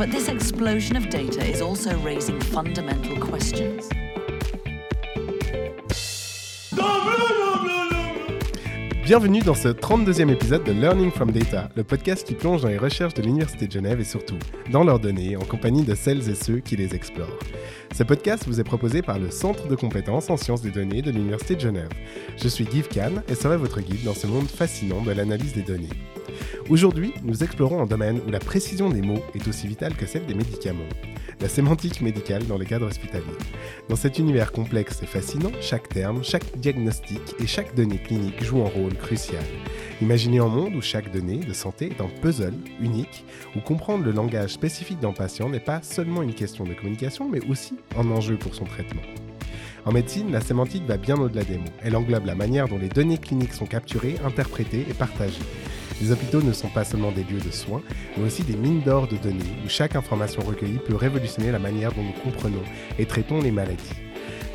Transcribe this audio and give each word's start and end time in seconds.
But 0.00 0.12
this 0.12 0.30
explosion 0.30 0.96
of 0.96 1.10
data 1.10 1.44
is 1.44 1.60
also 1.60 1.90
raising 2.02 2.40
fundamental 2.40 3.18
questions. 3.20 3.86
Bienvenue 9.04 9.40
dans 9.40 9.52
ce 9.52 9.68
32e 9.68 10.30
épisode 10.30 10.64
de 10.64 10.72
Learning 10.72 11.10
from 11.10 11.30
Data, 11.30 11.68
le 11.76 11.84
podcast 11.84 12.26
qui 12.26 12.32
plonge 12.32 12.62
dans 12.62 12.68
les 12.68 12.78
recherches 12.78 13.12
de 13.12 13.20
l'Université 13.20 13.66
de 13.66 13.72
Genève 13.72 14.00
et 14.00 14.04
surtout 14.04 14.38
dans 14.72 14.84
leurs 14.84 15.00
données 15.00 15.36
en 15.36 15.44
compagnie 15.44 15.82
de 15.82 15.94
celles 15.94 16.30
et 16.30 16.34
ceux 16.34 16.60
qui 16.60 16.76
les 16.76 16.94
explorent. 16.94 17.38
Ce 17.94 18.02
podcast 18.02 18.44
vous 18.46 18.58
est 18.58 18.64
proposé 18.64 19.02
par 19.02 19.18
le 19.18 19.30
Centre 19.30 19.68
de 19.68 19.76
compétences 19.76 20.30
en 20.30 20.38
sciences 20.38 20.62
des 20.62 20.70
données 20.70 21.02
de 21.02 21.10
l'Université 21.10 21.56
de 21.56 21.60
Genève. 21.60 21.90
Je 22.42 22.48
suis 22.48 22.64
Guy 22.64 22.80
Kahn 22.84 23.22
et 23.28 23.34
serai 23.34 23.58
votre 23.58 23.82
guide 23.82 24.04
dans 24.04 24.14
ce 24.14 24.26
monde 24.26 24.48
fascinant 24.48 25.02
de 25.02 25.10
l'analyse 25.10 25.52
des 25.52 25.60
données. 25.60 25.90
Aujourd'hui, 26.68 27.12
nous 27.22 27.42
explorons 27.42 27.82
un 27.82 27.86
domaine 27.86 28.20
où 28.26 28.30
la 28.30 28.38
précision 28.38 28.90
des 28.90 29.02
mots 29.02 29.22
est 29.34 29.46
aussi 29.48 29.66
vitale 29.66 29.94
que 29.96 30.06
celle 30.06 30.26
des 30.26 30.34
médicaments, 30.34 30.88
la 31.40 31.48
sémantique 31.48 32.00
médicale 32.00 32.46
dans 32.46 32.58
le 32.58 32.64
cadre 32.64 32.86
hospitalier. 32.86 33.24
Dans 33.88 33.96
cet 33.96 34.18
univers 34.18 34.52
complexe 34.52 35.02
et 35.02 35.06
fascinant, 35.06 35.50
chaque 35.60 35.88
terme, 35.88 36.22
chaque 36.22 36.58
diagnostic 36.58 37.20
et 37.40 37.46
chaque 37.46 37.74
donnée 37.74 37.98
clinique 37.98 38.42
joue 38.42 38.62
un 38.62 38.68
rôle 38.68 38.94
crucial. 38.94 39.44
Imaginez 40.00 40.38
un 40.38 40.48
monde 40.48 40.74
où 40.76 40.82
chaque 40.82 41.12
donnée 41.12 41.38
de 41.38 41.52
santé 41.52 41.90
est 41.90 42.00
un 42.00 42.08
puzzle 42.20 42.54
unique, 42.80 43.24
où 43.56 43.60
comprendre 43.60 44.04
le 44.04 44.12
langage 44.12 44.50
spécifique 44.50 45.00
d'un 45.00 45.12
patient 45.12 45.48
n'est 45.48 45.60
pas 45.60 45.82
seulement 45.82 46.22
une 46.22 46.34
question 46.34 46.64
de 46.64 46.74
communication, 46.74 47.28
mais 47.28 47.40
aussi 47.48 47.74
un 47.98 48.10
enjeu 48.10 48.36
pour 48.36 48.54
son 48.54 48.64
traitement. 48.64 49.02
En 49.86 49.92
médecine, 49.92 50.30
la 50.30 50.40
sémantique 50.40 50.84
va 50.86 50.98
bien 50.98 51.16
au-delà 51.16 51.42
des 51.42 51.56
mots. 51.56 51.64
Elle 51.82 51.96
englobe 51.96 52.26
la 52.26 52.34
manière 52.34 52.68
dont 52.68 52.78
les 52.78 52.88
données 52.88 53.18
cliniques 53.18 53.54
sont 53.54 53.66
capturées, 53.66 54.16
interprétées 54.24 54.86
et 54.88 54.94
partagées. 54.94 55.38
Les 56.00 56.12
hôpitaux 56.12 56.40
ne 56.40 56.52
sont 56.52 56.68
pas 56.68 56.84
seulement 56.84 57.12
des 57.12 57.24
lieux 57.24 57.40
de 57.40 57.50
soins, 57.50 57.82
mais 58.16 58.24
aussi 58.24 58.42
des 58.42 58.56
mines 58.56 58.82
d'or 58.82 59.06
de 59.06 59.16
données 59.16 59.56
où 59.64 59.68
chaque 59.68 59.96
information 59.96 60.42
recueillie 60.42 60.78
peut 60.78 60.96
révolutionner 60.96 61.52
la 61.52 61.58
manière 61.58 61.92
dont 61.92 62.02
nous 62.02 62.30
comprenons 62.30 62.62
et 62.98 63.06
traitons 63.06 63.40
les 63.40 63.50
maladies. 63.50 63.94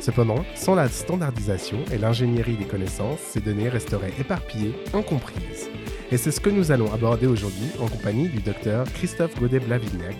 Cependant, 0.00 0.44
sans 0.54 0.74
la 0.74 0.88
standardisation 0.88 1.78
et 1.92 1.98
l'ingénierie 1.98 2.56
des 2.56 2.64
connaissances, 2.64 3.20
ces 3.20 3.40
données 3.40 3.68
resteraient 3.68 4.12
éparpillées, 4.20 4.74
incomprises. 4.92 5.68
Et 6.12 6.16
c'est 6.16 6.30
ce 6.30 6.40
que 6.40 6.50
nous 6.50 6.70
allons 6.70 6.92
aborder 6.92 7.26
aujourd'hui 7.26 7.68
en 7.80 7.88
compagnie 7.88 8.28
du 8.28 8.40
docteur 8.40 8.86
Christophe 8.92 9.36
Godet-Blavignac, 9.40 10.16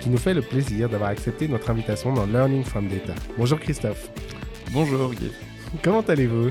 qui 0.00 0.08
nous 0.08 0.16
fait 0.16 0.32
le 0.32 0.40
plaisir 0.42 0.88
d'avoir 0.88 1.10
accepté 1.10 1.48
notre 1.48 1.70
invitation 1.70 2.14
dans 2.14 2.24
Learning 2.26 2.64
from 2.64 2.88
Data. 2.88 3.14
Bonjour 3.36 3.60
Christophe. 3.60 4.10
Bonjour 4.72 5.12
Guy. 5.12 5.30
Comment 5.82 6.00
allez-vous? 6.00 6.50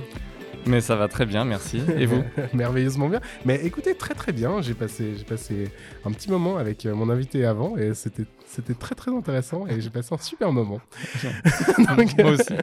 Mais 0.68 0.82
ça 0.82 0.96
va 0.96 1.08
très 1.08 1.26
bien, 1.26 1.46
merci. 1.46 1.82
Et 1.98 2.06
vous 2.06 2.24
Merveilleusement 2.54 3.08
bien. 3.08 3.22
Mais 3.46 3.64
écoutez, 3.64 3.96
très 3.96 4.14
très 4.14 4.32
bien. 4.32 4.62
J'ai 4.62 4.74
passé, 4.74 5.16
j'ai 5.18 5.24
passé 5.24 5.70
un 6.06 6.12
petit 6.12 6.30
moment 6.30 6.58
avec 6.58 6.86
euh, 6.86 6.96
mon 6.96 7.10
invité 7.10 7.46
avant 7.46 7.78
et 7.78 7.94
c'était, 7.94 8.26
c'était 8.46 8.74
très 8.74 8.96
très 8.96 9.12
intéressant 9.12 9.68
et 9.68 9.80
j'ai 9.80 9.90
passé 9.90 10.14
un 10.14 10.18
super 10.18 10.52
moment. 10.52 10.82
Donc, 11.98 12.18
Moi 12.18 12.32
aussi. 12.32 12.54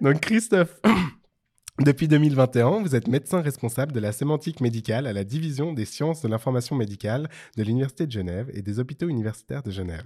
Donc 0.00 0.20
Christophe, 0.20 0.80
depuis 1.80 2.08
2021, 2.08 2.82
vous 2.82 2.94
êtes 2.94 3.08
médecin 3.08 3.40
responsable 3.40 3.92
de 3.92 4.00
la 4.00 4.12
sémantique 4.12 4.60
médicale 4.60 5.06
à 5.06 5.12
la 5.12 5.24
division 5.24 5.72
des 5.72 5.84
sciences 5.84 6.22
de 6.22 6.28
l'information 6.28 6.76
médicale 6.76 7.28
de 7.56 7.62
l'Université 7.62 8.06
de 8.06 8.12
Genève 8.12 8.50
et 8.52 8.62
des 8.62 8.78
hôpitaux 8.78 9.08
universitaires 9.08 9.62
de 9.62 9.70
Genève. 9.70 10.04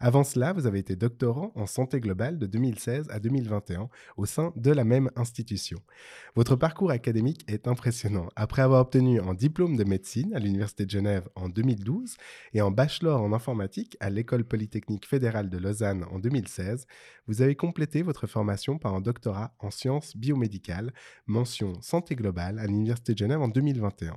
Avant 0.00 0.22
cela, 0.22 0.52
vous 0.52 0.66
avez 0.66 0.78
été 0.78 0.94
doctorant 0.94 1.50
en 1.56 1.66
santé 1.66 1.98
globale 2.00 2.38
de 2.38 2.46
2016 2.46 3.08
à 3.10 3.18
2021 3.18 3.88
au 4.16 4.26
sein 4.26 4.52
de 4.54 4.70
la 4.70 4.84
même 4.84 5.10
institution. 5.16 5.78
Votre 6.36 6.54
parcours 6.54 6.92
académique 6.92 7.44
est 7.48 7.66
impressionnant. 7.66 8.28
Après 8.36 8.62
avoir 8.62 8.82
obtenu 8.82 9.20
un 9.20 9.34
diplôme 9.34 9.76
de 9.76 9.82
médecine 9.82 10.32
à 10.34 10.38
l'Université 10.38 10.84
de 10.84 10.90
Genève 10.90 11.28
en 11.34 11.48
2012 11.48 12.16
et 12.54 12.60
un 12.60 12.70
bachelor 12.70 13.20
en 13.20 13.32
informatique 13.32 13.96
à 13.98 14.08
l'École 14.08 14.44
polytechnique 14.44 15.06
fédérale 15.06 15.50
de 15.50 15.58
Lausanne 15.58 16.04
en 16.12 16.20
2016, 16.20 16.86
vous 17.26 17.42
avez 17.42 17.56
complété 17.56 18.02
votre 18.02 18.28
formation 18.28 18.78
par 18.78 18.94
un 18.94 19.00
doctorat 19.00 19.52
en 19.58 19.72
sciences 19.72 20.16
biomédicales, 20.16 20.92
mention 21.26 21.72
santé 21.82 22.14
globale 22.14 22.60
à 22.60 22.66
l'Université 22.66 23.14
de 23.14 23.18
Genève 23.18 23.40
en 23.40 23.48
2021. 23.48 24.16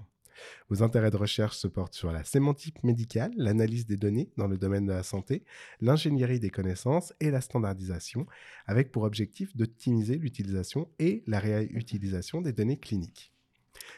Vos 0.69 0.83
intérêts 0.83 1.11
de 1.11 1.17
recherche 1.17 1.57
se 1.57 1.67
portent 1.67 1.93
sur 1.93 2.11
la 2.11 2.23
sémantique 2.23 2.83
médicale, 2.83 3.31
l'analyse 3.37 3.85
des 3.85 3.97
données 3.97 4.29
dans 4.37 4.47
le 4.47 4.57
domaine 4.57 4.85
de 4.85 4.93
la 4.93 5.03
santé, 5.03 5.43
l'ingénierie 5.79 6.39
des 6.39 6.49
connaissances 6.49 7.13
et 7.19 7.31
la 7.31 7.41
standardisation, 7.41 8.25
avec 8.65 8.91
pour 8.91 9.03
objectif 9.03 9.55
d'optimiser 9.55 10.17
l'utilisation 10.17 10.89
et 10.99 11.23
la 11.27 11.39
réutilisation 11.39 12.41
des 12.41 12.53
données 12.53 12.77
cliniques. 12.77 13.30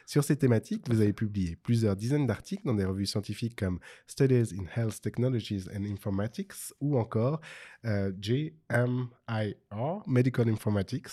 Sur 0.06 0.24
ces 0.24 0.36
thématiques, 0.36 0.84
vous 0.90 1.02
avez 1.02 1.14
publié 1.14 1.56
plusieurs 1.56 1.96
dizaines 1.96 2.28
d'articles 2.28 2.64
dans 2.66 2.74
des 2.74 2.86
revues 2.86 3.06
scientifiques 3.06 3.56
comme 3.56 3.80
Studies 4.08 4.54
in 4.58 4.66
Health 4.76 5.02
Technologies 5.02 5.66
and 5.76 5.86
Informatics 5.86 6.54
ou 6.82 6.98
encore 6.98 7.42
euh, 7.86 8.12
Medical 10.08 10.50
Informatics. 10.50 11.08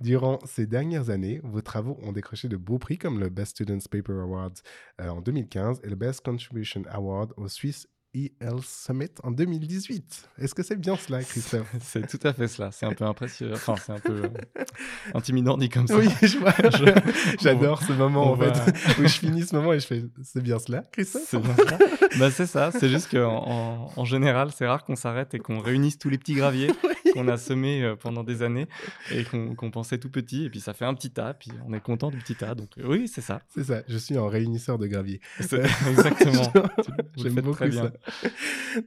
Durant 0.00 0.38
ces 0.44 0.66
dernières 0.66 1.10
années, 1.10 1.40
vos 1.44 1.60
travaux 1.60 1.98
ont 2.02 2.12
décroché 2.12 2.48
de 2.48 2.56
beaux 2.56 2.78
prix 2.78 2.98
comme 2.98 3.20
le 3.20 3.28
Best 3.28 3.52
Students 3.52 3.88
Paper 3.90 4.14
Award 4.14 4.58
euh, 5.00 5.08
en 5.08 5.20
2015 5.20 5.80
et 5.84 5.88
le 5.88 5.96
Best 5.96 6.24
Contribution 6.24 6.82
Award 6.90 7.32
au 7.36 7.48
Swiss 7.48 7.86
EL 8.14 8.56
Summit 8.62 9.08
en 9.22 9.30
2018. 9.30 10.28
Est-ce 10.38 10.54
que 10.54 10.62
c'est 10.62 10.76
bien 10.76 10.96
cela, 10.96 11.22
Christophe? 11.22 11.66
C'est 11.80 12.06
tout 12.06 12.18
à 12.26 12.32
fait 12.32 12.46
cela. 12.48 12.70
C'est 12.70 12.84
un 12.86 12.92
peu 12.92 13.04
impressionnant. 13.04 13.54
Enfin, 13.54 13.74
c'est 13.82 13.92
un 13.92 13.98
peu 13.98 14.24
euh, 14.24 14.28
intimidant 15.14 15.56
dit 15.56 15.68
comme 15.70 15.86
ça. 15.86 15.96
Oui. 15.96 16.08
Je- 16.22 17.36
J'adore 17.40 17.82
ce 17.82 17.92
moment 17.92 18.32
en 18.32 18.36
fait 18.36 18.52
où 18.98 19.02
je 19.02 19.08
finis 19.18 19.42
ce 19.46 19.54
moment 19.56 19.72
et 19.72 19.80
je 19.80 19.86
fais 19.86 20.04
c'est 20.22 20.42
bien 20.42 20.58
cela, 20.58 20.84
Christophe? 20.92 21.22
C'est 21.26 21.40
bien 21.40 21.56
ça. 21.56 21.78
Bah, 22.18 22.30
c'est 22.30 22.46
ça. 22.46 22.70
C'est 22.72 22.88
juste 22.88 23.10
qu'en 23.10 23.44
en, 23.48 23.90
en 23.96 24.04
général, 24.04 24.50
c'est 24.54 24.66
rare 24.66 24.84
qu'on 24.84 24.96
s'arrête 24.96 25.32
et 25.34 25.38
qu'on 25.38 25.60
réunisse 25.60 25.98
tous 25.98 26.10
les 26.10 26.18
petits 26.18 26.34
graviers 26.34 26.70
qu'on 27.12 27.28
a 27.28 27.36
semés 27.36 27.82
euh, 27.84 27.96
pendant 27.96 28.24
des 28.24 28.42
années 28.42 28.66
et 29.12 29.24
qu'on 29.24 29.70
pensait 29.70 29.98
tout 29.98 30.10
petit. 30.10 30.44
Et 30.44 30.50
puis 30.50 30.60
ça 30.60 30.74
fait 30.74 30.84
un 30.84 30.94
petit 30.94 31.10
tas. 31.10 31.34
Puis 31.34 31.50
on 31.66 31.72
est 31.72 31.80
content 31.80 32.10
du 32.10 32.18
petit 32.18 32.34
tas. 32.34 32.54
Donc 32.54 32.70
euh, 32.78 32.86
oui, 32.86 33.08
c'est 33.08 33.20
ça. 33.20 33.42
C'est 33.48 33.64
ça, 33.64 33.82
je 33.88 33.96
suis 33.98 34.16
un 34.16 34.28
réunisseur 34.28 34.78
de 34.78 34.86
gravier. 34.86 35.20
Exactement. 35.40 36.52
J'aime 37.16 37.34
beaucoup 37.34 37.52
très 37.52 37.68
bien. 37.68 37.92
ça. 38.22 38.28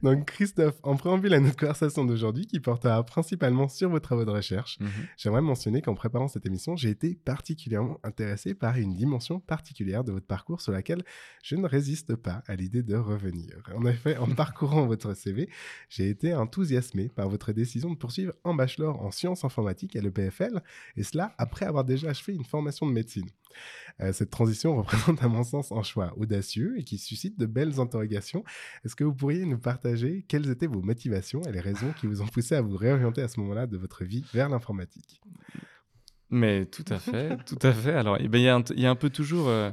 Donc 0.01 0.25
Christophe, 0.25 0.75
en 0.83 0.95
préambule 0.95 1.33
à 1.33 1.39
notre 1.39 1.57
conversation 1.57 2.05
d'aujourd'hui 2.05 2.47
qui 2.47 2.59
portera 2.59 3.03
principalement 3.03 3.67
sur 3.67 3.89
vos 3.89 3.99
travaux 3.99 4.25
de 4.25 4.31
recherche, 4.31 4.77
Mhm. 4.79 4.89
j'aimerais 5.17 5.41
mentionner 5.41 5.81
qu'en 5.81 5.95
préparant 5.95 6.27
cette 6.27 6.45
émission, 6.45 6.75
j'ai 6.75 6.89
été 6.89 7.15
particulièrement 7.25 7.99
intéressé 8.03 8.53
par 8.53 8.77
une 8.77 8.93
dimension 8.95 9.39
particulière 9.39 10.03
de 10.03 10.11
votre 10.11 10.25
parcours 10.25 10.61
sur 10.61 10.71
laquelle 10.71 11.03
je 11.43 11.55
ne 11.55 11.67
résiste 11.67 12.15
pas 12.15 12.43
à 12.47 12.55
l'idée 12.55 12.83
de 12.83 12.95
revenir. 12.95 13.57
En 13.75 13.85
effet, 13.85 14.17
en 14.17 14.27
parcourant 14.35 14.85
votre 14.85 15.13
CV, 15.13 15.49
j'ai 15.89 16.09
été 16.09 16.33
enthousiasmé 16.33 17.09
par 17.09 17.29
votre 17.29 17.51
décision 17.53 17.89
de 17.91 17.95
poursuivre 17.97 18.14
un 18.43 18.53
bachelor 18.53 19.01
en 19.01 19.11
sciences 19.11 19.43
informatiques 19.45 19.95
à 19.95 20.01
l'EPFL, 20.01 20.61
et 20.97 21.03
cela 21.03 21.33
après 21.37 21.65
avoir 21.65 21.83
déjà 21.83 22.09
achevé 22.09 22.33
une 22.33 22.43
formation 22.45 22.85
de 22.87 22.91
médecine. 22.91 23.29
Euh, 24.01 24.11
cette 24.11 24.29
transition 24.29 24.75
représente 24.81 25.23
à 25.23 25.27
mon 25.29 25.43
sens 25.43 25.71
un 25.71 25.83
choix 25.83 26.13
audacieux 26.17 26.75
et 26.77 26.83
qui 26.83 26.97
suscite 26.97 27.39
de 27.39 27.45
belles 27.45 27.79
interrogations. 27.79 28.43
Est-ce 28.83 28.95
que 28.95 29.03
vous 29.05 29.13
pourriez 29.13 29.45
nous 29.45 29.57
partager 29.57 30.25
quelles 30.27 30.49
étaient 30.49 30.67
vos 30.67 30.81
motivations 30.81 31.41
et 31.43 31.51
les 31.51 31.61
raisons 31.61 31.93
qui 31.99 32.07
vous 32.07 32.21
ont 32.21 32.27
poussé 32.27 32.55
à 32.55 32.61
vous 32.61 32.75
réorienter 32.75 33.21
à 33.21 33.27
ce 33.29 33.39
moment-là 33.39 33.67
de 33.67 33.77
votre 33.77 34.03
vie 34.03 34.25
vers 34.33 34.49
l'informatique? 34.49 35.21
Mais 36.29 36.65
tout 36.65 36.85
à 36.89 36.99
fait, 36.99 37.37
tout 37.45 37.59
à 37.61 37.71
fait. 37.71 37.93
Alors, 37.93 38.17
eh 38.19 38.27
ben, 38.27 38.39
il 38.39 38.43
y, 38.43 38.49
a 38.49 38.55
un 38.55 38.61
t- 38.61 38.73
il 38.75 38.81
y 38.81 38.85
a 38.85 38.89
un 38.89 38.95
peu 38.95 39.09
toujours, 39.09 39.47
euh, 39.47 39.71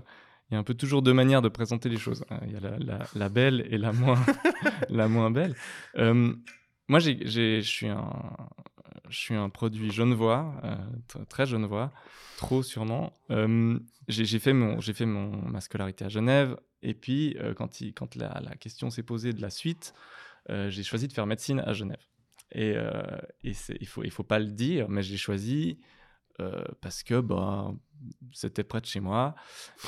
il 0.51 0.55
y 0.55 0.57
a 0.57 0.61
un 0.61 0.63
peu 0.65 0.75
toujours 0.75 1.03
deux 1.03 1.15
manières 1.15 1.43
de 1.43 1.49
présenter 1.49 1.89
les 1.89 1.97
choses. 1.97 2.25
Euh, 2.31 2.37
Il 2.47 2.53
y 2.53 2.57
a 2.57 2.61
la, 2.61 2.79
la- 2.79 3.07
la 3.15 3.29
belle 3.29 3.67
et 3.71 3.79
la 3.79 3.93
moins, 3.93 4.21
la 4.91 5.09
moins 5.09 5.31
belle. 5.31 5.55
Euh, 5.97 6.33
moi, 6.89 6.99
je 6.99 7.61
suis 7.63 7.89
un, 7.89 8.37
je 9.09 9.17
suis 9.19 9.35
un 9.35 9.49
produit 9.51 9.91
genevois, 9.91 10.55
euh, 10.65 10.77
tr- 11.09 11.27
très 11.27 11.47
genevois, 11.47 11.93
trop 12.37 12.63
sûrement. 12.63 13.13
Euh, 13.31 13.79
j'ai 14.09 14.39
fait 14.39 14.53
mon, 14.53 14.81
fait 14.81 15.07
mon 15.07 15.31
ma 15.49 15.61
scolarité 15.61 16.05
à 16.05 16.09
Genève, 16.09 16.57
et 16.83 16.95
puis 16.95 17.37
euh, 17.39 17.55
quand, 17.55 17.81
il- 17.81 17.95
quand 17.95 18.15
la, 18.17 18.41
la 18.41 18.55
question 18.57 18.91
s'est 18.91 19.03
posée 19.05 19.33
de 19.33 19.41
la 19.43 19.51
suite, 19.51 19.95
euh, 20.51 20.71
j'ai 20.71 20.83
choisi 20.83 21.09
de 21.09 21.13
faire 21.13 21.27
médecine 21.27 21.61
à 21.61 21.73
Genève. 21.73 22.05
Et, 22.55 22.75
euh, 22.77 22.93
et 23.45 23.53
il 23.81 23.87
faut, 23.87 24.03
il 24.05 24.11
faut 24.11 24.25
pas 24.25 24.39
le 24.39 24.51
dire, 24.51 24.89
mais 24.89 25.03
j'ai 25.03 25.17
choisi 25.17 25.79
parce 26.81 27.05
que 27.05 27.21
bah, 27.21 27.73
c'était 28.33 28.65
près 28.65 28.81
de 28.81 28.87
chez 28.87 28.99
moi. 28.99 29.37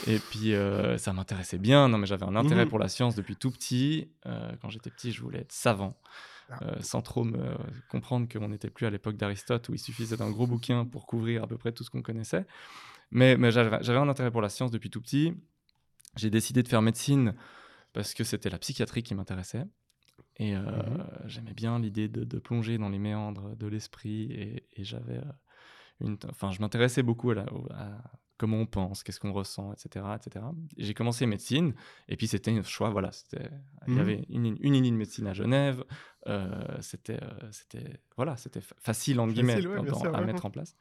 Et 0.06 0.18
puis, 0.20 0.52
ça 0.98 1.12
m'intéressait 1.12 1.58
bien. 1.58 1.88
Non, 1.88 1.98
mais 1.98 2.06
j'avais 2.06 2.24
un 2.26 2.36
intérêt 2.36 2.64
Mhm. 2.64 2.68
pour 2.70 2.78
la 2.78 2.86
science 2.88 3.16
depuis 3.16 3.34
tout 3.34 3.50
petit. 3.50 4.08
Quand 4.62 4.68
j'étais 4.70 4.90
petit, 4.90 5.10
je 5.10 5.20
voulais 5.20 5.40
être 5.40 5.50
savant. 5.52 5.98
Ah. 6.50 6.58
euh, 6.62 6.80
sans 6.82 7.02
trop 7.02 7.24
me 7.24 7.56
comprendre 7.88 8.28
qu'on 8.28 8.48
n'était 8.48 8.70
plus 8.70 8.86
à 8.86 8.90
l'époque 8.90 9.16
d'Aristote 9.16 9.68
où 9.68 9.74
il 9.74 9.78
suffisait 9.78 10.16
d'un 10.16 10.30
gros 10.30 10.46
bouquin 10.46 10.84
pour 10.84 11.06
couvrir 11.06 11.44
à 11.44 11.46
peu 11.46 11.56
près 11.58 11.72
tout 11.72 11.84
ce 11.84 11.90
qu'on 11.90 12.02
connaissait. 12.02 12.46
Mais, 13.10 13.36
mais 13.36 13.50
j'avais 13.50 13.96
un 13.98 14.08
intérêt 14.08 14.30
pour 14.30 14.42
la 14.42 14.48
science 14.48 14.70
depuis 14.70 14.90
tout 14.90 15.00
petit. 15.00 15.34
J'ai 16.16 16.30
décidé 16.30 16.62
de 16.62 16.68
faire 16.68 16.82
médecine 16.82 17.34
parce 17.92 18.14
que 18.14 18.24
c'était 18.24 18.50
la 18.50 18.58
psychiatrie 18.58 19.02
qui 19.02 19.14
m'intéressait. 19.14 19.64
Et 20.36 20.56
euh, 20.56 20.62
Mhm. 20.62 21.04
j'aimais 21.26 21.54
bien 21.54 21.78
l'idée 21.78 22.08
de, 22.08 22.24
de 22.24 22.38
plonger 22.38 22.78
dans 22.78 22.88
les 22.88 22.98
méandres 22.98 23.56
de 23.56 23.66
l'esprit. 23.66 24.32
Et, 24.32 24.66
et 24.74 24.84
j'avais 24.84 25.18
euh, 25.18 25.32
une. 26.00 26.18
Enfin, 26.28 26.50
je 26.50 26.60
m'intéressais 26.60 27.02
beaucoup 27.02 27.30
à, 27.30 27.34
la- 27.34 27.46
à 27.70 28.02
comment 28.36 28.58
on 28.58 28.66
pense, 28.66 29.02
qu'est-ce 29.02 29.20
qu'on 29.20 29.32
ressent, 29.32 29.72
etc. 29.72 30.04
etc. 30.16 30.44
Et 30.76 30.84
J'ai 30.84 30.94
commencé 30.94 31.24
médecine. 31.26 31.74
Et 32.08 32.16
puis, 32.16 32.26
c'était 32.26 32.50
un 32.50 32.62
choix. 32.62 32.90
Voilà, 32.90 33.12
c'était. 33.12 33.48
Il 33.86 33.92
y 33.92 33.96
Mhm. 33.96 34.00
avait 34.00 34.24
une, 34.28 34.56
une 34.60 34.72
ligne 34.74 34.90
de 34.92 34.98
médecine 34.98 35.26
à 35.26 35.32
Genève. 35.34 35.84
euh, 36.26 36.48
c'était, 36.80 37.22
euh, 37.22 37.48
c'était, 37.52 38.00
voilà, 38.16 38.36
c'était 38.36 38.60
fa- 38.62 38.74
facile, 38.78 39.20
entre 39.20 39.34
guillemets, 39.34 39.54
Facile, 39.54 39.68
ouais, 39.68 39.82
bien 39.82 39.92
dans- 39.92 40.00
sûr, 40.00 40.14
à 40.14 40.20
ouais. 40.20 40.26
mettre 40.26 40.46
en 40.46 40.50
place. 40.50 40.74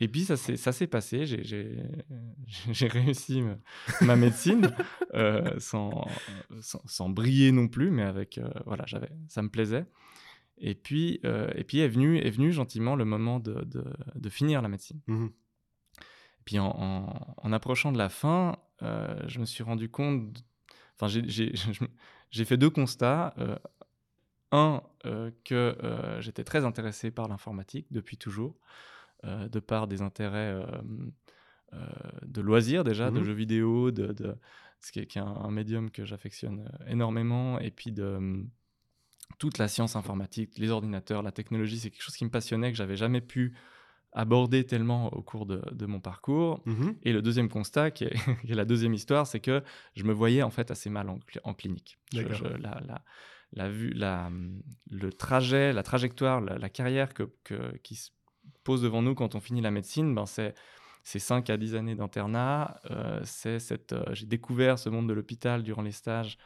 Et 0.00 0.08
puis, 0.08 0.22
ça 0.24 0.36
s'est, 0.36 0.56
ça 0.56 0.72
s'est 0.72 0.86
passé. 0.86 1.26
J'ai, 1.26 1.44
j'ai, 1.44 1.76
j'ai 2.72 2.88
réussi 2.88 3.42
ma 4.00 4.16
médecine 4.16 4.62
euh, 5.14 5.58
sans, 5.58 6.06
sans, 6.60 6.80
sans 6.86 7.08
briller 7.08 7.52
non 7.52 7.68
plus, 7.68 7.90
mais 7.90 8.02
avec, 8.02 8.40
voilà, 8.66 8.84
j'avais, 8.86 9.10
ça 9.28 9.42
me 9.42 9.48
plaisait. 9.48 9.86
Et 10.58 10.74
puis, 10.74 11.20
et 11.54 11.64
puis 11.64 11.80
est, 11.80 11.88
venu, 11.88 12.18
est 12.18 12.30
venu 12.30 12.50
gentiment 12.52 12.94
le 12.96 13.04
moment 13.04 13.40
de, 13.40 13.62
de, 13.64 13.84
de 14.14 14.28
finir 14.28 14.60
la 14.60 14.68
médecine. 14.68 15.00
Mhm. 15.06 15.30
Et 16.40 16.42
puis 16.44 16.58
en, 16.58 16.66
en- 16.68 17.34
en 17.36 17.52
approchant 17.52 17.92
de 17.92 17.98
la 17.98 18.08
fin, 18.08 18.56
euh, 18.82 19.20
je 19.28 19.38
me 19.40 19.44
suis 19.44 19.62
rendu 19.62 19.88
compte. 19.88 20.44
Enfin, 20.96 21.06
j'ai- 21.08 21.52
fait 22.44 22.56
deux 22.56 22.70
constats. 22.70 23.34
Euh, 23.38 23.56
un, 24.52 24.82
euh, 25.06 25.30
que 25.44 25.76
j'étais 26.20 26.42
très 26.42 26.64
intéressé 26.64 27.12
par 27.12 27.28
l'informatique 27.28 27.86
depuis 27.92 28.16
toujours, 28.16 28.58
de 29.24 29.60
par 29.60 29.86
des 29.86 30.02
intérêts 30.02 30.60
de 32.26 32.40
loisirs 32.40 32.82
déjà, 32.82 33.10
de 33.10 33.18
Mhm. 33.18 33.24
jeux 33.24 33.32
vidéo, 33.32 33.90
de, 33.92 34.08
de- 34.12 34.34
ce 34.80 34.90
qui 34.92 35.00
est, 35.00 35.06
qui 35.06 35.18
est 35.18 35.22
un, 35.22 35.26
un 35.26 35.50
médium 35.50 35.90
que 35.90 36.04
j'affectionne 36.04 36.68
énormément, 36.88 37.60
et 37.60 37.70
puis 37.70 37.92
de 37.92 38.02
euh, 38.02 38.42
toute 39.38 39.58
la 39.58 39.68
science 39.68 39.94
informatique, 39.94 40.58
les 40.58 40.70
ordinateurs, 40.70 41.22
la 41.22 41.32
technologie, 41.32 41.78
c'est 41.78 41.90
quelque 41.90 42.02
chose 42.02 42.16
qui 42.16 42.24
me 42.24 42.30
passionnait, 42.30 42.72
que 42.72 42.76
j'avais 42.76 42.96
jamais 42.96 43.20
pu 43.20 43.54
aborder 44.12 44.64
tellement 44.64 45.12
au 45.12 45.22
cours 45.22 45.46
de, 45.46 45.62
de 45.72 45.86
mon 45.86 46.00
parcours. 46.00 46.60
Mhm. 46.66 46.96
Et 47.02 47.12
le 47.12 47.22
deuxième 47.22 47.48
constat, 47.48 47.90
qui 47.90 48.04
est, 48.04 48.14
qui 48.46 48.52
est 48.52 48.54
la 48.56 48.64
deuxième 48.64 48.94
histoire, 48.94 49.26
c'est 49.26 49.40
que 49.40 49.62
je 49.94 50.04
me 50.04 50.12
voyais 50.12 50.42
en 50.42 50.50
fait 50.50 50.70
assez 50.70 50.90
mal 50.90 51.08
en, 51.08 51.18
cli- 51.18 51.40
en 51.44 51.54
clinique. 51.54 51.98
Je- 52.12 52.22
D'accord. 52.22 52.36
je- 52.38 52.62
la, 52.62 52.80
la- 52.86 53.02
la 53.52 53.68
vue, 53.68 53.90
la, 53.90 54.30
le 54.90 55.12
trajet, 55.12 55.72
la 55.72 55.82
trajectoire, 55.82 56.40
la, 56.40 56.68
carrière 56.68 57.12
que, 57.14 57.24
que- 57.44 57.76
qui 57.78 57.96
se 57.96 58.10
pose 58.62 58.82
devant 58.82 59.02
nous 59.02 59.14
quand 59.14 59.34
on 59.34 59.40
finit 59.40 59.60
la 59.60 59.70
médecine, 59.72 60.14
ben 60.14 60.26
c'est 60.26 60.54
c'est 61.02 61.18
5 61.18 61.48
à 61.50 61.56
10 61.56 61.74
années 61.76 61.94
d'internat. 61.94 62.78
euh, 62.90 63.20
c'est 63.24 63.58
cette, 63.58 63.92
euh, 63.94 64.04
j'ai 64.12 64.26
découvert 64.26 64.78
ce 64.78 64.88
monde 64.90 65.08
de 65.08 65.14
l'hôpital 65.14 65.62
durant 65.62 65.80
les 65.82 65.92
stages 65.92 66.36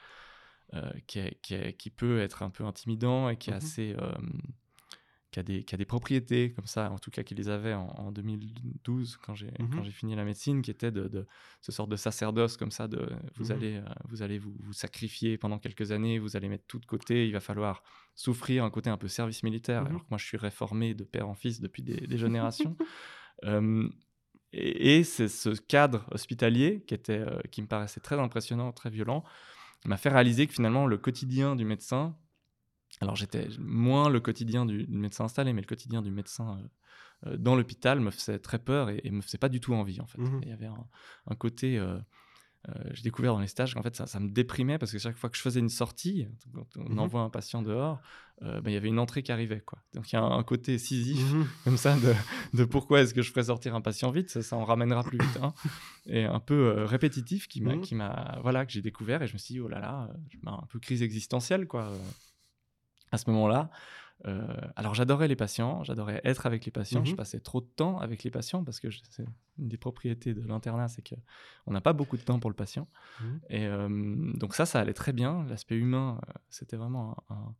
euh, 0.75 0.91
qui, 1.07 1.19
est- 1.19 1.39
qui, 1.43 1.55
est- 1.55 1.73
qui 1.77 1.91
peut 1.91 2.21
être 2.21 2.43
un 2.43 2.51
peu 2.51 2.65
intimidant 2.65 3.29
et 3.29 3.37
qui 3.37 3.51
est 3.51 3.53
Mhm. 3.55 3.57
assez 3.59 3.97
euh, 4.01 4.13
qui 5.35 5.41
a, 5.41 5.43
des, 5.43 5.65
qui 5.65 5.75
a 5.75 5.79
des 5.79 5.85
propriétés 5.85 6.53
comme 6.53 6.69
ça, 6.69 6.93
en 6.93 6.99
tout 7.01 7.11
cas 7.11 7.25
qui 7.25 7.35
les 7.35 7.49
avait 7.49 7.75
en, 7.75 7.89
en 7.89 8.13
2012 8.13 9.17
quand 9.21 9.35
j'ai 9.35 9.51
Mhm. 9.59 9.69
quand 9.75 9.83
j'ai 9.83 9.91
fini 9.91 10.15
la 10.15 10.25
médecine, 10.25 10.63
qui 10.63 10.71
était 10.71 10.93
de, 10.93 11.09
de 11.09 11.27
ce 11.61 11.73
sort 11.73 11.89
de 11.89 11.97
sacerdoce 11.97 12.57
comme 12.57 12.71
ça, 12.71 12.87
de 12.87 13.11
vous 13.37 13.47
Mhm. 13.47 13.51
allez, 13.53 13.75
euh, 13.79 13.85
vous, 14.09 14.23
allez 14.23 14.39
vous, 14.39 14.55
vous 14.61 14.73
sacrifier 14.73 15.37
pendant 15.37 15.59
quelques 15.59 15.91
années, 15.91 16.21
vous 16.21 16.37
allez 16.37 16.49
mettre 16.49 16.67
tout 16.69 16.79
de 16.79 16.87
côté, 16.87 17.27
il 17.27 17.33
va 17.33 17.41
falloir 17.41 17.83
souffrir 18.15 18.63
un 18.63 18.71
côté 18.71 18.91
un 18.91 18.97
peu 18.97 19.09
service 19.09 19.43
militaire, 19.43 19.83
Mhm. 19.83 19.89
alors 19.89 20.03
que 20.05 20.11
moi 20.11 20.19
je 20.19 20.25
suis 20.25 20.37
réformé 20.37 20.95
de 20.95 21.03
père 21.03 21.29
en 21.29 21.35
fils 21.35 21.61
depuis 21.61 21.83
des, 21.83 21.97
des 22.07 22.19
générations. 22.27 22.77
Euh, 23.43 23.89
et, 24.53 24.99
et 24.99 25.05
c'est 25.05 25.27
ce 25.29 25.49
cadre 25.51 26.07
hospitalier 26.13 26.85
qui, 26.87 26.95
était, 26.95 27.19
euh, 27.19 27.41
qui 27.51 27.61
me 27.61 27.67
paraissait 27.67 27.99
très 28.01 28.21
impressionnant, 28.21 28.71
très 28.71 28.89
violent, 28.91 29.25
m'a 29.85 29.97
fait 29.97 30.11
réaliser 30.11 30.47
que 30.47 30.53
finalement 30.55 30.87
le 30.87 30.97
quotidien 30.97 31.57
du 31.57 31.65
médecin, 31.65 32.17
alors 33.01 33.17
j'étais 33.17 33.49
moins 33.59 34.09
le 34.09 34.21
quotidien 34.21 34.67
du, 34.67 34.87
médecin 34.89 35.25
installé, 35.25 35.53
mais 35.53 35.61
le 35.61 35.67
quotidien 35.67 36.01
du 36.03 36.11
médecin 36.11 36.59
euh, 37.27 37.31
euh, 37.33 37.37
dans 37.37 37.57
l'hôpital 37.57 38.01
me 38.01 38.11
faisait 38.11 38.39
très 38.39 38.59
peur 38.59 38.91
et, 38.91 39.01
et 39.05 39.11
me 39.11 39.21
faisait 39.21 39.39
pas 39.39 39.49
du 39.49 39.61
tout 39.61 39.75
envie 39.75 40.01
en 40.01 40.07
fait. 40.07 40.19
Mhm. 40.19 40.41
Il 40.43 40.49
y 40.49 40.53
avait 40.53 40.67
un, 40.67 40.87
un 41.27 41.35
côté, 41.35 41.79
euh, 41.79 41.99
euh, 42.69 42.73
j'ai 42.93 43.03
découvert 43.03 43.33
dans 43.35 43.41
les 43.41 43.47
stages 43.47 43.75
qu'en 43.75 43.83
fait 43.83 43.95
ça, 43.97 44.07
ça 44.07 44.21
me 44.21 44.31
déprimait 44.31 44.79
parce 44.79 44.91
que 44.93 44.99
chaque 44.99 45.17
fois 45.17 45.29
que 45.29 45.37
je 45.37 45.43
faisais 45.43 45.61
une 45.61 45.69
sortie, 45.69 46.27
quand 46.55 46.67
on 46.77 46.89
Mhm. 46.91 46.99
envoie 47.01 47.21
un 47.23 47.31
patient 47.31 47.63
dehors, 47.63 48.01
ben, 48.41 48.63
il 48.67 48.73
y 48.73 48.77
avait 48.77 48.89
une 48.89 48.99
entrée 48.99 49.23
qui 49.23 49.33
arrivait 49.33 49.61
quoi. 49.61 49.79
Donc 49.95 50.11
il 50.13 50.17
y 50.17 50.19
a 50.19 50.23
un, 50.23 50.39
un 50.39 50.43
côté 50.43 50.77
Sisyphe 50.79 51.33
Mhm. 51.33 51.47
comme 51.65 51.77
ça 51.77 51.97
de, 51.99 52.15
de 52.57 52.65
pourquoi 52.65 53.01
est-ce 53.01 53.13
que 53.15 53.23
je 53.23 53.31
ferais 53.31 53.45
sortir 53.45 53.75
un 53.75 53.81
patient 53.81 54.11
vite, 54.11 54.31
ça, 54.31 54.43
ça 54.43 54.57
en 54.57 54.65
ramènera 54.65 55.03
plus 55.05 55.19
vite. 55.19 55.39
hein. 55.43 55.53
Et 56.07 56.25
un 56.25 56.41
peu 56.41 56.85
répétitif 56.85 57.49
qui 57.49 57.61
m'a, 57.63 57.73
qui 57.83 57.95
m'a, 57.95 58.39
voilà, 58.43 58.67
que 58.67 58.73
j'ai 58.73 58.83
découvert 58.83 59.23
et 59.23 59.27
je 59.27 59.33
me 59.35 59.39
suis 59.39 59.55
dit, 59.55 59.61
oh 59.61 59.69
là 59.69 59.79
là, 59.81 60.11
ben, 60.43 60.53
un 60.63 60.67
peu 60.69 60.79
crise 60.79 61.03
existentielle 61.03 61.67
quoi. 61.67 61.93
À 63.15 63.19
ce 63.19 63.31
moment-là. 63.31 63.71
Euh, 64.27 64.47
alors 64.77 64.95
j'adorais 64.95 65.29
les 65.29 65.37
patients, 65.37 65.85
j'adorais 65.85 66.21
être 66.25 66.47
avec 66.47 66.65
les 66.65 66.73
patients, 66.73 67.05
je 67.05 67.13
Mhm. 67.13 67.17
passais 67.17 67.41
trop 67.41 67.61
de 67.61 67.67
temps 67.67 67.99
avec 67.99 68.25
les 68.25 68.31
patients 68.31 68.65
parce 68.65 68.81
que 68.81 68.91
je- 68.91 69.01
c'est 69.11 69.27
une 69.59 69.69
des 69.69 69.77
propriétés 69.77 70.35
de 70.35 70.43
l'internat, 70.47 70.89
c'est 70.89 71.03
que 71.03 71.17
on 71.67 71.73
n'a 71.73 71.81
pas 71.81 71.93
beaucoup 71.93 72.17
de 72.17 72.23
temps 72.23 72.39
pour 72.41 72.51
le 72.51 72.57
patient. 72.57 72.89
Mhm. 73.21 73.41
Et 73.51 73.67
euh, 73.67 74.33
donc 74.35 74.55
ça, 74.55 74.67
ça 74.67 74.81
allait 74.81 74.95
très 74.95 75.13
bien. 75.13 75.45
L'aspect 75.49 75.77
humain, 75.77 76.21
euh, 76.29 76.33
c'était 76.51 76.77
vraiment 76.77 77.17
un, 77.31 77.55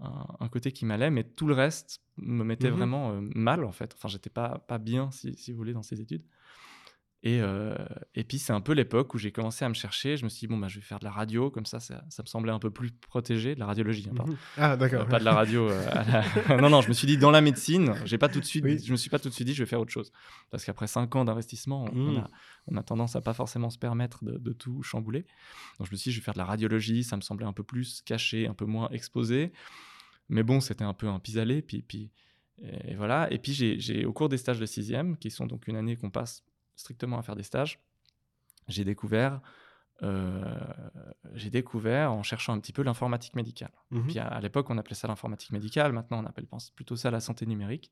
un- 0.00 0.48
côté 0.48 0.72
qui 0.72 0.84
m'allait, 0.86 1.10
mais 1.10 1.24
tout 1.24 1.46
le 1.46 1.54
reste 1.54 2.00
me 2.16 2.44
mettait 2.44 2.70
Mhm. 2.70 2.76
vraiment 2.76 3.12
euh, 3.12 3.20
mal 3.34 3.64
en 3.64 3.72
fait. 3.72 3.94
Enfin, 3.94 4.08
j'étais 4.08 4.30
pas, 4.30 4.58
pas 4.60 4.78
bien, 4.78 5.10
si, 5.10 5.34
si 5.36 5.52
vous 5.52 5.58
voulez, 5.58 5.72
dans 5.72 5.82
ces 5.82 6.00
études. 6.00 6.24
Et, 7.22 7.42
euh, 7.42 7.74
et 8.14 8.24
puis 8.24 8.38
c'est 8.38 8.54
un 8.54 8.62
peu 8.62 8.72
l'époque 8.72 9.12
où 9.12 9.18
j'ai 9.18 9.30
commencé 9.30 9.62
à 9.62 9.68
me 9.68 9.74
chercher. 9.74 10.16
Je 10.16 10.24
me 10.24 10.30
suis 10.30 10.40
dit, 10.40 10.46
bon, 10.46 10.56
bah, 10.56 10.68
je 10.68 10.76
vais 10.76 10.80
faire 10.84 10.98
de 10.98 11.04
la 11.04 11.10
radio, 11.10 11.50
comme 11.50 11.66
ça, 11.66 11.78
ça, 11.78 12.02
ça 12.08 12.22
me 12.22 12.26
semblait 12.26 12.50
un 12.50 12.58
peu 12.58 12.70
plus 12.70 12.92
protégé, 12.92 13.54
de 13.54 13.60
la 13.60 13.66
radiologie, 13.66 14.08
hein, 14.10 14.14
pardon. 14.16 14.36
Ah, 14.56 14.72
Euh, 14.72 14.76
d'accord. 14.76 15.06
pas 15.06 15.18
de 15.18 15.24
la 15.24 15.34
radio. 15.34 15.68
euh, 15.68 15.84
la- 16.48 16.56
non, 16.62 16.70
non, 16.70 16.80
je 16.80 16.88
me 16.88 16.94
suis 16.94 17.06
dit 17.06 17.18
dans 17.18 17.30
la 17.30 17.42
médecine, 17.42 17.94
j'ai 18.06 18.16
pas 18.16 18.30
tout 18.30 18.40
de 18.40 18.46
suite, 18.46 18.64
Oui. 18.64 18.78
je 18.82 18.90
me 18.90 18.96
suis 18.96 19.10
pas 19.10 19.18
tout 19.18 19.28
de 19.28 19.34
suite 19.34 19.46
dit 19.46 19.52
je 19.52 19.62
vais 19.62 19.68
faire 19.68 19.80
autre 19.80 19.92
chose. 19.92 20.12
Parce 20.50 20.64
qu'après 20.64 20.86
cinq 20.86 21.14
ans 21.14 21.26
d'investissement, 21.26 21.84
on, 21.92 21.98
on 21.98 22.12
Mm. 22.12 22.16
a, 22.20 22.30
on 22.68 22.76
a 22.78 22.82
tendance 22.82 23.16
à 23.16 23.20
pas 23.20 23.34
forcément 23.34 23.68
se 23.68 23.78
permettre 23.78 24.24
de, 24.24 24.38
de 24.38 24.52
tout 24.54 24.82
chambouler. 24.82 25.26
Donc 25.78 25.88
je 25.88 25.92
me 25.92 25.96
suis 25.98 26.08
dit 26.10 26.14
je 26.14 26.20
vais 26.20 26.24
faire 26.24 26.32
de 26.34 26.38
la 26.38 26.46
radiologie, 26.46 27.04
ça 27.04 27.16
me 27.16 27.20
semblait 27.22 27.46
un 27.46 27.52
peu 27.52 27.64
plus 27.64 28.00
caché, 28.00 28.46
un 28.46 28.54
peu 28.54 28.64
moins 28.64 28.88
exposé. 28.92 29.52
Mais 30.30 30.42
bon, 30.42 30.60
c'était 30.60 30.84
un 30.84 30.94
peu 30.94 31.06
un 31.08 31.18
pis-aller. 31.18 31.60
Puis, 31.60 31.82
puis, 31.82 32.10
et 32.62 32.94
voilà. 32.94 33.30
Et 33.30 33.38
puis 33.38 33.52
j'ai- 33.52 34.04
au 34.06 34.12
cours 34.14 34.30
des 34.30 34.38
stages 34.38 34.58
de 34.60 34.66
sixième, 34.66 35.18
qui 35.18 35.30
sont 35.30 35.46
donc 35.46 35.68
une 35.68 35.76
année 35.76 35.96
qu'on 35.96 36.10
passe 36.10 36.44
strictement 36.80 37.18
à 37.18 37.22
faire 37.22 37.36
des 37.36 37.42
stages, 37.44 37.78
j'ai 38.68 38.84
découvert. 38.84 39.40
euh, 40.02 40.42
j'ai 41.34 41.50
découvert 41.50 42.10
en 42.12 42.22
cherchant 42.22 42.54
un 42.54 42.60
petit 42.60 42.72
peu 42.72 42.82
l'informatique 42.82 43.36
médicale. 43.36 43.72
Mhm. 43.90 44.06
Puis 44.06 44.18
à, 44.18 44.26
à 44.26 44.40
l'époque, 44.40 44.70
on 44.70 44.78
appelait 44.78 44.94
ça 44.94 45.06
l'informatique 45.08 45.52
médicale. 45.52 45.92
Maintenant, 45.92 46.22
on 46.22 46.26
appelle 46.26 46.46
plutôt 46.74 46.96
ça 46.96 47.10
la 47.10 47.20
santé 47.20 47.44
numérique. 47.46 47.90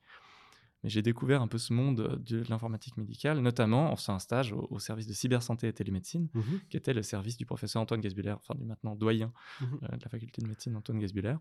Mais 0.82 0.88
j'ai 0.90 1.02
découvert 1.02 1.42
un 1.42 1.48
peu 1.48 1.58
ce 1.58 1.72
monde 1.72 2.22
de 2.24 2.44
l'informatique 2.48 2.96
médicale, 2.96 3.40
notamment 3.40 3.92
en 3.92 3.96
faisant 3.96 4.14
un 4.14 4.20
stage 4.20 4.52
au, 4.52 4.68
au 4.70 4.78
service 4.78 5.06
de 5.08 5.12
cybersanté 5.12 5.66
et 5.68 5.72
télémédecine, 5.72 6.28
Mhm. 6.34 6.60
qui 6.70 6.76
était 6.76 6.94
le 6.94 7.02
service 7.02 7.36
du 7.36 7.44
professeur 7.44 7.82
Antoine 7.82 8.00
Gasbuller, 8.00 8.32
enfin 8.32 8.54
du 8.54 8.64
maintenant 8.64 8.94
doyen 8.94 9.32
Mhm. 9.60 9.80
euh, 9.82 9.96
de 9.96 10.02
la 10.04 10.08
faculté 10.08 10.40
de 10.40 10.46
médecine 10.48 10.76
Antoine 10.76 11.00
Gasbuller. 11.00 11.34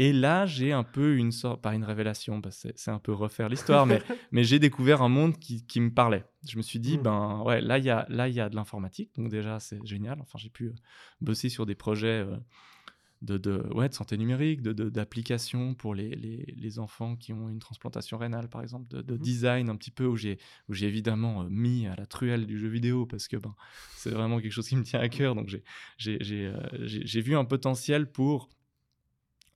Et 0.00 0.12
là, 0.12 0.46
j'ai 0.46 0.72
un 0.72 0.84
peu 0.84 1.16
une 1.16 1.32
sorte, 1.32 1.60
pas 1.60 1.74
une 1.74 1.82
révélation, 1.84 2.40
parce 2.40 2.62
que 2.62 2.68
c'est- 2.76 2.90
un 2.90 3.00
peu 3.00 3.12
refaire 3.12 3.48
l'histoire, 3.48 3.84
mais, 3.84 3.98
mais 4.32 4.44
j'ai 4.44 4.58
découvert 4.60 5.02
un 5.02 5.08
monde 5.08 5.36
qui, 5.38 5.66
qui 5.66 5.80
me 5.80 5.90
parlait. 5.92 6.24
Je 6.48 6.56
me 6.56 6.62
suis 6.62 6.78
dit, 6.78 6.96
Mm. 6.98 7.02
ben 7.02 7.42
ouais, 7.44 7.60
là, 7.60 7.78
il 7.78 7.84
y 7.84 7.90
a, 7.90 8.06
là, 8.08 8.28
il 8.28 8.34
y 8.34 8.40
a 8.40 8.48
de 8.48 8.54
l'informatique, 8.56 9.10
donc 9.16 9.28
déjà, 9.28 9.58
c'est 9.60 9.84
génial. 9.84 10.18
Enfin, 10.20 10.38
j'ai 10.38 10.50
pu 10.50 10.66
euh, 10.68 10.74
bosser 11.20 11.48
sur 11.48 11.66
des 11.66 11.74
projets 11.74 12.24
euh, 12.24 12.36
de, 13.22 13.36
de, 13.38 13.58
ouais, 13.74 13.88
de 13.88 13.94
santé 13.94 14.16
numérique, 14.16 14.62
d'applications 14.62 15.70
de, 15.72 15.74
pour 15.74 15.92
les, 15.96 16.10
les, 16.10 16.54
les 16.56 16.78
enfants 16.78 17.16
qui 17.16 17.32
ont 17.32 17.48
une 17.48 17.58
transplantation 17.58 18.16
rénale, 18.18 18.48
par 18.48 18.62
exemple, 18.62 18.86
de, 18.88 19.02
de 19.02 19.14
Mhm. 19.14 19.18
design 19.20 19.68
un 19.70 19.74
petit 19.74 19.90
peu, 19.90 20.06
où 20.06 20.14
j'ai 20.16 20.38
évidemment 20.68 21.42
euh, 21.42 21.48
mis 21.50 21.88
à 21.88 21.96
la 21.96 22.06
truelle 22.06 22.46
du 22.46 22.56
jeu 22.56 22.68
vidéo, 22.68 23.04
parce 23.06 23.26
que 23.26 23.36
ben, 23.36 23.56
c'est 23.96 24.10
vraiment 24.10 24.38
quelque 24.40 24.52
chose 24.52 24.68
qui 24.68 24.76
me 24.76 24.84
tient 24.84 25.00
à 25.00 25.08
cœur. 25.08 25.34
Donc, 25.34 25.48
j'ai 25.98 27.20
vu 27.20 27.34
un 27.36 27.44
potentiel 27.44 28.10
pour 28.12 28.48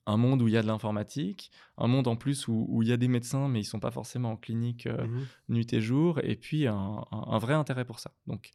un 0.06 0.16
monde 0.16 0.42
où 0.42 0.48
il 0.48 0.54
y 0.54 0.56
a 0.56 0.62
de 0.62 0.66
l'informatique, 0.66 1.50
un 1.78 1.86
monde 1.86 2.08
en 2.08 2.16
plus 2.16 2.48
où, 2.48 2.66
où 2.68 2.82
il 2.82 2.88
y 2.88 2.92
a 2.92 2.96
des 2.96 3.08
médecins, 3.08 3.48
mais 3.48 3.60
ils 3.60 3.64
sont 3.64 3.80
pas 3.80 3.90
forcément 3.92 4.32
en 4.32 4.36
clinique 4.36 4.86
euh, 4.86 5.06
Mhm. 5.06 5.26
nuit 5.48 5.72
et 5.72 5.80
jour, 5.80 6.18
et 6.24 6.36
puis 6.36 6.66
un, 6.66 6.74
un- 7.10 7.24
un 7.28 7.38
vrai 7.38 7.54
intérêt 7.54 7.84
pour 7.84 8.00
ça. 8.00 8.12
Donc, 8.26 8.50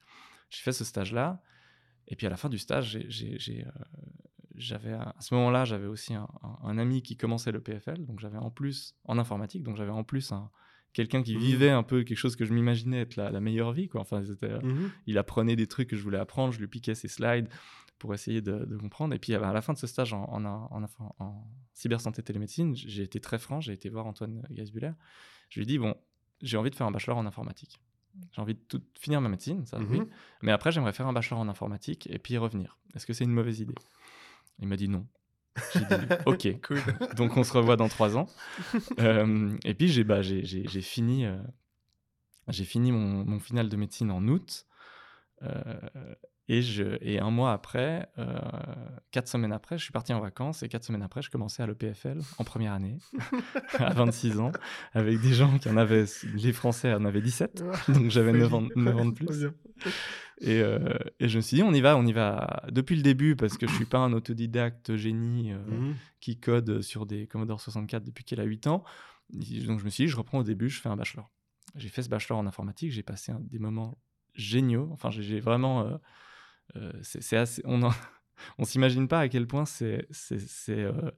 j'ai 0.50 0.62
fait 0.62 0.74
ce 0.74 0.84
stage-là, 0.84 1.42
et 2.08 2.16
puis 2.16 2.28
à 2.28 2.30
la 2.30 2.38
fin 2.38 2.50
du 2.50 2.58
stage, 2.58 3.00
j'ai- 3.08 3.66
euh, 3.66 3.72
j'avais 4.56 4.94
à 4.94 5.14
ce 5.20 5.34
moment-là, 5.36 5.66
j'avais 5.66 5.86
aussi 5.88 6.14
un, 6.16 6.28
ami 6.78 7.02
qui 7.02 7.16
commençait 7.16 7.52
le 7.52 7.62
PFL, 7.62 8.06
donc 8.06 8.20
j'avais 8.20 8.38
en 8.40 8.50
plus 8.50 8.96
en 9.06 9.18
informatique, 9.18 9.64
donc 9.64 9.78
j'avais 9.78 9.92
en 9.92 10.04
plus 10.04 10.32
un, 10.32 10.50
quelqu'un 10.94 11.22
qui 11.22 11.36
Mhm. 11.36 11.40
vivait 11.42 11.70
un 11.70 11.84
peu 11.84 12.04
quelque 12.04 12.18
chose 12.18 12.36
que 12.36 12.44
je 12.46 12.54
m'imaginais 12.54 13.02
être 13.02 13.16
la, 13.18 13.30
la 13.30 13.40
meilleure 13.40 13.72
vie. 13.72 13.88
Quoi. 13.88 14.02
Enfin, 14.02 14.24
euh, 14.44 14.60
Mhm. 14.62 14.90
il 15.06 15.18
apprenait 15.18 15.56
des 15.56 15.68
trucs 15.68 15.90
que 15.90 15.96
je 15.96 16.02
voulais 16.02 16.18
apprendre, 16.18 16.54
je 16.54 16.60
lui 16.60 16.68
piquais 16.68 16.96
ses 16.96 17.08
slides 17.08 17.50
pour 18.00 18.14
essayer 18.14 18.42
de, 18.42 18.66
de 18.66 18.78
comprendre. 18.78 19.14
Et 19.16 19.20
puis 19.20 19.34
à 19.34 19.52
la 19.54 19.62
fin 19.62 19.74
de 19.74 19.78
ce 19.78 19.88
stage 19.88 20.14
en, 20.14 20.24
en, 20.24 20.46
en, 20.46 20.84
en- 20.84 21.16
en 21.20 21.48
cybersanté 21.74 22.22
télémédecine, 22.24 22.76
j'ai 22.76 23.04
été 23.04 23.20
très 23.20 23.40
franc, 23.40 23.60
j'ai 23.62 23.74
été 23.74 23.90
voir 23.90 24.06
Antoine 24.08 24.44
Gaisbuller. 24.52 24.92
Je 25.50 25.60
lui 25.60 25.64
ai 25.64 25.66
dit, 25.66 25.78
bon, 25.80 25.96
j'ai 26.42 26.58
envie 26.58 26.70
de 26.70 26.76
faire 26.76 26.88
un 26.88 26.92
bachelor 26.92 27.18
en 27.18 27.26
informatique. 27.26 27.80
J'ai 28.32 28.42
envie 28.42 28.56
de 28.56 28.60
tout- 28.68 28.82
finir 29.00 29.22
ma 29.22 29.30
médecine, 29.30 29.66
ça 29.66 29.78
oui. 29.80 30.00
Mhm. 30.00 30.08
Mais 30.42 30.52
après, 30.52 30.72
j'aimerais 30.72 30.94
faire 30.94 31.08
un 31.08 31.14
bachelor 31.14 31.40
en 31.40 31.48
informatique 31.48 32.08
et 32.12 32.18
puis 32.20 32.34
y 32.34 32.38
revenir. 32.38 32.78
Est-ce 32.96 33.06
que 33.06 33.14
c'est 33.14 33.24
une 33.26 33.32
mauvaise 33.32 33.60
idée? 33.60 33.76
Il 34.60 34.68
m'a 34.68 34.76
dit 34.76 34.90
non. 34.90 35.06
J'ai 35.74 35.80
dit 35.82 35.86
ok. 36.26 36.62
Cool. 36.62 36.82
Donc 37.16 37.38
on 37.38 37.44
se 37.44 37.54
revoit 37.54 37.76
dans 37.78 37.90
trois 37.90 38.18
ans. 38.18 38.28
Euh, 39.00 39.56
et 39.66 39.74
puis 39.76 39.88
j'ai 39.88 40.04
bah, 40.04 40.22
j'ai- 40.24 40.44
fini, 40.82 41.26
euh, 41.26 41.38
j'ai 42.48 42.64
fini 42.66 42.92
mon, 42.92 43.24
mon 43.26 43.40
final 43.40 43.70
de 43.70 43.76
médecine 43.78 44.10
en 44.12 44.28
août. 44.28 44.66
Euh, 45.44 45.80
et, 46.50 46.62
je, 46.62 46.98
et 47.02 47.20
un 47.20 47.30
mois 47.32 47.52
après, 47.52 48.10
euh, 48.18 48.40
quatre 49.12 49.28
semaines 49.28 49.52
après, 49.52 49.78
je 49.78 49.84
suis 49.84 49.92
parti 49.92 50.14
en 50.14 50.20
vacances. 50.22 50.64
Et 50.64 50.70
quatre 50.70 50.84
semaines 50.86 51.02
après, 51.02 51.22
je 51.22 51.30
commençais 51.30 51.62
à 51.64 51.68
l'EPFL 51.68 52.20
en 52.38 52.44
première 52.44 52.74
année, 52.74 53.00
à 53.80 53.94
26 53.94 54.40
ans, 54.40 54.52
avec 54.94 55.20
des 55.22 55.34
gens 55.34 55.58
qui 55.60 55.68
en 55.70 55.78
avaient, 55.78 56.06
les 56.36 56.54
Français 56.54 56.94
en 56.94 57.04
avaient 57.06 57.22
17. 57.22 57.64
Donc 57.90 58.10
j'avais 58.10 58.32
9 58.34 58.54
ans, 58.54 58.64
9 58.76 58.96
ans 58.98 59.06
de 59.06 59.12
plus. 59.12 59.48
Et, 60.40 60.62
euh, 60.62 60.94
et 61.20 61.28
je 61.30 61.38
me 61.38 61.42
suis 61.42 61.56
dit, 61.58 61.64
on 61.64 61.74
y 61.74 61.82
va, 61.82 61.98
on 61.98 62.06
y 62.06 62.14
va 62.14 62.64
depuis 62.72 62.96
le 62.96 63.02
début, 63.02 63.36
parce 63.36 63.58
que 63.58 63.68
je 63.68 63.74
suis 63.74 63.86
pas 63.86 63.98
un 64.00 64.14
autodidacte 64.14 64.96
génie 64.96 65.52
euh, 65.52 65.58
Mhm. 65.68 65.96
qui 66.20 66.40
code 66.40 66.82
sur 66.82 67.06
des 67.06 67.28
Commodore 67.28 67.60
64 67.60 68.04
depuis 68.04 68.24
qu'il 68.24 68.40
a 68.40 68.44
8 68.44 68.68
ans. 68.68 68.84
Donc 69.32 69.80
je 69.80 69.84
me 69.86 69.90
suis 69.90 70.06
dit, 70.06 70.08
je 70.10 70.16
reprends 70.16 70.38
au 70.40 70.44
début, 70.44 70.70
je 70.70 70.80
fais 70.80 70.90
un 70.90 70.96
bachelor. 70.96 71.30
J'ai 71.76 71.90
fait 71.90 72.02
ce 72.04 72.10
bachelor 72.10 72.40
en 72.40 72.48
informatique, 72.48 72.92
j'ai 72.92 73.04
passé 73.04 73.32
un- 73.34 73.42
des 73.42 73.60
moments 73.60 73.98
géniaux. 74.36 74.90
Enfin, 74.94 75.10
j'ai- 75.12 75.40
vraiment. 75.42 75.82
euh, 75.82 75.98
c'est 77.02 77.38
assez. 77.38 77.62
On 77.66 77.82
en- 77.84 77.92
on 78.58 78.66
s'imagine 78.66 79.08
pas 79.08 79.20
à 79.22 79.28
quel 79.30 79.48
point 79.48 79.66
c'est 79.66 80.08
euh, 80.70 81.12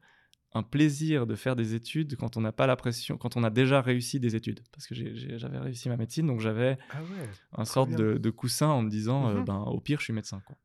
un 0.53 0.63
plaisir 0.63 1.27
de 1.27 1.35
faire 1.35 1.55
des 1.55 1.75
études 1.75 2.15
quand 2.15 2.37
on 2.37 2.41
n'a 2.41 2.51
pas 2.51 2.65
la 2.67 2.75
pression, 2.75 3.17
quand 3.17 3.37
on 3.37 3.43
a 3.43 3.49
déjà 3.49 3.81
réussi 3.81 4.19
des 4.19 4.35
études. 4.35 4.61
Parce 4.71 4.87
que 4.87 4.95
j'avais 4.95 5.59
réussi 5.59 5.89
ma 5.89 5.97
médecine, 5.97 6.25
donc 6.27 6.39
j'avais 6.39 6.77
Ah 6.91 7.01
ouais. 7.03 7.29
un 7.57 7.65
sorte 7.65 7.91
de, 7.91 8.17
de 8.17 8.29
coussin 8.29 8.67
en 8.67 8.81
me 8.81 8.89
disant, 8.89 9.29
euh, 9.29 9.33
Mhm. 9.39 9.45
ben, 9.45 9.57
au 9.57 9.79
pire, 9.79 9.99
je 9.99 10.05
suis 10.05 10.13
médecin. 10.13 10.41
Quoi. 10.45 10.55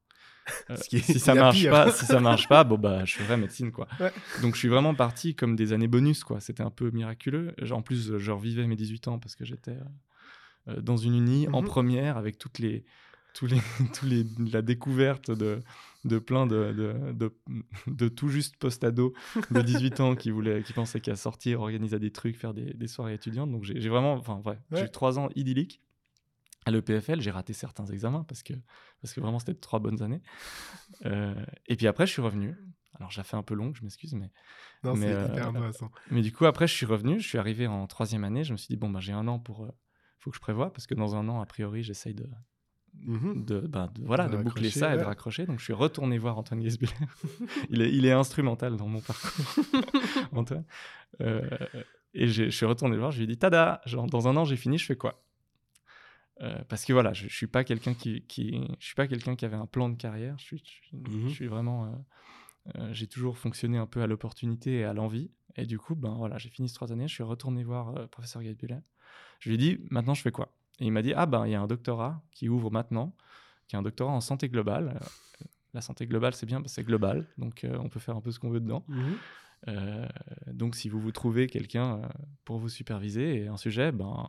Euh, 0.70 0.76
qui 0.76 1.00
si 1.00 1.18
ça 1.18 1.34
marche 1.34 1.58
pire. 1.62 1.70
pas, 1.70 1.90
si 1.90 2.04
ça 2.04 2.20
marche 2.20 2.48
pas, 2.48 2.64
bon 2.64 2.76
bah, 2.76 3.06
je 3.06 3.14
ferai 3.14 3.38
médecine 3.38 3.72
quoi. 3.72 3.88
Ouais. 3.98 4.12
Donc 4.42 4.52
je 4.54 4.58
suis 4.58 4.68
vraiment 4.68 4.94
parti 4.94 5.34
comme 5.34 5.56
des 5.56 5.72
années 5.72 5.88
bonus 5.88 6.22
quoi. 6.22 6.38
C'était 6.40 6.62
un 6.62 6.70
peu 6.70 6.90
miraculeux. 6.90 7.54
En 7.70 7.80
plus, 7.80 8.18
je 8.18 8.30
revivais 8.30 8.66
mes 8.66 8.76
18 8.76 9.08
ans 9.08 9.18
parce 9.18 9.36
que 9.36 9.46
j'étais 9.46 9.70
euh, 9.72 10.68
euh, 10.68 10.80
dans 10.82 10.98
une 10.98 11.14
uni 11.16 11.48
en 11.48 11.62
Mhm. 11.62 11.66
première 11.66 12.16
avec 12.18 12.36
toutes 12.36 12.58
les, 12.58 12.84
tous 13.34 13.46
les, 13.46 13.58
tous 13.94 14.06
les, 14.06 14.24
la 14.50 14.62
découverte 14.62 15.30
de, 15.30 15.60
de 16.04 16.18
plein 16.18 16.46
de, 16.46 16.72
de, 16.72 17.12
de, 17.12 17.34
de 17.86 18.08
tout 18.08 18.28
juste 18.28 18.56
post-ados 18.56 19.12
de 19.50 19.60
18 19.60 20.00
ans 20.00 20.14
qui 20.16 20.30
voulaient, 20.30 20.62
qui 20.62 20.72
pensaient 20.72 21.00
qu'à 21.00 21.16
sortir, 21.16 21.60
organiser 21.60 21.98
des 21.98 22.10
trucs, 22.12 22.36
faire 22.36 22.54
des, 22.54 22.72
des 22.74 22.86
soirées 22.88 23.14
étudiantes. 23.14 23.50
Donc 23.50 23.64
j'ai 23.64 23.88
vraiment, 23.88 24.14
enfin 24.14 24.40
ouais, 24.46 24.58
j'ai 24.72 24.84
eu 24.84 24.90
trois 24.90 25.18
ans 25.18 25.28
idylliques. 25.34 25.80
À 26.66 26.70
l'EPFL, 26.70 27.20
j'ai 27.20 27.30
raté 27.30 27.52
certains 27.52 27.84
examens 27.86 28.24
parce 28.24 28.42
que, 28.42 28.54
parce 29.02 29.12
que 29.12 29.20
vraiment 29.20 29.38
c'était 29.38 29.52
trois 29.54 29.80
bonnes 29.80 30.02
années. 30.02 30.22
Euh, 31.04 31.34
et 31.66 31.76
puis 31.76 31.86
après, 31.86 32.06
je 32.06 32.12
suis 32.12 32.22
revenu. 32.22 32.54
Alors, 32.94 33.10
j'ai 33.10 33.22
fait 33.24 33.36
un 33.36 33.42
peu 33.42 33.54
long, 33.54 33.74
je 33.74 33.82
m'excuse, 33.82 34.14
mais, 34.14 34.30
Non, 34.84 34.94
Mais, 34.94 35.12
euh, 35.12 35.26
hyper 35.26 35.48
intéressant. 35.48 35.90
mais 36.12 36.22
du 36.22 36.32
coup, 36.32 36.46
après, 36.46 36.66
je 36.68 36.72
suis 36.72 36.86
revenu. 36.86 37.18
Je 37.20 37.26
suis 37.26 37.38
arrivé 37.38 37.66
en 37.66 37.86
troisième 37.88 38.22
année. 38.24 38.44
Je 38.44 38.52
me 38.52 38.56
suis 38.56 38.68
dit, 38.68 38.76
bon, 38.76 38.88
bah, 38.88 39.00
j'ai 39.00 39.12
un 39.12 39.26
an 39.26 39.38
pour. 39.40 39.64
euh, 39.64 39.68
faut 40.20 40.30
que 40.30 40.36
je 40.36 40.40
prévoie 40.40 40.72
parce 40.72 40.86
que 40.86 40.94
dans 40.94 41.16
un 41.16 41.28
an, 41.28 41.40
a 41.42 41.44
priori, 41.46 41.82
j'essaye 41.82 42.14
de, 42.14 42.26
Mhm. 43.02 43.44
de, 43.44 43.60
bah, 43.60 43.90
de- 43.94 44.02
voilà, 44.04 44.28
De 44.28 44.36
de 44.36 44.42
boucler 44.42 44.70
ça 44.70 44.94
et 44.94 44.98
de 44.98 45.02
raccrocher. 45.02 45.46
Donc, 45.46 45.58
je 45.58 45.64
suis 45.64 45.72
retourné 45.72 46.18
voir 46.18 46.38
Antoine 46.38 46.60
Guesbuller. 46.60 46.92
il, 47.70 47.82
est, 47.82 47.92
il 47.92 48.06
est 48.06 48.12
instrumental 48.12 48.76
dans 48.76 48.88
mon 48.88 49.00
parcours, 49.00 49.44
Antoine. 50.32 50.64
Euh, 51.20 51.48
et 52.14 52.28
je 52.28 52.48
suis 52.50 52.66
retourné 52.66 52.94
le 52.94 53.00
voir. 53.00 53.10
Je 53.12 53.18
lui 53.18 53.24
ai 53.24 53.26
dit, 53.26 53.36
tada, 53.36 53.80
genre, 53.86 54.06
dans 54.06 54.28
un 54.28 54.36
an, 54.36 54.44
j'ai 54.44 54.56
fini, 54.56 54.78
je 54.78 54.86
fais 54.86 54.96
quoi? 54.96 55.22
Euh, 56.40 56.58
parce 56.68 56.84
que 56.84 56.92
voilà, 56.92 57.12
je, 57.12 57.28
je 57.28 57.34
suis 57.34 57.46
pas 57.46 57.62
quelqu'un 57.64 57.94
qui, 57.94 58.22
qui, 58.22 58.66
je 58.80 58.86
suis 58.86 58.94
pas 58.94 59.06
quelqu'un 59.06 59.36
qui 59.36 59.44
avait 59.44 59.56
un 59.56 59.66
plan 59.66 59.88
de 59.88 59.96
carrière. 59.96 60.36
Je 60.38 60.44
suis, 60.44 60.58
je 60.64 60.70
suis- 60.88 60.96
Mhm. 60.96 61.28
je 61.28 61.34
suis 61.34 61.46
vraiment, 61.46 62.04
euh, 62.76 62.88
j'ai 62.92 63.06
toujours 63.06 63.38
fonctionné 63.38 63.78
un 63.78 63.86
peu 63.86 64.02
à 64.02 64.06
l'opportunité 64.06 64.78
et 64.78 64.84
à 64.84 64.92
l'envie. 64.94 65.30
Et 65.56 65.66
du 65.66 65.78
coup, 65.78 65.94
ben 65.94 66.14
voilà, 66.14 66.38
j'ai 66.38 66.48
fini 66.48 66.68
ces 66.68 66.74
trois 66.74 66.90
années. 66.92 67.06
Je 67.06 67.14
suis 67.14 67.22
retourné 67.22 67.62
voir 67.62 68.08
professeur 68.08 68.42
Gaël 68.42 68.56
Je 69.38 69.48
lui 69.48 69.54
ai 69.54 69.58
dit, 69.58 69.78
maintenant, 69.90 70.14
je 70.14 70.22
fais 70.22 70.32
quoi? 70.32 70.52
Et 70.81 70.87
il 70.87 70.93
m'a 70.93 71.02
dit, 71.02 71.12
ah 71.14 71.26
ben, 71.26 71.47
il 71.47 71.52
y 71.52 71.54
a 71.54 71.61
un 71.61 71.66
doctorat 71.66 72.23
qui 72.33 72.49
ouvre 72.49 72.71
maintenant, 72.71 73.14
qui 73.69 73.76
est 73.76 73.78
un 73.78 73.83
doctorat 73.83 74.12
en 74.12 74.21
santé 74.21 74.49
globale. 74.49 74.99
La 75.73 75.81
santé 75.81 76.07
globale, 76.07 76.35
c'est 76.35 76.47
bien 76.47 76.62
que 76.62 76.69
c'est 76.69 76.85
global, 76.85 77.26
donc 77.37 77.64
euh, 77.64 77.76
on 77.81 77.88
peut 77.88 78.00
faire 78.00 78.16
un 78.16 78.21
peu 78.21 78.31
ce 78.31 78.38
qu'on 78.38 78.50
veut 78.50 78.61
dedans. 78.61 78.85
Mhm. 78.88 79.16
Euh, 79.69 80.07
donc, 80.47 80.75
si 80.75 80.88
vous 80.88 81.00
vous 81.00 81.12
trouvez 81.12 81.47
quelqu'un 81.47 81.99
euh, 81.99 82.09
pour 82.45 82.59
vous 82.59 82.69
superviser 82.69 83.43
et 83.43 83.49
un 83.49 83.57
sujet, 83.57 83.93
ben, 83.93 84.28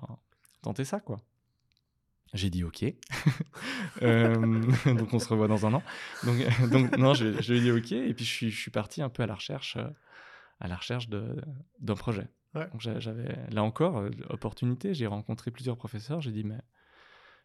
tentez 0.62 0.86
ça, 0.86 1.00
quoi. 1.00 1.20
J'ai 2.34 2.50
dit 2.50 2.64
OK. 2.64 2.86
Euh, 4.02 4.36
donc, 4.86 5.14
on 5.14 5.20
se 5.20 5.30
revoit 5.30 5.48
dans 5.48 5.66
un 5.66 5.74
an. 5.74 5.84
Donc, 6.26 6.70
donc 6.70 6.98
non, 6.98 7.14
je, 7.14 7.42
je 7.42 7.54
lui 7.54 7.60
ai 7.60 7.62
dit 7.62 7.72
OK. 7.72 7.92
Et 7.94 8.14
puis, 8.14 8.26
je 8.26 8.30
suis, 8.30 8.52
je 8.52 8.60
suis 8.60 8.72
parti 8.72 9.02
un 9.02 9.08
peu 9.08 9.24
à 9.24 9.26
la 9.26 9.36
recherche, 9.36 9.78
à 10.60 10.68
la 10.68 10.76
recherche 10.76 11.08
d'un 11.08 11.96
projet. 11.96 12.28
Ouais. 12.56 12.68
Donc, 12.72 12.82
j'a- 12.82 13.00
j'avais, 13.00 13.36
là 13.52 13.64
encore, 13.64 13.98
euh, 14.00 14.10
opportunité. 14.30 14.94
J'ai 14.94 15.08
rencontré 15.08 15.52
plusieurs 15.52 15.78
professeurs. 15.78 16.22
J'ai 16.22 16.32
dit, 16.32 16.44
mais 16.44 16.60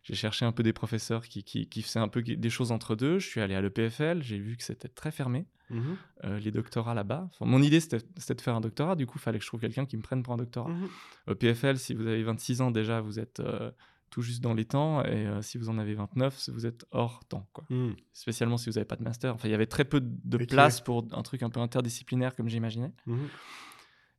j'ai 0.02 0.14
cherché 0.14 0.44
un 0.44 0.52
peu 0.52 0.62
des 0.62 0.72
professeurs 0.72 1.26
qui, 1.28 1.44
qui, 1.44 1.68
qui 1.68 1.82
faisaient 1.82 2.00
un 2.00 2.08
peu 2.08 2.22
des 2.22 2.50
choses 2.50 2.72
entre 2.72 2.94
deux. 2.96 3.18
Je 3.18 3.26
suis 3.28 3.40
allé 3.40 3.54
à 3.54 3.60
l'EPFL. 3.60 4.22
J'ai 4.22 4.38
vu 4.38 4.56
que 4.56 4.62
c'était 4.62 4.88
très 4.88 5.10
fermé 5.10 5.46
Mhm. 5.70 5.96
euh, 6.24 6.38
les 6.40 6.50
doctorats 6.50 6.94
là-bas. 6.94 7.28
Enfin, 7.32 7.44
mon 7.48 7.62
idée, 7.62 7.78
c'était 7.80 7.98
de 8.34 8.40
faire 8.40 8.54
un 8.56 8.60
doctorat. 8.60 8.96
Du 8.96 9.06
coup, 9.06 9.18
il 9.18 9.20
fallait 9.20 9.38
que 9.38 9.44
je 9.44 9.48
trouve 9.50 9.60
quelqu'un 9.60 9.86
qui 9.86 9.96
me 9.96 10.02
prenne 10.02 10.22
pour 10.22 10.32
un 10.34 10.36
doctorat. 10.38 10.68
Mhm. 10.70 10.88
Au 11.28 11.34
PFL, 11.34 11.78
si 11.78 11.94
vous 11.94 12.06
avez 12.06 12.22
26 12.24 12.60
ans 12.60 12.70
déjà, 12.72 13.00
vous 13.00 13.18
êtes 13.20 13.38
euh, 13.40 13.70
tout 14.10 14.22
juste 14.22 14.42
dans 14.42 14.54
les 14.54 14.64
temps. 14.64 15.04
Et 15.04 15.26
euh, 15.28 15.42
si 15.42 15.58
vous 15.58 15.68
en 15.68 15.78
avez 15.78 15.94
29, 15.94 16.48
vous 16.52 16.66
êtes 16.66 16.84
hors 16.90 17.24
temps. 17.26 17.48
Quoi. 17.52 17.64
Mhm. 17.70 17.94
Spécialement 18.12 18.56
si 18.56 18.68
vous 18.68 18.74
n'avez 18.74 18.84
pas 18.84 18.96
de 18.96 19.04
master. 19.04 19.32
Enfin, 19.34 19.46
il 19.46 19.52
y 19.52 19.54
avait 19.54 19.66
très 19.66 19.84
peu 19.84 20.00
de 20.00 20.38
place 20.46 20.80
pour 20.80 21.06
un 21.12 21.22
truc 21.22 21.42
un 21.44 21.50
peu 21.50 21.60
interdisciplinaire 21.60 22.34
comme 22.34 22.48
j'imaginais. 22.48 22.92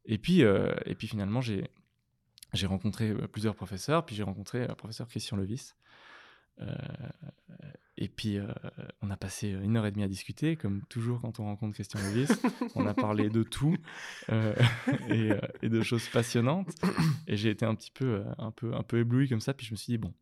Et 0.05 0.17
puis, 0.17 0.43
euh, 0.43 0.73
et 0.85 0.95
puis 0.95 1.07
finalement, 1.07 1.41
j'ai 1.41 1.69
j'ai 2.53 2.67
rencontré 2.67 3.09
euh, 3.09 3.27
plusieurs 3.27 3.55
professeurs. 3.55 4.05
Puis 4.05 4.15
j'ai 4.15 4.23
rencontré 4.23 4.67
le 4.67 4.75
professeur 4.75 5.07
Christian 5.07 5.37
Levis. 5.37 5.73
Euh, 6.61 6.75
et 7.97 8.07
puis, 8.07 8.37
euh, 8.37 8.47
on 9.01 9.11
a 9.11 9.17
passé 9.17 9.49
une 9.49 9.77
heure 9.77 9.85
et 9.85 9.91
demie 9.91 10.03
à 10.03 10.07
discuter, 10.07 10.55
comme 10.55 10.81
toujours 10.89 11.21
quand 11.21 11.39
on 11.39 11.45
rencontre 11.45 11.73
Christian 11.73 11.99
Levis. 11.99 12.27
on 12.75 12.87
a 12.87 12.93
parlé 12.93 13.29
de 13.29 13.43
tout 13.43 13.77
euh, 14.31 14.55
et, 15.09 15.31
euh, 15.31 15.39
et 15.61 15.69
de 15.69 15.81
choses 15.81 16.07
passionnantes. 16.09 16.73
Et 17.27 17.37
j'ai 17.37 17.49
été 17.49 17.65
un 17.65 17.75
petit 17.75 17.91
peu, 17.91 18.05
euh, 18.05 18.23
un, 18.37 18.51
peu, 18.51 18.73
un 18.73 18.83
peu 18.83 18.99
ébloui 18.99 19.29
comme 19.29 19.41
ça. 19.41 19.53
Puis 19.53 19.67
je 19.67 19.71
me 19.71 19.77
suis 19.77 19.91
dit, 19.91 19.97
bon, 19.97 20.13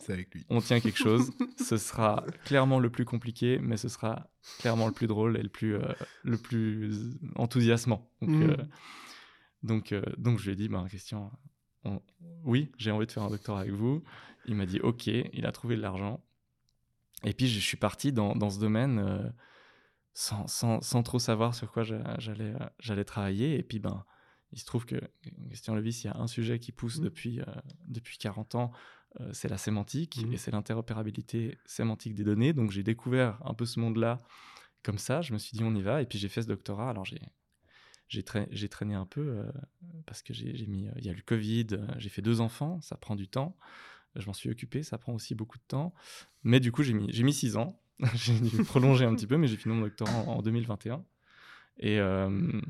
C'est 0.00 0.12
avec 0.12 0.32
lui. 0.34 0.44
on 0.48 0.60
tient 0.60 0.80
quelque 0.80 0.98
chose. 0.98 1.30
ce 1.58 1.76
sera 1.76 2.24
clairement 2.44 2.78
le 2.78 2.90
plus 2.90 3.04
compliqué, 3.04 3.58
mais 3.60 3.76
ce 3.76 3.88
sera 3.88 4.30
clairement 4.58 4.86
le 4.86 4.92
plus 4.92 5.06
drôle 5.06 5.36
et 5.36 5.42
le 5.42 5.48
plus, 5.48 5.74
euh, 5.74 5.92
le 6.22 6.36
plus 6.38 7.18
enthousiasmant. 7.36 8.10
Donc, 8.20 8.30
Mhm. 8.30 8.50
euh, 8.50 8.56
donc, 9.62 9.92
euh, 9.92 10.02
donc 10.18 10.38
je 10.38 10.44
lui 10.46 10.52
ai 10.52 10.56
dit, 10.56 10.68
bah, 10.68 10.84
Christian, 10.88 11.32
on- 11.84 12.00
oui, 12.44 12.70
j'ai 12.78 12.90
envie 12.90 13.06
de 13.06 13.12
faire 13.12 13.22
un 13.24 13.30
doctorat 13.30 13.60
avec 13.60 13.72
vous. 13.72 14.02
Il 14.46 14.54
m'a 14.54 14.66
dit, 14.66 14.80
ok, 14.80 15.06
il 15.06 15.46
a 15.46 15.52
trouvé 15.52 15.76
de 15.76 15.82
l'argent. 15.82 16.22
Et 17.24 17.32
puis 17.32 17.48
je 17.48 17.58
suis 17.58 17.76
parti 17.76 18.12
dans, 18.12 18.34
dans 18.36 18.50
ce 18.50 18.60
domaine 18.60 19.32
sans, 20.14 20.46
sans, 20.46 20.80
sans 20.80 21.02
trop 21.02 21.18
savoir 21.18 21.54
sur 21.54 21.70
quoi 21.72 21.82
j'a- 21.82 22.16
j'allais 22.18 22.54
j'allais 22.78 23.04
travailler. 23.04 23.58
Et 23.58 23.62
puis, 23.62 23.78
ben, 23.80 24.04
il 24.52 24.58
se 24.58 24.64
trouve 24.64 24.86
que, 24.86 24.96
Christian 25.48 25.74
Levis, 25.74 26.02
il 26.04 26.06
y 26.06 26.10
a 26.10 26.16
un 26.16 26.26
sujet 26.28 26.58
qui 26.58 26.72
pousse 26.72 26.98
Mhm. 26.98 27.04
depuis, 27.04 27.40
depuis 27.86 28.18
40 28.18 28.54
ans, 28.54 28.70
euh, 29.20 29.30
c'est 29.32 29.48
la 29.48 29.58
sémantique 29.58 30.18
Mhm. 30.24 30.32
et 30.32 30.36
c'est 30.36 30.50
l'interopérabilité 30.50 31.58
sémantique 31.66 32.14
des 32.14 32.24
données. 32.24 32.52
Donc 32.52 32.70
j'ai 32.70 32.82
découvert 32.82 33.40
un 33.44 33.54
peu 33.54 33.64
ce 33.66 33.80
monde-là 33.80 34.22
comme 34.82 34.98
ça. 34.98 35.22
Je 35.22 35.32
me 35.32 35.38
suis 35.38 35.56
dit, 35.56 35.64
on 35.64 35.74
y 35.74 35.82
va. 35.82 36.02
Et 36.02 36.06
puis 36.06 36.18
j'ai 36.18 36.28
fait 36.28 36.42
ce 36.42 36.48
doctorat. 36.48 36.90
Alors 36.90 37.04
j'ai 37.04 37.20
j'ai 38.08 38.22
traîné 38.22 38.94
un 38.94 39.04
peu 39.04 39.20
euh, 39.20 39.52
parce 40.06 40.22
que 40.22 40.32
j'ai 40.32 40.66
mis, 40.66 40.88
euh, 40.88 40.92
il 40.96 41.04
y 41.04 41.10
a 41.10 41.12
eu 41.12 41.16
le 41.16 41.22
Covid, 41.22 41.66
j'ai 41.98 42.08
fait 42.08 42.22
deux 42.22 42.40
enfants, 42.40 42.80
ça 42.80 42.96
prend 42.96 43.14
du 43.16 43.28
temps. 43.28 43.54
Je 44.16 44.24
m'en 44.26 44.32
suis 44.32 44.48
occupé, 44.48 44.82
ça 44.82 44.96
prend 44.96 45.12
aussi 45.12 45.34
beaucoup 45.34 45.58
de 45.58 45.64
temps. 45.68 45.92
Mais 46.42 46.58
du 46.58 46.72
coup, 46.72 46.82
j'ai 46.82 46.94
mis, 46.94 47.12
j'ai 47.12 47.22
mis 47.22 47.34
six 47.34 47.56
ans. 47.56 47.78
j'ai 48.14 48.38
dû 48.40 48.64
prolonger 48.64 49.04
un 49.04 49.14
petit 49.14 49.26
peu, 49.26 49.36
mais 49.36 49.46
j'ai 49.46 49.56
fini 49.58 49.74
mon 49.74 49.82
doctorat 49.82 50.10
en, 50.22 50.38
en 50.38 50.42
2021. 50.42 51.04
Et, 51.80 52.00
euh, 52.00 52.60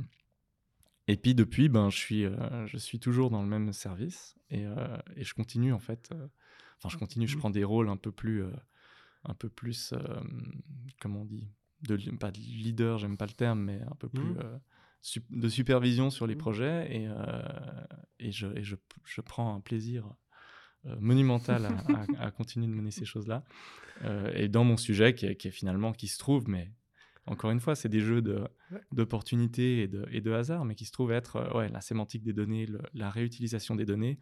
et 1.09 1.17
puis 1.17 1.35
depuis, 1.35 1.69
ben, 1.69 1.91
je, 1.91 1.97
suis, 1.97 2.25
euh, 2.25 2.67
je 2.67 2.77
suis 2.77 3.01
toujours 3.01 3.31
dans 3.31 3.43
le 3.43 3.49
même 3.49 3.73
service 3.73 4.37
et, 4.51 4.65
euh, 4.67 4.97
et 5.17 5.25
je 5.25 5.35
continue 5.35 5.73
en 5.73 5.79
fait. 5.81 6.11
euh, 6.13 6.29
Enfin, 6.77 6.89
je 6.91 6.97
continue, 6.97 7.27
je 7.27 7.35
Mhm. 7.35 7.41
prends 7.41 7.51
des 7.51 7.65
rôles 7.65 7.89
un 7.89 7.97
peu 7.97 8.13
plus, 8.13 8.43
euh, 8.45 8.53
un 9.25 9.35
peu 9.35 9.49
plus, 9.49 9.93
comment 11.01 11.23
on 11.23 11.25
dit, 11.25 11.49
de, 11.83 11.97
pas 12.17 12.31
de 12.31 12.39
leader, 12.39 12.99
j'aime 12.99 13.17
pas 13.17 13.27
le 13.27 13.33
terme, 13.33 13.61
mais 13.65 13.81
un 13.83 13.97
peu 13.99 14.09
plus 14.09 14.37
sup- 15.03 15.27
de 15.31 15.49
supervision 15.49 16.11
sur 16.11 16.27
les 16.29 16.35
Mhm. 16.35 16.41
projets 16.41 16.97
et, 16.97 17.09
et, 18.21 18.31
je, 18.31 18.47
et 18.57 18.63
je, 18.63 18.77
je 19.05 19.21
prends 19.21 19.55
un 19.57 19.61
plaisir 19.61 20.09
monumental 21.01 21.65
à, 21.67 21.79
à- 22.19 22.27
à 22.27 22.31
continuer 22.31 22.67
de 22.69 22.73
mener 22.73 22.91
ces 22.93 23.05
choses-là. 23.05 23.43
Et 24.35 24.49
dans 24.49 24.63
mon 24.65 24.77
sujet, 24.77 25.15
qui 25.15 25.27
est, 25.27 25.37
qui 25.37 25.49
est 25.49 25.53
finalement 25.53 25.93
qui 25.93 26.07
se 26.09 26.19
trouve, 26.19 26.49
mais 26.49 26.71
encore 27.29 27.51
une 27.51 27.61
fois, 27.61 27.75
c'est 27.75 27.89
des 27.89 28.01
jeux 28.01 28.23
de- 28.23 28.47
d'opportunités 28.93 29.83
et 29.83 29.89
de, 29.89 30.07
et 30.11 30.21
de 30.21 30.33
hasard, 30.33 30.65
mais 30.65 30.75
qui 30.75 30.85
se 30.85 30.93
trouve 30.93 31.13
être 31.13 31.37
euh, 31.37 31.59
ouais, 31.59 31.69
la 31.69 31.81
sémantique 31.81 32.23
des 32.23 32.33
données, 32.33 32.67
le- 32.67 32.83
la 32.95 33.11
réutilisation 33.11 33.75
des 33.77 33.85
données, 33.87 34.19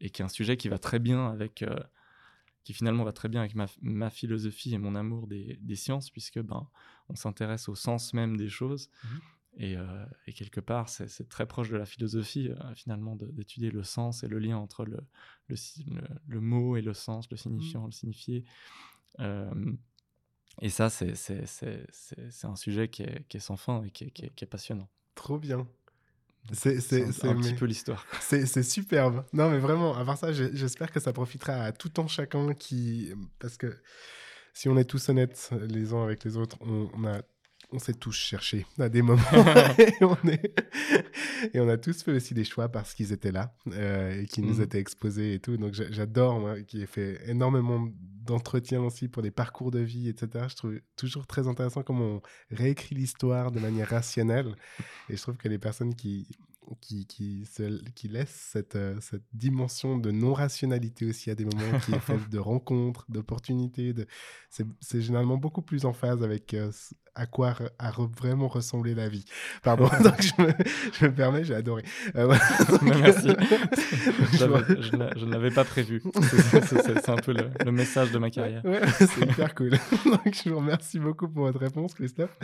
et 0.00 0.10
qui 0.10 0.22
est 0.22 0.24
un 0.24 0.28
sujet 0.28 0.56
qui 0.56 0.68
va 0.68 0.78
très 0.78 0.98
bien 0.98 1.28
avec, 1.28 1.62
euh, 1.62 1.78
qui 2.64 2.72
finalement 2.74 3.04
va 3.04 3.12
très 3.12 3.28
bien 3.28 3.40
avec 3.40 3.54
ma, 3.54 3.66
ma 3.82 4.10
philosophie 4.10 4.74
et 4.74 4.78
mon 4.78 4.94
amour 4.94 5.26
des, 5.26 5.58
des 5.60 5.76
sciences, 5.76 6.10
puisque 6.10 6.40
ben, 6.40 6.68
on 7.08 7.14
s'intéresse 7.14 7.68
au 7.68 7.74
sens 7.74 8.14
même 8.14 8.36
des 8.36 8.48
choses. 8.48 8.90
Mhm. 9.04 9.20
Et, 9.56 9.76
euh, 9.76 10.06
et 10.26 10.32
quelque 10.32 10.60
part, 10.60 10.88
c'est 10.88 11.28
très 11.28 11.44
proche 11.46 11.70
de 11.70 11.76
la 11.76 11.84
philosophie, 11.84 12.48
euh, 12.50 12.74
finalement, 12.74 13.16
d'étudier 13.16 13.70
le 13.70 13.82
sens 13.82 14.22
et 14.22 14.28
le 14.28 14.38
lien 14.38 14.56
entre 14.56 14.84
le, 14.84 15.00
le, 15.48 15.56
si- 15.56 15.84
le- 15.90 16.02
le 16.28 16.40
mot 16.40 16.76
et 16.76 16.82
le 16.82 16.94
sens, 16.94 17.28
le 17.30 17.36
signifiant, 17.36 17.84
le 17.84 17.92
signifié. 17.92 18.44
Euh, 19.18 19.50
et 20.60 20.68
ça, 20.70 20.90
c'est 20.90 21.14
un 22.44 22.56
sujet 22.56 22.88
qui 22.88 23.02
est, 23.02 23.26
qui 23.28 23.36
est 23.36 23.40
sans 23.40 23.56
fin 23.56 23.82
et 23.84 23.90
qui 23.90 24.04
est, 24.04 24.10
qui 24.10 24.26
est- 24.26 24.30
qui 24.34 24.44
est 24.44 24.48
passionnant. 24.48 24.88
Trop 25.14 25.38
bien. 25.38 25.66
C'est- 26.52 26.78
un- 27.02 27.28
un, 27.28 27.34
petit 27.40 27.54
peu 27.54 27.66
l'histoire. 27.66 28.06
C'est 28.20 28.62
superbe. 28.62 29.24
Non, 29.32 29.50
mais 29.50 29.58
vraiment, 29.58 29.94
à 29.96 30.04
part 30.04 30.16
ça, 30.16 30.32
j'espère 30.32 30.90
que 30.90 30.98
ça 30.98 31.12
profitera 31.12 31.52
à 31.54 31.72
tout 31.72 31.92
un 32.00 32.06
chacun 32.08 32.54
qui. 32.54 33.12
Parce 33.38 33.56
que 33.58 33.76
si 34.54 34.68
on 34.68 34.76
est 34.78 34.84
tous 34.84 35.08
honnêtes 35.10 35.50
les 35.68 35.92
uns 35.92 36.02
avec 36.02 36.24
les 36.24 36.36
autres, 36.36 36.56
on, 36.60 36.90
on 36.94 37.04
a. 37.04 37.20
On 37.72 37.78
s'est 37.78 37.94
tous 37.94 38.12
cherchés 38.12 38.66
à 38.78 38.88
des 38.88 39.00
moments 39.02 39.22
et, 39.78 39.94
on 40.04 40.16
est... 40.28 40.54
et 41.54 41.60
on 41.60 41.68
a 41.68 41.76
tous 41.78 42.02
fait 42.02 42.12
aussi 42.12 42.34
des 42.34 42.44
choix 42.44 42.68
parce 42.68 42.94
qu'ils 42.94 43.12
étaient 43.12 43.30
là 43.30 43.54
euh, 43.68 44.22
et 44.22 44.26
qui 44.26 44.42
nous 44.42 44.54
Mhm. 44.56 44.62
étaient 44.62 44.80
exposés 44.80 45.34
et 45.34 45.38
tout. 45.40 45.56
Donc 45.56 45.74
j'a- 45.74 45.90
j'adore, 45.90 46.40
moi, 46.40 46.60
qui 46.62 46.82
ai 46.82 46.86
fait 46.86 47.20
énormément 47.28 47.88
d'entretiens 48.00 48.80
aussi 48.82 49.08
pour 49.08 49.22
des 49.22 49.30
parcours 49.30 49.70
de 49.70 49.78
vie, 49.80 50.08
etc. 50.08 50.46
Je 50.48 50.56
trouve 50.56 50.80
toujours 50.96 51.26
très 51.26 51.46
intéressant 51.48 51.82
comment 51.82 52.04
on 52.16 52.22
réécrit 52.50 52.94
l'histoire 52.96 53.50
de 53.52 53.60
manière 53.60 53.88
rationnelle. 53.88 54.54
Et 55.08 55.16
je 55.16 55.22
trouve 55.22 55.36
que 55.36 55.48
les 55.48 55.58
personnes 55.58 55.94
qui, 55.94 56.26
qui, 56.80 57.06
qui, 57.06 57.46
se- 57.46 57.82
qui 57.94 58.08
laissent 58.08 58.48
cette, 58.52 58.76
euh, 58.76 58.96
cette 59.00 59.24
dimension 59.32 59.98
de 59.98 60.10
non-rationalité 60.10 61.06
aussi 61.06 61.30
à 61.30 61.34
des 61.34 61.44
moments 61.44 61.78
qui 61.84 61.92
est 61.92 61.98
faite 62.00 62.28
de 62.30 62.38
rencontres, 62.38 63.04
d'opportunités, 63.08 63.92
de... 63.92 64.06
c'est 64.50 64.66
c'est 64.80 65.00
généralement 65.00 65.36
beaucoup 65.36 65.62
plus 65.62 65.84
en 65.84 65.92
phase 65.92 66.22
avec 66.22 66.54
euh, 66.54 66.70
à 67.16 67.26
quoi 67.26 67.56
a 67.78 67.90
re- 67.90 68.08
vraiment 68.16 68.46
ressembler 68.46 68.94
la 68.94 69.08
vie. 69.08 69.24
Pardon, 69.64 69.88
donc 70.04 70.22
je 70.22 70.42
me, 70.42 70.52
je 70.92 71.04
me 71.06 71.12
permets, 71.14 71.44
j'ai 71.44 71.54
adoré. 71.56 71.82
Euh, 72.14 72.26
voilà. 72.26 72.40
Merci. 73.00 73.26
Donc, 73.26 74.64
Je 74.78 75.24
ne 75.26 75.30
l'avais 75.30 75.50
pas 75.50 75.64
prévu. 75.64 76.02
C'est- 76.68 77.08
un 77.10 77.16
peu 77.16 77.32
le, 77.32 77.50
le 77.64 77.72
message 77.72 78.12
de 78.12 78.18
ma 78.18 78.30
carrière. 78.30 78.64
Ouais, 78.64 78.80
c'est 78.98 79.22
hyper 79.28 79.54
cool. 79.56 79.70
Donc, 80.04 80.34
je 80.44 80.48
vous 80.50 80.58
remercie 80.58 81.00
beaucoup 81.00 81.26
pour 81.28 81.44
votre 81.46 81.58
réponse, 81.58 81.94
Christophe. 81.94 82.36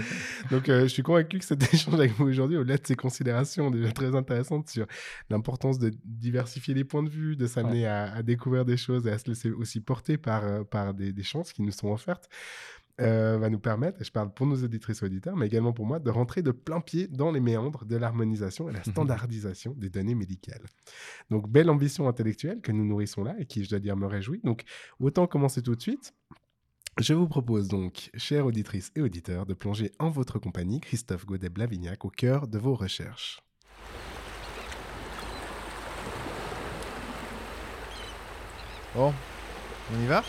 Donc, 0.51 0.69
euh, 0.69 0.83
je 0.83 0.87
suis 0.89 1.03
convaincu 1.05 1.39
que 1.39 1.45
cet 1.45 1.73
échange 1.73 1.95
avec 1.95 2.13
vous 2.17 2.25
aujourd'hui, 2.27 2.57
au-delà 2.57 2.77
de 2.79 2.87
ces 2.87 2.97
considérations 2.97 3.71
déjà 3.71 3.93
très 3.93 4.15
intéressantes 4.17 4.69
sur 4.69 4.87
l'importance 5.31 5.79
de 5.79 5.93
diversifier 6.05 6.75
les 6.75 6.85
points 6.85 7.03
de 7.03 7.11
vue, 7.11 7.37
de 7.37 7.47
s'amener 7.47 7.87
à, 7.87 8.13
à 8.13 8.23
découvrir 8.23 8.65
des 8.65 8.77
choses 8.77 9.07
et 9.07 9.11
à 9.11 9.19
se 9.19 9.29
laisser 9.29 9.51
aussi 9.51 9.81
porter 9.81 10.19
par, 10.19 10.45
euh, 10.45 10.65
par 10.65 10.95
des, 10.95 11.13
des 11.13 11.23
chances 11.23 11.53
qui 11.53 11.63
nous 11.63 11.73
sont 11.73 11.93
offertes, 11.93 12.29
euh, 12.99 13.37
va 13.37 13.51
nous 13.51 13.59
permettre, 13.59 14.01
et 14.01 14.05
je 14.05 14.11
parle 14.11 14.33
pour 14.33 14.47
nos 14.47 14.57
auditrices 14.57 15.03
et 15.03 15.05
auditeurs, 15.05 15.37
mais 15.37 15.47
également 15.47 15.75
pour 15.75 15.85
moi, 15.85 15.99
de 15.99 16.09
rentrer 16.09 16.41
de 16.41 16.51
plein 16.51 16.81
pied 16.81 17.09
dans 17.09 17.31
les 17.31 17.41
méandres 17.41 17.85
de 17.85 17.95
l'harmonisation 17.95 18.71
et 18.71 18.73
la 18.73 18.83
standardisation 18.85 19.75
des 19.77 19.91
données 19.91 20.15
médicales. 20.15 20.65
Donc, 21.29 21.47
belle 21.47 21.69
ambition 21.69 22.09
intellectuelle 22.09 22.63
que 22.63 22.73
nous 22.73 22.87
nourrissons 22.87 23.23
là 23.23 23.35
et 23.39 23.45
qui, 23.45 23.65
je 23.65 23.69
dois 23.69 23.81
dire, 23.81 23.97
me 23.97 24.07
réjouit. 24.07 24.41
Donc, 24.45 24.63
autant 24.99 25.27
commencer 25.27 25.63
tout 25.63 25.75
de 25.75 25.83
suite. 25.83 26.15
Je 26.99 27.13
vous 27.13 27.29
propose 27.29 27.69
donc, 27.69 28.11
chères 28.17 28.47
auditrices 28.47 28.91
et 28.97 29.03
auditeurs, 29.03 29.45
de 29.45 29.53
plonger 29.53 29.93
en 29.99 30.09
votre 30.09 30.39
compagnie, 30.39 30.81
Christophe 30.81 31.27
Godet-Blavignac, 31.27 32.07
au 32.07 32.09
cœur 32.09 32.49
de 32.49 32.59
vos 32.59 32.75
recherches. 32.75 33.46
Bon, 38.97 39.13
on 39.93 40.03
y 40.03 40.07
va 40.07 40.23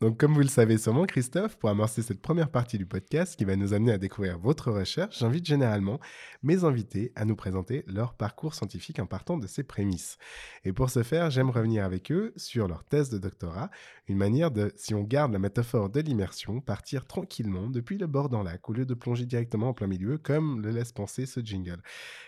Donc, 0.00 0.16
comme 0.16 0.32
vous 0.32 0.42
le 0.42 0.46
savez 0.46 0.78
sûrement, 0.78 1.06
Christophe, 1.06 1.56
pour 1.56 1.70
amorcer 1.70 2.02
cette 2.02 2.22
première 2.22 2.52
partie 2.52 2.78
du 2.78 2.86
podcast 2.86 3.34
qui 3.34 3.44
va 3.44 3.56
nous 3.56 3.74
amener 3.74 3.90
à 3.90 3.98
découvrir 3.98 4.38
votre 4.38 4.70
recherche, 4.70 5.18
j'invite 5.18 5.44
généralement 5.44 5.98
mes 6.44 6.62
invités 6.62 7.10
à 7.16 7.24
nous 7.24 7.34
présenter 7.34 7.82
leur 7.88 8.14
parcours 8.14 8.54
scientifique 8.54 9.00
en 9.00 9.06
partant 9.06 9.38
de 9.38 9.48
ces 9.48 9.64
prémices. 9.64 10.16
Et 10.64 10.72
pour 10.72 10.90
ce 10.90 11.02
faire, 11.02 11.30
j'aime 11.30 11.50
revenir 11.50 11.84
avec 11.84 12.12
eux 12.12 12.32
sur 12.36 12.68
leur 12.68 12.84
thèse 12.84 13.10
de 13.10 13.18
doctorat, 13.18 13.72
une 14.06 14.18
manière 14.18 14.52
de, 14.52 14.72
si 14.76 14.94
on 14.94 15.02
garde 15.02 15.32
la 15.32 15.40
métaphore 15.40 15.90
de 15.90 15.98
l'immersion, 15.98 16.60
partir 16.60 17.04
tranquillement 17.04 17.68
depuis 17.68 17.98
le 17.98 18.06
bord 18.06 18.28
d'un 18.28 18.44
lac 18.44 18.68
au 18.68 18.74
lieu 18.74 18.86
de 18.86 18.94
plonger 18.94 19.26
directement 19.26 19.70
en 19.70 19.74
plein 19.74 19.88
milieu, 19.88 20.16
comme 20.16 20.62
le 20.62 20.70
laisse 20.70 20.92
penser 20.92 21.26
ce 21.26 21.40
jingle. 21.40 21.82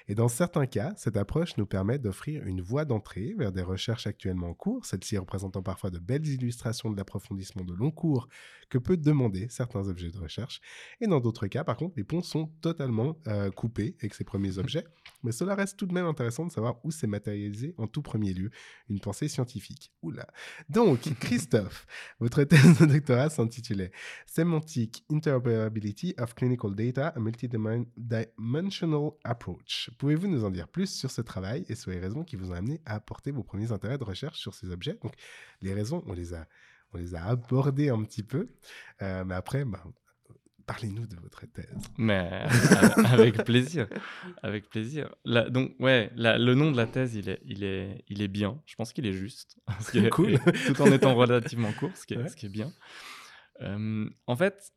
Et 0.09 0.17
dans 0.17 0.27
certains 0.27 0.67
cas, 0.67 0.93
cette 0.97 1.17
approche 1.17 1.57
nous 1.57 1.67
permet 1.67 2.01
d'offrir 2.01 2.45
une 2.49 2.63
voie 2.63 2.85
d'entrée 2.85 3.33
vers 3.39 3.53
des 3.53 3.63
recherches 3.63 4.09
actuellement 4.09 4.49
en 4.49 4.55
cours, 4.55 4.87
celles-ci 4.87 5.17
représentant 5.19 5.63
parfois 5.63 5.91
de 5.91 6.01
belles 6.01 6.27
illustrations 6.27 6.91
de 6.91 6.97
l'approfondissement 6.97 7.60
de 7.64 7.75
long 7.75 7.90
cours 7.90 8.29
que 8.70 8.79
peut 8.79 8.96
demander 8.96 9.49
certains 9.51 9.88
objets 9.88 10.11
de 10.11 10.18
recherche. 10.18 10.61
Et 11.01 11.07
dans 11.07 11.20
d'autres 11.20 11.49
cas, 11.49 11.64
par 11.64 11.77
contre, 11.77 11.94
les 11.96 12.05
ponts 12.05 12.23
sont 12.23 12.46
totalement 12.62 13.18
euh, 13.27 13.51
coupés 13.51 13.96
avec 13.99 14.14
ces 14.14 14.25
premiers 14.25 14.59
objets. 14.59 14.85
Mais 15.23 15.33
cela 15.33 15.55
reste 15.55 15.77
tout 15.77 15.87
de 15.87 15.92
même 15.92 16.07
intéressant 16.07 16.46
de 16.46 16.53
savoir 16.53 16.77
où 16.85 16.90
s'est 16.90 17.07
matérialisé 17.07 17.75
en 17.77 17.87
tout 17.87 18.01
premier 18.01 18.33
lieu 18.33 18.51
une 18.88 19.01
pensée 19.01 19.29
scientifique. 19.29 19.92
Oula. 20.03 20.27
Donc, 20.68 21.01
Christophe, 21.20 21.87
votre 22.20 22.44
thèse 22.44 22.79
de 22.79 22.87
doctorat 22.87 23.29
s'intitulait 23.29 23.90
Semantic 24.27 25.05
Interoperability 25.11 26.14
of 26.18 26.35
Clinical 26.35 26.75
Data, 26.75 27.09
a 27.09 27.20
Multidimensional 27.20 29.11
Approach. 29.25 29.90
Pouvez-vous 29.99 30.29
nous 30.29 30.44
en 30.44 30.51
dire 30.51 30.68
plus 30.68 30.87
sur 30.87 31.11
ce 31.11 31.20
travail 31.20 31.64
et 31.68 31.75
sur 31.75 31.90
les 31.90 31.99
raisons 31.99 32.23
qui 32.23 32.37
vous 32.37 32.53
ont 32.53 32.55
amené 32.55 32.81
à 32.87 32.94
apporter 32.94 33.33
vos 33.33 33.42
premiers 33.42 33.73
intérêts 33.73 33.99
de 33.99 34.05
recherche 34.05 34.38
sur 34.38 34.55
ces 34.55 34.70
objets? 34.70 34.96
Donc, 35.03 35.14
les 35.61 35.75
raisons, 35.75 36.05
on 36.07 36.12
les 36.12 36.35
a, 36.35 36.46
on 36.92 36.98
les 36.98 37.14
a 37.14 37.24
abordées 37.24 37.88
un 37.90 38.03
petit 38.05 38.22
peu, 38.22 38.48
euh, 39.03 39.24
mais 39.24 39.35
après, 39.35 39.64
bah, 39.64 39.83
parlez-nous 40.66 41.07
de 41.07 41.16
votre 41.16 41.46
thèse. 41.46 41.83
Mais 41.98 42.29
euh, 42.33 42.48
avec 43.07 43.44
plaisir, 43.44 43.88
avec 44.42 44.68
plaisir. 44.68 45.14
La- 45.24 45.50
donc 45.50 45.74
ouais, 45.81 46.11
la- 46.14 46.38
le 46.38 46.55
nom 46.55 46.70
de 46.70 46.76
la 46.76 46.87
thèse, 46.87 47.14
il 47.14 47.29
est, 47.29 47.40
il 47.44 47.64
est, 47.64 48.05
il 48.09 48.22
est 48.22 48.29
bien. 48.29 48.61
Je 48.66 48.74
pense 48.76 48.92
qu'il 48.92 49.07
est 49.07 49.12
juste, 49.12 49.57
ce 49.81 49.90
qui 49.92 49.98
est- 49.98 50.11
Cool. 50.11 50.33
et 50.35 50.38
tout 50.38 50.81
en 50.83 50.87
étant 50.92 51.14
relativement 51.14 51.72
court, 51.72 51.90
ce 51.96 52.07
qui 52.07 52.14
est, 52.14 52.18
Ouais. 52.18 52.29
ce 52.29 52.37
qui 52.37 52.46
est 52.46 52.50
bien. 52.50 52.72
Euh, 53.62 54.09
en 54.26 54.37
fait, 54.37 54.72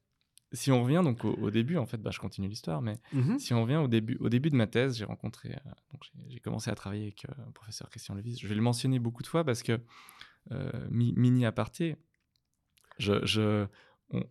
si 0.52 0.72
on 0.72 0.84
revient 0.84 1.02
donc 1.04 1.26
au, 1.26 1.34
au 1.34 1.50
début, 1.52 1.78
en 1.78 1.86
fait, 1.86 1.98
bah, 1.98 2.12
je 2.12 2.20
continue 2.20 2.48
l'histoire, 2.48 2.82
mais 2.82 3.00
si 3.40 3.54
on 3.54 3.64
revient 3.64 3.78
au 3.78 3.88
début, 3.88 4.18
au 4.20 4.30
début 4.30 4.50
de 4.52 4.56
ma 4.56 4.68
thèse, 4.68 4.98
j'ai 4.98 5.06
rencontré, 5.06 5.50
euh, 5.54 5.98
j'ai- 6.30 6.40
commencé 6.40 6.70
à 6.70 6.76
travailler 6.76 7.04
avec 7.04 7.24
le 7.24 7.52
professeur 7.54 7.90
Christian 7.90 8.14
Levis. 8.16 8.38
Je 8.40 8.48
vais 8.48 8.54
le 8.56 8.62
mentionner 8.62 9.00
beaucoup 9.00 9.24
de 9.24 9.28
fois 9.28 9.44
parce 9.44 9.64
que 9.64 9.80
mi- 10.90 11.14
mini 11.16 11.46
aparté, 11.46 11.96
je, 12.98 13.26
je, 13.26 13.66
on- 14.10 14.24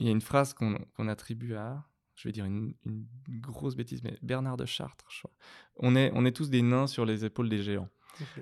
il 0.00 0.06
y 0.06 0.08
a 0.08 0.12
une 0.12 0.20
phrase 0.20 0.54
qu'on 0.54 1.08
attribue 1.08 1.54
à, 1.54 1.84
je 2.14 2.28
vais 2.28 2.32
dire 2.32 2.44
une, 2.44 2.74
une 2.84 3.06
grosse 3.40 3.76
bêtise, 3.76 4.02
mais 4.02 4.18
Bernard 4.22 4.56
de 4.56 4.64
Chartres, 4.66 5.06
je 5.10 5.18
crois. 5.20 5.32
On 5.76 5.94
est, 5.96 6.10
on 6.14 6.24
est 6.24 6.32
tous 6.32 6.50
des 6.50 6.62
nains 6.62 6.86
sur 6.86 7.04
les 7.04 7.24
épaules 7.24 7.48
des 7.48 7.62
géants, 7.62 7.88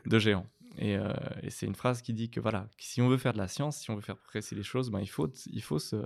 de 0.06 0.18
géants. 0.18 0.46
Et, 0.78 0.96
euh, 0.96 1.12
et 1.42 1.48
c'est 1.50 1.66
une 1.66 1.74
phrase 1.74 2.02
qui 2.02 2.12
dit 2.12 2.30
que 2.30 2.40
voilà, 2.40 2.68
que 2.76 2.84
si 2.84 3.00
on 3.00 3.08
veut 3.08 3.16
faire 3.16 3.32
de 3.32 3.38
la 3.38 3.48
science, 3.48 3.78
si 3.78 3.90
on 3.90 3.94
veut 3.96 4.02
faire 4.02 4.18
progresser 4.18 4.54
les 4.54 4.62
choses, 4.62 4.90
ben, 4.90 5.00
il 5.00 5.06
faut, 5.08 5.28
il 5.46 5.62
faut 5.62 5.78
se, 5.78 5.96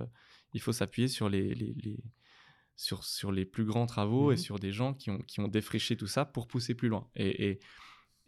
il 0.53 0.61
faut 0.61 0.71
s'appuyer 0.71 1.07
sur 1.09 1.27
les, 1.29 1.53
les, 1.53 1.73
les- 1.73 2.03
sur, 2.77 3.03
sur 3.03 3.31
les 3.31 3.45
plus 3.45 3.65
grands 3.65 3.85
travaux 3.85 4.31
et 4.31 4.35
Mhm. 4.35 4.41
sur 4.41 4.59
des 4.59 4.71
gens 4.71 4.93
qui 4.93 5.09
ont, 5.11 5.19
qui 5.19 5.39
ont 5.41 5.47
défriché 5.49 5.95
tout 5.97 6.07
ça 6.07 6.23
pour 6.25 6.47
pousser 6.47 6.73
plus 6.73 6.87
loin. 6.87 7.09
Et, 7.15 7.49
et, 7.49 7.59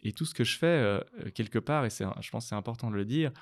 et 0.04 0.12
tout 0.12 0.24
ce 0.24 0.34
que 0.34 0.44
je 0.44 0.56
fais, 0.56 0.66
euh, 0.66 1.00
quelque 1.34 1.58
part, 1.58 1.84
et 1.84 1.90
c'est, 1.90 2.04
je 2.20 2.30
pense 2.30 2.44
que 2.44 2.48
c'est 2.50 2.54
important 2.54 2.90
de 2.90 2.96
le 2.96 3.04
dire, 3.04 3.32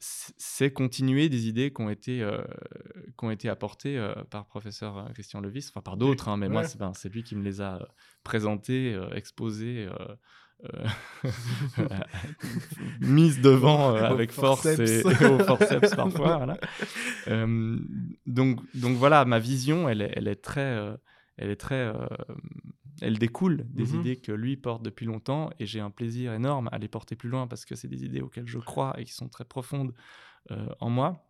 c'est 0.00 0.72
continuer 0.72 1.28
des 1.28 1.48
idées 1.48 1.72
qui 1.72 1.82
ont 1.82 1.90
été, 1.90 2.22
euh, 2.22 2.42
qui 3.18 3.24
ont 3.24 3.30
été 3.30 3.48
apportées 3.48 3.98
euh, 3.98 4.14
par 4.30 4.46
professeur 4.46 4.98
euh, 4.98 5.08
Christian 5.12 5.40
Levis, 5.40 5.66
enfin 5.70 5.80
par 5.80 5.96
d'autres, 5.96 6.28
hein, 6.28 6.36
mais 6.36 6.48
moi, 6.48 6.64
c'est, 6.64 6.78
ben, 6.78 6.92
c'est 6.94 7.12
lui 7.12 7.22
qui 7.22 7.34
me 7.34 7.42
les 7.42 7.60
a 7.60 7.80
présentées, 8.22 8.98
exposées, 9.14 9.88
mises 13.00 13.40
devant 13.40 13.94
avec 13.94 14.32
force 14.32 14.66
et, 14.66 15.00
et 15.00 15.04
au 15.26 15.38
forceps 15.38 15.94
parfois. 15.94 16.36
voilà. 16.38 16.58
Donc, 18.26 18.60
donc 18.74 18.96
voilà, 18.96 19.24
ma 19.24 19.38
vision, 19.38 19.88
elle 19.88 20.02
est, 20.02 20.12
elle 20.14 20.28
est 20.28 20.42
très, 20.42 20.96
elle 21.36 21.50
est 21.50 21.56
très 21.56 21.92
elles 23.00 23.18
découlent 23.18 23.64
des 23.70 23.94
Mhm. 23.94 24.00
idées 24.00 24.16
que 24.16 24.32
lui 24.32 24.56
porte 24.56 24.82
depuis 24.82 25.06
longtemps 25.06 25.50
et 25.58 25.66
j'ai 25.66 25.80
un 25.80 25.90
plaisir 25.90 26.32
énorme 26.32 26.68
à 26.72 26.78
les 26.78 26.88
porter 26.88 27.16
plus 27.16 27.28
loin 27.28 27.46
parce 27.46 27.64
que 27.64 27.74
c'est 27.74 27.88
des 27.88 28.04
idées 28.04 28.20
auxquelles 28.20 28.46
je 28.48 28.58
crois 28.58 28.98
et 29.00 29.04
qui 29.04 29.12
sont 29.12 29.28
très 29.28 29.44
profondes 29.44 29.94
euh, 30.50 30.68
en 30.80 30.90
moi. 30.90 31.24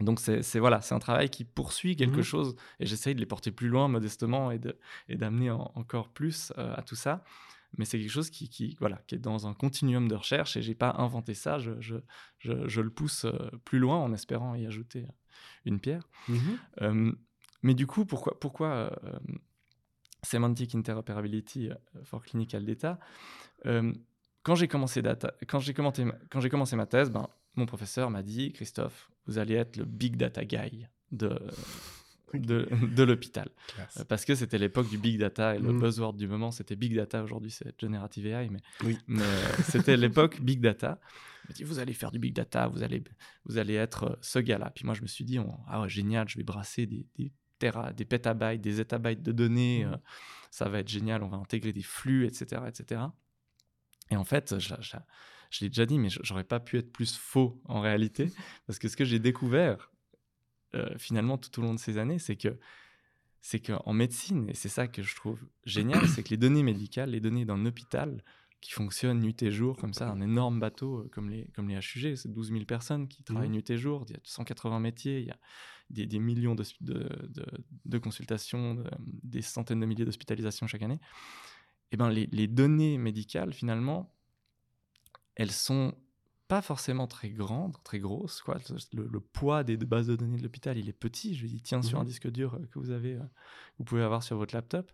Donc 0.00 0.18
c'est 0.20 0.58
voilà, 0.58 0.80
c'est 0.80 0.94
un 0.94 0.98
travail 0.98 1.30
qui 1.30 1.44
poursuit 1.44 1.94
quelque 1.94 2.16
Mhm. 2.18 2.22
chose 2.24 2.56
et 2.80 2.86
j'essaye 2.86 3.14
de 3.14 3.20
les 3.20 3.26
porter 3.26 3.52
plus 3.52 3.68
loin 3.68 3.86
modestement 3.88 4.50
et 4.50 4.58
d'amener 5.08 5.50
en- 5.50 5.70
encore 5.76 6.08
plus 6.08 6.52
euh, 6.58 6.74
à 6.74 6.82
tout 6.82 6.96
ça. 6.96 7.24
Mais 7.78 7.84
c'est 7.84 7.98
quelque 7.98 8.10
chose 8.10 8.30
qui, 8.30 8.48
qui 8.48 8.76
voilà 8.80 8.98
qui 9.06 9.14
est 9.16 9.18
dans 9.18 9.46
un 9.46 9.54
continuum 9.54 10.06
de 10.08 10.14
recherche 10.16 10.56
et 10.56 10.62
j'ai 10.62 10.74
pas 10.74 10.94
inventé 10.98 11.34
ça. 11.34 11.58
Je, 11.58 11.72
je, 11.80 11.96
je, 12.38 12.66
je 12.68 12.80
le 12.80 12.90
pousse 12.90 13.24
euh, 13.24 13.50
plus 13.64 13.78
loin 13.78 13.96
en 13.98 14.12
espérant 14.12 14.54
y 14.56 14.66
ajouter 14.66 15.06
une 15.64 15.78
pierre. 15.80 16.08
Mhm. 16.28 17.16
Mais 17.62 17.74
du 17.74 17.86
coup, 17.86 18.04
pourquoi, 18.04 18.38
pourquoi 18.38 18.96
Semantic 20.24 20.74
Interoperability 20.74 21.70
euh, 21.70 21.74
for 22.04 22.22
Clinical 22.24 22.64
Data 22.64 22.98
Euh, 23.66 23.92
Quand 24.42 24.54
j'ai 24.56 24.68
commencé, 24.68 25.00
data, 25.00 25.32
quand 25.48 25.58
j'ai 25.60 25.72
commencé, 25.72 26.04
ma- 26.04 26.16
quand 26.30 26.40
j'ai 26.40 26.50
commencé 26.50 26.76
ma 26.76 26.86
thèse, 26.86 27.10
ben, 27.10 27.26
mon 27.56 27.64
professeur 27.66 28.10
m'a 28.10 28.22
dit 28.22 28.52
Christophe, 28.52 29.10
vous 29.26 29.38
allez 29.38 29.54
être 29.54 29.76
le 29.78 29.84
big 29.86 30.16
data 30.16 30.44
guy 30.44 30.86
de, 31.12 31.38
de, 32.34 32.68
de 32.94 33.02
l'hôpital. 33.04 33.48
Classe. 33.68 34.00
Euh, 34.00 34.04
Parce 34.04 34.24
que 34.24 34.34
c'était 34.34 34.58
l'époque 34.58 34.88
du 34.90 34.98
big 34.98 35.18
data 35.18 35.54
et 35.54 35.58
le 35.60 35.72
Mhm. 35.72 35.80
buzzword 35.80 36.14
du 36.14 36.26
moment, 36.26 36.50
c'était 36.50 36.76
big 36.76 36.94
data. 36.94 37.22
Aujourd'hui, 37.22 37.50
c'est 37.50 37.72
generative 37.80 38.26
AI, 38.26 38.48
mais, 38.50 38.60
Oui. 38.84 38.98
mais 39.06 39.22
c'était 39.68 39.96
l'époque 39.96 40.40
big 40.42 40.60
data. 40.60 40.98
Il 41.44 41.48
m'a 41.50 41.54
dit 41.54 41.64
Vous 41.64 41.78
allez 41.78 41.92
faire 41.94 42.10
du 42.10 42.18
big 42.18 42.34
data, 42.34 42.66
vous 42.68 42.82
allez, 42.82 43.02
vous 43.46 43.56
allez 43.58 43.74
être 43.74 44.18
ce 44.20 44.40
gars-là. 44.40 44.70
Puis 44.74 44.84
moi, 44.84 44.94
je 44.94 45.02
me 45.02 45.06
suis 45.06 45.24
dit 45.24 45.38
on- 45.38 45.58
Ah 45.68 45.80
ouais, 45.80 45.88
génial, 45.88 46.28
je 46.28 46.36
vais 46.36 46.44
brasser 46.44 46.86
des, 46.86 47.06
des, 47.16 47.32
téra, 47.64 47.92
des 47.92 48.04
pétabytes, 48.04 48.60
des 48.60 48.80
étabytes 48.80 49.22
de 49.22 49.32
données. 49.32 49.84
Mhm. 49.84 49.92
euh, 49.94 49.96
ça 50.50 50.68
va 50.68 50.78
être 50.80 50.88
génial, 50.88 51.22
on 51.22 51.28
va 51.28 51.36
intégrer 51.38 51.72
des 51.72 51.82
flux, 51.82 52.26
etc. 52.26 52.62
etc. 52.68 53.00
Et 54.10 54.16
en 54.16 54.24
fait, 54.24 54.58
je, 54.58 54.74
je- 54.80 54.96
je 55.50 55.60
l'ai 55.64 55.68
déjà 55.68 55.86
dit, 55.86 55.98
mais 55.98 56.08
j'aurais 56.22 56.44
pas 56.44 56.60
pu 56.60 56.78
être 56.78 56.92
plus 56.92 57.16
faux 57.16 57.60
en 57.64 57.80
réalité. 57.80 58.24
Parce 58.66 58.78
que 58.78 58.88
ce 58.88 58.96
que 58.96 59.04
j'ai 59.04 59.18
découvert 59.18 59.90
euh, 60.74 60.90
finalement 60.98 61.38
tout 61.38 61.58
au 61.58 61.62
long 61.62 61.74
de 61.74 61.78
ces 61.80 61.98
années, 61.98 62.18
c'est 62.18 62.36
que 62.36 62.58
c'est 63.40 63.60
qu'en 63.60 63.92
médecine, 63.92 64.48
et 64.48 64.54
c'est 64.54 64.70
ça 64.70 64.86
que 64.88 65.02
je 65.02 65.14
trouve 65.14 65.38
génial, 65.64 66.06
c'est 66.08 66.22
que 66.22 66.30
les 66.30 66.38
données 66.38 66.62
médicales, 66.62 67.10
les 67.10 67.20
données 67.20 67.44
d'un 67.44 67.66
hôpital 67.66 68.22
qui 68.64 68.72
fonctionne 68.72 69.20
nuit 69.20 69.36
et 69.42 69.50
jour, 69.50 69.76
comme 69.76 69.92
ça, 69.92 70.08
un 70.10 70.22
énorme 70.22 70.58
bateau 70.58 71.00
euh, 71.00 71.08
comme 71.12 71.28
les, 71.28 71.48
comme 71.54 71.68
les 71.68 71.74
HUG, 71.76 72.14
c'est 72.16 72.32
12 72.32 72.50
000 72.50 72.64
personnes 72.64 73.08
qui 73.08 73.22
travaillent 73.22 73.48
Mhm. 73.50 73.56
nuit 73.56 73.70
et 73.70 73.76
jour, 73.76 74.06
il 74.08 74.12
y 74.14 74.16
a 74.16 74.20
180 74.24 74.80
métiers, 74.80 75.20
il 75.20 75.26
y 75.26 75.30
a 75.30 75.38
des, 75.90 76.06
des 76.06 76.18
millions 76.18 76.54
de, 76.54 76.64
de, 76.80 76.94
de- 77.28 77.46
de 77.84 77.98
consultations, 77.98 78.74
de- 78.74 78.90
des 79.22 79.42
centaines 79.42 79.80
de 79.80 79.84
milliers 79.86 80.06
d'hospitalisations 80.06 80.66
chaque 80.66 80.80
année. 80.82 80.98
Et 81.92 81.98
ben 81.98 82.08
les, 82.08 82.26
les 82.32 82.48
données 82.48 82.96
médicales, 82.96 83.52
finalement, 83.52 84.10
elles 85.34 85.52
sont 85.52 85.94
pas 86.48 86.62
forcément 86.62 87.06
très 87.06 87.28
grandes, 87.28 87.76
très 87.84 87.98
grosses. 87.98 88.40
Quoi. 88.40 88.58
Le, 88.94 89.06
le 89.06 89.20
poids 89.20 89.62
des 89.62 89.76
bases 89.76 90.06
de 90.06 90.16
données 90.16 90.38
de 90.38 90.42
l'hôpital, 90.42 90.78
il 90.78 90.88
est 90.88 90.92
petit. 90.94 91.34
Je 91.34 91.42
lui 91.42 91.50
dis, 91.50 91.60
tiens, 91.60 91.82
sur 91.82 91.98
un 91.98 92.02
Mhm. 92.02 92.08
disque 92.08 92.30
dur 92.30 92.54
euh, 92.54 92.66
que 92.72 92.78
vous 92.78 92.90
avez, 92.90 93.14
euh, 93.16 93.22
vous 93.78 93.84
pouvez 93.84 94.02
avoir 94.02 94.22
sur 94.22 94.36
votre 94.38 94.54
laptop. 94.54 94.90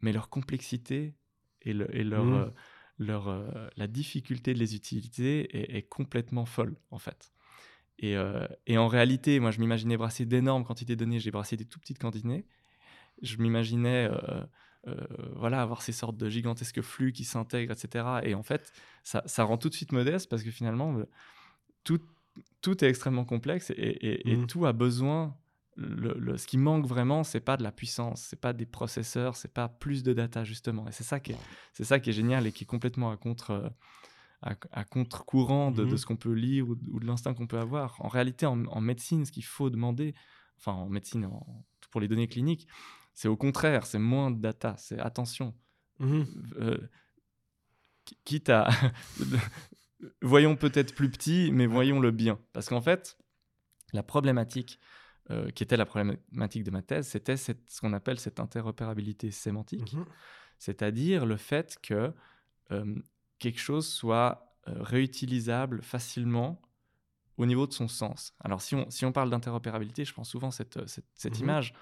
Mais 0.00 0.12
leur 0.12 0.28
complexité 0.28 1.14
et, 1.62 1.72
le- 1.72 1.94
et 1.94 2.04
leur, 2.04 2.24
Mhm. 2.48 2.52
Leur, 3.00 3.28
euh, 3.28 3.68
la 3.76 3.88
difficulté 3.88 4.54
de 4.54 4.60
les 4.60 4.76
utiliser 4.76 5.56
est, 5.58 5.76
est 5.78 5.82
complètement 5.82 6.46
folle, 6.46 6.76
en 6.92 6.98
fait. 7.00 7.32
Et, 7.98 8.16
euh, 8.16 8.46
et 8.66 8.78
en 8.78 8.88
réalité, 8.88 9.40
moi, 9.40 9.50
je 9.52 9.60
m'imaginais 9.60 9.96
brasser 9.98 10.26
d'énormes 10.26 10.64
quantités 10.64 10.96
de 10.96 11.00
données. 11.04 11.20
J'ai 11.20 11.32
brassé 11.32 11.56
des 11.56 11.66
tout 11.66 11.80
petites 11.80 11.98
quantités. 12.00 12.46
Je 13.22 13.36
m'imaginais 13.38 14.10
euh, 14.10 14.44
voilà, 15.36 15.62
avoir 15.62 15.82
ces 15.82 15.92
sortes 15.92 16.16
de 16.16 16.28
gigantesques 16.30 16.82
flux 16.82 17.12
qui 17.12 17.24
s'intègrent, 17.24 17.72
etc. 17.74 18.22
Et 18.24 18.34
en 18.34 18.42
fait, 18.42 18.72
ça, 19.04 19.22
ça 19.26 19.44
rend 19.44 19.58
tout 19.58 19.68
de 19.68 19.74
suite 19.74 19.92
modeste 19.92 20.30
parce 20.30 20.42
que 20.42 20.50
finalement, 20.50 20.96
tout, 21.84 22.00
tout 22.62 22.84
est 22.84 22.88
extrêmement 22.88 23.24
complexe 23.24 23.70
et, 23.70 23.74
et- 23.74 24.32
et 24.32 24.38
Mhm. 24.38 24.46
tout 24.46 24.66
a 24.66 24.72
besoin. 24.72 25.36
Le, 25.76 26.14
le- 26.18 26.36
ce 26.36 26.46
qui 26.46 26.58
manque 26.58 26.84
vraiment, 26.86 27.24
c'est 27.24 27.40
pas 27.40 27.56
de 27.56 27.62
la 27.62 27.72
puissance, 27.72 28.22
c'est 28.22 28.40
pas 28.40 28.52
des 28.52 28.66
processeurs, 28.66 29.36
c'est 29.36 29.52
pas 29.52 29.68
plus 29.68 30.02
de 30.02 30.12
data 30.12 30.44
justement. 30.44 30.86
Et 30.88 30.92
c'est 30.92 31.04
ça 31.04 31.20
qui 31.20 31.32
est, 31.32 31.38
c'est 31.72 31.84
ça 31.84 32.00
qui 32.00 32.10
est 32.10 32.12
génial 32.12 32.46
et 32.46 32.52
qui 32.52 32.64
est 32.64 32.66
complètement 32.66 33.10
à 33.10 33.16
contre, 33.16 33.50
euh, 33.52 33.68
à, 34.42 34.56
à 34.72 34.84
contre-courant 34.84 35.70
de, 35.70 35.84
de 35.84 35.90
Mhm. 35.92 35.96
ce 35.96 36.06
qu'on 36.06 36.16
peut 36.16 36.32
lire 36.32 36.68
ou, 36.68 36.74
de- 36.74 36.90
ou 36.90 37.00
de 37.00 37.06
l'instinct 37.06 37.32
qu'on 37.34 37.46
peut 37.46 37.58
avoir. 37.58 37.96
En 38.04 38.08
réalité, 38.08 38.46
en, 38.46 38.64
en 38.66 38.80
médecine, 38.80 39.24
ce 39.24 39.32
qu'il 39.32 39.44
faut 39.44 39.70
demander, 39.70 40.14
enfin 40.58 40.72
en 40.72 40.88
médecine, 40.88 41.24
en- 41.26 41.64
pour 41.90 42.00
les 42.00 42.08
données 42.08 42.28
cliniques, 42.28 42.66
c'est 43.14 43.28
au 43.28 43.36
contraire, 43.36 43.86
c'est 43.86 43.98
moins 43.98 44.30
de 44.30 44.40
data, 44.40 44.74
c'est 44.76 44.98
attention. 44.98 45.54
Mhm. 45.98 46.26
Euh, 46.58 46.78
qui- 48.04 48.18
quitte 48.24 48.48
à. 48.50 48.68
voyons 50.22 50.56
peut-être 50.56 50.94
plus 50.94 51.10
petit, 51.10 51.50
mais 51.52 51.66
voyons 51.66 52.00
le 52.00 52.10
bien. 52.10 52.38
Parce 52.52 52.68
qu'en 52.68 52.80
fait, 52.80 53.16
la 53.92 54.02
problématique 54.02 54.78
euh, 55.30 55.50
qui 55.50 55.62
était 55.62 55.76
la 55.76 55.86
problématique 55.86 56.64
de 56.64 56.70
ma 56.70 56.82
thèse, 56.82 57.06
c'était 57.08 57.36
ce 57.36 57.52
qu'on 57.80 57.92
appelle 57.92 58.18
cette 58.18 58.40
interopérabilité 58.40 59.30
sémantique, 59.30 59.92
Mhm. 59.94 60.04
c'est-à-dire 60.58 61.26
le 61.26 61.36
fait 61.36 61.78
que 61.82 62.12
euh, 62.72 62.94
quelque 63.38 63.60
chose 63.60 63.86
soit 63.88 64.56
euh, 64.68 64.82
réutilisable 64.82 65.82
facilement 65.82 66.60
au 67.36 67.46
niveau 67.46 67.66
de 67.66 67.72
son 67.72 67.88
sens. 67.88 68.34
Alors 68.40 68.60
si 68.60 68.74
on, 68.74 68.90
si 68.90 69.04
on 69.06 69.12
parle 69.12 69.30
d'interopérabilité, 69.30 70.04
je 70.04 70.12
prends 70.12 70.24
souvent 70.24 70.50
cette, 70.50 70.76
euh, 70.76 70.86
cette, 70.86 71.06
cette 71.14 71.36
Mhm. 71.38 71.44
image. 71.44 71.74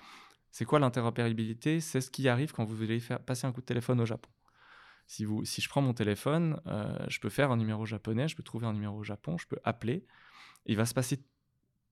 C'est 0.50 0.64
quoi 0.64 0.78
l'interopérabilité? 0.78 1.80
C'est 1.80 2.00
ce 2.00 2.10
qui 2.10 2.28
arrive 2.28 2.52
quand 2.52 2.64
vous 2.64 2.76
voulez 2.76 3.00
faire 3.00 3.20
passer 3.20 3.46
un 3.46 3.52
coup 3.52 3.60
de 3.60 3.66
téléphone 3.66 4.00
au 4.00 4.06
Japon. 4.06 4.30
Si, 5.06 5.24
vous, 5.24 5.44
si 5.44 5.60
je 5.60 5.68
prends 5.68 5.82
mon 5.82 5.94
téléphone, 5.94 6.60
euh, 6.66 6.96
je 7.08 7.18
peux 7.18 7.28
faire 7.30 7.50
un 7.50 7.56
numéro 7.56 7.84
japonais, 7.86 8.28
je 8.28 8.36
peux 8.36 8.42
trouver 8.42 8.66
un 8.66 8.72
numéro 8.72 8.98
au 8.98 9.02
Japon, 9.04 9.36
je 9.38 9.46
peux 9.46 9.58
appeler. 9.64 10.06
Il 10.66 10.76
va 10.76 10.86
se 10.86 10.94
passer 10.94 11.22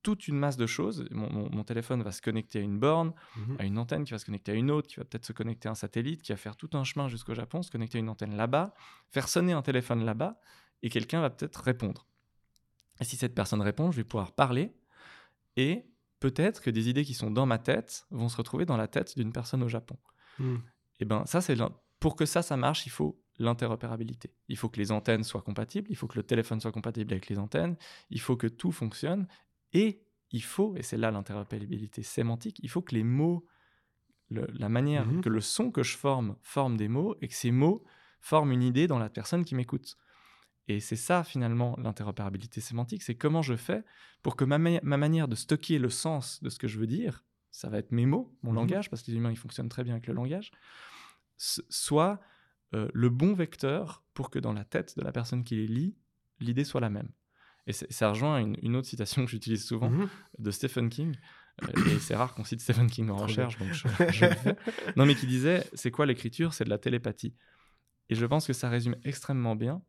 toute 0.06 0.28
une 0.28 0.38
masse 0.38 0.56
de 0.56 0.66
choses. 0.66 1.04
Mon, 1.10 1.28
mon- 1.32 1.50
mon 1.50 1.64
téléphone 1.64 2.00
va 2.04 2.12
se 2.12 2.22
connecter 2.22 2.60
à 2.60 2.62
une 2.62 2.78
borne, 2.78 3.12
Mhm. 3.36 3.56
à 3.58 3.64
une 3.64 3.76
antenne 3.76 4.04
qui 4.04 4.12
va 4.12 4.18
se 4.18 4.24
connecter 4.24 4.52
à 4.52 4.54
une 4.54 4.70
autre, 4.70 4.86
qui 4.86 4.96
va 4.96 5.04
peut-être 5.04 5.24
se 5.26 5.32
connecter 5.32 5.66
à 5.68 5.72
un 5.72 5.74
satellite, 5.74 6.22
qui 6.22 6.30
va 6.30 6.36
faire 6.36 6.54
tout 6.56 6.70
un 6.74 6.84
chemin 6.84 7.08
jusqu'au 7.08 7.34
Japon, 7.34 7.62
se 7.62 7.72
connecter 7.72 7.98
à 7.98 8.00
une 8.00 8.08
antenne 8.08 8.36
là-bas, 8.36 8.72
faire 9.10 9.28
sonner 9.28 9.52
un 9.52 9.62
téléphone 9.62 10.04
là-bas, 10.04 10.38
et 10.84 10.90
quelqu'un 10.90 11.20
va 11.20 11.30
peut-être 11.30 11.56
répondre. 11.60 12.06
Et 13.00 13.04
si 13.04 13.16
cette 13.16 13.34
personne 13.34 13.60
répond, 13.62 13.90
je 13.90 13.96
vais 13.96 14.04
pouvoir 14.04 14.30
parler, 14.32 14.76
et 15.56 15.84
peut-être 16.20 16.62
que 16.62 16.70
des 16.70 16.88
idées 16.88 17.04
qui 17.04 17.14
sont 17.14 17.32
dans 17.32 17.46
ma 17.46 17.58
tête 17.58 18.06
vont 18.10 18.28
se 18.28 18.36
retrouver 18.36 18.64
dans 18.64 18.76
la 18.76 18.86
tête 18.88 19.16
d'une 19.18 19.32
personne 19.32 19.62
au 19.64 19.68
Japon. 19.68 19.98
Mhm. 20.38 20.62
Et 21.00 21.04
ben 21.04 21.26
ça, 21.26 21.40
c'est 21.40 21.56
pour 21.98 22.14
que 22.14 22.26
ça, 22.26 22.42
ça 22.42 22.56
marche, 22.56 22.86
il 22.86 22.90
faut 22.90 23.20
l'interopérabilité. 23.38 24.32
Il 24.48 24.56
faut 24.56 24.68
que 24.70 24.78
les 24.78 24.92
antennes 24.92 25.24
soient 25.24 25.42
compatibles, 25.42 25.88
il 25.90 25.96
faut 25.96 26.06
que 26.06 26.16
le 26.16 26.22
téléphone 26.22 26.58
soit 26.60 26.72
compatible 26.72 27.12
avec 27.12 27.28
les 27.28 27.38
antennes, 27.38 27.76
il 28.08 28.20
faut 28.20 28.36
que 28.36 28.46
tout 28.46 28.72
fonctionne, 28.72 29.26
et 29.80 29.88
il 30.30 30.42
faut, 30.42 30.74
et 30.76 30.82
c'est 30.82 30.96
là 30.96 31.10
l'interopérabilité 31.10 32.02
sémantique, 32.02 32.58
il 32.62 32.68
faut 32.70 32.82
que 32.82 32.94
les 32.94 33.04
mots, 33.04 33.46
le- 34.28 34.48
la 34.54 34.68
manière 34.68 35.06
Mhm. 35.06 35.20
que 35.22 35.28
le 35.28 35.40
son 35.40 35.70
que 35.70 35.82
je 35.82 35.96
forme 35.96 36.36
forme 36.42 36.76
des 36.76 36.88
mots, 36.88 37.14
et 37.20 37.28
que 37.28 37.34
ces 37.34 37.50
mots 37.52 37.84
forment 38.20 38.52
une 38.52 38.62
idée 38.62 38.86
dans 38.86 38.98
la 38.98 39.08
personne 39.10 39.44
qui 39.44 39.54
m'écoute. 39.54 39.96
Et 40.68 40.80
c'est 40.80 40.96
ça 41.08 41.22
finalement 41.22 41.76
l'interopérabilité 41.78 42.60
sémantique, 42.60 43.02
c'est 43.04 43.14
comment 43.14 43.42
je 43.42 43.54
fais 43.54 43.84
pour 44.22 44.34
que 44.34 44.44
ma, 44.44 44.58
ma- 44.58 44.80
ma 44.82 44.96
manière 44.96 45.28
de 45.28 45.36
stocker 45.36 45.78
le 45.78 45.90
sens 45.90 46.42
de 46.42 46.48
ce 46.50 46.58
que 46.58 46.66
je 46.68 46.78
veux 46.80 46.88
dire, 46.88 47.24
ça 47.52 47.68
va 47.68 47.78
être 47.78 47.92
mes 47.92 48.06
mots, 48.06 48.36
mon 48.42 48.50
Mhm. 48.52 48.56
langage, 48.56 48.90
parce 48.90 49.02
que 49.02 49.10
les 49.12 49.16
humains 49.18 49.30
ils 49.30 49.38
fonctionnent 49.44 49.68
très 49.68 49.84
bien 49.84 49.94
avec 49.94 50.06
le 50.08 50.14
langage, 50.14 50.50
soit 51.38 52.20
euh, 52.74 52.88
le 52.92 53.08
bon 53.10 53.32
vecteur 53.32 54.02
pour 54.12 54.28
que 54.30 54.40
dans 54.40 54.52
la 54.52 54.64
tête 54.64 54.96
de 54.98 55.02
la 55.02 55.12
personne 55.12 55.44
qui 55.44 55.54
les 55.54 55.68
lit, 55.68 55.94
l'idée 56.40 56.64
soit 56.64 56.80
la 56.80 56.90
même. 56.90 57.10
Et 57.66 57.72
c'est- 57.72 57.90
ça 57.92 58.10
rejoint 58.10 58.38
une, 58.38 58.56
une 58.62 58.76
autre 58.76 58.86
citation 58.88 59.24
que 59.24 59.30
j'utilise 59.30 59.64
souvent 59.64 59.90
Mhm. 59.90 60.08
de 60.38 60.50
Stephen 60.50 60.88
King. 60.88 61.16
Euh, 61.64 61.68
et 61.94 61.98
c'est 61.98 62.14
rare 62.14 62.34
qu'on 62.34 62.44
cite 62.44 62.60
Stephen 62.60 62.88
King 62.88 63.08
en 63.08 63.16
recherche, 63.16 63.56
donc 63.58 63.72
je, 63.72 63.88
je 64.12 64.24
le 64.26 64.30
fais. 64.34 64.56
Non, 64.96 65.06
mais 65.06 65.14
qui 65.14 65.26
disait 65.26 65.64
c'est 65.72 65.90
quoi 65.90 66.04
l'écriture? 66.06 66.52
C'est 66.54 66.64
de 66.64 66.70
la 66.70 66.78
télépathie. 66.78 67.34
Et 68.08 68.14
je 68.14 68.24
pense 68.26 68.46
que 68.46 68.52
ça 68.52 68.68
résume 68.68 68.94
extrêmement 69.04 69.56
bien. 69.56 69.82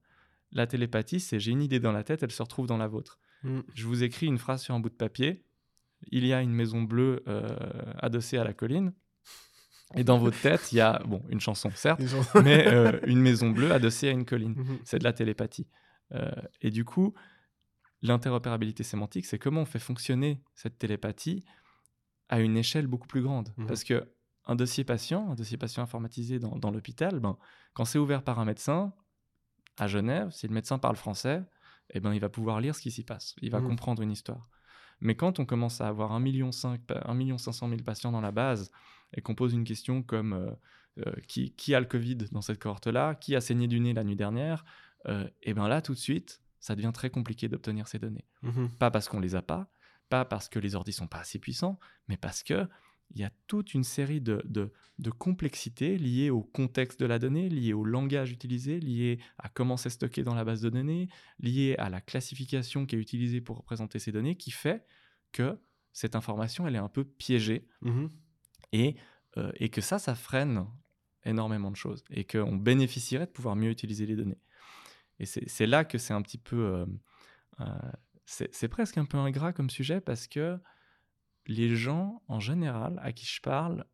La 0.54 0.66
télépathie, 0.66 1.20
c'est 1.20 1.40
j'ai 1.40 1.52
une 1.52 1.62
idée 1.62 1.80
dans 1.82 1.92
la 1.92 2.04
tête, 2.04 2.24
elle 2.24 2.32
se 2.32 2.42
retrouve 2.42 2.68
dans 2.68 2.78
la 2.78 2.88
vôtre. 2.88 3.20
Mhm. 3.44 3.63
Je 3.76 3.86
vous 3.86 4.02
écris 4.04 4.28
une 4.28 4.38
phrase 4.38 4.63
sur 4.63 4.74
un 4.76 4.80
bout 4.80 4.90
de 4.90 4.96
papier. 4.96 5.44
Il 6.12 6.26
y 6.26 6.32
a 6.34 6.42
une 6.42 6.54
maison 6.54 6.82
bleue 6.84 7.22
euh, 7.28 7.48
adossée 8.00 8.38
à 8.38 8.44
la 8.44 8.54
colline. 8.54 8.94
Et 9.96 10.04
dans 10.04 10.18
votre 10.18 10.40
tête, 10.40 10.72
il 10.72 10.76
y 10.78 10.82
a 10.82 11.02
bon, 11.06 11.22
une 11.30 11.40
chanson, 11.40 11.70
certes, 11.74 12.02
mais 12.44 12.68
euh, 12.68 13.00
une 13.06 13.20
maison 13.22 13.50
bleue 13.52 13.72
adossée 13.72 14.08
à 14.10 14.12
une 14.12 14.26
colline. 14.26 14.54
Mhm. 14.58 14.80
C'est 14.86 15.00
de 15.00 15.04
la 15.04 15.13
télépathie. 15.13 15.68
Euh, 16.13 16.32
et 16.62 16.72
du 16.72 16.86
coup, 16.86 17.13
l'interopérabilité 18.02 18.84
sémantique, 18.84 19.26
c'est 19.26 19.40
comment 19.40 19.62
on 19.62 19.66
fait 19.66 19.80
fonctionner 19.80 20.44
cette 20.56 20.78
télépathie 20.78 21.44
à 22.30 22.40
une 22.40 22.58
échelle 22.58 22.88
beaucoup 22.88 23.08
plus 23.08 23.22
grande. 23.22 23.54
Mhm. 23.58 23.68
Parce 23.68 23.84
que 23.84 24.12
un 24.46 24.56
dossier 24.56 24.84
patient, 24.84 25.30
un 25.32 25.36
dossier 25.36 25.58
patient 25.58 25.84
informatisé 25.84 26.40
dans, 26.40 26.56
dans 26.58 26.72
l'hôpital, 26.72 27.20
ben, 27.20 27.38
quand 27.74 27.86
c'est 27.86 28.00
ouvert 28.00 28.24
par 28.24 28.40
un 28.40 28.46
médecin 28.46 28.94
à 29.78 29.88
Genève, 29.88 30.30
si 30.32 30.48
le 30.48 30.54
médecin 30.54 30.80
parle 30.80 30.96
français, 30.96 31.44
eh 31.94 32.00
ben, 32.00 32.14
il 32.14 32.20
va 32.20 32.30
pouvoir 32.30 32.62
lire 32.62 32.76
ce 32.76 32.82
qui 32.82 32.92
s'y 32.92 33.04
passe. 33.04 33.36
Il 33.42 33.52
va 33.52 33.60
Mhm. 33.60 33.68
comprendre 33.68 34.02
une 34.02 34.12
histoire. 34.12 34.50
Mais 35.00 35.16
quand 35.16 35.40
on 35.40 35.46
commence 35.46 35.80
à 35.82 35.88
avoir 35.88 36.12
1,5 36.12 36.22
million, 37.14 37.36
1 37.36 37.38
500 37.38 37.70
000 37.70 37.82
patients 37.84 38.12
dans 38.12 38.22
la 38.22 38.32
base 38.32 38.72
et 39.14 39.22
qu'on 39.22 39.36
pose 39.36 39.54
une 39.54 39.64
question 39.64 40.02
comme 40.02 40.34
euh, 40.34 40.52
euh, 41.06 41.14
qui, 41.28 41.54
qui 41.54 41.76
a 41.76 41.80
le 41.80 41.86
Covid 41.86 42.16
dans 42.32 42.42
cette 42.42 42.60
cohorte-là, 42.60 43.16
qui 43.16 43.36
a 43.36 43.42
saigné 43.42 43.68
du 43.68 43.80
nez 43.80 43.94
la 43.94 44.04
nuit 44.04 44.16
dernière, 44.16 44.66
euh, 45.08 45.30
et 45.44 45.54
bien 45.54 45.68
là, 45.68 45.82
tout 45.82 45.94
de 45.94 46.00
suite, 46.00 46.42
ça 46.60 46.76
devient 46.76 46.91
très 46.93 47.10
compliqué 47.10 47.48
d'obtenir 47.50 47.88
ces 47.88 48.00
données. 48.00 48.26
Mhm. 48.41 48.70
Pas 48.80 48.91
parce 48.91 49.08
qu'on 49.10 49.20
les 49.20 49.36
a 49.36 49.41
pas, 49.41 49.70
pas 50.10 50.26
parce 50.26 50.50
que 50.50 50.60
les 50.60 50.76
ordis 50.76 50.93
sont 50.93 51.08
pas 51.08 51.20
assez 51.20 51.39
puissants, 51.39 51.80
mais 52.08 52.17
parce 52.17 52.43
que 52.43 52.67
il 53.12 53.22
y 53.22 53.24
a 53.24 53.32
toute 53.48 53.74
une 53.74 53.86
série 53.86 54.20
de, 54.20 54.41
de, 54.43 54.74
de 55.00 55.10
complexités 55.12 55.98
liées 55.98 56.30
au 56.30 56.41
contexte 56.41 57.00
de 57.00 57.06
la 57.06 57.20
donnée, 57.20 57.48
liées 57.48 57.72
au 57.72 57.86
langage 57.86 58.34
utilisé, 58.34 58.82
liées 58.82 59.20
à 59.38 59.48
comment 59.48 59.78
c'est 59.78 59.89
stocké 59.89 60.24
dans 60.24 60.36
la 60.36 60.43
base 60.43 60.60
de 60.62 60.70
données, 60.70 61.08
liées 61.39 61.76
à 61.78 61.89
la 61.89 62.02
classification 62.02 62.86
qui 62.86 62.98
est 62.98 63.00
utilisée 63.00 63.39
pour 63.39 63.56
représenter 63.58 64.00
ces 64.00 64.12
données, 64.12 64.36
qui 64.36 64.52
fait 64.52 64.86
que 65.32 65.58
cette 65.93 66.17
information, 66.17 66.67
elle 66.67 66.76
est 66.76 66.80
un 66.80 66.89
peu 66.89 67.06
piégée 67.06 67.65
Mhm. 67.82 68.10
et, 68.74 68.98
euh, 69.38 69.52
et 69.56 69.70
que 69.70 69.80
ça, 69.80 70.00
ça 70.00 70.13
freine 70.13 70.65
énormément 71.24 71.72
de 71.72 71.78
choses 71.78 72.04
et 72.10 72.26
qu'on 72.26 72.58
bénéficierait 72.58 73.26
de 73.28 73.32
pouvoir 73.32 73.56
mieux 73.56 73.70
utiliser 73.70 74.06
les 74.06 74.15
données. 74.17 74.41
Et 75.19 75.25
c'est 75.25 75.65
là 75.65 75.86
que 75.86 75.97
c'est 75.97 76.13
un 76.13 76.21
petit 76.21 76.38
peu... 76.38 76.56
euh, 76.58 76.86
euh, 77.62 77.91
c'est 78.25 78.67
presque 78.67 78.97
un 78.97 79.06
peu 79.06 79.17
ingrat 79.17 79.53
comme 79.53 79.69
sujet 79.69 80.01
parce 80.01 80.27
que 80.27 80.60
les 81.45 81.75
gens, 81.75 82.21
en 82.27 82.39
général, 82.39 82.99
à 83.01 83.13
qui 83.13 83.25
je 83.25 83.41
parle, 83.41 83.86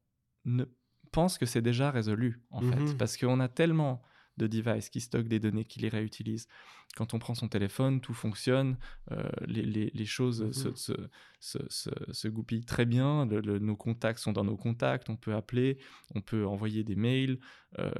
ne 0.45 0.65
pensent 1.11 1.37
que 1.37 1.45
c'est 1.45 1.61
déjà 1.61 1.91
résolu, 1.91 2.41
en 2.49 2.61
fait. 2.61 2.79
Mhm. 2.79 2.97
Parce 2.97 3.15
qu'on 3.15 3.39
a 3.39 3.47
tellement 3.47 4.01
de 4.37 4.47
devices 4.47 4.89
qui 4.89 4.99
stockent 5.01 5.27
des 5.27 5.39
données, 5.39 5.65
qui 5.65 5.79
les 5.79 5.89
réutilisent. 5.89 6.47
Quand 6.95 7.13
on 7.13 7.19
prend 7.19 7.33
son 7.35 7.47
téléphone, 7.47 8.01
tout 8.01 8.13
fonctionne, 8.13 8.77
euh, 9.11 9.23
les, 9.47 9.63
les- 9.63 9.91
les 9.93 10.05
choses 10.05 10.41
Mhm. 10.43 10.75
se, 10.75 10.93
se, 11.39 11.89
se, 12.11 12.27
goupillent 12.27 12.65
très 12.65 12.85
bien, 12.85 13.25
le- 13.25 13.41
le- 13.41 13.59
nos 13.59 13.75
contacts 13.75 14.19
sont 14.19 14.31
dans 14.31 14.43
nos 14.43 14.55
contacts, 14.57 15.09
on 15.09 15.15
peut 15.15 15.33
appeler, 15.33 15.77
on 16.15 16.21
peut 16.21 16.45
envoyer 16.45 16.83
des 16.83 16.95
mails, 16.95 17.39
euh, 17.79 17.91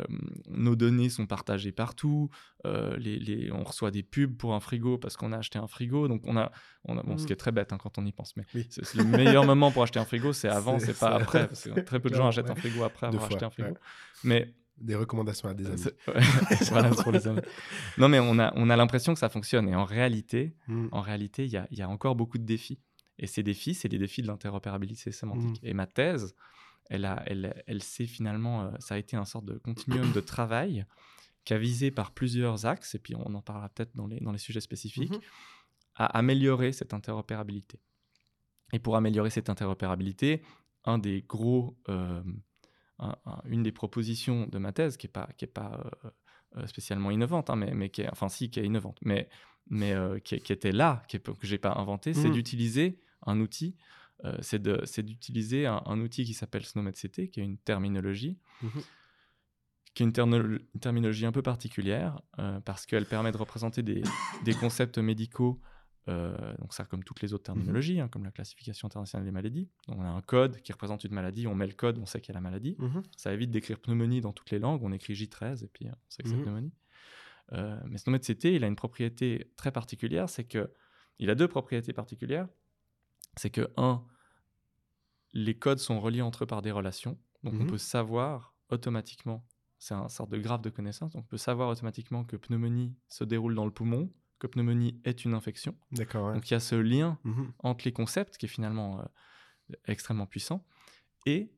nos 0.48 0.76
données 0.76 1.10
sont 1.10 1.26
partagées 1.26 1.72
partout, 1.72 2.30
euh, 2.66 2.96
les, 2.98 3.18
les- 3.20 3.52
on 3.52 3.64
reçoit 3.64 3.92
des 3.92 4.04
pubs 4.04 4.36
pour 4.38 4.54
un 4.54 4.60
frigo 4.60 4.98
parce 4.98 5.18
qu'on 5.18 5.32
a 5.34 5.38
acheté 5.38 5.58
un 5.60 5.68
frigo, 5.68 6.08
donc 6.08 6.22
on 6.26 6.38
a, 6.38 6.52
on 6.86 6.98
a 6.98 7.04
bon, 7.04 7.18
ce 7.18 7.24
Mhm. 7.24 7.28
qui 7.28 7.34
est 7.34 7.38
très 7.38 7.52
bête 7.52 7.74
hein, 7.74 7.78
quand 7.78 7.98
on 7.98 8.06
y 8.06 8.12
pense, 8.12 8.36
mais 8.38 8.46
Oui. 8.54 8.68
c'est 8.70 8.94
le 8.96 9.04
meilleur 9.04 9.46
moment 9.46 9.72
pour 9.72 9.84
acheter 9.84 10.00
un 10.00 10.06
frigo, 10.06 10.34
c'est 10.34 10.50
avant, 10.78 10.80
C'est 10.80 10.98
pas 11.00 11.16
après, 11.16 11.48
parce 11.48 11.64
que 11.68 11.80
très 11.82 12.00
peu 12.00 12.10
de 12.10 12.16
gens 12.16 12.28
achètent 12.28 12.50
un 12.52 12.56
frigo 12.56 12.84
après 12.84 13.08
avoir 13.08 13.26
acheté 13.26 13.44
un 13.46 13.50
frigo. 13.50 13.70
ouais. 13.70 13.76
Mais 14.24 14.54
Des 14.78 14.96
recommandations 14.96 15.48
à 15.50 15.54
des 15.54 15.66
amis. 15.68 15.84
voilà, 16.72 16.90
pour 16.90 17.12
les 17.12 17.28
amis. 17.28 17.42
Non, 17.98 18.10
mais 18.10 18.20
on 18.20 18.38
a, 18.40 18.52
on 18.56 18.70
a 18.70 18.76
l'impression 18.76 19.14
que 19.14 19.20
ça 19.20 19.30
fonctionne. 19.30 19.70
Et 19.70 19.76
en 19.76 19.86
réalité, 19.86 20.56
Mhm. 20.68 20.90
en 20.92 21.02
réalité, 21.02 21.46
il 21.46 21.52
y 21.52 21.58
a, 21.58 21.68
y 21.72 21.82
a 21.82 21.88
encore 21.90 22.16
beaucoup 22.16 22.38
de 22.38 22.44
défis. 22.46 22.80
Et 23.20 23.28
ces 23.28 23.44
défis, 23.44 23.76
c'est 23.76 23.88
les 23.88 24.00
défis 24.00 24.22
de 24.24 24.28
l'interopérabilité 24.28 25.12
sémantique. 25.12 25.62
Mhm. 25.62 25.70
Et 25.70 25.74
ma 25.74 25.86
thèse, 25.88 26.36
elle, 26.90 27.06
a, 27.06 27.24
elle, 27.28 27.64
elle 27.68 27.84
s'est 27.84 28.08
finalement, 28.08 28.64
euh, 28.64 28.72
ça 28.80 28.96
a 28.96 28.98
été 28.98 29.16
un 29.16 29.26
sorte 29.26 29.46
de 29.46 29.58
continuum 29.60 30.12
de 30.12 30.20
travail 30.20 30.86
qui 31.46 31.54
a 31.54 31.58
visé 31.58 31.92
par 31.92 32.12
plusieurs 32.12 32.66
axes, 32.66 32.96
et 32.96 33.00
puis 33.00 33.16
on 33.16 33.34
en 33.36 33.42
parlera 33.42 33.70
peut-être 33.70 33.96
dans 33.96 34.08
les, 34.08 34.20
dans 34.22 34.32
les 34.32 34.38
sujets 34.38 34.62
spécifiques, 34.62 35.12
Mhm. 35.12 35.20
à 35.96 36.06
améliorer 36.18 36.72
cette 36.72 36.94
interopérabilité. 36.94 37.80
Et 38.72 38.80
pour 38.80 38.96
améliorer 38.96 39.30
cette 39.30 39.50
interopérabilité, 39.50 40.42
un 40.86 40.98
des 40.98 41.22
gros, 41.22 41.78
euh, 41.90 42.24
un- 43.00 43.16
un- 43.26 43.42
une 43.46 43.64
des 43.64 43.72
propositions 43.72 44.48
de 44.48 44.58
ma 44.58 44.72
thèse, 44.72 44.98
qui 44.98 45.08
n'est 45.08 45.12
pas, 45.12 45.30
qui 45.38 45.46
est 45.46 45.48
pas 45.48 45.82
euh, 46.06 46.10
euh, 46.58 46.68
spécialement 46.68 47.12
innovante, 47.12 47.50
hein, 47.50 47.56
mais, 47.56 47.74
mais 47.74 47.90
qui 47.90 48.02
est, 48.02 48.10
enfin 48.12 48.30
si, 48.30 48.50
qui 48.50 48.60
est 48.60 48.66
innovante, 48.66 48.98
mais, 49.04 49.28
mais 49.70 49.94
euh, 49.94 50.20
qui, 50.20 50.40
qui 50.40 50.54
était 50.54 50.72
là, 50.72 51.04
qui 51.08 51.18
est, 51.18 51.20
que 51.20 51.48
j'ai 51.48 51.58
pas 51.58 51.74
inventé, 51.74 52.14
c'est 52.14 52.28
Mhm. 52.30 52.34
d'utiliser 52.34 53.00
un 53.26 53.40
outil, 53.40 53.76
euh, 54.26 54.38
c'est 54.42 54.62
d'utiliser 55.04 55.66
un, 55.66 55.82
un 55.86 56.00
outil 56.00 56.24
qui 56.26 56.34
s'appelle 56.34 56.64
SNOMED-CT, 56.66 57.30
qui 57.30 57.40
est 57.42 57.44
une 57.44 57.58
terminologie, 57.58 58.38
Mhm. 58.62 58.82
qui 59.96 60.04
est 60.04 60.06
une, 60.06 60.60
terminologie 60.80 61.26
un 61.26 61.32
peu 61.32 61.42
particulière, 61.42 62.22
euh, 62.40 62.60
parce 62.62 62.86
qu'elle 62.86 63.06
permet 63.06 63.32
de 63.32 63.38
représenter 63.38 63.84
des, 63.84 64.04
des 64.44 64.54
concepts 64.54 64.98
médicaux, 64.98 65.60
euh, 66.10 66.56
donc 66.58 66.74
ça 66.74 66.84
comme 66.86 67.04
toutes 67.04 67.22
les 67.22 67.34
autres 67.34 67.44
terminologies, 67.46 68.00
hein, 68.02 68.08
comme 68.10 68.24
la 68.26 68.32
classification 68.32 68.88
internationale 68.88 69.26
des 69.26 69.32
maladies. 69.32 69.70
Donc, 69.88 69.98
on 70.00 70.04
a 70.04 70.10
un 70.10 70.22
code 70.22 70.62
qui 70.62 70.72
représente 70.74 71.04
une 71.06 71.14
maladie, 71.14 71.48
on 71.48 71.56
met 71.56 71.68
le 71.68 71.74
code, 71.74 71.98
on 71.98 72.06
sait 72.06 72.20
qu'il 72.20 72.34
y 72.34 72.36
a 72.36 72.40
la 72.40 72.42
maladie. 72.42 72.76
Mhm. 72.80 73.04
Ça 73.16 73.34
évite 73.34 73.52
d'écrire 73.52 73.80
pneumonie 73.80 74.20
dans 74.22 74.34
toutes 74.34 74.52
les 74.52 74.60
langues. 74.60 74.84
On 74.84 74.92
écrit 74.92 75.14
J13 75.14 75.64
et 75.64 75.68
puis 75.68 75.88
euh, 75.88 75.92
on 75.92 76.10
sait 76.10 76.24
que 76.24 76.30
c'est 76.30 76.36
Mhm. 76.36 76.44
pneumonie. 76.44 76.74
Euh, 77.54 77.80
mais 77.88 77.98
SNOMED-CT, 77.98 78.46
il 78.56 78.64
a 78.64 78.68
une 78.68 78.76
propriété 78.76 79.52
très 79.58 79.72
particulière, 79.72 80.30
c'est 80.30 80.44
que 80.46 80.74
il 81.20 81.30
a 81.30 81.36
deux 81.36 81.48
propriétés 81.48 81.94
particulières. 81.94 82.48
C'est 83.38 83.50
que 83.50 83.70
un, 83.78 84.04
les 85.34 85.58
codes 85.58 85.80
sont 85.80 86.00
reliés 86.00 86.22
entre 86.22 86.44
eux 86.44 86.48
par 86.48 86.62
des 86.62 86.72
relations, 86.72 87.18
donc 87.44 87.54
on 87.56 87.64
Mhm. 87.64 87.68
peut 87.68 87.78
savoir 87.78 88.56
automatiquement. 88.70 89.46
C'est 89.80 89.94
un 89.94 90.08
sorte 90.08 90.30
de 90.30 90.38
graphe 90.38 90.62
de 90.62 90.70
connaissance. 90.70 91.12
Donc 91.14 91.26
on 91.26 91.28
peut 91.28 91.38
savoir 91.38 91.70
automatiquement 91.70 92.24
que 92.24 92.38
pneumonie 92.38 92.96
se 93.10 93.24
déroule 93.24 93.54
dans 93.56 93.66
le 93.66 93.72
poumon, 93.72 94.10
que 94.44 94.48
pneumonie 94.48 95.00
est 95.06 95.24
une 95.26 95.34
infection. 95.34 95.74
D'accord. 95.92 96.28
ouais. 96.28 96.34
Donc 96.34 96.50
il 96.50 96.54
y 96.54 96.58
a 96.58 96.60
ce 96.60 96.76
lien 96.76 97.18
Mhm. 97.24 97.54
entre 97.60 97.86
les 97.86 97.94
concepts 97.94 98.38
qui 98.38 98.46
est 98.46 98.50
finalement 98.50 99.00
euh, 99.00 99.04
extrêmement 99.88 100.26
puissant. 100.28 100.66
Et 101.26 101.54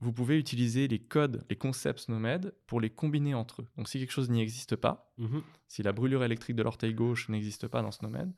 vous 0.00 0.12
pouvez 0.12 0.38
utiliser 0.38 0.88
les 0.88 0.98
codes, 0.98 1.44
les 1.48 1.56
concepts 1.56 2.08
NOMED 2.08 2.52
pour 2.66 2.80
les 2.80 2.90
combiner 2.90 3.32
entre 3.34 3.62
eux. 3.62 3.68
Donc 3.76 3.88
si 3.88 3.98
quelque 4.00 4.10
chose 4.12 4.28
n'y 4.28 4.40
existe 4.42 4.74
pas, 4.76 5.12
Mhm. 5.18 5.42
si 5.68 5.82
la 5.82 5.92
brûlure 5.92 6.24
électrique 6.24 6.56
de 6.56 6.62
l'orteil 6.62 6.92
gauche 6.94 7.28
n'existe 7.28 7.68
pas 7.68 7.80
dans 7.80 7.92
ce 7.92 8.02
NOMED, 8.02 8.32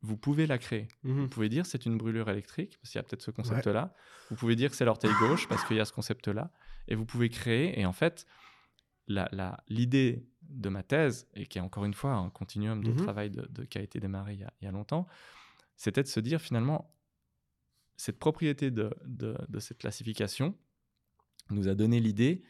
vous 0.00 0.16
pouvez 0.16 0.46
la 0.46 0.58
créer. 0.58 0.88
Vous 1.02 1.12
Mhm. 1.12 1.28
pouvez 1.28 1.48
dire 1.48 1.66
c'est 1.66 1.84
une 1.84 1.98
brûlure 1.98 2.30
électrique, 2.30 2.78
parce 2.80 2.90
qu'il 2.92 2.98
y 2.98 3.00
a 3.00 3.02
peut-être 3.02 3.22
ce 3.22 3.30
concept-là. 3.30 3.94
Vous 4.30 4.36
pouvez 4.36 4.56
dire 4.56 4.70
que 4.70 4.76
c'est 4.76 4.84
l'orteil 4.86 5.10
gauche, 5.20 5.46
parce 5.48 5.64
qu'il 5.64 5.76
y 5.76 5.80
a 5.80 5.84
ce 5.84 5.92
concept-là. 5.92 6.52
Et 6.88 6.94
vous 6.94 7.04
pouvez 7.04 7.28
créer, 7.28 7.78
et 7.78 7.84
en 7.84 7.92
fait, 7.92 8.24
l'idée 9.68 10.26
de 10.48 10.68
ma 10.68 10.82
thèse, 10.82 11.28
et 11.34 11.46
qui 11.46 11.58
est 11.58 11.60
encore 11.60 11.84
une 11.84 11.94
fois 11.94 12.12
un 12.14 12.30
continuum 12.30 12.82
de 12.82 12.90
Mhm. 12.90 12.96
travail 12.96 13.30
de, 13.30 13.42
de- 13.50 13.64
qui 13.64 13.78
a 13.78 13.82
été 13.82 14.00
démarré 14.00 14.34
il 14.34 14.40
y 14.40 14.44
a, 14.44 14.52
il 14.60 14.64
y 14.64 14.68
a 14.68 14.72
longtemps, 14.72 15.06
c'était 15.76 16.02
de 16.02 16.08
se 16.08 16.20
dire 16.20 16.40
finalement, 16.40 16.94
cette 17.96 18.18
propriété 18.18 18.70
de, 18.70 18.90
de- 19.04 19.36
de 19.48 19.58
cette 19.60 19.78
classification 19.78 20.56
nous 21.50 21.68
a 21.68 21.74
donné 21.74 22.00
l'idée 22.00 22.42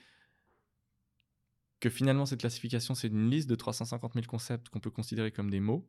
que 1.80 1.90
finalement 1.90 2.26
cette 2.26 2.40
classification, 2.40 2.94
c'est 2.94 3.08
une 3.08 3.30
liste 3.30 3.48
de 3.48 3.54
350 3.54 4.14
000 4.14 4.26
concepts 4.26 4.68
qu'on 4.68 4.80
peut 4.80 4.90
considérer 4.90 5.30
comme 5.30 5.50
des 5.50 5.60
mots, 5.60 5.88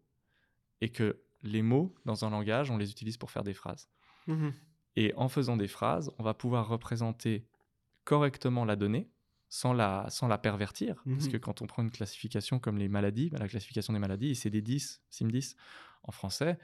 et 0.82 0.90
que 0.90 1.22
les 1.42 1.62
mots, 1.62 1.96
dans 2.06 2.26
un 2.26 2.30
langage, 2.30 2.70
on 2.70 2.78
les 2.78 2.92
utilise 2.92 3.18
pour 3.18 3.32
faire 3.32 3.44
des 3.44 3.54
phrases. 3.54 3.90
Mhm. 4.28 4.54
Et 4.96 5.14
en 5.16 5.30
faisant 5.30 5.58
des 5.58 5.68
phrases, 5.68 6.12
on 6.20 6.24
va 6.24 6.34
pouvoir 6.34 6.68
représenter 6.68 7.46
correctement 8.04 8.66
la 8.66 8.76
donnée 8.76 9.10
sans 9.50 9.74
la, 9.74 10.06
sans 10.10 10.28
la 10.28 10.38
pervertir. 10.38 10.96
Parce 11.06 11.26
Mhm. 11.26 11.32
que 11.32 11.38
quand 11.38 11.62
on 11.62 11.68
prend 11.68 11.82
une 11.84 11.92
classification 11.92 12.60
comme 12.60 12.78
les 12.78 12.88
maladies, 12.88 13.30
bah, 13.32 13.40
la 13.40 13.48
classification 13.48 13.94
des 13.94 14.00
maladies, 14.00 14.32
ICD-10, 14.34 15.02
SIM-10 15.10 15.56
en 16.04 16.12
français, 16.12 16.60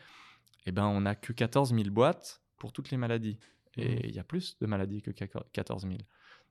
eh 0.65 0.71
ben, 0.71 0.85
on 0.85 1.01
n'a 1.01 1.15
que 1.15 1.33
14 1.33 1.73
000 1.73 1.89
boîtes 1.89 2.41
pour 2.57 2.71
toutes 2.71 2.91
les 2.91 2.97
maladies. 2.97 3.37
Et 3.77 3.95
Mhm. 3.95 3.99
il 4.05 4.15
y 4.15 4.19
a 4.19 4.23
plus 4.23 4.57
de 4.59 4.65
maladies 4.67 5.01
que 5.01 5.11
14 5.11 5.83
000. 5.87 5.97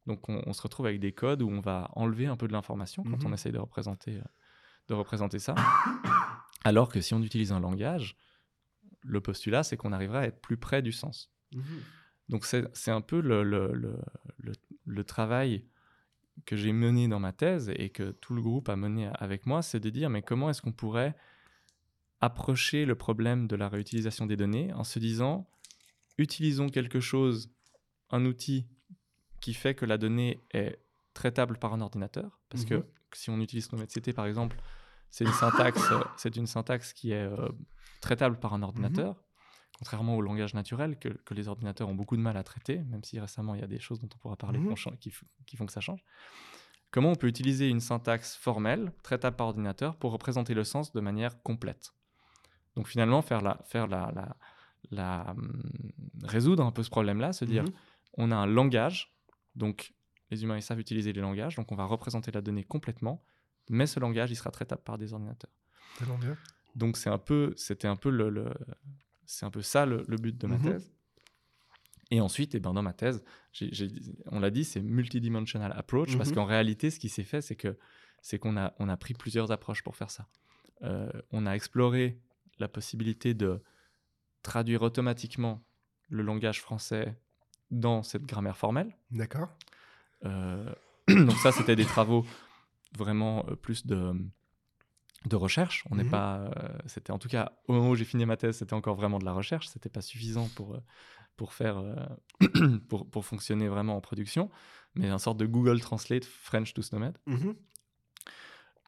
Donc 0.06 0.28
on, 0.28 0.42
on 0.44 0.52
se 0.52 0.60
retrouve 0.60 0.86
avec 0.86 1.00
des 1.00 1.12
codes 1.12 1.40
où 1.40 1.48
on 1.48 1.60
va 1.60 1.88
enlever 1.94 2.26
un 2.26 2.36
peu 2.36 2.46
de 2.48 2.52
l'information 2.52 3.02
quand 3.04 3.22
Mhm. 3.24 3.26
on 3.30 3.32
essaye 3.32 3.52
de 3.52 3.58
représenter, 3.58 4.16
euh, 4.18 4.22
de 4.88 4.94
représenter 4.94 5.38
ça. 5.38 5.54
Alors 6.64 6.88
que 6.90 7.00
si 7.00 7.14
on 7.14 7.22
utilise 7.22 7.52
un 7.52 7.60
langage, 7.60 8.16
le 9.02 9.20
postulat, 9.20 9.62
c'est 9.62 9.76
qu'on 9.76 9.92
arriverait 9.92 10.18
à 10.18 10.24
être 10.26 10.40
plus 10.40 10.56
près 10.56 10.82
du 10.82 10.92
sens. 10.92 11.30
Donc 12.28 12.44
c'est 12.46 12.66
c'est 12.76 12.90
un 12.90 13.00
peu 13.02 13.20
le, 13.20 13.42
le- 13.44 14.00
le 14.86 15.04
travail 15.04 15.64
que 16.46 16.56
j'ai 16.56 16.72
mené 16.72 17.08
dans 17.08 17.20
ma 17.20 17.32
thèse 17.32 17.70
et 17.76 17.90
que 17.90 18.10
tout 18.12 18.34
le 18.34 18.42
groupe 18.42 18.68
a 18.68 18.76
mené 18.76 19.08
avec 19.14 19.46
moi, 19.46 19.62
c'est 19.62 19.80
de 19.80 19.90
dire 19.90 20.10
mais 20.10 20.22
comment 20.22 20.50
est-ce 20.50 20.60
qu'on 20.62 20.72
pourrait 20.72 21.14
approcher 22.20 22.84
le 22.86 22.94
problème 22.94 23.46
de 23.46 23.56
la 23.56 23.68
réutilisation 23.68 24.26
des 24.26 24.36
données 24.36 24.72
en 24.72 24.84
se 24.84 24.98
disant 24.98 25.48
utilisons 26.18 26.68
quelque 26.68 27.00
chose, 27.00 27.50
un 28.10 28.24
outil 28.24 28.66
qui 29.40 29.52
fait 29.54 29.74
que 29.74 29.84
la 29.84 29.98
donnée 29.98 30.44
est 30.52 30.78
traitable 31.12 31.58
par 31.58 31.72
un 31.74 31.80
ordinateur, 31.80 32.40
parce 32.48 32.62
Mhm. 32.64 32.68
que 32.68 32.86
si 33.12 33.30
on 33.30 33.40
utilise 33.40 33.70
NoMedCT 33.72 34.12
par 34.14 34.26
exemple, 34.26 34.56
c'est 35.10 35.24
une 35.24 35.32
syntaxe, 35.32 35.82
c'est 36.16 36.36
une 36.36 36.46
syntaxe 36.46 36.92
qui 36.92 37.12
est 37.12 37.22
euh, 37.24 37.48
traitable 38.00 38.38
par 38.38 38.54
un 38.54 38.62
ordinateur, 38.62 39.23
contrairement 39.84 40.16
au 40.16 40.22
langage 40.22 40.54
naturel 40.54 40.98
que, 40.98 41.10
que 41.10 41.34
les 41.34 41.46
ordinateurs 41.48 41.90
ont 41.90 41.94
beaucoup 41.94 42.16
de 42.16 42.22
mal 42.22 42.38
à 42.38 42.42
traiter, 42.42 42.78
même 42.84 43.04
si 43.04 43.20
récemment 43.20 43.54
il 43.54 43.60
y 43.60 43.64
a 43.64 43.66
des 43.66 43.78
choses 43.78 44.00
dont 44.00 44.08
on 44.14 44.18
pourra 44.18 44.36
parler 44.36 44.58
Mhm. 44.58 44.74
qui, 44.98 45.10
font 45.56 45.66
que 45.66 45.72
ça 45.72 45.82
change. 45.82 46.02
Comment 46.90 47.10
on 47.10 47.16
peut 47.16 47.26
utiliser 47.26 47.68
une 47.68 47.80
syntaxe 47.80 48.34
formelle, 48.34 48.92
traitable 49.02 49.36
par 49.36 49.48
ordinateur, 49.48 49.96
pour 49.98 50.10
représenter 50.12 50.54
le 50.54 50.64
sens 50.64 50.92
de 50.94 51.00
manière 51.00 51.42
complète? 51.42 51.90
Donc 52.76 52.88
finalement, 52.88 53.20
faire 53.20 53.42
la, 53.42 53.60
faire 53.66 53.86
la, 53.86 54.10
la, 54.14 54.36
la, 54.90 55.30
hum, 55.32 55.62
résoudre 56.22 56.64
un 56.64 56.72
peu 56.72 56.82
ce 56.82 56.88
problème-là, 56.90 57.34
se 57.34 57.44
dire, 57.44 57.64
Mhm. 57.64 57.72
on 58.14 58.30
a 58.30 58.36
un 58.36 58.46
langage, 58.46 59.14
donc 59.54 59.92
les 60.30 60.44
humains 60.44 60.56
ils 60.56 60.62
savent 60.62 60.80
utiliser 60.80 61.12
les 61.12 61.20
langages, 61.20 61.56
donc 61.56 61.70
on 61.72 61.76
va 61.76 61.84
représenter 61.84 62.30
la 62.32 62.40
donnée 62.40 62.64
complètement, 62.64 63.22
mais 63.68 63.86
ce 63.86 64.00
langage 64.00 64.30
il 64.30 64.36
sera 64.36 64.50
traitable 64.50 64.82
par 64.82 64.96
des 64.96 65.12
ordinateurs. 65.12 65.52
Tellement 65.98 66.16
bien. 66.18 66.38
Donc 66.74 66.96
c'est 66.96 67.10
un 67.10 67.18
peu, 67.18 67.52
c'était 67.56 67.86
un 67.86 67.96
peu 67.96 68.08
le, 68.10 68.30
le- 68.30 68.54
c'est 69.26 69.46
un 69.46 69.50
peu 69.50 69.62
ça 69.62 69.86
le, 69.86 70.04
le 70.08 70.16
but 70.16 70.36
de 70.36 70.46
ma 70.46 70.56
Mhm. 70.56 70.62
thèse. 70.62 70.90
Et 72.10 72.20
ensuite, 72.20 72.54
eh 72.54 72.60
ben, 72.60 72.72
dans 72.74 72.82
ma 72.82 72.92
thèse, 72.92 73.24
on 74.26 74.38
l'a 74.40 74.50
dit, 74.50 74.64
c'est 74.64 74.82
multidimensional 74.82 75.72
approach, 75.74 76.16
parce 76.16 76.28
Mhm. 76.30 76.34
qu'en 76.36 76.44
réalité, 76.44 76.90
ce 76.90 76.98
qui 77.00 77.08
s'est 77.08 77.24
fait, 77.24 77.40
c'est 77.40 77.56
que 77.56 77.76
c'est 78.22 78.38
qu'on 78.38 78.56
a, 78.56 78.74
on 78.78 78.88
a 78.88 78.96
pris 78.96 79.14
plusieurs 79.14 79.50
approches 79.52 79.82
pour 79.82 79.96
faire 79.96 80.10
ça. 80.10 80.28
Euh, 80.82 81.10
on 81.32 81.46
a 81.46 81.52
exploré 81.52 82.18
la 82.58 82.68
possibilité 82.68 83.34
de 83.34 83.62
traduire 84.42 84.82
automatiquement 84.82 85.62
le 86.08 86.22
langage 86.22 86.60
français 86.60 87.16
dans 87.70 88.02
cette 88.02 88.24
grammaire 88.26 88.56
formelle. 88.56 88.94
D'accord. 89.10 89.48
Euh, 90.24 90.72
donc 91.08 91.32
ça, 91.38 91.52
c'était 91.52 91.76
des 91.76 91.84
travaux 91.86 92.24
vraiment 92.96 93.44
euh, 93.48 93.56
plus 93.56 93.86
de, 93.86 94.12
de 95.26 95.36
recherche. 95.36 95.84
On 95.90 95.96
n'est 95.96 96.04
Mhm. 96.04 96.10
pas, 96.10 96.38
euh, 96.38 96.50
c'était 96.86 97.10
en 97.12 97.18
tout 97.18 97.28
cas 97.28 97.52
au 97.68 97.72
moment 97.72 97.90
où 97.90 97.94
j'ai 97.94 98.04
fini 98.04 98.26
ma 98.26 98.36
thèse, 98.36 98.58
c'était 98.58 98.74
encore 98.74 98.94
vraiment 98.96 99.18
de 99.18 99.24
la 99.24 99.32
recherche. 99.32 99.68
C'était 99.68 99.88
pas 99.88 100.02
suffisant 100.02 100.48
pour 100.54 100.74
euh, 100.74 100.80
pour 101.36 101.52
faire 101.52 101.78
euh, 101.78 101.94
pour, 102.88 103.10
pour 103.10 103.24
fonctionner 103.24 103.68
vraiment 103.68 103.96
en 103.96 104.00
production, 104.00 104.50
mais 104.94 105.08
un 105.08 105.18
sorte 105.18 105.36
de 105.38 105.46
Google 105.46 105.80
Translate 105.80 106.24
French 106.24 106.74
to 106.74 106.82
SNOMED. 106.82 107.18
Mhm. 107.26 107.54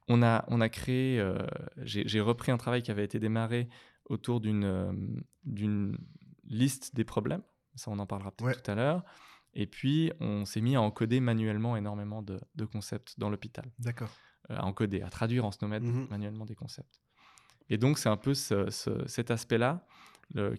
On 0.09 0.23
a, 0.23 0.45
on 0.49 0.61
a 0.61 0.69
créé, 0.69 1.19
euh, 1.19 1.39
j'ai 1.79 2.21
repris 2.21 2.53
un 2.53 2.57
travail 2.59 2.83
qui 2.83 2.91
avait 2.93 3.05
été 3.05 3.19
démarré 3.19 3.69
autour 4.09 4.41
d'une 4.41 5.23
d'une 5.45 5.99
liste 6.45 6.95
des 6.95 7.05
problèmes. 7.05 7.43
Ça, 7.75 7.91
on 7.91 7.99
en 7.99 8.07
parlera 8.07 8.31
peut-être 8.31 8.47
Ouais. 8.57 8.63
tout 8.63 8.71
à 8.71 8.75
l'heure. 8.77 9.03
Et 9.55 9.67
puis, 9.67 10.13
on 10.21 10.45
s'est 10.45 10.61
mis 10.61 10.77
à 10.77 10.81
encoder 10.83 11.19
manuellement 11.19 11.77
énormément 11.77 12.23
de, 12.23 12.39
de 12.55 12.65
concepts 12.65 13.19
dans 13.19 13.31
l'hôpital. 13.31 13.65
D'accord. 13.81 14.11
Euh, 14.51 14.57
à 14.57 14.65
encoder, 14.65 15.03
à 15.03 15.11
traduire 15.11 15.45
en 15.45 15.51
SNOMED 15.51 15.83
Mhm. 15.83 16.07
manuellement 16.11 16.45
des 16.45 16.55
concepts. 16.55 17.01
Et 17.69 17.79
donc, 17.79 17.99
c'est 17.99 18.09
un 18.09 18.17
peu 18.17 18.33
ce- 18.35 18.71
ce- 18.71 19.07
cet 19.09 19.31
aspect-là 19.33 19.85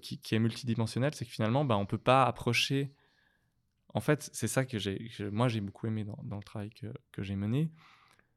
qui, 0.01 0.17
qui 0.19 0.33
est 0.35 0.39
multidimensionnel, 0.39 1.13
c'est 1.13 1.25
que 1.25 1.31
finalement, 1.31 1.63
bah, 1.65 1.77
on 1.77 1.81
ne 1.81 1.85
peut 1.85 1.97
pas 1.97 2.25
approcher. 2.25 2.93
En 3.93 3.99
fait, 4.01 4.29
c'est 4.33 4.47
ça 4.47 4.65
que 4.65 4.77
que 4.77 5.29
moi 5.29 5.47
j'ai 5.47 5.61
beaucoup 5.61 5.87
aimé 5.87 6.03
dans, 6.05 6.17
dans 6.23 6.37
le 6.37 6.43
travail 6.43 6.69
que, 6.69 6.87
que 7.11 7.23
j'ai 7.23 7.35
mené, 7.35 7.69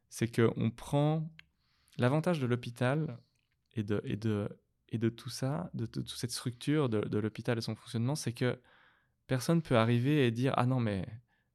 c'est 0.08 0.28
qu'on 0.34 0.70
prend 0.70 1.30
l'avantage 1.98 2.40
de 2.40 2.46
l'hôpital 2.46 3.18
et 3.74 3.82
de, 3.84 4.00
et, 4.04 4.16
de, 4.16 4.48
et 4.88 4.98
de 4.98 5.08
tout 5.08 5.30
ça, 5.30 5.70
de, 5.74 5.86
de 5.86 6.00
toute 6.02 6.08
cette 6.10 6.32
structure 6.32 6.88
de, 6.88 7.00
de 7.00 7.18
l'hôpital 7.18 7.58
et 7.58 7.60
son 7.60 7.74
fonctionnement, 7.76 8.14
c'est 8.16 8.32
que 8.32 8.58
personne 9.26 9.62
peut 9.62 9.76
arriver 9.76 10.26
et 10.26 10.30
dire 10.30 10.54
Ah 10.56 10.66
non, 10.66 10.80
mais 10.80 11.06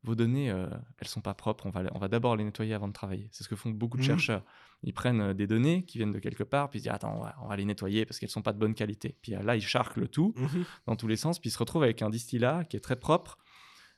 vos 0.05 0.15
données, 0.15 0.49
euh, 0.51 0.67
elles 0.99 1.07
sont 1.07 1.21
pas 1.21 1.33
propres, 1.33 1.65
on 1.65 1.69
va, 1.71 1.83
on 1.93 1.99
va 1.99 2.07
d'abord 2.07 2.35
les 2.35 2.43
nettoyer 2.43 2.73
avant 2.73 2.87
de 2.87 2.93
travailler. 2.93 3.27
C'est 3.31 3.43
ce 3.43 3.49
que 3.49 3.55
font 3.55 3.71
beaucoup 3.71 3.97
de 3.97 4.01
Mhm. 4.03 4.07
chercheurs. 4.07 4.43
Ils 4.83 4.93
prennent 4.93 5.21
euh, 5.21 5.33
des 5.33 5.47
données 5.47 5.83
qui 5.83 5.97
viennent 5.97 6.11
de 6.11 6.19
quelque 6.19 6.43
part, 6.43 6.69
puis 6.69 6.79
ils 6.79 6.83
disent 6.83 6.91
Attends, 6.91 7.15
on 7.17 7.23
va, 7.23 7.35
on 7.41 7.47
va 7.47 7.55
les 7.57 7.65
nettoyer 7.65 8.05
parce 8.05 8.19
qu'elles 8.19 8.29
sont 8.29 8.41
pas 8.41 8.53
de 8.53 8.59
bonne 8.59 8.75
qualité. 8.75 9.17
Puis 9.21 9.35
euh, 9.35 9.41
là, 9.41 9.55
ils 9.55 9.61
charquent 9.61 9.97
le 9.97 10.07
tout 10.07 10.33
Mhm. 10.37 10.63
dans 10.85 10.95
tous 10.95 11.07
les 11.07 11.17
sens, 11.17 11.39
puis 11.39 11.49
ils 11.49 11.53
se 11.53 11.57
retrouvent 11.59 11.83
avec 11.83 12.01
un 12.01 12.09
distillat 12.09 12.63
qui 12.65 12.77
est 12.77 12.81
très 12.81 12.95
propre, 12.97 13.37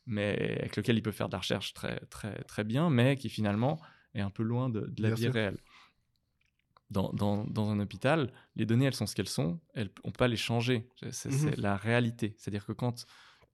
mais 0.06 0.58
avec 0.60 0.76
lequel 0.78 0.96
il 0.98 1.02
peut 1.02 1.12
faire 1.12 1.28
de 1.28 1.34
la 1.34 1.40
recherche 1.40 1.74
très, 1.74 2.00
très, 2.06 2.42
très 2.44 2.64
bien, 2.64 2.90
mais 2.90 3.16
qui 3.18 3.30
finalement 3.30 3.80
est 4.14 4.22
un 4.22 4.30
peu 4.30 4.44
loin 4.44 4.70
de, 4.70 4.82
de 4.82 5.02
la 5.02 5.10
Bien 5.10 5.16
vie 5.16 5.22
sûr. 5.24 5.34
réelle. 5.34 5.58
Dans, 6.90 7.12
dans, 7.12 7.44
dans 7.44 7.70
un 7.70 7.80
hôpital, 7.82 8.32
les 8.56 8.66
données, 8.66 8.86
elles 8.86 8.94
sont 8.94 9.06
ce 9.08 9.14
qu'elles 9.14 9.28
sont, 9.28 9.60
elles, 9.74 9.90
on 10.06 10.12
peut 10.12 10.20
pas 10.20 10.28
les 10.30 10.38
changer. 10.38 10.88
C'est 11.12 11.32
c'est 11.34 11.58
la 11.58 11.76
réalité. 11.76 12.34
C'est-à-dire 12.38 12.66
que 12.66 12.72
quand, 12.72 13.06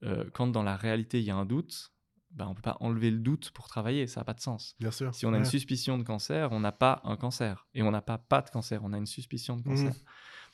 euh, 0.04 0.24
quand 0.32 0.46
dans 0.46 0.62
la 0.62 0.76
réalité, 0.76 1.18
il 1.18 1.24
y 1.24 1.32
a 1.32 1.36
un 1.36 1.44
doute, 1.44 1.92
bah, 2.34 2.46
on 2.48 2.54
peut 2.54 2.62
pas 2.62 2.76
enlever 2.80 3.10
le 3.10 3.18
doute 3.18 3.50
pour 3.52 3.68
travailler, 3.68 4.06
ça 4.06 4.20
n'a 4.20 4.24
pas 4.24 4.34
de 4.34 4.40
sens. 4.40 4.74
Bien 4.80 4.90
sûr. 4.90 5.14
Si 5.14 5.24
on 5.26 5.32
a 5.32 5.38
une 5.38 5.44
suspicion 5.44 5.96
de 5.98 6.02
cancer, 6.02 6.50
on 6.52 6.60
n'a 6.60 6.72
pas 6.72 7.00
un 7.04 7.16
cancer. 7.16 7.66
Et 7.74 7.82
on 7.82 7.90
n'a 7.90 8.02
pas 8.02 8.18
pas 8.18 8.42
de 8.42 8.50
cancer, 8.50 8.82
on 8.84 8.92
a 8.92 8.98
une 8.98 9.06
suspicion 9.06 9.56
de 9.56 9.62
cancer. 9.62 9.92
Mhm. 9.94 10.02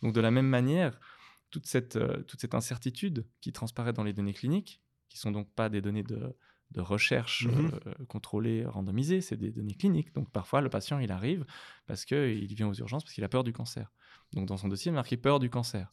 Donc 0.02 0.14
de 0.14 0.20
la 0.20 0.30
même 0.30 0.46
manière, 0.46 0.98
toute 1.50 1.66
cette, 1.66 1.96
euh, 1.96 2.22
toute 2.24 2.40
cette 2.40 2.54
incertitude 2.54 3.26
qui 3.40 3.52
transparaît 3.52 3.92
dans 3.92 4.04
les 4.04 4.12
données 4.12 4.34
cliniques, 4.34 4.80
qui 5.08 5.18
sont 5.18 5.32
donc 5.32 5.50
pas 5.54 5.68
des 5.68 5.80
données 5.80 6.02
de, 6.04 6.36
de 6.70 6.80
recherche 6.80 7.46
Mhm. 7.46 7.70
euh, 7.86 7.94
contrôlées, 8.08 8.64
randomisées, 8.66 9.20
c'est 9.20 9.36
des 9.36 9.50
données 9.50 9.74
cliniques. 9.74 10.12
Donc 10.14 10.30
parfois, 10.30 10.60
le 10.60 10.68
patient, 10.70 10.98
il 11.00 11.10
arrive 11.10 11.44
parce 11.86 12.04
qu'il 12.04 12.54
vient 12.54 12.68
aux 12.68 12.74
urgences 12.74 13.02
parce 13.04 13.14
qu'il 13.14 13.24
a 13.24 13.28
peur 13.28 13.42
du 13.42 13.52
cancer. 13.52 13.90
Donc 14.32 14.46
dans 14.46 14.56
son 14.56 14.68
dossier, 14.68 14.90
il 14.90 14.92
est 14.92 14.96
marqué 14.96 15.16
peur 15.16 15.40
du 15.40 15.50
cancer. 15.50 15.92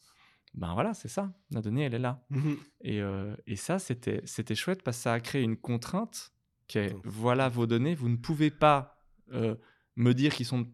Ben 0.54 0.72
voilà, 0.74 0.94
c'est 0.94 1.08
ça. 1.08 1.32
La 1.50 1.60
donnée, 1.60 1.82
elle 1.82 1.94
est 1.94 1.98
là. 1.98 2.24
Mhm. 2.30 2.56
Et, 2.80 3.00
euh, 3.00 3.36
et 3.46 3.56
ça, 3.56 3.78
c'était 3.78 4.22
c'était 4.24 4.54
chouette 4.54 4.82
parce 4.82 4.96
que 4.96 5.02
ça 5.04 5.12
a 5.12 5.20
créé 5.20 5.42
une 5.42 5.56
contrainte 5.56 6.32
qui 6.66 6.78
est 6.78 6.96
voilà 7.04 7.48
vos 7.48 7.66
données, 7.66 7.94
vous 7.94 8.08
ne 8.08 8.16
pouvez 8.16 8.50
pas 8.50 8.98
euh, 9.32 9.54
me 9.96 10.12
dire 10.14 10.34
qu'ils 10.34 10.46
sont. 10.46 10.66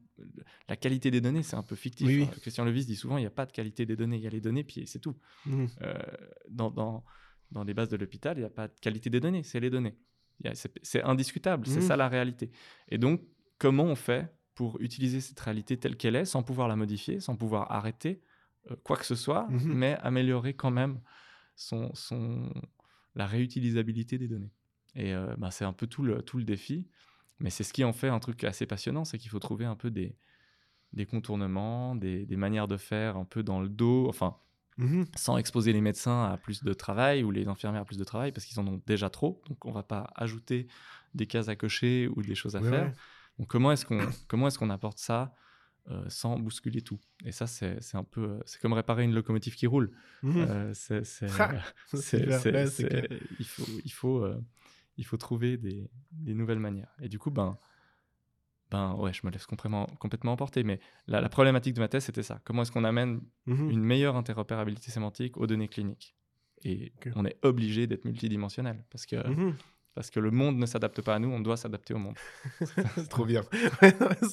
La 0.69 0.77
qualité 0.77 1.11
des 1.11 1.21
données, 1.21 1.43
c'est 1.43 1.57
un 1.57 1.65
peu 1.65 1.75
fictif. 1.75 2.07
Oui, 2.07 2.19
oui. 2.19 2.29
hein. 2.31 2.37
Christian 2.41 2.65
Levis 2.65 2.87
dit 2.87 2.95
souvent 2.95 3.19
il 3.19 3.23
n'y 3.23 3.27
a 3.27 3.31
pas 3.31 3.47
de 3.47 3.53
qualité 3.53 3.85
des 3.85 3.97
données, 3.97 4.17
il 4.17 4.23
y 4.23 4.27
a 4.29 4.31
les 4.31 4.41
données, 4.41 4.63
puis 4.63 4.87
c'est 4.87 5.01
tout. 5.01 5.17
Mhm. 5.45 5.69
Euh, 5.83 5.95
dans, 6.49 6.71
dans, 6.71 7.05
dans 7.51 7.65
les 7.65 7.75
bases 7.75 7.89
de 7.89 7.97
l'hôpital, 7.97 8.37
il 8.37 8.41
n'y 8.41 8.47
a 8.47 8.51
pas 8.51 8.69
de 8.69 8.75
qualité 8.81 9.11
des 9.11 9.19
données, 9.21 9.43
c'est 9.43 9.59
les 9.61 9.71
données. 9.71 9.97
Il 10.41 10.47
y 10.47 10.51
a- 10.51 10.55
C'est 10.55 10.73
c'est 10.83 11.03
indiscutable, 11.03 11.67
c'est 11.67 11.81
Mhm. 11.81 11.87
ça 11.89 11.97
la 11.97 12.09
réalité. 12.09 12.53
Et 12.89 12.99
donc, 12.99 13.23
comment 13.59 13.85
on 13.85 13.97
fait 13.97 14.33
pour 14.55 14.81
utiliser 14.81 15.21
cette 15.21 15.41
réalité 15.41 15.77
telle 15.79 15.97
qu'elle 15.97 16.15
est, 16.15 16.25
sans 16.25 16.45
pouvoir 16.45 16.69
la 16.69 16.77
modifier, 16.77 17.19
sans 17.19 17.35
pouvoir 17.35 17.73
arrêter 17.73 18.23
quoi 18.83 18.97
que 18.97 19.05
ce 19.07 19.15
soit, 19.15 19.47
Mhm. 19.51 19.75
mais 19.75 19.97
améliorer 20.03 20.55
quand 20.55 20.71
même 20.71 21.01
son, 21.57 21.95
son, 21.95 22.53
la 23.15 23.27
réutilisabilité 23.27 24.19
des 24.19 24.29
données. 24.29 24.53
Et 24.95 25.15
euh, 25.15 25.35
ben, 25.39 25.51
c'est 25.51 25.65
un 25.65 25.73
peu 25.73 25.87
tout 25.87 26.03
le, 26.03 26.23
tout 26.23 26.39
le 26.39 26.45
défi. 26.45 26.87
Mais 27.41 27.51
c'est 27.51 27.65
ce 27.65 27.73
qui 27.73 27.85
en 27.85 27.93
fait 27.93 28.09
un 28.09 28.21
truc 28.21 28.45
assez 28.45 28.67
passionnant, 28.67 29.05
c'est 29.05 29.19
qu'il 29.19 29.31
faut 29.31 29.41
trouver 29.41 29.65
un 29.65 29.77
peu 29.77 29.91
des, 29.91 30.17
des 30.93 31.07
contournements, 31.07 31.97
des, 31.97 32.25
des 32.27 32.37
manières 32.37 32.69
de 32.69 32.77
faire 32.77 33.17
un 33.17 33.25
peu 33.25 33.43
dans 33.43 33.61
le 33.61 33.69
dos, 33.69 34.09
enfin, 34.09 34.37
Mhm. 34.77 35.07
sans 35.15 35.37
exposer 35.37 35.73
les 35.73 35.81
médecins 35.81 36.25
à 36.25 36.37
plus 36.37 36.65
de 36.65 36.73
travail 36.75 37.23
ou 37.23 37.31
les 37.31 37.47
infirmières 37.47 37.83
à 37.83 37.85
plus 37.85 37.97
de 37.99 38.03
travail, 38.03 38.33
parce 38.33 38.45
qu'ils 38.45 38.59
en 38.59 38.67
ont 38.67 38.81
déjà 38.87 39.09
trop. 39.09 39.41
Donc 39.49 39.65
on 39.67 39.71
va 39.71 39.85
pas 39.85 40.11
ajouter 40.17 40.67
des 41.15 41.27
cases 41.29 41.47
à 41.49 41.55
cocher 41.55 42.09
ou 42.09 42.23
des 42.23 42.35
choses 42.35 42.57
à 42.57 42.61
Ouais, 42.61 42.71
faire. 42.71 42.87
ouais. 42.87 42.95
Donc 43.39 43.47
comment 43.49 43.71
est-ce 43.71 43.87
qu'on 43.87 44.01
comment 44.27 44.49
est-ce 44.49 44.59
qu'on 44.59 44.71
apporte 44.71 44.99
ça 44.99 45.33
euh, 45.91 46.05
sans 46.09 46.39
bousculer 46.39 46.81
tout 46.83 46.99
Et 47.25 47.33
ça, 47.33 47.47
c'est 47.47 47.79
un 47.95 48.05
peu... 48.05 48.23
euh, 48.25 48.41
C'est 48.47 48.61
comme 48.61 48.73
réparer 48.73 49.05
une 49.05 49.15
locomotive 49.15 49.55
qui 49.55 49.67
roule. 49.67 49.91
C'est- 52.71 53.09
il 53.39 53.47
faut, 53.47 53.81
il 53.85 53.93
faut, 53.93 54.19
euh, 54.25 54.41
il 54.97 55.05
faut 55.05 55.17
trouver 55.17 55.57
des, 55.57 55.91
des 56.13 56.35
nouvelles 56.35 56.59
manières. 56.61 56.95
Et 57.01 57.09
du 57.09 57.19
coup, 57.19 57.31
ben, 57.31 57.59
ben 58.71 58.95
ouais, 58.95 59.13
je 59.13 59.21
me 59.27 59.31
laisse 59.31 59.47
complètement, 59.47 59.87
complètement 60.01 60.33
emporter. 60.33 60.65
Mais 60.65 60.81
la, 61.07 61.21
la 61.21 61.29
problématique 61.29 61.75
de 61.75 61.81
ma 61.81 61.89
thèse, 61.89 62.05
c'était 62.05 62.23
ça. 62.23 62.41
Comment 62.45 62.63
est-ce 62.63 62.73
qu'on 62.73 62.85
amène 62.85 63.21
Mhm. 63.47 63.71
une 63.71 63.85
meilleure 63.85 64.17
interopérabilité 64.17 64.91
sémantique 64.91 65.37
aux 65.37 65.47
données 65.47 65.69
cliniques? 65.69 66.17
Et 66.65 66.93
Ok. 66.97 67.11
on 67.15 67.25
est 67.27 67.37
obligé 67.43 67.87
d'être 67.87 68.05
multidimensionnel 68.07 68.85
parce 68.91 69.05
que, 69.07 69.17
Mhm. 69.29 69.55
Parce 69.95 70.11
que 70.11 70.21
le 70.21 70.31
monde 70.31 70.57
ne 70.59 70.67
s'adapte 70.67 71.01
pas 71.03 71.15
à 71.15 71.19
nous, 71.19 71.29
on 71.31 71.41
doit 71.41 71.57
s'adapter 71.57 71.95
au 71.95 71.99
monde. 71.99 72.15
C'est 72.97 73.09
trop 73.09 73.25
bien. 73.25 73.43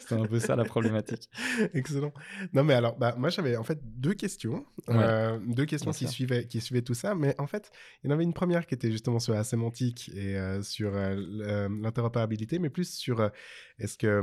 C'est- 0.00 0.12
un 0.14 0.26
peu 0.26 0.38
ça 0.40 0.56
la 0.56 0.64
problématique. 0.64 1.28
Excellent. 1.74 2.12
Non, 2.52 2.64
mais 2.64 2.74
alors, 2.74 2.96
bah, 2.96 3.14
moi, 3.18 3.28
j'avais 3.28 3.56
en 3.56 3.64
fait 3.64 3.78
deux 3.82 4.14
questions. 4.14 4.64
Ouais. 4.88 4.96
Euh, 4.98 5.38
deux 5.46 5.66
questions 5.66 5.90
Bien 5.90 5.98
qui 5.98 6.04
sûr. 6.06 6.12
suivaient, 6.14 6.46
qui 6.46 6.60
suivaient 6.60 6.82
tout 6.82 6.94
ça. 6.94 7.14
Mais 7.14 7.34
en 7.38 7.46
fait, 7.46 7.70
il 8.02 8.08
y 8.08 8.10
en 8.10 8.14
avait 8.14 8.24
une 8.24 8.32
première 8.34 8.66
qui 8.66 8.74
était 8.74 8.90
justement 8.90 9.18
sur 9.18 9.34
la 9.34 9.44
sémantique 9.44 10.10
et 10.14 10.36
euh, 10.36 10.62
sur 10.62 10.92
euh, 10.94 11.68
l'interopérabilité, 11.82 12.58
mais 12.58 12.70
plus 12.70 12.88
sur 12.94 13.30
est-ce 13.78 13.98
que. 13.98 14.22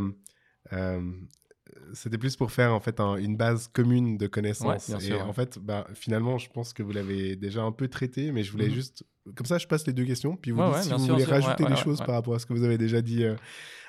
c'était 1.94 2.18
plus 2.18 2.36
pour 2.36 2.52
faire 2.52 2.74
en 2.74 2.80
fait 2.80 3.00
un- 3.00 3.16
une 3.16 3.38
base 3.38 3.68
commune 3.68 4.18
de 4.18 4.28
connaissances. 4.28 4.90
et 4.90 5.00
sûr, 5.00 5.18
ouais. 5.18 5.22
en 5.22 5.34
fait, 5.34 5.58
bah, 5.60 5.88
finalement, 5.94 6.38
je 6.38 6.50
pense 6.50 6.74
que 6.74 6.84
vous 6.84 6.92
l'avez 6.92 7.36
déjà 7.36 7.62
un 7.64 7.72
peu 7.72 7.88
traité, 7.88 8.32
mais 8.32 8.44
je 8.44 8.52
voulais 8.52 8.68
Mhm. 8.68 8.74
juste. 8.74 9.04
Comme 9.36 9.46
ça, 9.46 9.58
je 9.58 9.68
passe 9.68 9.88
les 9.88 9.94
deux 9.94 10.06
questions, 10.06 10.36
puis 10.36 10.52
vous 10.52 10.60
Ouais, 10.62 10.68
dites 10.68 10.76
ouais, 10.76 10.84
si 10.84 10.90
vous 10.92 11.00
sûr, 11.06 11.14
voulez 11.14 11.26
rajouter 11.26 11.66
des 11.66 11.76
choses 11.78 12.00
par 12.00 12.16
rapport 12.16 12.36
à 12.36 12.40
ce 12.40 12.46
que 12.46 12.54
vous 12.54 12.64
avez 12.64 12.78
déjà 12.78 13.02
dit 13.02 13.24
euh, 13.24 13.36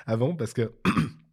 avant, 0.05 0.33
parce 0.35 0.53
que 0.53 0.71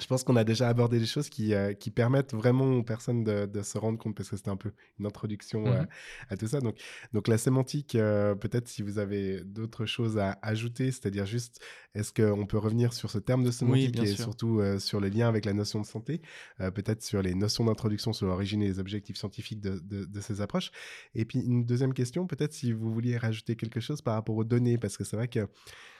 je 0.00 0.06
pense 0.06 0.24
qu'on 0.24 0.36
a 0.36 0.44
déjà 0.44 0.68
abordé 0.68 0.98
des 0.98 1.06
choses 1.06 1.28
qui, 1.28 1.54
euh, 1.54 1.72
qui 1.74 1.90
permettent 1.90 2.34
vraiment 2.34 2.72
aux 2.72 2.82
personnes 2.82 3.22
de, 3.22 3.46
de 3.46 3.62
se 3.62 3.78
rendre 3.78 3.98
compte, 3.98 4.16
parce 4.16 4.30
que 4.30 4.36
c'était 4.36 4.50
un 4.50 4.56
peu 4.56 4.72
une 4.98 5.06
introduction 5.06 5.66
euh, 5.72 5.80
Mhm. 5.82 5.86
à 6.30 6.36
tout 6.36 6.46
ça. 6.46 6.60
Donc, 6.60 6.76
donc 7.12 7.28
la 7.28 7.38
sémantique, 7.38 7.94
euh, 7.94 8.34
peut-être 8.34 8.66
si 8.68 8.82
vous 8.82 8.98
avez 8.98 9.42
d'autres 9.44 9.86
choses 9.86 10.18
à 10.18 10.38
ajouter, 10.42 10.90
c'est-à-dire 10.90 11.26
juste, 11.26 11.60
est-ce 11.94 12.12
qu'on 12.12 12.46
peut 12.46 12.58
revenir 12.58 12.92
sur 12.92 13.10
ce 13.10 13.18
terme 13.18 13.44
de 13.44 13.50
sémantique 13.50 13.96
et 14.02 14.06
sûr. 14.14 14.24
surtout 14.24 14.60
euh, 14.60 14.78
sur 14.78 15.00
les 15.00 15.10
liens 15.10 15.28
avec 15.28 15.44
la 15.44 15.52
notion 15.52 15.80
de 15.80 15.86
santé, 15.86 16.22
peut-être 16.58 17.02
sur 17.02 17.22
les 17.22 17.34
notions 17.34 17.64
d'introduction 17.64 18.12
sur 18.12 18.26
l'origine 18.26 18.62
et 18.62 18.66
les 18.68 18.78
objectifs 18.78 19.16
scientifiques 19.16 19.60
de, 19.60 19.78
de- 19.80 20.04
de 20.04 20.20
ces 20.20 20.40
approches? 20.40 20.70
Et 21.14 21.24
puis 21.24 21.40
une 21.40 21.64
deuxième 21.66 21.94
question, 21.94 22.26
peut-être 22.26 22.52
si 22.52 22.72
vous 22.72 22.92
vouliez 22.92 23.16
rajouter 23.16 23.56
quelque 23.56 23.80
chose 23.80 24.02
par 24.02 24.14
rapport 24.14 24.36
aux 24.36 24.44
données, 24.44 24.78
parce 24.78 24.96
que 24.96 25.04
c'est 25.04 25.16
vrai 25.16 25.28
que 25.28 25.48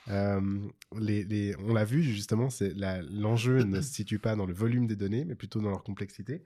les, 0.09 1.25
les- 1.25 1.55
on 1.59 1.73
l'a 1.73 1.85
vu 1.85 2.03
justement, 2.03 2.51
c'est 2.51 2.75
la- 2.75 3.03
l'enjeu 3.03 3.63
ne 3.63 3.81
se 3.81 3.93
situe 3.93 4.19
pas 4.19 4.35
dans 4.37 4.47
le 4.47 4.55
volume 4.55 4.87
des 4.87 4.97
données, 4.97 5.25
mais 5.25 5.35
plutôt 5.35 5.61
dans 5.61 5.71
leur 5.71 5.83
complexité. 5.85 6.43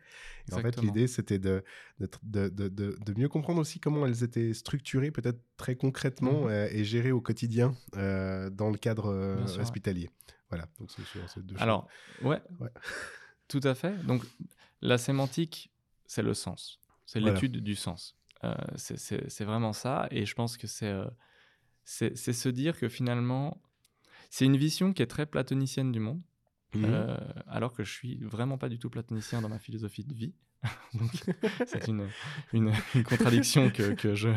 Et 0.51 0.55
en 0.55 0.59
fait, 0.59 0.81
l'idée, 0.83 1.07
c'était 1.07 1.39
de, 1.39 1.65
de, 1.99 2.09
de, 2.23 2.49
de- 2.49 2.69
de- 2.69 2.97
de 3.05 3.19
mieux 3.19 3.29
comprendre 3.29 3.61
aussi 3.61 3.81
comment 3.81 4.05
elles 4.07 4.23
étaient 4.23 4.53
structurées, 4.55 5.11
peut-être 5.11 5.41
très 5.57 5.77
concrètement, 5.77 6.43
Mhm. 6.45 6.49
euh, 6.51 6.69
et 6.73 6.85
gérées 6.85 7.13
au 7.13 7.21
quotidien 7.21 7.75
euh, 7.97 8.51
dans 8.51 8.71
le 8.71 8.77
cadre 8.79 9.07
euh, 9.07 9.45
ouais. 9.47 9.61
hospitalier. 9.61 10.11
Voilà, 10.51 10.67
donc 10.79 10.91
c'est 10.91 11.05
sur 11.05 11.29
ces 11.31 11.41
deux 11.41 11.55
choses. 11.55 11.63
Alors, 11.63 11.89
ouais, 12.23 12.41
Ouais. 12.61 12.71
tout 13.49 13.61
à 13.65 13.75
fait. 13.75 13.97
Donc, 14.05 14.23
la 14.83 14.99
sémantique, 14.99 15.71
c'est 16.07 16.23
le 16.23 16.35
sens. 16.35 16.81
C'est 17.07 17.21
Voilà. 17.21 17.35
l'étude 17.35 17.59
du 17.63 17.75
sens. 17.75 18.17
Euh, 18.45 18.55
c'est- 18.77 19.45
vraiment 19.45 19.73
ça. 19.73 20.07
Et 20.11 20.27
je 20.27 20.35
pense 20.35 20.57
que 20.59 20.67
c'est 20.67 20.87
euh, 20.89 21.07
c'est 21.85 22.17
c'est 22.17 22.33
se 22.33 22.49
dire 22.49 22.79
que 22.79 22.89
finalement, 22.89 23.61
c'est 24.31 24.45
une 24.45 24.57
vision 24.57 24.93
qui 24.93 25.03
est 25.03 25.07
très 25.07 25.27
platonicienne 25.27 25.93
du 25.93 26.01
monde. 26.01 26.23
Mhm. 26.75 26.85
Euh, 26.87 27.17
alors 27.47 27.73
que 27.73 27.85
je 27.85 27.93
suis 27.93 28.17
vraiment 28.25 28.59
pas 28.59 28.69
du 28.69 28.79
tout 28.81 28.91
platonicien 28.91 29.41
dans 29.41 29.49
ma 29.49 29.61
philosophie 29.61 30.05
de 30.05 30.13
vie. 30.13 30.35
Donc, 30.95 31.11
c'est 31.67 31.87
une, 31.89 32.09
une, 32.53 32.73
une 32.97 33.05
contradiction 33.05 33.71
que, 33.71 33.93
que 33.93 34.15
je, 34.15 34.31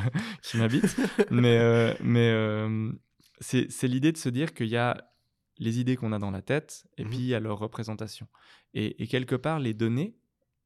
qui 0.43 0.57
m'habite. 0.57 0.95
Mais, 1.31 1.57
euh, 1.57 1.93
mais 2.01 2.29
euh, 2.29 2.91
c'est 3.39 3.71
c'est 3.71 3.87
l'idée 3.87 4.11
de 4.11 4.17
se 4.17 4.29
dire 4.29 4.53
qu'il 4.53 4.67
y 4.67 4.77
a 4.77 5.09
les 5.57 5.79
idées 5.79 5.95
qu'on 5.95 6.11
a 6.11 6.19
dans 6.19 6.29
la 6.31 6.43
tête 6.43 6.85
et 6.97 7.03
Mhm. 7.05 7.09
puis 7.09 7.17
il 7.19 7.25
y 7.25 7.33
a 7.33 7.39
leur 7.39 7.57
représentation. 7.57 8.27
Et, 8.75 9.01
et 9.01 9.07
quelque 9.07 9.35
part, 9.35 9.57
les 9.59 9.73
données, 9.73 10.15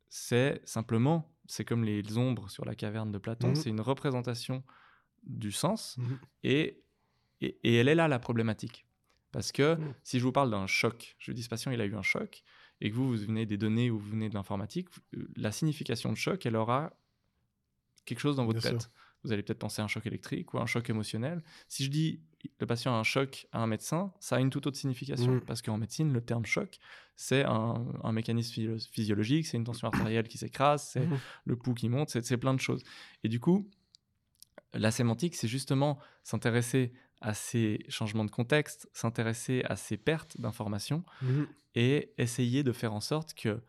c'est 0.10 0.62
simplement, 0.66 1.32
c'est 1.46 1.64
comme 1.64 1.86
les 1.86 2.18
ombres 2.18 2.50
sur 2.50 2.66
la 2.66 2.76
caverne 2.76 3.12
de 3.14 3.18
Platon, 3.18 3.50
Mhm. 3.50 3.56
c'est 3.56 3.70
une 3.70 3.80
représentation 3.82 4.64
du 5.24 5.52
sens 5.52 5.98
Mhm. 5.98 6.20
et, 6.44 6.84
et, 7.42 7.58
et 7.64 7.76
elle 7.76 7.88
est 7.88 7.96
là 7.96 8.08
la 8.08 8.20
problématique. 8.20 8.86
Parce 9.32 9.52
que 9.52 9.76
Mhm. 9.76 9.94
si 10.04 10.20
je 10.20 10.24
vous 10.24 10.32
parle 10.34 10.52
d'un 10.52 10.68
choc, 10.68 11.16
je 11.20 11.32
dis 11.32 11.44
ce 11.44 11.50
patient 11.50 11.72
il 11.72 11.80
a 11.82 11.86
eu 11.86 11.96
un 11.96 12.02
choc, 12.02 12.44
et 12.82 12.90
que 12.90 12.96
vous, 12.96 13.08
vous 13.10 13.18
venez 13.18 13.46
des 13.46 13.58
données 13.58 13.90
ou 13.92 13.98
vous 14.00 14.10
venez 14.10 14.28
de 14.30 14.34
l'informatique, 14.34 14.90
la 15.36 15.52
signification 15.52 16.12
de 16.12 16.18
choc, 16.18 16.46
elle 16.46 16.56
aura 16.56 16.94
quelque 18.06 18.20
chose 18.20 18.36
dans 18.36 18.46
votre 18.46 18.60
Bien 18.60 18.72
tête. 18.72 18.90
Vous 19.24 19.32
allez 19.32 19.44
peut-être 19.44 19.60
penser 19.60 19.82
à 19.82 19.86
un 19.86 19.88
choc 19.88 20.06
électrique 20.08 20.52
ou 20.54 20.58
à 20.58 20.64
un 20.64 20.66
choc 20.66 20.90
émotionnel. 20.90 21.44
Si 21.68 21.84
je 21.86 21.92
dis 21.92 22.22
le 22.60 22.66
patient 22.66 22.92
a 22.96 22.98
un 22.98 23.04
choc 23.04 23.48
à 23.52 23.62
un 23.62 23.68
médecin, 23.68 24.12
ça 24.20 24.38
a 24.38 24.40
une 24.40 24.50
toute 24.50 24.66
autre 24.66 24.78
signification. 24.78 25.34
Mhm. 25.34 25.42
Parce 25.42 25.62
qu'en 25.62 25.78
médecine, 25.78 26.12
le 26.12 26.22
terme 26.22 26.44
choc, 26.46 26.80
c'est 27.16 27.44
un, 27.46 27.86
un 28.04 28.12
mécanisme 28.12 28.52
physio- 28.52 28.80
physiologique, 28.92 29.46
c'est 29.46 29.58
une 29.58 29.64
tension 29.64 29.88
artérielle 29.88 30.28
qui 30.28 30.40
s'écrase, 30.40 30.88
c'est 30.90 31.08
le 31.46 31.56
pouls 31.56 31.76
qui 31.76 31.88
monte, 31.88 32.10
c'est 32.10 32.26
c'est 32.26 32.38
plein 32.38 32.56
de 32.56 32.60
choses. 32.60 32.82
Et 33.24 33.30
du 33.30 33.40
coup, 33.40 33.70
la 34.74 34.92
sémantique, 34.92 35.36
c'est 35.36 35.48
justement 35.48 36.00
s'intéresser 36.24 36.94
à 37.20 37.34
ces 37.34 37.86
changements 37.90 38.26
de 38.26 38.32
contexte, 38.32 38.90
s'intéresser 38.94 39.64
à 39.66 39.76
ces 39.76 39.98
pertes 39.98 40.40
d'informations 40.40 41.04
Mhm. 41.22 41.48
et 41.76 42.14
essayer 42.18 42.64
de 42.64 42.72
faire 42.72 42.94
en 42.94 43.02
sorte 43.02 43.34
que 43.34 43.62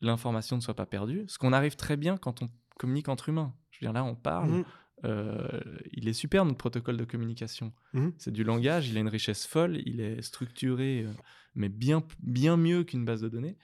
l'information 0.00 0.56
ne 0.56 0.60
soit 0.60 0.74
pas 0.74 0.86
perdue. 0.86 1.24
Ce 1.28 1.38
qu'on 1.38 1.52
arrive 1.52 1.76
très 1.76 1.96
bien 1.96 2.16
quand 2.16 2.42
on 2.42 2.48
communique 2.78 3.08
entre 3.08 3.28
humains. 3.28 3.54
Je 3.70 3.78
veux 3.78 3.84
dire, 3.86 3.92
là, 3.92 4.04
on 4.04 4.14
parle. 4.14 4.50
Mhm. 4.50 4.64
euh, 5.04 5.60
il 5.92 6.08
est 6.08 6.12
super 6.12 6.44
notre 6.44 6.58
protocole 6.58 6.96
de 6.96 7.04
communication. 7.04 7.72
Mhm. 7.92 8.14
C'est 8.18 8.32
du 8.32 8.42
langage, 8.42 8.88
il 8.88 8.96
a 8.96 9.00
une 9.00 9.06
richesse 9.08 9.46
folle, 9.46 9.80
il 9.86 10.00
est 10.00 10.20
structuré, 10.22 11.04
euh, 11.06 11.12
mais 11.54 11.68
bien, 11.68 12.02
bien 12.20 12.56
mieux 12.56 12.82
qu'une 12.82 13.04
base 13.04 13.20
de 13.20 13.28
données. 13.28 13.56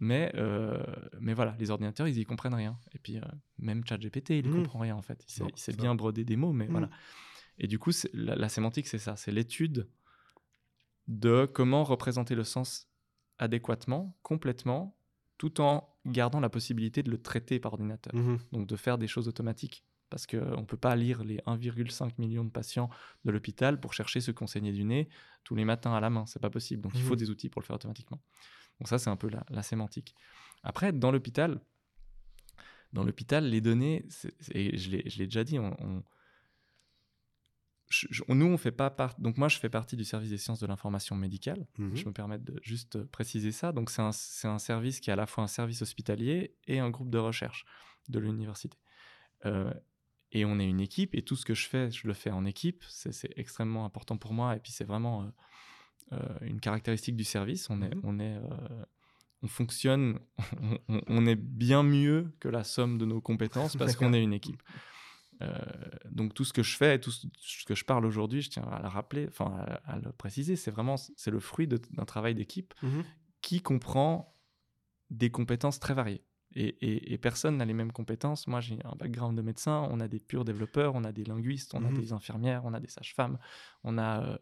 Mais, 0.00 0.30
euh, 0.36 0.82
mais 1.20 1.34
voilà, 1.34 1.56
les 1.58 1.70
ordinateurs, 1.70 2.06
ils 2.08 2.18
y 2.18 2.24
comprennent 2.24 2.54
rien. 2.54 2.78
Et 2.94 2.98
puis, 2.98 3.18
euh, 3.18 3.22
même 3.58 3.84
ChatGPT, 3.86 4.30
il 4.30 4.46
y 4.46 4.48
Mhm. 4.48 4.54
comprend 4.56 4.78
rien 4.80 4.94
en 4.96 5.02
fait. 5.02 5.24
Il 5.28 5.32
sait, 5.32 5.42
Non, 5.44 5.50
il 5.54 5.58
sait 5.58 5.72
ça. 5.72 5.76
bien 5.78 5.94
broder 5.94 6.24
des 6.24 6.36
mots, 6.36 6.52
mais 6.52 6.66
Mhm. 6.66 6.70
voilà. 6.72 6.90
Et 7.58 7.66
du 7.66 7.78
coup, 7.78 7.90
la, 8.12 8.36
la 8.36 8.48
sémantique, 8.48 8.86
c'est 8.86 8.98
ça 8.98 9.16
c'est 9.16 9.32
l'étude 9.32 9.88
de 11.08 11.46
comment 11.46 11.84
représenter 11.84 12.34
le 12.34 12.44
sens 12.44 12.88
adéquatement, 13.38 14.16
complètement, 14.22 14.96
tout 15.38 15.60
en 15.60 15.96
gardant 16.06 16.40
la 16.40 16.48
possibilité 16.50 17.02
de 17.02 17.10
le 17.10 17.20
traiter 17.20 17.60
par 17.60 17.72
ordinateur. 17.72 18.14
Mhm. 18.14 18.38
Donc 18.52 18.66
de 18.66 18.76
faire 18.76 18.98
des 18.98 19.06
choses 19.06 19.28
automatiques. 19.28 19.84
Parce 20.10 20.26
qu'on 20.26 20.60
ne 20.60 20.64
peut 20.64 20.78
pas 20.78 20.96
lire 20.96 21.22
les 21.22 21.38
1,5 21.44 22.16
million 22.18 22.42
de 22.44 22.50
patients 22.50 22.88
de 23.26 23.30
l'hôpital 23.30 23.78
pour 23.78 23.92
chercher 23.92 24.20
ce 24.22 24.30
qu'on 24.30 24.46
saignait 24.46 24.72
du 24.72 24.84
nez 24.84 25.08
tous 25.44 25.54
les 25.54 25.66
matins 25.66 25.92
à 25.92 26.00
la 26.00 26.08
main. 26.08 26.24
C'est 26.26 26.40
pas 26.40 26.48
possible. 26.50 26.82
Donc 26.82 26.92
il 26.94 27.02
faut 27.02 27.14
Mhm. 27.14 27.18
des 27.18 27.30
outils 27.30 27.50
pour 27.50 27.60
le 27.60 27.66
faire 27.66 27.76
automatiquement. 27.76 28.20
Donc 28.80 28.88
ça, 28.88 28.98
c'est 28.98 29.10
un 29.10 29.16
peu 29.16 29.28
la, 29.28 29.44
la 29.50 29.62
sémantique. 29.62 30.14
Après, 30.62 30.92
dans 30.92 31.10
l'hôpital, 31.10 31.60
dans 32.92 33.04
l'hôpital, 33.04 33.44
les 33.48 33.60
données, 33.60 34.04
et 34.52 34.76
je 34.76 34.90
l'ai 34.90 35.08
je 35.10 35.18
l'ai 35.18 35.26
déjà 35.26 35.44
dit, 35.44 35.58
on, 35.58 35.74
on- 35.82 36.02
je- 37.88 38.06
je- 38.10 38.22
nous, 38.28 38.46
on 38.46 38.58
fait 38.58 38.72
pas 38.72 38.90
part. 38.90 39.18
Donc 39.18 39.38
moi, 39.38 39.48
je 39.48 39.58
fais 39.58 39.70
partie 39.70 39.96
du 39.96 40.04
service 40.04 40.30
des 40.30 40.36
sciences 40.38 40.60
de 40.60 40.66
l'information 40.66 41.16
médicale. 41.16 41.66
Mhm. 41.78 41.96
Je 41.96 42.06
me 42.06 42.12
permets 42.12 42.38
de 42.38 42.58
juste 42.62 43.02
préciser 43.04 43.50
ça. 43.52 43.72
Donc, 43.72 43.90
c'est 43.90 44.02
un, 44.02 44.10
un 44.44 44.58
service 44.58 45.00
qui 45.00 45.10
est 45.10 45.12
à 45.12 45.16
la 45.16 45.26
fois 45.26 45.44
un 45.44 45.48
service 45.48 45.80
hospitalier 45.82 46.54
et 46.66 46.78
un 46.80 46.90
groupe 46.90 47.10
de 47.10 47.18
recherche 47.18 47.64
de 48.08 48.18
l'université. 48.18 48.78
Euh, 49.46 49.72
et 50.32 50.44
on 50.44 50.58
est 50.58 50.68
une 50.68 50.80
équipe, 50.80 51.14
et 51.14 51.22
tout 51.22 51.36
ce 51.36 51.46
que 51.46 51.54
je 51.54 51.66
fais, 51.66 51.90
je 51.90 52.06
le 52.06 52.12
fais 52.12 52.30
en 52.30 52.44
équipe. 52.44 52.84
C'est 52.90 53.32
extrêmement 53.36 53.86
important 53.86 54.18
pour 54.18 54.34
moi, 54.34 54.54
et 54.56 54.60
puis 54.60 54.72
c'est 54.72 54.84
vraiment 54.84 55.22
euh, 55.22 55.28
une 56.42 56.60
caractéristique 56.60 57.16
du 57.16 57.24
service. 57.24 57.68
On 57.70 57.82
est, 57.82 57.94
Mhm. 57.94 58.00
on 58.04 58.18
est, 58.18 58.36
euh, 58.36 58.84
on 59.42 59.46
fonctionne, 59.48 60.18
on, 61.08 61.26
est 61.26 61.36
bien 61.36 61.82
mieux 61.82 62.32
que 62.40 62.48
la 62.48 62.64
somme 62.64 62.98
de 62.98 63.04
nos 63.04 63.20
compétences 63.20 63.76
parce 63.76 63.94
qu'on 63.96 64.12
est 64.12 64.22
une 64.22 64.32
équipe. 64.32 64.62
Euh, 65.40 65.52
donc 66.10 66.34
tout 66.34 66.42
ce 66.44 66.52
que 66.52 66.64
je 66.64 66.76
fais, 66.76 66.98
tout 66.98 67.12
ce 67.12 67.64
que 67.64 67.76
je 67.76 67.84
parle 67.84 68.04
aujourd'hui, 68.04 68.42
je 68.42 68.50
tiens 68.50 68.64
à 68.64 68.82
le 68.82 68.88
rappeler, 68.88 69.28
enfin 69.28 69.44
à, 69.84 69.92
à 69.92 69.98
le 70.00 70.10
préciser, 70.10 70.56
c'est 70.56 70.72
vraiment 70.72 70.96
c'est 70.96 71.30
le 71.30 71.38
fruit 71.38 71.68
d'un 71.68 72.04
travail 72.06 72.34
d'équipe 72.34 72.74
Mhm. 72.82 73.04
qui 73.40 73.60
comprend 73.62 74.36
des 75.10 75.30
compétences 75.30 75.78
très 75.78 75.94
variées. 75.94 76.24
Et, 76.60 76.68
et- 76.80 77.12
et 77.12 77.18
personne 77.18 77.56
n'a 77.58 77.64
les 77.64 77.72
mêmes 77.74 77.92
compétences. 77.92 78.48
Moi, 78.48 78.60
j'ai 78.60 78.78
un 78.84 78.96
background 78.96 79.36
de 79.36 79.42
médecin, 79.42 79.86
on 79.92 80.00
a 80.00 80.08
des 80.08 80.18
purs 80.18 80.44
développeurs, 80.44 80.94
on 80.96 81.04
a 81.04 81.12
des 81.12 81.24
linguistes, 81.24 81.72
on 81.74 81.84
a 81.84 81.90
Mhm. 81.90 81.94
des 82.00 82.12
infirmières, 82.12 82.62
on 82.64 82.74
a 82.74 82.80
des 82.80 82.88
sages-femmes, 82.88 83.38
on 83.84 83.96
a 83.96 84.22
euh, 84.24 84.38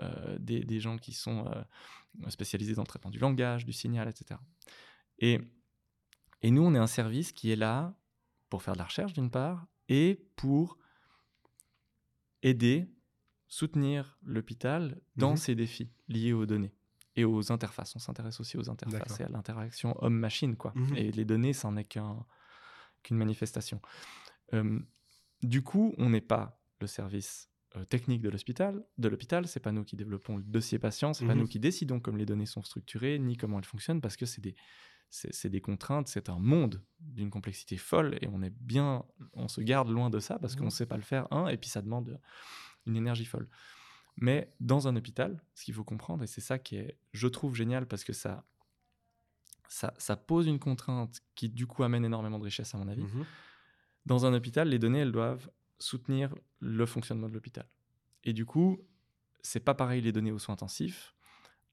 euh, 0.00 0.38
des, 0.40 0.64
des 0.64 0.80
gens 0.80 0.98
qui 0.98 1.12
sont 1.12 1.46
euh, 1.46 2.28
spécialisés 2.30 2.74
dans 2.74 2.82
le 2.82 2.88
traitement 2.88 3.10
du 3.12 3.20
langage, 3.20 3.64
du 3.66 3.72
signal, 3.72 4.08
etc. 4.08 4.40
Et, 5.20 5.38
et 6.42 6.50
nous, 6.50 6.62
on 6.62 6.74
est 6.74 6.78
un 6.78 6.88
service 6.88 7.30
qui 7.30 7.52
est 7.52 7.56
là 7.56 7.94
pour 8.48 8.62
faire 8.64 8.74
de 8.74 8.78
la 8.78 8.84
recherche, 8.86 9.12
d'une 9.12 9.30
part, 9.30 9.66
et 9.88 10.26
pour 10.34 10.76
aider, 12.42 12.88
soutenir 13.46 14.18
l'hôpital 14.24 15.00
dans 15.16 15.32
Mhm. 15.32 15.36
ses 15.36 15.54
défis 15.54 15.90
liés 16.08 16.32
aux 16.32 16.46
données 16.46 16.72
et 17.16 17.24
aux 17.24 17.50
interfaces. 17.52 17.94
On 17.96 17.98
s'intéresse 17.98 18.40
aussi 18.40 18.56
aux 18.56 18.70
interfaces 18.70 19.20
et 19.20 19.24
à 19.24 19.28
l'interaction 19.28 19.96
homme-machine, 20.02 20.56
quoi. 20.56 20.72
Mhm. 20.74 20.96
Et 20.96 21.12
les 21.12 21.24
données, 21.24 21.52
ça 21.52 21.70
n'est 21.70 21.84
qu'un- 21.84 22.24
qu'une 23.02 23.16
manifestation. 23.16 23.80
Euh, 24.54 24.78
du 25.42 25.62
coup, 25.62 25.94
on 25.98 26.10
n'est 26.10 26.20
pas 26.20 26.60
le 26.80 26.86
service 26.86 27.48
euh, 27.76 27.84
technique 27.84 28.20
de 28.20 28.28
l'hôpital. 28.30 28.84
De 28.98 29.08
l'hôpital, 29.08 29.46
c'est 29.46 29.60
pas 29.60 29.70
nous 29.70 29.84
qui 29.84 29.94
développons 29.94 30.36
le 30.36 30.42
dossier 30.42 30.80
patient, 30.80 31.12
c'est 31.14 31.24
pas 31.24 31.34
Mhm. 31.34 31.40
nous 31.42 31.46
qui 31.46 31.60
décidons 31.60 32.00
comme 32.00 32.16
les 32.16 32.26
données 32.26 32.46
sont 32.46 32.64
structurées 32.64 33.18
ni 33.20 33.36
comment 33.36 33.58
elles 33.58 33.64
fonctionnent 33.64 34.00
parce 34.00 34.16
que 34.16 34.26
c'est 34.26 34.40
des 34.40 34.54
c'est 35.12 35.48
des 35.48 35.60
contraintes, 35.60 36.06
c'est 36.06 36.28
un 36.28 36.38
monde 36.38 36.84
d'une 37.00 37.30
complexité 37.30 37.76
folle 37.76 38.16
et 38.22 38.28
on 38.28 38.42
est 38.42 38.50
bien, 38.50 39.04
on 39.32 39.48
se 39.48 39.60
garde 39.60 39.88
loin 39.88 40.08
de 40.08 40.20
ça 40.20 40.38
parce 40.38 40.54
qu'on 40.54 40.60
Mhm. 40.62 40.66
ne 40.66 40.70
sait 40.70 40.86
pas 40.86 40.96
le 40.96 41.02
faire 41.02 41.26
un 41.32 41.48
et 41.48 41.56
puis 41.56 41.68
ça 41.68 41.82
demande 41.82 42.20
une 42.86 42.96
énergie 42.96 43.24
folle. 43.24 43.48
Mais 44.16 44.52
dans 44.60 44.88
un 44.88 44.96
hôpital, 44.96 45.42
ce 45.54 45.64
qu'il 45.64 45.74
faut 45.74 45.84
comprendre 45.84 46.22
et 46.24 46.26
c'est 46.26 46.40
ça 46.40 46.58
qui 46.58 46.76
est, 46.76 46.98
je 47.12 47.28
trouve 47.28 47.54
génial 47.54 47.86
parce 47.86 48.04
que 48.04 48.12
ça 48.12 48.44
ça, 49.68 49.94
ça 49.98 50.16
pose 50.16 50.46
une 50.48 50.58
contrainte 50.58 51.20
qui 51.36 51.48
du 51.48 51.66
coup 51.66 51.84
amène 51.84 52.04
énormément 52.04 52.38
de 52.38 52.44
richesse 52.44 52.74
à 52.74 52.78
mon 52.78 52.88
avis. 52.88 53.04
Mhm. 53.04 53.24
Dans 54.04 54.26
un 54.26 54.34
hôpital, 54.34 54.68
les 54.68 54.78
données, 54.80 55.00
elles 55.00 55.12
doivent 55.12 55.48
soutenir 55.78 56.34
le 56.58 56.86
fonctionnement 56.86 57.28
de 57.28 57.34
l'hôpital. 57.34 57.66
Et 58.24 58.32
du 58.32 58.44
coup, 58.44 58.80
c'est 59.42 59.60
pas 59.60 59.74
pareil 59.74 60.00
les 60.02 60.10
données 60.12 60.32
aux 60.32 60.38
soins 60.40 60.54
intensifs, 60.54 61.14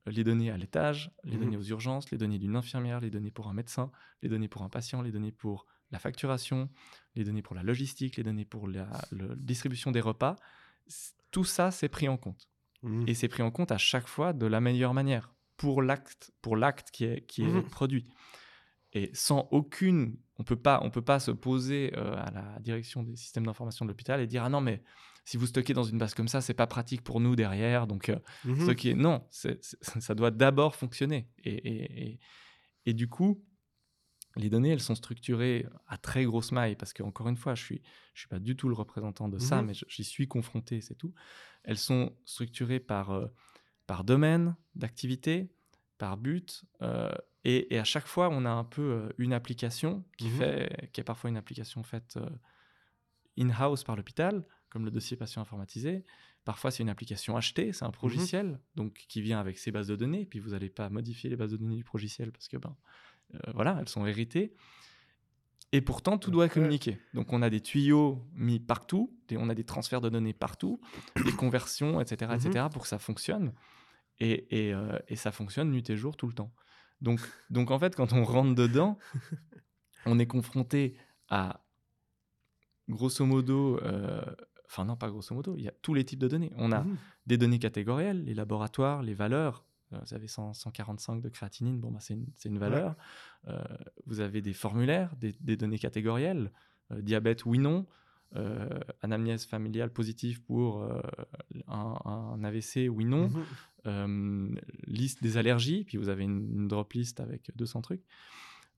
les 0.05 0.23
données 0.23 0.51
à 0.51 0.57
l'étage, 0.57 1.11
les 1.23 1.33
Mhm. 1.33 1.39
données 1.39 1.57
aux 1.57 1.63
urgences, 1.63 2.11
les 2.11 2.17
données 2.17 2.38
d'une 2.38 2.55
infirmière, 2.55 2.99
les 2.99 3.09
données 3.09 3.31
pour 3.31 3.47
un 3.47 3.53
médecin, 3.53 3.91
les 4.21 4.29
données 4.29 4.47
pour 4.47 4.61
un 4.61 4.69
patient, 4.69 5.01
les 5.01 5.11
données 5.11 5.31
pour 5.31 5.65
la 5.91 5.99
facturation, 5.99 6.69
les 7.15 7.23
données 7.23 7.41
pour 7.41 7.55
la 7.55 7.63
logistique, 7.63 8.17
les 8.17 8.23
données 8.23 8.45
pour 8.45 8.67
la 8.67 8.89
distribution 9.38 9.91
des 9.91 10.01
repas. 10.01 10.35
Tout 11.32 11.43
ça, 11.43 11.71
c'est 11.71 11.89
pris 11.89 12.07
en 12.07 12.17
compte. 12.17 12.49
Mhm. 12.84 13.05
Et 13.07 13.13
c'est 13.15 13.28
pris 13.28 13.43
en 13.43 13.51
compte 13.51 13.71
à 13.71 13.78
chaque 13.78 14.07
fois 14.07 14.34
de 14.34 14.45
la 14.45 14.61
meilleure 14.61 14.93
manière 14.93 15.34
pour 15.57 15.82
l'acte, 15.82 16.32
pour 16.41 16.55
l'acte 16.55 16.91
qui 16.91 17.05
est, 17.05 17.25
qui 17.25 17.43
est 17.43 17.51
Mhm. 17.51 17.63
produit. 17.63 18.05
Et 18.93 19.11
sans 19.13 19.47
aucune, 19.51 20.17
on 20.38 20.43
peut 20.43 20.55
pas, 20.55 20.80
on 20.84 20.89
peut 20.89 21.01
pas 21.03 21.19
se 21.19 21.32
poser 21.32 21.91
euh, 21.97 22.15
à 22.15 22.32
la 22.32 22.59
direction 22.61 23.03
des 23.03 23.15
systèmes 23.15 23.45
d'information 23.45 23.86
de 23.86 23.89
l'hôpital 23.91 24.21
et 24.21 24.28
dire 24.28 24.43
ah 24.43 24.49
non 24.49 24.61
mais 24.61 24.82
si 25.25 25.36
vous 25.36 25.45
stockez 25.45 25.73
dans 25.73 25.84
une 25.84 25.97
base 25.97 26.13
comme 26.13 26.30
ça, 26.30 26.39
c'est 26.39 26.53
pas 26.53 26.67
pratique 26.67 27.03
pour 27.03 27.19
nous 27.19 27.36
derrière, 27.36 27.86
donc 27.86 28.07
euh, 28.09 28.17
Mhm. 28.45 28.61
stocker. 28.61 28.93
Non, 28.95 29.28
ça 29.32 30.15
doit 30.15 30.32
d'abord 30.32 30.75
fonctionner. 30.75 31.30
Et, 31.43 31.51
et, 31.53 32.07
et, 32.11 32.19
et 32.86 32.93
du 32.93 33.09
coup, 33.09 33.43
les 34.38 34.49
données, 34.49 34.69
elles 34.69 34.79
sont 34.81 34.95
structurées 34.95 35.65
à 35.88 35.97
très 35.97 36.23
grosse 36.25 36.51
maille, 36.51 36.75
parce 36.75 36.93
que 36.93 37.03
encore 37.03 37.27
une 37.27 37.38
fois, 37.38 37.55
je 37.55 37.63
suis, 37.63 37.81
je 38.13 38.19
suis 38.21 38.27
pas 38.27 38.39
du 38.39 38.55
tout 38.55 38.69
le 38.69 38.75
représentant 38.75 39.27
de 39.29 39.38
ça, 39.39 39.61
Mhm. 39.61 39.67
mais 39.67 39.73
j'y 39.88 40.03
suis 40.03 40.27
confronté, 40.27 40.81
c'est 40.81 40.95
tout. 40.95 41.13
Elles 41.63 41.77
sont 41.77 42.15
structurées 42.25 42.79
par, 42.79 43.11
euh, 43.11 43.27
par 43.88 44.03
domaine 44.03 44.55
d'activité, 44.75 45.49
par 45.97 46.17
but, 46.17 46.63
euh, 46.81 47.11
et, 47.43 47.73
et 47.73 47.79
à 47.79 47.83
chaque 47.83 48.07
fois, 48.07 48.29
on 48.31 48.45
a 48.45 48.49
un 48.49 48.63
peu 48.65 48.81
euh, 48.81 49.09
une 49.17 49.33
application 49.33 50.03
qui, 50.17 50.25
Mhm. 50.29 50.38
fait, 50.38 50.89
qui 50.93 51.01
est 51.01 51.03
parfois 51.03 51.29
une 51.29 51.38
application 51.38 51.81
faite 51.83 52.17
in-house 53.38 53.83
par 53.83 53.95
l'hôpital, 53.95 54.45
comme 54.69 54.85
le 54.85 54.91
dossier 54.91 55.15
patient 55.17 55.41
informatisé. 55.41 56.03
Parfois, 56.43 56.71
c'est 56.71 56.81
une 56.83 56.89
application 56.89 57.35
achetée, 57.38 57.73
c'est 57.73 57.85
un 57.85 57.91
progiciel, 57.91 58.59
donc 58.75 58.93
qui 59.09 59.21
vient 59.21 59.39
avec 59.39 59.57
ses 59.57 59.71
bases 59.71 59.88
de 59.88 59.95
données. 59.95 60.25
Puis 60.25 60.39
vous 60.39 60.51
n'allez 60.51 60.69
pas 60.69 60.89
modifier 60.89 61.29
les 61.29 61.35
bases 61.35 61.51
de 61.51 61.57
données 61.57 61.75
du 61.75 61.83
progiciel 61.83 62.31
parce 62.31 62.47
que 62.47 62.57
ben, 62.57 62.75
voilà, 63.53 63.78
elles 63.80 63.89
sont 63.89 64.05
héritées. 64.05 64.53
Et 65.73 65.82
pourtant, 65.82 66.17
tout 66.17 66.32
doit 66.32 66.47
communiquer. 66.47 66.97
Donc, 67.13 67.34
on 67.34 67.41
a 67.41 67.49
des 67.49 67.59
tuyaux 67.59 68.25
mis 68.34 68.59
partout, 68.59 69.13
et 69.30 69.36
on 69.38 69.49
a 69.49 69.55
des 69.55 69.65
transferts 69.65 69.99
de 70.01 70.07
données 70.09 70.34
partout, 70.34 70.80
des 71.25 71.34
conversions, 71.34 71.99
etc., 71.99 72.32
etc., 72.36 72.67
pour 72.71 72.84
que 72.84 72.88
ça 72.88 72.99
fonctionne. 72.99 73.53
Et, 74.19 74.67
et, 74.67 74.73
euh, 74.73 74.97
et 75.09 75.15
ça 75.17 75.32
fonctionne 75.32 75.69
nuit 75.69 75.84
et 75.89 75.97
jour, 75.97 76.15
tout 76.15 76.25
le 76.28 76.34
temps. 76.34 76.53
Donc, 77.01 77.19
donc 77.49 77.69
en 77.69 77.78
fait, 77.80 77.95
quand 77.95 78.13
on 78.13 78.23
rentre 78.23 78.55
dedans, 78.55 78.97
on 80.05 80.17
est 80.19 80.25
confronté 80.25 80.95
à, 81.30 81.63
grosso 82.89 83.25
modo, 83.25 83.78
euh, 83.84 84.23
enfin 84.65 84.86
non, 84.86 84.95
pas 84.95 85.09
grosso 85.09 85.36
modo, 85.36 85.55
il 85.57 85.63
y 85.63 85.67
a 85.67 85.73
tous 85.82 85.93
les 85.93 86.05
types 86.05 86.19
de 86.19 86.28
données. 86.30 86.51
On 86.55 86.71
a 86.71 86.82
Mhm. 86.84 86.95
des 87.25 87.38
données 87.38 87.59
catégorielles, 87.59 88.23
les 88.23 88.34
laboratoires, 88.34 89.03
les 89.03 89.13
valeurs. 89.13 89.65
Euh, 89.93 89.99
Vous 90.05 90.13
avez 90.13 90.27
100 90.27 90.53
145 90.53 91.21
de 91.21 91.29
créatinine, 91.29 91.79
bon, 91.79 91.91
bah, 91.91 91.99
c'est 92.01 92.13
une, 92.15 92.27
une 92.45 92.57
valeur. 92.59 92.95
Euh, 93.47 93.61
vous 94.05 94.19
avez 94.19 94.41
des 94.41 94.53
formulaires, 94.53 95.15
des, 95.15 95.33
des 95.39 95.55
données 95.57 95.79
catégorielles, 95.79 96.51
euh, 96.91 97.01
diabète 97.01 97.45
oui, 97.45 97.57
non, 97.59 97.85
euh, 98.35 98.67
anamnèse 99.01 99.45
familiale 99.45 99.89
positive 99.91 100.41
pour 100.41 100.83
un, 101.67 101.97
un 102.05 102.43
AVC 102.43 102.89
oui, 102.89 103.05
non, 103.05 103.31
Mhm. 103.85 104.59
liste 104.85 105.23
des 105.23 105.38
allergies, 105.38 105.85
puis 105.85 105.97
vous 105.97 106.09
avez 106.09 106.23
une, 106.25 106.45
une 106.53 106.67
drop 106.67 106.91
list 106.93 107.19
avec 107.21 107.51
200 107.55 107.81
trucs. 107.81 108.03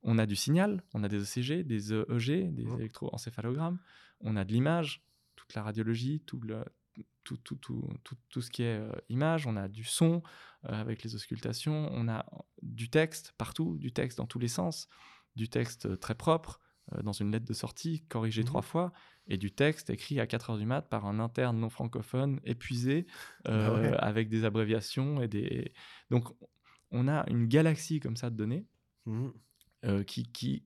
On 0.04 0.18
a 0.20 0.26
du 0.28 0.36
signal, 0.36 0.84
on 0.94 1.04
a 1.04 1.10
des 1.10 1.18
ECG, 1.18 1.64
des 1.64 1.92
EEG, 1.94 2.54
des 2.54 2.66
Mhm. 2.66 2.76
électroencéphalogrammes, 2.76 3.80
on 4.22 4.36
a 4.36 4.46
de 4.46 4.52
l'image, 4.54 5.02
toute 5.36 5.54
la 5.56 5.64
radiologie, 5.64 6.22
tout, 6.28 6.40
le, 6.42 6.64
tout, 7.24 7.38
tout, 7.38 7.56
tout, 7.56 7.88
tout, 8.04 8.16
tout 8.30 8.42
ce 8.42 8.50
qui 8.50 8.64
est 8.64 8.80
euh, 8.80 8.92
image, 9.10 9.46
on 9.48 9.56
a 9.56 9.68
du 9.68 9.84
son 9.84 10.24
euh, 10.66 10.74
avec 10.74 11.04
les 11.04 11.16
auscultations, 11.16 11.90
on 11.92 12.08
a 12.08 12.26
du 12.62 12.90
texte 12.90 13.34
partout, 13.38 13.78
du 13.78 13.92
texte 13.92 14.18
dans 14.18 14.26
tous 14.26 14.40
les 14.40 14.48
sens, 14.48 14.88
du 15.36 15.48
texte 15.50 15.86
euh, 15.86 15.96
très 15.96 16.16
propre 16.16 16.60
euh, 16.94 17.02
dans 17.04 17.12
une 17.14 17.32
lettre 17.32 17.46
de 17.46 17.54
sortie, 17.54 18.06
corrigé 18.08 18.42
Mhm. 18.42 18.48
trois 18.48 18.62
fois, 18.64 18.92
et 19.28 19.38
du 19.38 19.52
texte 19.52 19.90
écrit 19.92 20.20
à 20.20 20.26
4 20.26 20.50
heures 20.50 20.58
du 20.58 20.66
mat 20.66 20.82
par 20.82 21.06
un 21.06 21.20
interne 21.20 21.60
non 21.60 21.70
francophone 21.70 22.40
épuisé 22.46 23.06
Ah 23.46 23.74
ouais. 23.74 23.94
avec 23.98 24.28
des 24.28 24.44
abréviations 24.44 25.22
et 25.22 25.28
des. 25.28 25.72
Donc, 26.10 26.30
on 26.92 27.08
a 27.08 27.30
une 27.30 27.46
galaxie 27.48 28.00
comme 28.00 28.16
ça 28.16 28.32
de 28.32 28.36
données 28.36 28.66
euh, 29.86 30.04
qui, 30.04 30.24
qui, 30.32 30.66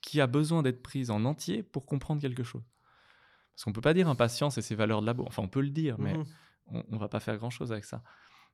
qui 0.00 0.20
a 0.20 0.26
besoin 0.26 0.62
d'être 0.62 0.82
prise 0.82 1.10
en 1.10 1.24
entier 1.24 1.62
pour 1.62 1.86
comprendre 1.86 2.20
quelque 2.20 2.42
chose. 2.42 2.64
Parce 3.54 3.64
qu'on 3.64 3.72
peut 3.72 3.80
pas 3.80 3.94
dire 3.94 4.08
impatience 4.08 4.58
et 4.58 4.62
ses 4.62 4.74
valeurs 4.74 5.00
de 5.00 5.06
labo. 5.06 5.24
Enfin, 5.26 5.42
on 5.42 5.48
peut 5.48 5.60
le 5.62 5.70
dire, 5.70 5.96
mais 5.98 6.14
Mhm. 6.14 6.24
on, 6.68 6.84
on 6.90 6.96
va 6.98 7.08
pas 7.08 7.20
faire 7.20 7.36
grand 7.38 7.50
chose 7.50 7.70
avec 7.72 7.84
ça. 7.84 8.02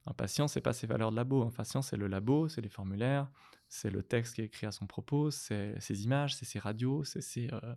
Impatience, 0.07 0.53
c'est 0.55 0.61
pas 0.61 0.73
ses 0.73 0.87
valeurs 0.87 1.11
de 1.11 1.17
labo. 1.17 1.43
Impatience, 1.43 1.89
c'est 1.89 1.97
le 1.97 2.07
labo, 2.07 2.49
c'est 2.49 2.61
les 2.61 2.69
formulaires, 2.69 3.31
c'est 3.69 3.91
le 3.91 4.03
texte 4.03 4.35
qui 4.37 4.41
est 4.43 4.47
écrit 4.47 4.67
à 4.67 4.73
son 4.73 4.87
propos, 4.87 5.31
c'est 5.31 5.75
ses 5.81 6.05
images, 6.05 6.35
c'est 6.37 6.45
ses 6.47 6.59
radios, 6.59 7.05
c'est 7.05 7.21
ses, 7.21 7.49
euh, 7.53 7.75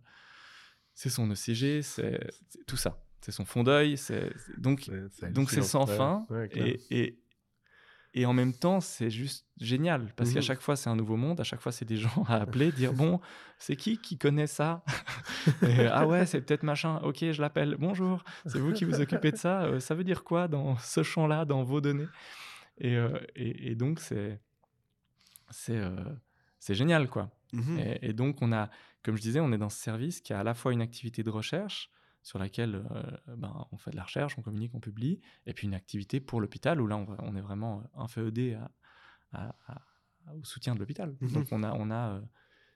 c'est 0.94 1.10
son 1.10 1.30
ECG, 1.32 1.82
c'est 1.82 2.20
tout 2.68 2.78
ça. 2.78 3.04
C'est 3.22 3.32
son 3.32 3.46
fond 3.46 3.64
d'œil. 3.64 3.96
Donc, 4.58 4.90
C'est- 5.50 5.62
sans 5.62 5.86
Ouais, 5.88 5.96
fin. 5.98 6.26
ouais, 6.30 6.50
clair. 6.50 6.66
et, 6.68 6.82
et, 6.92 7.23
et 8.14 8.26
en 8.26 8.34
même 8.34 8.54
temps, 8.54 8.80
c'est 8.82 9.10
juste 9.10 9.48
génial. 9.60 10.14
Parce 10.16 10.32
qu'à 10.32 10.40
Mhm. 10.40 10.44
chaque 10.44 10.62
fois, 10.62 10.76
c'est 10.76 10.90
un 10.90 10.96
nouveau 10.96 11.16
monde. 11.16 11.40
À 11.40 11.44
chaque 11.44 11.62
fois, 11.62 11.72
c'est 11.72 11.86
des 11.86 11.98
gens 11.98 12.24
à 12.28 12.36
appeler, 12.42 12.72
dire 12.72 12.94
Bon, 13.18 13.20
c'est 13.58 13.76
qui 13.76 13.98
qui 13.98 14.18
connaît 14.18 14.48
ça? 14.48 14.84
Et, 15.64 15.88
Ah 15.88 16.06
ouais, 16.08 16.26
c'est 16.26 16.42
peut-être 16.42 16.64
machin. 16.64 17.00
Ok, 17.04 17.18
je 17.32 17.42
l'appelle. 17.42 17.76
Bonjour, 17.80 18.24
c'est 18.46 18.60
vous 18.60 18.74
qui 18.74 18.86
vous 18.86 19.00
occupez 19.02 19.32
de 19.32 19.38
ça? 19.38 19.64
Euh, 19.66 19.80
ça 19.80 19.96
veut 19.96 20.04
dire 20.04 20.24
quoi 20.24 20.48
dans 20.48 20.78
ce 20.78 21.04
champ-là, 21.04 21.46
dans 21.46 21.64
vos 21.64 21.82
données? 21.82 22.08
Et, 22.78 22.96
euh, 22.96 23.18
et, 23.36 23.72
et 23.72 23.76
donc, 23.76 24.00
c'est 24.00 24.40
c'est 25.50 25.78
euh, 25.78 25.96
c'est 26.60 26.76
génial, 26.76 27.10
quoi. 27.10 27.30
Mhm. 27.54 27.78
Et, 27.80 28.10
et 28.10 28.14
donc, 28.14 28.42
on 28.42 28.52
a, 28.52 28.70
comme 29.04 29.16
je 29.18 29.22
disais, 29.22 29.40
on 29.40 29.52
est 29.52 29.58
dans 29.58 29.70
ce 29.70 29.78
service 29.82 30.22
qui 30.22 30.34
a 30.34 30.40
à 30.40 30.44
la 30.44 30.54
fois 30.54 30.74
une 30.74 30.82
activité 30.82 31.24
de 31.24 31.30
recherche 31.30 31.90
sur 32.24 32.40
laquelle 32.40 32.76
euh, 32.92 33.04
ben, 33.38 33.68
on 33.72 33.78
fait 33.78 33.92
de 33.92 33.96
la 33.98 34.04
recherche, 34.04 34.38
on 34.38 34.42
communique, 34.42 34.74
on 34.74 34.80
publie, 34.80 35.20
et 35.46 35.54
puis 35.54 35.68
une 35.68 35.74
activité 35.76 36.20
pour 36.20 36.40
l'hôpital 36.42 36.80
où 36.82 36.88
là, 36.88 36.98
on, 36.98 37.04
va- 37.04 37.18
on 37.20 37.36
est 37.36 37.42
vraiment 37.42 37.84
un 37.96 38.08
féodé 38.08 38.54
à, 38.54 38.72
à- 39.34 39.56
à- 39.68 39.82
au 40.36 40.44
soutien 40.44 40.74
de 40.74 40.80
l'hôpital. 40.80 41.16
Mhm. 41.20 41.32
Donc, 41.34 41.48
on 41.52 41.64
a, 41.64 41.74
on 41.74 41.92
a 41.92 42.16
euh, 42.16 42.22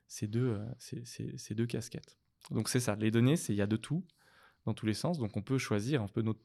ces, 0.07 0.27
deux, 0.27 0.49
euh, 0.55 0.65
ces, 0.77 1.03
ces- 1.05 1.37
ces 1.37 1.55
deux 1.55 1.65
casquettes. 1.65 2.17
Donc, 2.51 2.67
c'est 2.69 2.79
ça. 2.81 2.95
Les 2.95 3.09
données, 3.11 3.37
c'est 3.37 3.53
il 3.53 3.57
y 3.57 3.61
a 3.61 3.67
de 3.67 3.77
tout 3.77 4.05
dans 4.65 4.73
tous 4.73 4.85
les 4.85 4.93
sens. 4.93 5.17
Donc, 5.17 5.35
on 5.37 5.41
peut 5.41 5.57
choisir, 5.57 6.03
on 6.03 6.07
peut 6.09 6.21
not- 6.21 6.37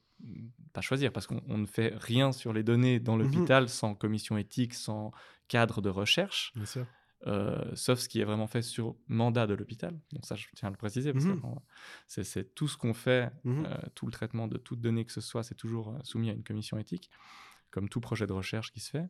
pas 0.72 0.80
choisir 0.80 1.12
parce 1.12 1.26
qu'on 1.26 1.42
on 1.48 1.58
ne 1.58 1.66
fait 1.66 1.92
rien 1.96 2.30
sur 2.30 2.52
les 2.52 2.62
données 2.62 3.00
dans 3.00 3.16
Mhm. 3.16 3.22
l'hôpital 3.24 3.68
sans 3.68 3.96
commission 3.96 4.36
éthique, 4.38 4.74
sans 4.74 5.10
cadre 5.48 5.80
de 5.82 5.88
recherche. 5.88 6.52
Bien 6.54 6.66
sûr. 6.66 6.86
Euh, 7.28 7.70
sauf 7.76 8.00
ce 8.00 8.08
qui 8.08 8.20
est 8.20 8.24
vraiment 8.24 8.48
fait 8.48 8.62
sur 8.62 8.96
mandat 9.06 9.46
de 9.46 9.54
l'hôpital. 9.54 9.96
Donc 10.12 10.26
ça, 10.26 10.34
je 10.34 10.46
tiens 10.56 10.66
à 10.66 10.70
le 10.72 10.76
préciser, 10.76 11.12
parce 11.12 11.24
Mhm. 11.24 11.40
que 11.40 12.22
c'est 12.24 12.52
tout 12.54 12.66
ce 12.66 12.76
qu'on 12.76 12.94
fait, 12.94 13.30
Mhm. 13.44 13.64
euh, 13.66 13.76
tout 13.94 14.06
le 14.06 14.12
traitement 14.12 14.48
de 14.48 14.58
toute 14.58 14.80
donnée 14.80 15.04
que 15.04 15.12
ce 15.12 15.20
soit, 15.20 15.44
c'est 15.44 15.54
toujours 15.54 15.90
euh, 15.90 15.98
soumis 16.02 16.30
à 16.30 16.32
une 16.32 16.42
commission 16.42 16.78
éthique, 16.78 17.10
comme 17.70 17.88
tout 17.88 18.00
projet 18.00 18.26
de 18.26 18.32
recherche 18.32 18.72
qui 18.72 18.80
se 18.80 18.90
fait. 18.90 19.08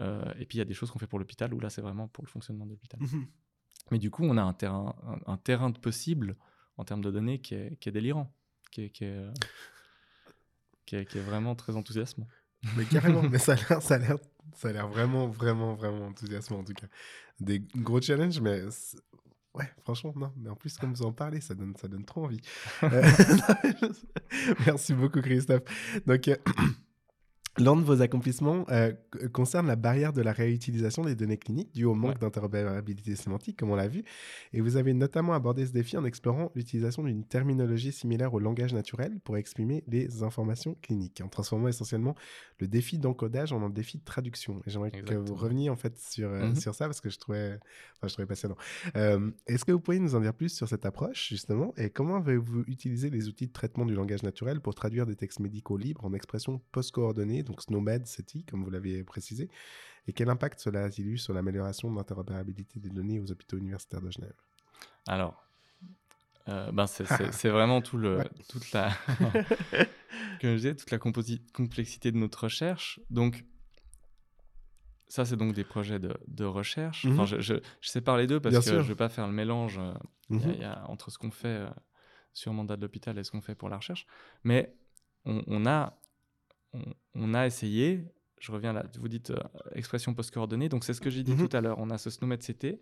Euh, 0.00 0.30
et 0.38 0.44
puis 0.44 0.56
il 0.56 0.58
y 0.58 0.60
a 0.60 0.66
des 0.66 0.74
choses 0.74 0.90
qu'on 0.90 0.98
fait 0.98 1.06
pour 1.06 1.18
l'hôpital, 1.18 1.54
où 1.54 1.58
là, 1.60 1.70
c'est 1.70 1.80
vraiment 1.80 2.06
pour 2.06 2.22
le 2.22 2.28
fonctionnement 2.28 2.66
de 2.66 2.72
l'hôpital. 2.72 3.00
Mhm. 3.00 3.26
Mais 3.92 3.98
du 3.98 4.10
coup, 4.10 4.24
on 4.24 4.36
a 4.36 4.42
un 4.42 4.52
terrain, 4.52 4.94
un, 5.26 5.32
un 5.32 5.36
terrain 5.38 5.70
de 5.70 5.78
possible 5.78 6.36
en 6.76 6.84
termes 6.84 7.00
de 7.02 7.10
données 7.10 7.40
qui 7.40 7.54
est, 7.54 7.76
qui 7.80 7.88
est 7.88 7.92
délirant, 7.92 8.30
est, 8.82 8.90
qui 8.90 9.04
est- 9.04 9.32
qui 10.86 10.96
est 11.18 11.22
vraiment 11.22 11.54
très 11.54 11.76
enthousiasmant. 11.76 12.28
Mais 12.76 12.84
carrément, 12.84 13.22
mais 13.32 13.38
ça 13.38 13.54
a 13.54 13.98
l'air, 13.98 14.18
ça 14.54 14.68
a 14.68 14.72
l'air, 14.72 14.88
vraiment, 14.88 15.28
vraiment, 15.28 15.74
vraiment 15.74 16.06
enthousiasmant 16.06 16.58
en 16.58 16.64
tout 16.64 16.74
cas. 16.74 16.86
Des 17.40 17.60
gros 17.76 18.00
challenges, 18.00 18.40
mais 18.40 18.62
ouais, 19.54 19.70
franchement, 19.82 20.12
non. 20.16 20.32
Mais 20.36 20.50
en 20.50 20.56
plus, 20.56 20.76
comme 20.76 20.92
vous 20.92 21.02
en 21.02 21.12
parlez, 21.12 21.40
ça 21.40 21.54
donne, 21.54 21.74
ça 21.76 21.88
donne 21.88 22.04
trop 22.04 22.24
envie. 22.24 22.40
Euh, 22.82 23.02
Merci 24.66 24.94
beaucoup, 24.94 25.20
Christophe. 25.20 25.62
Donc, 26.06 26.28
euh, 26.28 26.36
L'un 27.58 27.76
de 27.76 27.82
vos 27.82 28.00
accomplissements 28.02 28.64
euh, 28.70 28.92
concerne 29.32 29.66
la 29.66 29.76
barrière 29.76 30.12
de 30.12 30.22
la 30.22 30.32
réutilisation 30.32 31.04
des 31.04 31.14
données 31.14 31.38
cliniques 31.38 31.74
due 31.74 31.84
au 31.84 31.94
manque 31.94 32.08
Ouais. 32.12 32.18
d'interopérabilité 32.20 33.16
sémantique, 33.16 33.58
comme 33.58 33.70
on 33.70 33.76
l'a 33.76 33.88
vu. 33.88 34.04
Et 34.52 34.60
vous 34.60 34.76
avez 34.76 34.94
notamment 34.94 35.32
abordé 35.34 35.66
ce 35.66 35.72
défi 35.72 35.96
en 35.96 36.04
explorant 36.04 36.50
l'utilisation 36.54 37.02
d'une 37.02 37.24
terminologie 37.24 37.92
similaire 37.92 38.32
au 38.34 38.38
langage 38.38 38.72
naturel 38.72 39.18
pour 39.24 39.36
exprimer 39.36 39.84
les 39.88 40.22
informations 40.22 40.76
cliniques, 40.82 41.20
en 41.24 41.28
transformant 41.28 41.68
essentiellement 41.68 42.14
le 42.60 42.68
défi 42.68 42.98
d'encodage 42.98 43.52
en 43.52 43.62
un 43.62 43.70
défi 43.70 43.98
de 43.98 44.04
traduction. 44.04 44.60
Et 44.66 44.70
j'aimerais 44.70 44.90
que 44.90 45.14
vous 45.14 45.34
reveniez 45.34 45.70
en 45.70 45.76
fait 45.76 45.98
sur, 45.98 46.28
euh, 46.28 46.48
Mhm. 46.48 46.54
sur 46.56 46.74
ça 46.74 46.86
parce 46.86 47.00
que 47.00 47.10
je 47.10 47.18
trouvais, 47.18 47.58
enfin, 47.96 48.08
je 48.08 48.12
trouvais 48.12 48.26
passionnant. 48.26 48.56
Euh, 48.96 49.30
Est-ce 49.46 49.64
que 49.64 49.72
vous 49.72 49.80
pourriez 49.80 50.00
nous 50.00 50.14
en 50.14 50.20
dire 50.20 50.34
plus 50.34 50.50
sur 50.50 50.68
cette 50.68 50.86
approche 50.86 51.28
justement 51.28 51.74
et 51.76 51.90
comment 51.90 52.16
avez-vous 52.16 52.64
utilisé 52.66 53.10
les 53.10 53.28
outils 53.28 53.46
de 53.48 53.52
traitement 53.52 53.84
du 53.84 53.94
langage 53.94 54.22
naturel 54.22 54.60
pour 54.60 54.74
traduire 54.74 55.06
des 55.06 55.16
textes 55.16 55.40
médicaux 55.40 55.76
libres 55.76 56.04
en 56.04 56.12
expressions 56.14 56.60
post-coordonnées, 56.72 57.42
donc 57.48 57.60
SNOMED, 57.62 58.06
SETI, 58.06 58.44
comme 58.44 58.62
vous 58.62 58.70
l'aviez 58.70 59.02
précisé, 59.02 59.50
et 60.06 60.12
quel 60.12 60.30
impact 60.30 60.60
cela 60.60 60.84
a-t-il 60.84 61.08
eu 61.08 61.18
sur 61.18 61.34
l'amélioration 61.34 61.90
de 61.90 61.96
l'interopérabilité 61.96 62.78
des 62.78 62.90
données 62.90 63.18
aux 63.20 63.30
hôpitaux 63.32 63.56
universitaires 63.58 64.00
de 64.00 64.10
Genève? 64.10 64.34
Alors, 65.06 65.44
euh, 66.48 66.70
ben 66.72 66.86
c'est- 66.86 67.48
vraiment 67.48 67.82
tout 67.82 67.98
le, 67.98 68.18
Ouais. 68.18 68.30
toute 68.48 68.72
la, 68.72 68.90
comme 70.40 70.50
je 70.50 70.54
disais, 70.54 70.74
toute 70.76 70.90
la 70.90 70.98
complexité 70.98 72.12
de 72.12 72.16
notre 72.16 72.44
recherche. 72.44 73.00
Donc, 73.10 73.44
ça, 75.08 75.24
c'est 75.24 75.36
donc 75.36 75.54
des 75.54 75.64
projets 75.64 75.98
de, 75.98 76.14
de 76.26 76.44
recherche. 76.44 77.04
Mhm. 77.04 77.12
Enfin, 77.12 77.24
je, 77.24 77.40
je, 77.40 77.54
je 77.80 77.88
sépare 77.88 78.16
les 78.18 78.26
deux 78.26 78.40
parce 78.40 78.52
Bien 78.52 78.60
que 78.60 78.64
sûr. 78.66 78.72
je 78.74 78.78
ne 78.84 78.88
veux 78.88 78.96
pas 78.96 79.08
faire 79.08 79.26
le 79.26 79.32
mélange 79.32 79.78
euh, 79.78 79.94
il 80.30 80.36
y 80.40 80.44
a- 80.44 80.46
Mhm. 80.48 80.52
il 80.54 80.60
y 80.60 80.64
a 80.64 80.84
entre 80.90 81.10
ce 81.10 81.16
qu'on 81.18 81.30
fait 81.30 81.48
euh, 81.48 81.70
sur 82.34 82.52
mandat 82.52 82.76
de 82.76 82.82
l'hôpital 82.82 83.18
et 83.18 83.24
ce 83.24 83.30
qu'on 83.30 83.40
fait 83.40 83.54
pour 83.54 83.68
la 83.70 83.76
recherche. 83.78 84.06
Mais 84.44 84.74
on, 85.24 85.42
on 85.46 85.66
a, 85.66 85.97
on, 86.72 86.82
on 87.14 87.34
a 87.34 87.46
essayé, 87.46 88.04
je 88.40 88.52
reviens 88.52 88.72
là, 88.72 88.84
vous 88.98 89.08
dites 89.08 89.30
euh, 89.30 89.38
expression 89.74 90.14
post-coordonnée, 90.14 90.68
donc 90.68 90.84
c'est 90.84 90.94
ce 90.94 91.00
que 91.00 91.10
j'ai 91.10 91.22
dit 91.22 91.32
Mhm. 91.32 91.48
tout 91.48 91.56
à 91.56 91.60
l'heure. 91.60 91.78
On 91.78 91.90
a 91.90 91.98
ce 91.98 92.10
SNOMED 92.10 92.40
CT 92.42 92.80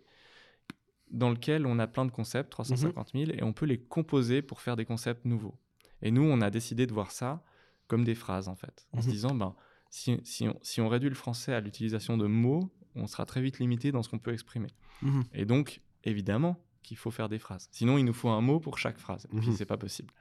dans 1.09 1.29
lequel 1.29 1.65
on 1.65 1.79
a 1.79 1.87
plein 1.87 2.05
de 2.05 2.11
concepts, 2.11 2.49
350 2.51 3.11
000, 3.13 3.31
et 3.31 3.43
on 3.43 3.53
peut 3.53 3.65
les 3.65 3.79
composer 3.79 4.41
pour 4.41 4.59
faire 4.61 4.75
des 4.75 4.85
concepts 4.85 5.23
nouveaux. 5.25 5.57
Et 6.01 6.11
nous, 6.11 6.23
on 6.23 6.41
a 6.41 6.49
décidé 6.49 6.85
de 6.85 6.93
voir 6.93 7.11
ça 7.11 7.43
comme 7.87 8.03
des 8.03 8.15
phrases, 8.15 8.49
en 8.49 8.55
fait, 8.55 8.87
en 8.91 9.01
se 9.01 9.07
Mhm. 9.07 9.11
disant, 9.13 9.33
ben, 9.35 9.55
si, 9.89 10.19
si 10.25 10.47
on, 10.49 10.59
si 10.61 10.81
on 10.81 10.89
réduit 10.89 11.07
le 11.09 11.15
français 11.15 11.53
à 11.53 11.61
l'utilisation 11.61 12.17
de 12.17 12.27
mots, 12.27 12.69
on 12.95 13.07
sera 13.07 13.25
très 13.25 13.41
vite 13.41 13.59
limité 13.59 13.91
dans 13.93 14.03
ce 14.03 14.09
qu'on 14.09 14.19
peut 14.19 14.33
exprimer. 14.33 14.67
Mhm. 15.01 15.23
Et 15.33 15.45
donc, 15.45 15.81
évidemment 16.03 16.61
qu'il 16.83 16.97
faut 16.97 17.11
faire 17.11 17.29
des 17.29 17.39
phrases. 17.39 17.69
Sinon, 17.71 17.97
il 17.97 18.03
nous 18.03 18.13
faut 18.13 18.29
un 18.29 18.41
mot 18.41 18.59
pour 18.59 18.77
chaque 18.77 18.97
phrase. 18.97 19.27
Et 19.31 19.37
puis, 19.39 19.53
c'est 19.55 19.65
pas 19.65 19.77
possible. 19.77 20.13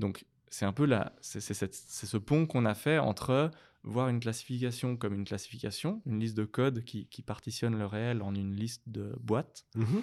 Donc, 0.00 0.24
c'est 0.50 0.64
un 0.64 0.72
peu 0.72 0.84
la, 0.86 1.12
c'est, 1.20 1.40
ce 1.40 2.16
pont 2.16 2.46
qu'on 2.46 2.64
a 2.64 2.74
fait 2.74 2.98
entre 2.98 3.50
voir 3.84 4.08
une 4.08 4.20
classification 4.20 4.96
comme 4.96 5.14
une 5.14 5.24
classification, 5.24 6.02
une 6.06 6.18
liste 6.20 6.36
de 6.36 6.44
codes 6.44 6.84
qui, 6.84 7.06
qui 7.06 7.22
partitionne 7.22 7.78
le 7.78 7.86
réel 7.86 8.22
en 8.22 8.34
une 8.34 8.54
liste 8.54 8.82
de 8.88 9.14
boîtes, 9.20 9.66
Mhm. 9.76 10.02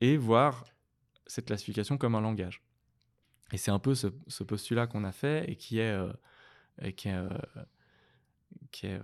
et 0.00 0.16
voir 0.16 0.64
cette 1.26 1.46
classification 1.46 1.96
comme 1.96 2.14
un 2.14 2.20
langage. 2.20 2.62
Et 3.52 3.56
c'est 3.56 3.70
un 3.70 3.78
peu 3.78 3.94
ce, 3.94 4.08
ce 4.26 4.42
postulat 4.44 4.86
qu'on 4.86 5.04
a 5.04 5.12
fait 5.12 5.48
et 5.50 5.56
qui 5.56 5.78
est, 5.78 5.92
euh, 5.92 6.12
et 6.82 6.92
qui 6.92 7.08
est, 7.08 7.14
euh, 7.14 7.28
qui 8.72 8.86
est, 8.88 8.94
euh, 8.94 9.02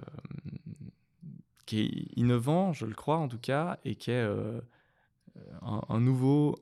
qui 1.67 1.81
est 1.81 2.19
innovant, 2.19 2.73
je 2.73 2.85
le 2.87 2.95
crois 2.95 3.17
en 3.19 3.29
tout 3.29 3.39
cas, 3.39 3.79
et 3.85 3.95
qui 3.95 4.11
est, 4.11 4.23
un, 5.63 5.83
un 5.89 6.01
nouveau, 6.01 6.57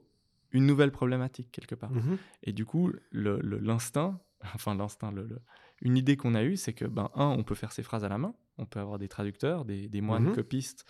une 0.53 0.66
nouvelle 0.66 0.90
problématique 0.92 1.51
quelque 1.53 1.74
part. 1.74 1.90
Mhm. 1.90 2.18
Et 2.42 2.53
du 2.53 2.64
coup, 2.64 2.92
l'instinct, 3.12 4.20
enfin 4.55 4.74
l'instinct, 4.74 5.11
le- 5.12 5.26
le- 5.26 5.40
une 5.80 5.96
idée 5.96 6.16
qu'on 6.16 6.34
a 6.34 6.42
eue, 6.42 6.57
c'est 6.57 6.72
que, 6.72 6.84
ben, 6.84 7.09
un, 7.14 7.26
on 7.26 7.44
peut 7.44 7.55
faire 7.55 7.70
ces 7.70 7.82
phrases 7.84 8.03
à 8.05 8.09
la 8.09 8.18
main, 8.18 8.34
on 8.57 8.66
peut 8.66 8.80
avoir 8.80 8.99
des 8.99 9.07
traducteurs, 9.09 9.64
des, 9.64 9.88
des 9.88 10.01
moines 10.01 10.24
Mhm. 10.30 10.34
copistes 10.34 10.84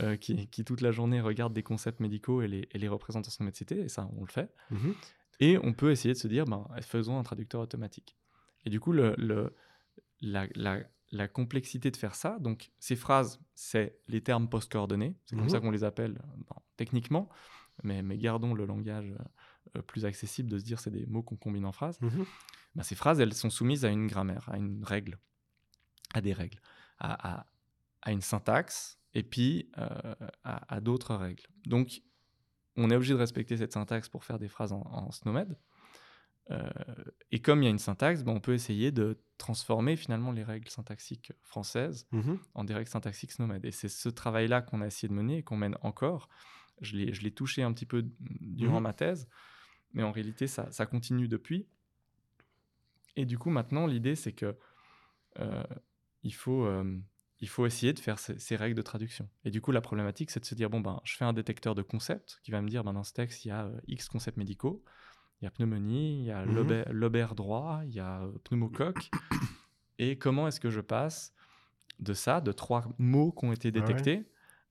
euh, 0.00 0.16
qui, 0.16 0.48
qui, 0.48 0.64
toute 0.64 0.82
la 0.82 0.90
journée 0.90 1.20
regardent 1.22 1.54
des 1.54 1.62
concepts 1.62 2.00
médicaux 2.00 2.42
et 2.42 2.48
les, 2.48 2.68
et 2.72 2.78
les 2.78 2.88
représentent 2.88 3.26
en 3.26 3.30
sonométricité, 3.30 3.80
et 3.80 3.88
ça, 3.88 4.10
on 4.18 4.20
le 4.22 4.30
fait. 4.30 4.52
Mhm. 4.70 4.94
Et 5.40 5.58
on 5.62 5.72
peut 5.72 5.90
essayer 5.90 6.12
de 6.12 6.18
se 6.18 6.28
dire, 6.28 6.44
ben, 6.44 6.66
faisons 6.82 7.18
un 7.18 7.22
traducteur 7.22 7.60
automatique. 7.62 8.16
Et 8.66 8.70
du 8.70 8.80
coup, 8.80 8.92
le, 8.92 9.14
le- 9.16 9.54
la, 10.20 10.46
la- 10.54 10.80
la 11.10 11.28
complexité 11.28 11.90
de 11.90 11.96
faire 11.96 12.14
ça, 12.14 12.38
donc 12.40 12.70
ces 12.80 12.96
phrases, 12.96 13.40
c'est 13.54 13.98
les 14.08 14.20
termes 14.20 14.48
post-coordonnés, 14.48 15.16
c'est 15.26 15.36
comme 15.36 15.48
ça 15.48 15.60
qu'on 15.60 15.70
les 15.70 15.84
appelle 15.84 16.20
bon, 16.36 16.56
techniquement, 16.76 17.28
mais, 17.82 18.02
mais 18.02 18.16
gardons 18.18 18.54
le 18.54 18.64
langage 18.66 19.12
euh, 19.76 19.82
plus 19.82 20.04
accessible 20.04 20.48
de 20.50 20.58
se 20.58 20.64
dire 20.64 20.78
c'est 20.80 20.90
des 20.90 21.06
mots 21.06 21.22
qu'on 21.22 21.36
combine 21.36 21.64
en 21.66 21.72
phrases. 21.72 22.00
Mhm. 22.00 22.24
Ben, 22.76 22.82
ces 22.82 22.94
phrases, 22.94 23.20
elles 23.20 23.34
sont 23.34 23.50
soumises 23.50 23.84
à 23.84 23.88
une 23.90 24.06
grammaire, 24.06 24.48
à 24.50 24.56
une 24.56 24.82
règle, 24.84 25.18
à 26.12 26.20
des 26.20 26.32
règles, 26.32 26.60
à, 26.98 27.38
à- 27.40 27.46
à 28.02 28.12
une 28.12 28.20
syntaxe, 28.20 28.98
et 29.14 29.22
puis 29.22 29.70
euh, 29.78 29.88
à, 30.44 30.74
à 30.74 30.80
d'autres 30.80 31.14
règles. 31.14 31.44
Donc, 31.66 32.02
on 32.76 32.90
est 32.90 32.96
obligé 32.96 33.14
de 33.14 33.18
respecter 33.18 33.56
cette 33.56 33.72
syntaxe 33.72 34.08
pour 34.08 34.24
faire 34.24 34.38
des 34.38 34.48
phrases 34.48 34.72
en, 34.72 34.82
en 34.82 35.10
SNOMED. 35.12 35.56
Euh, 36.50 36.68
et 37.30 37.40
comme 37.40 37.62
il 37.62 37.64
y 37.64 37.68
a 37.68 37.70
une 37.70 37.78
syntaxe, 37.78 38.22
ben, 38.22 38.32
on 38.32 38.40
peut 38.40 38.52
essayer 38.52 38.92
de 38.92 39.18
transformer 39.38 39.96
finalement 39.96 40.30
les 40.32 40.42
règles 40.44 40.68
syntaxiques 40.68 41.32
françaises 41.42 42.06
Mhm. 42.12 42.38
en 42.54 42.64
des 42.64 42.74
règles 42.74 42.90
syntaxiques 42.90 43.32
SNOMED. 43.32 43.64
Et 43.64 43.70
c'est 43.70 43.88
ce 43.88 44.08
travail-là 44.10 44.60
qu'on 44.60 44.82
a 44.82 44.86
essayé 44.86 45.08
de 45.08 45.14
mener 45.14 45.38
et 45.38 45.42
qu'on 45.42 45.56
mène 45.56 45.76
encore. 45.80 46.28
Je 46.80 46.96
l'ai 46.96 47.30
touché 47.30 47.62
un 47.62 47.72
petit 47.72 47.86
peu 47.86 48.04
durant 48.40 48.76
Mhm. 48.78 48.82
ma 48.82 48.92
thèse, 48.92 49.28
mais 49.92 50.02
en 50.02 50.12
réalité, 50.12 50.46
ça, 50.46 50.70
ça 50.72 50.86
continue 50.86 51.28
depuis. 51.28 51.66
Et 53.16 53.26
du 53.26 53.38
coup, 53.38 53.50
maintenant, 53.50 53.86
l'idée, 53.86 54.16
c'est 54.16 54.32
que 54.32 54.56
euh, 55.38 55.62
il, 56.22 56.34
faut, 56.34 56.64
euh, 56.64 56.98
il 57.40 57.48
faut 57.48 57.64
essayer 57.66 57.92
de 57.92 57.98
faire 58.00 58.18
ces, 58.18 58.38
ces 58.38 58.56
règles 58.56 58.76
de 58.76 58.82
traduction. 58.82 59.28
Et 59.44 59.50
du 59.50 59.60
coup, 59.60 59.70
la 59.72 59.80
problématique, 59.80 60.30
c'est 60.30 60.40
de 60.40 60.44
se 60.44 60.54
dire, 60.54 60.68
bon, 60.70 60.80
ben, 60.80 61.00
je 61.04 61.16
fais 61.16 61.24
un 61.24 61.32
détecteur 61.32 61.74
de 61.74 61.82
concepts 61.82 62.40
qui 62.42 62.50
va 62.50 62.60
me 62.60 62.68
dire, 62.68 62.82
ben, 62.84 62.92
dans 62.92 63.04
ce 63.04 63.12
texte, 63.12 63.44
il 63.44 63.48
y 63.48 63.50
a 63.52 63.66
euh, 63.66 63.80
X 63.86 64.08
concepts 64.08 64.36
médicaux, 64.36 64.82
il 65.40 65.44
y 65.44 65.48
a 65.48 65.50
pneumonie, 65.50 66.20
il 66.20 66.24
y 66.26 66.30
a 66.32 66.44
lobaire 66.44 67.34
droit, 67.34 67.82
il 67.84 67.92
y 67.92 68.00
a 68.00 68.26
pneumocoque. 68.44 69.10
Et 69.98 70.18
comment 70.18 70.48
est-ce 70.48 70.58
que 70.58 70.70
je 70.70 70.80
passe 70.80 71.32
de 72.00 72.14
ça, 72.14 72.40
de 72.40 72.50
trois 72.50 72.84
mots 72.98 73.30
qui 73.30 73.44
ont 73.44 73.52
été 73.52 73.68
Ah 73.68 73.74
ouais. 73.86 73.92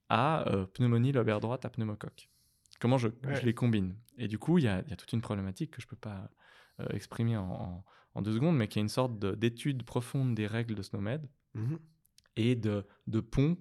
À 0.10 0.47
euh, 0.49 0.66
pneumonie, 0.66 1.12
lobaire 1.12 1.39
droite, 1.39 1.66
à 1.66 1.70
pneumocoque 1.70 2.30
Comment 2.80 2.97
je, 2.97 3.08
Ouais. 3.08 3.36
je 3.36 3.45
les 3.45 3.54
combine 3.54 3.95
Et 4.18 4.28
du 4.28 4.38
coup, 4.38 4.58
il 4.58 4.66
y 4.66 4.68
a, 4.68 4.82
il 4.86 4.89
y 4.89 4.93
a 4.93 4.95
toute 4.95 5.14
une 5.14 5.22
problématique 5.22 5.72
que 5.72 5.82
je 5.82 5.88
ne 5.88 5.89
peux 5.91 5.95
pas 5.95 6.30
euh, 6.80 6.88
exprimer 6.89 7.38
en, 7.38 7.49
en- 7.49 7.86
en 8.16 8.22
deux 8.22 8.34
secondes, 8.34 8.58
mais 8.58 8.68
qui 8.68 8.80
est 8.80 8.82
une 8.82 8.89
sorte 8.89 9.18
de- 9.20 9.34
d'étude 9.36 9.84
profonde 9.84 10.36
des 10.36 10.47
règles 10.47 10.76
de 10.76 10.82
SNOMED 10.84 11.30
Mhm. 11.56 11.80
et 12.36 12.56
de, 12.56 12.86
de 13.08 13.20
pont 13.22 13.58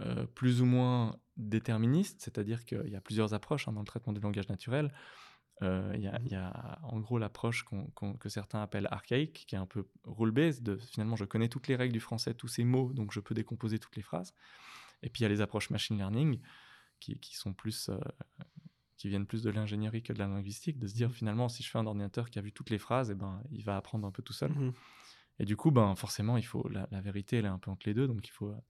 euh, 0.00 0.26
plus 0.26 0.62
ou 0.62 0.64
moins 0.64 1.16
déterministe, 1.36 2.20
c'est-à-dire 2.22 2.64
qu'il 2.64 2.88
y 2.88 2.96
a 2.96 3.00
plusieurs 3.00 3.34
approches 3.34 3.66
hein, 3.68 3.72
dans 3.72 3.80
le 3.80 3.86
traitement 3.86 4.12
du 4.12 4.20
langage 4.20 4.48
naturel. 4.48 4.92
Euh, 5.62 5.90
Il 5.96 6.00
y, 6.02 6.06
a- 6.06 6.20
il 6.24 6.30
y 6.30 6.36
a 6.36 6.78
en 6.84 7.00
gros 7.00 7.18
l'approche 7.18 7.64
que 8.20 8.28
certains 8.28 8.62
appellent 8.62 8.86
archaïque, 8.92 9.44
qui 9.48 9.56
est 9.56 9.58
un 9.58 9.66
peu 9.66 9.88
rule-based, 10.04 10.62
de 10.62 10.76
finalement 10.76 11.16
je 11.16 11.24
connais 11.24 11.48
toutes 11.48 11.66
les 11.66 11.74
règles 11.76 11.92
du 11.92 12.00
français, 12.00 12.32
tous 12.34 12.46
ces 12.48 12.62
mots, 12.64 12.92
donc 12.92 13.12
je 13.12 13.18
peux 13.18 13.34
décomposer 13.34 13.80
toutes 13.80 13.96
les 13.96 14.02
phrases. 14.02 14.32
Et 15.02 15.10
puis 15.10 15.20
il 15.20 15.22
y 15.22 15.26
a 15.26 15.28
les 15.28 15.40
approches 15.40 15.70
machine 15.70 15.96
learning, 15.96 16.40
qui, 17.00 17.18
qui 17.18 17.36
sont 17.36 17.54
plus... 17.54 17.88
euh, 17.88 17.98
qui 18.96 19.08
viennent 19.08 19.26
plus 19.26 19.44
de 19.44 19.50
l'ingénierie 19.50 20.02
que 20.02 20.12
de 20.12 20.18
la 20.18 20.26
linguistique, 20.26 20.76
de 20.80 20.88
se 20.88 20.94
dire 20.94 21.12
finalement 21.12 21.48
si 21.48 21.62
je 21.62 21.70
fais 21.70 21.78
un 21.78 21.86
ordinateur 21.86 22.30
qui 22.30 22.40
a 22.40 22.42
vu 22.42 22.52
toutes 22.52 22.70
les 22.70 22.78
phrases, 22.78 23.10
et 23.12 23.14
ben, 23.14 23.40
il 23.52 23.62
va 23.62 23.76
apprendre 23.76 24.04
un 24.06 24.10
peu 24.10 24.22
tout 24.22 24.32
seul. 24.32 24.50
Mhm. 24.50 24.72
Et 25.38 25.44
du 25.44 25.56
coup, 25.56 25.70
ben, 25.70 25.94
forcément, 25.94 26.36
il 26.36 26.42
faut, 26.42 26.68
la, 26.68 26.88
la 26.90 27.00
vérité, 27.00 27.36
elle 27.36 27.44
est 27.44 27.48
un 27.48 27.60
peu 27.60 27.70
entre 27.70 27.86
les 27.88 27.94
deux. 27.94 28.08
Donc, 28.08 28.26
il 28.26 28.32
faut, 28.32 28.48
euh, 28.48 28.60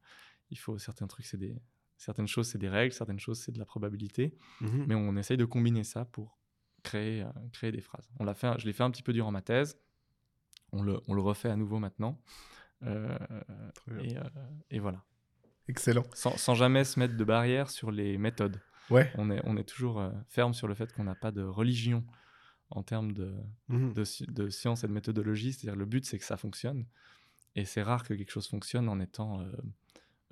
il 0.51 0.59
faut 0.59 0.77
certains 0.77 1.07
trucs, 1.07 1.25
c'est 1.25 1.39
des, 1.39 1.57
certaines 1.97 2.29
choses, 2.29 2.47
c'est 2.47 2.59
des 2.59 2.69
règles, 2.69 2.93
certaines 2.93 3.19
choses, 3.19 3.41
c'est 3.41 3.53
de 3.53 3.59
la 3.59 3.65
probabilité. 3.65 4.37
Mhm. 4.61 4.85
Mais 4.87 4.95
on 4.95 5.17
essaye 5.17 5.39
de 5.39 5.47
combiner 5.47 5.83
ça 5.83 6.05
pour 6.05 6.39
créer, 6.83 7.23
euh, 7.23 7.33
créer 7.53 7.73
des 7.73 7.81
phrases. 7.81 8.11
On 8.21 8.25
l'a 8.25 8.35
fait, 8.35 8.53
je 8.59 8.67
l'ai 8.67 8.75
fait 8.75 8.83
un 8.83 8.91
petit 8.91 9.03
peu 9.03 9.15
durant 9.15 9.31
ma 9.31 9.41
thèse. 9.41 9.81
On 10.73 10.83
le, 10.83 11.01
on 11.09 11.15
le 11.15 11.23
refait 11.23 11.49
à 11.49 11.57
nouveau 11.57 11.79
maintenant. 11.79 12.21
Euh, 12.83 13.19
euh, 13.89 14.11
et 14.69 14.79
voilà. 14.79 15.03
Excellent. 15.69 16.05
Sans, 16.15 16.37
sans 16.37 16.55
jamais 16.55 16.85
se 16.85 16.99
mettre 16.99 17.17
de 17.17 17.25
barrière 17.25 17.71
sur 17.71 17.91
les 17.91 18.19
méthodes. 18.19 18.61
Ouais. 18.91 19.11
On 19.17 19.31
est, 19.31 19.41
on 19.45 19.57
est 19.57 19.65
toujours 19.69 20.01
euh, 20.01 20.11
ferme 20.29 20.55
sur 20.55 20.67
le 20.67 20.75
fait 20.75 20.93
qu'on 20.95 21.05
n'a 21.05 21.15
pas 21.15 21.31
de 21.31 21.43
religion 21.43 22.05
en 22.71 22.83
termes 22.83 23.13
de, 23.13 23.35
Mhm. 23.69 23.93
de, 23.93 24.05
sci- 24.05 24.27
de 24.27 24.49
science 24.49 24.85
et 24.85 24.89
de 24.89 24.93
méthodologie. 24.93 25.53
C'est-à-dire 25.53 25.77
le 25.79 25.85
but, 25.85 26.05
c'est 26.07 26.19
que 26.19 26.25
ça 26.25 26.37
fonctionne. 26.37 26.87
Et 27.55 27.65
c'est 27.65 27.83
rare 27.83 28.03
que 28.03 28.15
quelque 28.15 28.31
chose 28.31 28.49
fonctionne 28.49 28.89
en 28.89 28.99
étant 29.01 29.41
euh, 29.41 29.53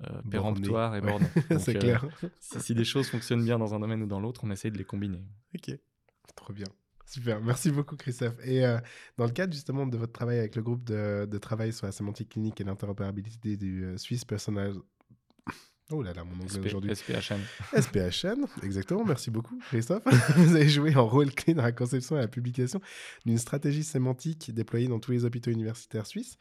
euh, 0.09 0.21
péremptoire 0.29 0.95
et 0.95 1.01
Ouais. 1.01 1.07
borné. 1.09 1.27
C'est 1.59 1.75
euh, 1.75 1.79
clair. 1.79 2.05
si, 2.39 2.59
si 2.61 2.73
des 2.75 2.85
choses 2.85 3.07
fonctionnent 3.09 3.43
bien 3.43 3.57
dans 3.59 3.73
un 3.75 3.79
domaine 3.79 4.01
ou 4.03 4.07
dans 4.07 4.19
l'autre, 4.19 4.41
on 4.43 4.51
essaye 4.51 4.71
de 4.71 4.77
les 4.77 4.85
combiner. 4.85 5.23
Ok, 5.55 5.75
trop 6.35 6.53
bien. 6.53 6.67
Super, 7.05 7.41
merci 7.41 7.71
beaucoup 7.71 7.95
Christophe. 7.95 8.35
Et 8.43 8.61
dans 9.17 9.25
le 9.25 9.31
cadre 9.31 9.53
justement 9.53 9.87
de 9.87 9.97
votre 9.97 10.11
travail 10.13 10.39
avec 10.39 10.55
le 10.55 10.61
groupe 10.61 10.83
de, 10.83 11.25
de 11.29 11.37
travail 11.37 11.71
sur 11.73 11.85
la 11.85 11.91
sémantique 11.91 12.29
clinique 12.29 12.59
et 12.61 12.63
l'interopérabilité 12.65 13.55
du 13.57 13.93
Swiss 13.97 14.25
Personal... 14.25 14.73
Oh 15.89 16.03
là 16.03 16.11
là, 16.13 16.25
mon 16.25 16.43
anglais 16.43 16.65
aujourd'hui. 16.65 16.93
SPHN. 16.93 17.39
SPHN, 17.73 18.45
exactement, 18.63 19.05
merci 19.05 19.31
beaucoup 19.31 19.57
Christophe. 19.69 20.03
Vous 20.35 20.55
avez 20.55 20.67
joué 20.67 20.93
un 20.93 20.99
rôle 20.99 21.31
clé 21.33 21.53
dans 21.53 21.63
la 21.63 21.71
conception 21.71 22.17
et 22.17 22.19
la 22.19 22.27
publication 22.27 22.81
d'une 23.25 23.37
stratégie 23.37 23.85
sémantique 23.85 24.53
déployée 24.53 24.89
dans 24.89 24.99
tous 24.99 25.11
les 25.11 25.23
hôpitaux 25.23 25.49
universitaires 25.49 26.05
suisses. 26.05 26.37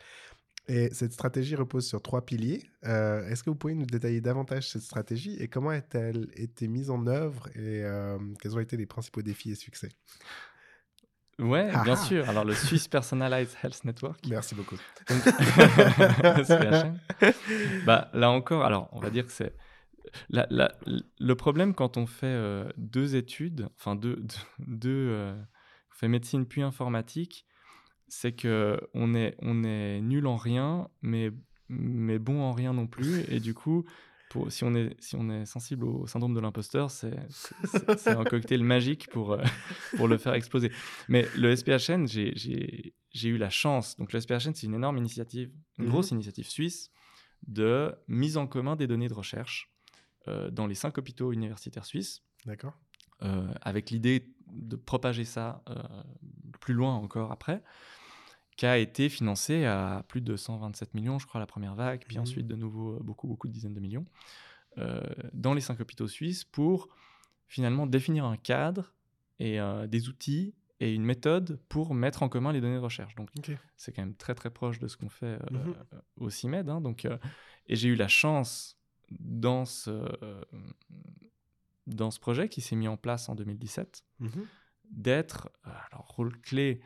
Et 0.69 0.93
cette 0.93 1.13
stratégie 1.13 1.55
repose 1.55 1.87
sur 1.87 2.03
trois 2.03 2.27
piliers. 2.27 2.61
Euh, 2.87 3.25
Est-ce 3.29 3.45
que 3.45 3.51
vous 3.51 3.57
pouvez 3.57 3.77
nous 3.77 3.87
détailler 3.87 4.21
davantage 4.21 4.69
cette 4.69 4.83
stratégie 4.83 5.37
et 5.41 5.47
comment 5.47 5.71
a-t-elle 5.71 6.29
été 6.35 6.67
mise 6.67 6.91
en 6.91 7.07
œuvre 7.07 7.47
et 7.55 7.85
euh, 7.85 8.19
quels 8.41 8.57
ont 8.57 8.61
été 8.61 8.77
les 8.77 8.87
principaux 8.87 9.23
défis 9.23 9.53
et 9.53 9.55
succès? 9.55 9.91
Ouais, 11.39 11.69
Ah 11.73 11.85
bien 11.85 11.93
ah. 11.95 11.97
sûr. 11.97 12.29
Alors, 12.29 12.45
le 12.45 12.55
Swiss 12.55 12.89
Personalized 12.89 13.55
Health 13.63 13.85
Network. 13.85 14.19
Merci 14.29 14.55
beaucoup. 14.55 14.77
Donc-. 15.09 15.35
Bah, 17.85 18.11
là 18.15 18.31
encore, 18.31 18.65
alors, 18.65 18.89
on 18.93 19.01
va 19.01 19.11
dire 19.11 19.27
que 19.27 19.33
c'est. 19.33 19.55
la- 20.31 20.47
la- 20.51 20.73
le 21.19 21.35
problème 21.35 21.75
quand 21.75 21.97
on 21.97 22.07
fait 22.07 22.27
euh, 22.27 22.69
deux 22.77 23.17
études, 23.17 23.69
enfin 23.77 23.95
deux, 23.97 24.17
deux, 24.17 24.37
deux, 24.67 25.09
euh, 25.11 25.35
on 25.93 25.95
fait 25.95 26.09
médecine 26.09 26.47
puis 26.47 26.63
informatique, 26.63 27.47
c'est 28.09 28.33
que 28.33 28.81
on 28.95 29.15
est, 29.15 29.37
on 29.41 29.63
est 29.65 30.01
nul 30.01 30.27
en 30.27 30.37
rien, 30.37 30.89
mais, 31.03 31.31
mais 31.69 32.19
bon 32.19 32.41
en 32.43 32.53
rien 32.53 32.73
non 32.73 32.87
plus. 32.87 33.25
Et 33.31 33.41
du 33.41 33.53
coup, 33.53 33.85
pour, 34.29 34.51
si, 34.51 34.65
on 34.65 34.75
est, 34.75 34.97
si 35.01 35.15
on 35.17 35.31
est 35.31 35.47
sensible 35.47 35.85
au 35.85 36.07
syndrome 36.07 36.35
de 36.35 36.41
l'imposteur, 36.41 36.91
c'est 36.91 37.17
un 38.07 38.25
cocktail 38.25 38.63
magique 38.65 39.09
pour, 39.09 39.33
euh, 39.33 39.43
pour 39.97 40.09
le 40.09 40.19
faire 40.19 40.35
exploser. 40.35 40.71
Mais 41.09 41.27
le 41.37 41.51
SPHN, 41.55 42.07
j'ai- 42.07 42.95
eu 43.25 43.37
la 43.39 43.51
chance. 43.51 43.97
Donc 43.97 44.13
le 44.13 44.21
SPHN, 44.21 44.53
c'est 44.55 44.67
une 44.67 44.75
énorme 44.75 44.99
initiative, 44.99 45.51
une 45.79 45.85
Mhm. 45.85 45.91
grosse 45.91 46.11
initiative 46.11 46.49
suisse 46.49 46.91
de 47.47 47.95
mise 48.09 48.37
en 48.37 48.47
commun 48.47 48.77
des 48.77 48.87
données 48.87 49.09
de 49.09 49.15
recherche 49.15 49.73
euh, 50.29 50.51
dans 50.51 50.67
les 50.67 50.75
cinq 50.75 50.99
hôpitaux 50.99 51.33
universitaires 51.33 51.85
suisses, 51.85 52.23
D'accord. 52.47 52.75
euh, 53.23 53.47
avec 53.63 53.91
l'idée 53.91 54.35
de 54.53 54.75
propager 54.77 55.25
ça 55.25 55.63
plus 56.61 56.75
loin 56.75 56.95
encore 56.95 57.31
après, 57.33 57.63
qui 58.57 58.67
a 58.67 58.79
été 58.79 59.09
financé 59.09 59.65
à 59.67 60.05
plus 60.09 60.21
de 60.23 60.37
127 60.37 60.95
millions, 60.95 61.19
je 61.19 61.27
crois, 61.27 61.39
la 61.41 61.47
première 61.47 61.75
vague, 61.75 62.05
puis 62.07 62.17
Mhm. 62.17 62.23
ensuite 62.23 62.47
de 62.47 62.57
nouveau 62.57 62.95
euh, 62.97 63.01
beaucoup, 63.03 63.27
beaucoup 63.27 63.49
de 63.49 63.53
dizaines 63.53 63.75
de 63.75 63.81
millions, 63.81 64.07
euh, 64.79 65.01
dans 65.33 65.55
les 65.55 65.61
cinq 65.61 65.79
hôpitaux 65.81 66.09
suisses 66.09 66.45
pour 66.45 66.89
finalement 67.47 67.87
définir 67.87 68.25
un 68.25 68.37
cadre 68.37 68.95
et 69.39 69.61
euh, 69.61 69.87
des 69.87 70.09
outils 70.09 70.55
et 70.81 70.93
une 70.95 71.05
méthode 71.05 71.59
pour 71.69 71.95
mettre 71.95 72.23
en 72.23 72.29
commun 72.29 72.53
les 72.53 72.61
données 72.61 72.75
de 72.77 72.81
recherche. 72.81 73.15
Donc, 73.15 73.29
c'est 73.77 73.93
quand 73.93 74.03
même 74.03 74.15
très 74.15 74.35
très 74.35 74.51
proche 74.51 74.79
de 74.79 74.89
ce 74.89 74.97
qu'on 74.97 75.09
fait 75.11 75.27
euh, 75.27 75.39
euh, 75.95 76.01
au 76.17 76.29
CIMED. 76.31 76.69
hein, 76.69 76.81
donc, 76.81 77.07
et 77.69 77.77
j'ai 77.77 77.89
eu 77.89 77.95
la 77.95 78.09
chance 78.09 78.77
dans 79.11 79.65
ce, 79.65 79.91
dans 81.87 82.11
ce 82.11 82.19
projet 82.19 82.49
qui 82.49 82.61
s'est 82.61 82.77
mis 82.77 82.89
en 82.89 82.97
place 82.97 83.29
en 83.29 83.35
2017 83.35 84.05
Mhm. 84.21 84.47
d'être, 84.91 85.51
alors 85.65 86.07
rôle 86.17 86.41
clé, 86.41 86.81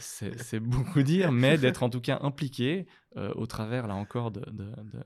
c'est 0.00 0.38
c'est 0.40 0.60
beaucoup 0.60 1.02
dire, 1.02 1.32
mais 1.32 1.58
d'être 1.58 1.82
en 1.82 1.90
tout 1.90 2.00
cas 2.00 2.18
impliqué 2.22 2.86
euh, 3.16 3.32
au 3.34 3.46
travers, 3.46 3.86
là 3.86 3.94
encore, 3.94 4.30
de, 4.30 4.40
de, 4.50 4.64
de- 4.64 5.04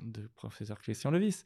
de 0.00 0.28
professeur 0.36 0.80
Christian 0.80 1.10
Levis, 1.10 1.42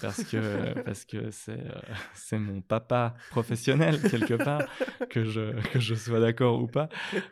parce 0.00 0.24
que 0.24 0.80
parce 0.82 1.04
que 1.04 1.30
c'est 1.30 1.52
euh, 1.60 1.80
c'est 2.14 2.38
mon 2.38 2.60
papa 2.60 3.14
professionnel 3.30 4.00
quelque 4.10 4.34
part, 4.34 4.62
que 5.08 5.24
je, 5.24 5.52
que 5.70 5.78
je 5.78 5.94
sois 5.94 6.18
d'accord 6.18 6.60
ou 6.60 6.66
pas. 6.66 6.88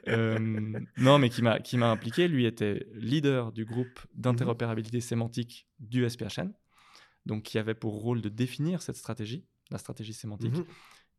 Euh, 0.06 0.78
non, 0.96 1.18
mais 1.18 1.28
qui 1.28 1.42
m'a 1.42 1.58
qui 1.58 1.76
m'a 1.76 1.90
impliqué. 1.90 2.28
Lui 2.28 2.46
était 2.46 2.86
leader 2.94 3.50
du 3.50 3.64
groupe 3.64 3.98
d'interopérabilité 4.14 5.00
sémantique 5.00 5.66
du 5.80 6.08
SPHN, 6.08 6.52
donc 7.26 7.42
qui 7.42 7.58
avait 7.58 7.74
pour 7.74 7.94
rôle 8.00 8.20
de 8.22 8.28
définir 8.28 8.80
cette 8.82 8.96
stratégie 8.96 9.44
la 9.72 9.78
stratégie 9.78 10.12
sémantique. 10.14 10.54
Mhm. 10.56 10.64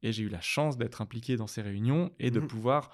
Et 0.04 0.12
j'ai 0.14 0.24
eu 0.24 0.30
la 0.30 0.42
chance 0.42 0.78
d'être 0.78 1.02
impliqué 1.02 1.36
dans 1.36 1.48
ces 1.48 1.62
réunions 1.62 2.12
et 2.20 2.32
de 2.32 2.39
Mhm. 2.39 2.48
pouvoir, 2.48 2.89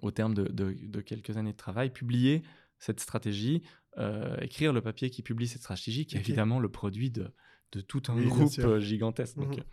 au 0.00 0.10
terme 0.10 0.34
de, 0.34 0.44
de- 0.44 0.72
de 0.80 1.00
quelques 1.00 1.36
années 1.36 1.52
de 1.52 1.56
travail, 1.56 1.90
publier 1.90 2.42
cette 2.78 3.00
stratégie, 3.00 3.62
euh, 3.98 4.36
écrire 4.40 4.72
le 4.72 4.80
papier 4.80 5.10
qui 5.10 5.22
publie 5.22 5.46
cette 5.46 5.60
stratégie, 5.62 6.06
qui 6.06 6.16
est 6.16 6.20
évidemment 6.20 6.58
le 6.60 6.68
produit 6.70 7.10
de, 7.10 7.32
de 7.72 7.80
tout 7.80 8.02
un 8.08 8.16
Oui, 8.16 8.26
groupe 8.26 8.58
euh, 8.58 8.80
gigantesque. 8.80 9.36
Donc, 9.36 9.58
Mhm. 9.58 9.64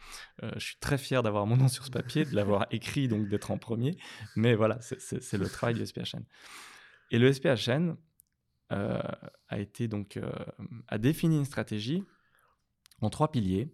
euh, 0.44 0.52
je 0.56 0.66
suis 0.66 0.78
très 0.80 0.98
fier 0.98 1.24
d'avoir 1.24 1.46
mon 1.46 1.58
nom 1.58 1.68
sur 1.70 1.86
ce 1.86 1.92
papier, 1.92 2.26
de 2.26 2.36
l'avoir 2.36 2.68
écrit, 2.72 3.08
donc 3.08 3.28
d'être 3.30 3.50
en 3.52 3.58
premier. 3.58 3.98
Mais 4.36 4.56
voilà, 4.56 4.80
c'est- 4.82 5.34
le 5.38 5.50
travail 5.50 5.76
du 5.76 5.82
SPHN. 5.86 6.24
Et 7.12 7.18
le 7.20 7.32
SPHN 7.34 7.96
euh, 8.72 9.02
a 9.48 9.60
été 9.60 9.88
donc 9.88 10.20
a 10.88 10.98
défini 11.00 11.38
une 11.38 11.46
stratégie 11.46 12.04
en 13.02 13.10
trois 13.10 13.32
piliers. 13.32 13.74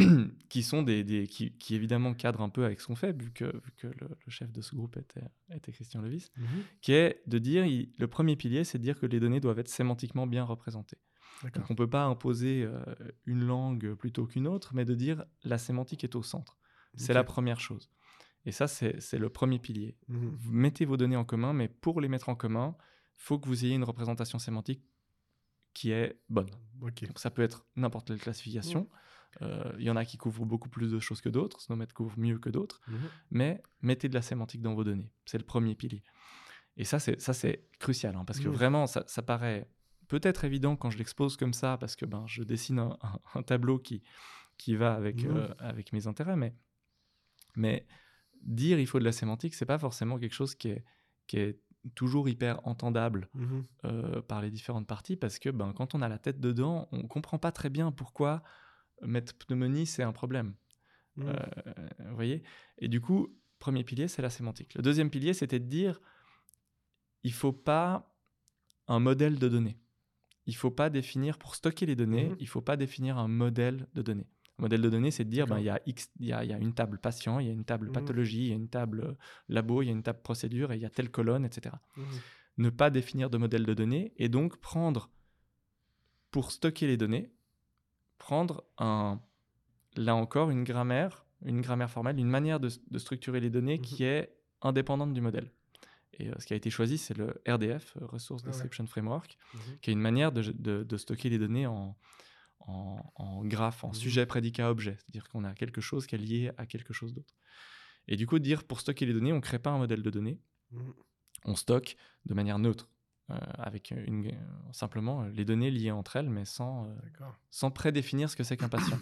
qui 0.48 0.62
sont 0.62 0.82
des, 0.82 1.04
des- 1.04 1.26
qui, 1.26 1.52
qui 1.58 1.74
évidemment 1.74 2.14
cadrent 2.14 2.42
un 2.42 2.48
peu 2.48 2.64
avec 2.64 2.80
ce 2.80 2.86
qu'on 2.86 2.96
fait 2.96 3.12
vu 3.20 3.30
que, 3.32 3.44
vu 3.44 3.72
que 3.76 3.86
le, 3.86 4.08
le 4.24 4.30
chef 4.30 4.50
de 4.52 4.60
ce 4.60 4.74
groupe 4.74 4.96
était, 4.96 5.22
était 5.54 5.72
Christian 5.72 6.00
Levis, 6.02 6.30
Mhm. 6.36 6.44
qui 6.80 6.92
est 6.92 7.22
de 7.26 7.38
dire 7.38 7.64
il- 7.66 7.92
le 7.98 8.06
premier 8.08 8.36
pilier 8.36 8.64
c'est 8.64 8.78
de 8.78 8.82
dire 8.82 8.98
que 8.98 9.06
les 9.06 9.20
données 9.20 9.40
doivent 9.40 9.58
être 9.58 9.68
sémantiquement 9.68 10.26
bien 10.26 10.44
représentées. 10.44 10.98
Donc 11.54 11.70
on 11.70 11.72
ne 11.74 11.76
peut 11.78 11.88
pas 11.88 12.04
imposer 12.04 12.64
euh, 12.64 12.82
une 13.24 13.44
langue 13.46 13.94
plutôt 13.94 14.26
qu'une 14.26 14.46
autre, 14.46 14.74
mais 14.74 14.84
de 14.84 14.94
dire 14.94 15.24
la 15.44 15.56
sémantique 15.58 16.04
est 16.04 16.14
au 16.14 16.22
centre. 16.22 16.58
C'est 16.96 17.14
la 17.14 17.24
première 17.24 17.60
chose. 17.60 17.90
Et 18.46 18.52
ça, 18.52 18.66
c'est 18.68 19.18
le 19.18 19.28
premier 19.28 19.58
pilier. 19.58 19.96
Mhm. 20.08 20.30
Vous 20.36 20.52
mettez 20.52 20.84
vos 20.84 20.96
données 20.96 21.16
en 21.16 21.24
commun, 21.24 21.52
mais 21.52 21.68
pour 21.68 22.00
les 22.00 22.08
mettre 22.08 22.28
en 22.28 22.34
commun, 22.34 22.74
faut 23.16 23.38
que 23.38 23.46
vous 23.46 23.64
ayez 23.64 23.74
une 23.74 23.84
représentation 23.84 24.38
sémantique 24.38 24.82
qui 25.72 25.92
est 25.92 26.18
bonne. 26.28 26.50
Donc 27.08 27.18
ça 27.18 27.30
peut 27.30 27.42
être 27.42 27.66
n'importe 27.76 28.08
quelle 28.08 28.18
classification. 28.18 28.88
Il 29.40 29.82
y 29.84 29.90
en 29.90 29.96
a 29.96 30.04
qui 30.04 30.16
couvrent 30.18 30.44
beaucoup 30.44 30.68
plus 30.68 30.90
de 30.90 30.98
choses 30.98 31.20
que 31.20 31.28
d'autres, 31.28 31.60
Snowmet 31.60 31.86
couvre 31.94 32.18
mieux 32.18 32.38
que 32.38 32.50
d'autres, 32.50 32.80
Mhm. 32.88 32.98
mais 33.30 33.62
mettez 33.80 34.08
de 34.08 34.14
la 34.14 34.22
sémantique 34.22 34.60
dans 34.60 34.74
vos 34.74 34.84
données. 34.84 35.10
C'est 35.24 35.38
le 35.38 35.44
premier 35.44 35.74
pilier. 35.74 36.02
Et 36.76 36.84
ça, 36.84 36.98
c'est 36.98 37.20
ça 37.20 37.32
c'est 37.32 37.68
crucial, 37.78 38.16
hein, 38.16 38.24
parce 38.24 38.38
que 38.40 38.48
vraiment, 38.48 38.86
ça, 38.86 39.04
ça 39.06 39.22
paraît 39.22 39.68
peut-être 40.08 40.44
évident 40.44 40.76
quand 40.76 40.90
je 40.90 40.98
l'expose 40.98 41.36
comme 41.36 41.52
ça, 41.52 41.76
parce 41.78 41.94
que 41.96 42.04
ben, 42.06 42.24
je 42.26 42.42
dessine 42.42 42.78
un, 42.80 42.96
un- 43.02 43.20
un 43.34 43.42
tableau 43.42 43.78
qui, 43.78 44.02
qui 44.58 44.74
va 44.76 44.94
avec, 44.94 45.24
Mhm. 45.24 45.36
euh, 45.36 45.54
avec 45.58 45.92
mes 45.92 46.06
intérêts, 46.06 46.36
mais, 46.36 46.54
mais 47.56 47.86
dire 48.42 48.78
il 48.78 48.86
faut 48.86 48.98
de 48.98 49.04
la 49.04 49.12
sémantique, 49.12 49.54
c'est 49.54 49.66
pas 49.66 49.78
forcément 49.78 50.18
quelque 50.18 50.34
chose 50.34 50.54
qui 50.54 50.68
est, 50.68 50.84
qui 51.26 51.38
est 51.38 51.60
toujours 51.94 52.28
hyper 52.28 52.66
entendable 52.66 53.28
Mhm. 53.34 53.64
euh, 53.84 54.22
par 54.22 54.42
les 54.42 54.50
différentes 54.50 54.86
parties 54.86 55.16
parce 55.16 55.38
que 55.38 55.48
ben, 55.50 55.72
quand 55.72 55.94
on 55.94 56.02
a 56.02 56.08
la 56.08 56.18
tête 56.18 56.40
dedans, 56.40 56.88
on 56.92 57.06
comprend 57.08 57.38
pas 57.38 57.52
très 57.52 57.70
bien 57.70 57.92
pourquoi 57.92 58.42
mettre 59.02 59.34
pneumonie 59.34 59.86
c'est 59.86 60.02
un 60.02 60.12
problème. 60.12 60.54
Mhm. 61.16 61.28
Euh, 61.28 61.88
vous 62.08 62.14
voyez? 62.14 62.42
Et 62.78 62.88
du 62.88 63.00
coup, 63.00 63.36
premier 63.58 63.84
pilier, 63.84 64.08
c'est 64.08 64.22
la 64.22 64.30
sémantique. 64.30 64.74
Le 64.74 64.82
deuxième 64.82 65.10
pilier, 65.10 65.34
c'était 65.34 65.58
de 65.60 65.66
dire 65.66 66.00
il 67.22 67.32
faut 67.32 67.52
pas 67.52 68.16
un 68.88 68.98
modèle 69.00 69.38
de 69.38 69.48
données. 69.48 69.78
Il 70.46 70.56
faut 70.56 70.70
pas 70.70 70.90
définir, 70.90 71.38
pour 71.38 71.54
stocker 71.54 71.86
les 71.86 71.96
données, 71.96 72.30
Mhm. 72.30 72.36
il 72.40 72.48
faut 72.48 72.62
pas 72.62 72.76
définir 72.76 73.18
un 73.18 73.28
modèle 73.28 73.86
de 73.94 74.02
données. 74.02 74.26
Un 74.58 74.62
modèle 74.62 74.80
de 74.82 74.88
données, 74.90 75.10
c'est 75.10 75.24
de 75.24 75.30
dire 75.30 75.46
ben, 75.46 75.58
il 75.58 75.64
y, 75.64 75.70
a 75.70 75.80
X, 75.86 76.10
y, 76.18 76.32
a, 76.32 76.44
y 76.44 76.52
a 76.52 76.58
une 76.58 76.74
table 76.74 76.98
patient, 76.98 77.38
il 77.38 77.46
y 77.46 77.50
a 77.50 77.52
une 77.52 77.64
table 77.64 77.86
Mhm. 77.86 77.92
pathologie, 77.92 78.44
il 78.44 78.48
y 78.48 78.52
a 78.52 78.56
une 78.56 78.68
table 78.68 79.00
euh, 79.04 79.14
labo, 79.48 79.82
il 79.82 79.86
y 79.86 79.88
a 79.90 79.92
une 79.92 80.02
table 80.02 80.20
procédure, 80.22 80.72
et 80.72 80.76
il 80.76 80.82
y 80.82 80.86
a 80.86 80.90
telle 80.90 81.10
colonne, 81.10 81.44
etc 81.44 81.76
Mhm. 81.96 82.04
ne 82.58 82.68
pas 82.68 82.90
définir 82.90 83.30
de 83.30 83.38
modèle 83.38 83.64
de 83.64 83.72
données 83.74 84.12
et 84.16 84.28
donc 84.28 84.58
prendre, 84.58 85.10
pour 86.30 86.52
stocker 86.52 86.86
les 86.86 86.96
données, 86.98 87.32
prendre 88.30 88.62
un, 88.78 89.20
là 89.96 90.14
encore 90.14 90.50
une 90.50 90.62
grammaire, 90.62 91.26
une 91.44 91.60
grammaire 91.60 91.90
formelle, 91.90 92.16
une 92.20 92.28
manière 92.28 92.60
de, 92.60 92.68
de 92.88 92.98
structurer 92.98 93.40
les 93.40 93.50
données 93.50 93.78
Mhm. 93.78 93.82
qui 93.82 94.04
est 94.04 94.36
indépendante 94.62 95.12
du 95.12 95.20
modèle. 95.20 95.50
Et 96.12 96.28
euh, 96.28 96.34
ce 96.38 96.46
qui 96.46 96.52
a 96.52 96.56
été 96.56 96.70
choisi, 96.70 96.96
c'est 96.96 97.16
le 97.18 97.42
RDF, 97.48 97.96
euh, 97.96 98.06
Resource 98.06 98.42
Ah 98.42 98.46
ouais. 98.46 98.52
Description 98.52 98.86
Framework, 98.86 99.36
Mhm. 99.54 99.60
qui 99.82 99.90
est 99.90 99.92
une 99.94 100.00
manière 100.10 100.30
de, 100.30 100.42
de- 100.52 100.84
de 100.84 100.96
stocker 100.96 101.28
les 101.28 101.38
données 101.40 101.66
en, 101.66 101.96
en, 102.60 103.02
en 103.16 103.44
graphe, 103.44 103.82
en 103.82 103.88
Mhm. 103.88 103.94
sujet, 103.94 104.26
prédicat, 104.26 104.70
objet. 104.70 104.96
C'est-à-dire 104.98 105.28
qu'on 105.28 105.42
a 105.42 105.52
quelque 105.54 105.80
chose 105.80 106.06
qui 106.06 106.14
est 106.14 106.18
lié 106.18 106.52
à 106.56 106.66
quelque 106.66 106.92
chose 106.92 107.12
d'autre. 107.12 107.34
Et 108.06 108.14
du 108.16 108.28
coup, 108.28 108.38
dire 108.38 108.62
pour 108.62 108.78
stocker 108.78 109.06
les 109.06 109.12
données, 109.12 109.32
on 109.32 109.36
ne 109.42 109.48
crée 109.50 109.58
pas 109.58 109.70
un 109.70 109.78
modèle 109.78 110.02
de 110.04 110.10
données, 110.10 110.38
Mhm. 110.70 110.92
on 111.46 111.56
stocke 111.56 111.96
de 112.26 112.34
manière 112.34 112.60
neutre, 112.60 112.88
avec 113.58 113.90
une, 113.90 114.26
euh, 114.26 114.32
simplement 114.72 115.22
euh, 115.22 115.28
les 115.30 115.44
données 115.44 115.70
liées 115.70 115.90
entre 115.90 116.16
elles, 116.16 116.28
mais 116.30 116.44
sans, 116.44 116.86
euh, 116.86 116.94
sans 117.50 117.70
prédéfinir 117.70 118.28
ce 118.30 118.36
que 118.36 118.42
c'est 118.44 118.56
qu'un 118.56 118.68
patient. 118.68 118.98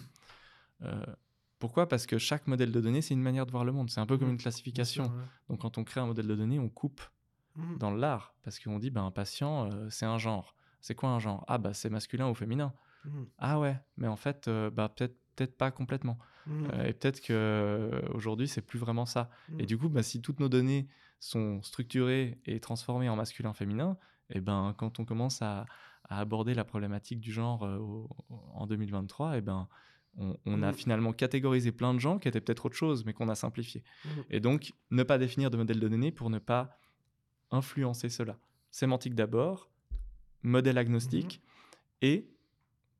Pourquoi? 1.59 1.89
Parce 1.89 2.05
que 2.05 2.17
chaque 2.17 2.47
modèle 2.47 2.71
de 2.71 2.79
données, 2.79 3.01
c'est 3.01 3.13
une 3.13 3.21
manière 3.21 3.45
de 3.45 3.51
voir 3.51 3.65
le 3.65 3.73
monde. 3.73 3.89
C'est 3.89 3.99
un 3.99 4.05
peu 4.05 4.17
comme 4.17 4.29
une 4.29 4.37
classification. 4.37 5.05
sûr, 5.05 5.13
ouais. 5.13 5.23
Donc 5.49 5.59
quand 5.59 5.77
on 5.77 5.83
crée 5.83 5.99
un 5.99 6.05
modèle 6.05 6.27
de 6.27 6.35
données, 6.35 6.59
on 6.59 6.69
coupe 6.69 7.01
Mhm. 7.55 7.77
dans 7.79 7.91
l'art, 7.91 8.33
parce 8.43 8.59
qu'on 8.59 8.79
dit, 8.79 8.91
ben, 8.91 9.03
un 9.03 9.11
patient, 9.11 9.69
euh, 9.71 9.89
c'est 9.89 10.05
un 10.05 10.17
genre. 10.17 10.55
C'est 10.79 10.95
quoi 10.95 11.09
un 11.09 11.19
genre? 11.19 11.43
Ah, 11.47 11.57
bah 11.57 11.73
c'est 11.73 11.89
masculin 11.89 12.29
ou 12.29 12.35
féminin. 12.35 12.73
Mhm. 13.03 13.27
Ah 13.39 13.59
ouais, 13.59 13.77
mais 13.97 14.07
en 14.07 14.15
fait, 14.15 14.47
euh, 14.47 14.69
bah, 14.69 14.87
peut-être 14.87 15.17
peut-être 15.35 15.57
pas 15.57 15.71
complètement. 15.71 16.17
Euh, 16.47 16.85
et 16.85 16.93
peut-être 16.93 17.21
que 17.21 18.01
aujourd'hui 18.13 18.47
c'est 18.47 18.61
plus 18.61 18.79
vraiment 18.79 19.05
ça. 19.05 19.29
Et 19.57 19.65
du 19.65 19.77
coup, 19.77 19.87
bah, 19.89 20.03
si 20.03 20.21
toutes 20.21 20.39
nos 20.39 20.49
données 20.49 20.87
sont 21.19 21.61
structurées 21.61 22.39
et 22.45 22.59
transformées 22.59 23.07
en 23.09 23.15
masculin-féminin, 23.15 23.97
et 24.29 24.41
ben 24.41 24.73
quand 24.77 24.99
on 24.99 25.05
commence 25.05 25.41
à, 25.41 25.65
à 26.09 26.19
aborder 26.19 26.53
la 26.53 26.63
problématique 26.63 27.19
du 27.19 27.31
genre 27.31 27.63
euh, 27.63 27.77
au- 27.77 28.09
en 28.53 28.67
2023, 28.67 29.37
et 29.37 29.41
ben 29.41 29.67
on, 30.17 30.35
on 30.45 30.63
a 30.63 30.67
Mhm. 30.71 30.73
finalement 30.73 31.13
catégorisé 31.13 31.71
plein 31.71 31.93
de 31.93 31.99
gens 31.99 32.17
qui 32.19 32.27
étaient 32.27 32.41
peut-être 32.41 32.65
autre 32.65 32.75
chose, 32.75 33.05
mais 33.05 33.13
qu'on 33.13 33.29
a 33.29 33.35
simplifié. 33.35 33.83
Mhm. 34.05 34.23
Et 34.31 34.39
donc, 34.39 34.73
ne 34.91 35.03
pas 35.03 35.17
définir 35.17 35.49
de 35.51 35.57
modèle 35.57 35.79
de 35.79 35.87
données 35.87 36.11
pour 36.11 36.29
ne 36.29 36.39
pas 36.39 36.77
influencer 37.51 38.09
cela. 38.09 38.37
Sémantique 38.71 39.15
d'abord, 39.15 39.69
modèle 40.43 40.77
agnostique, 40.77 41.41
et 42.01 42.29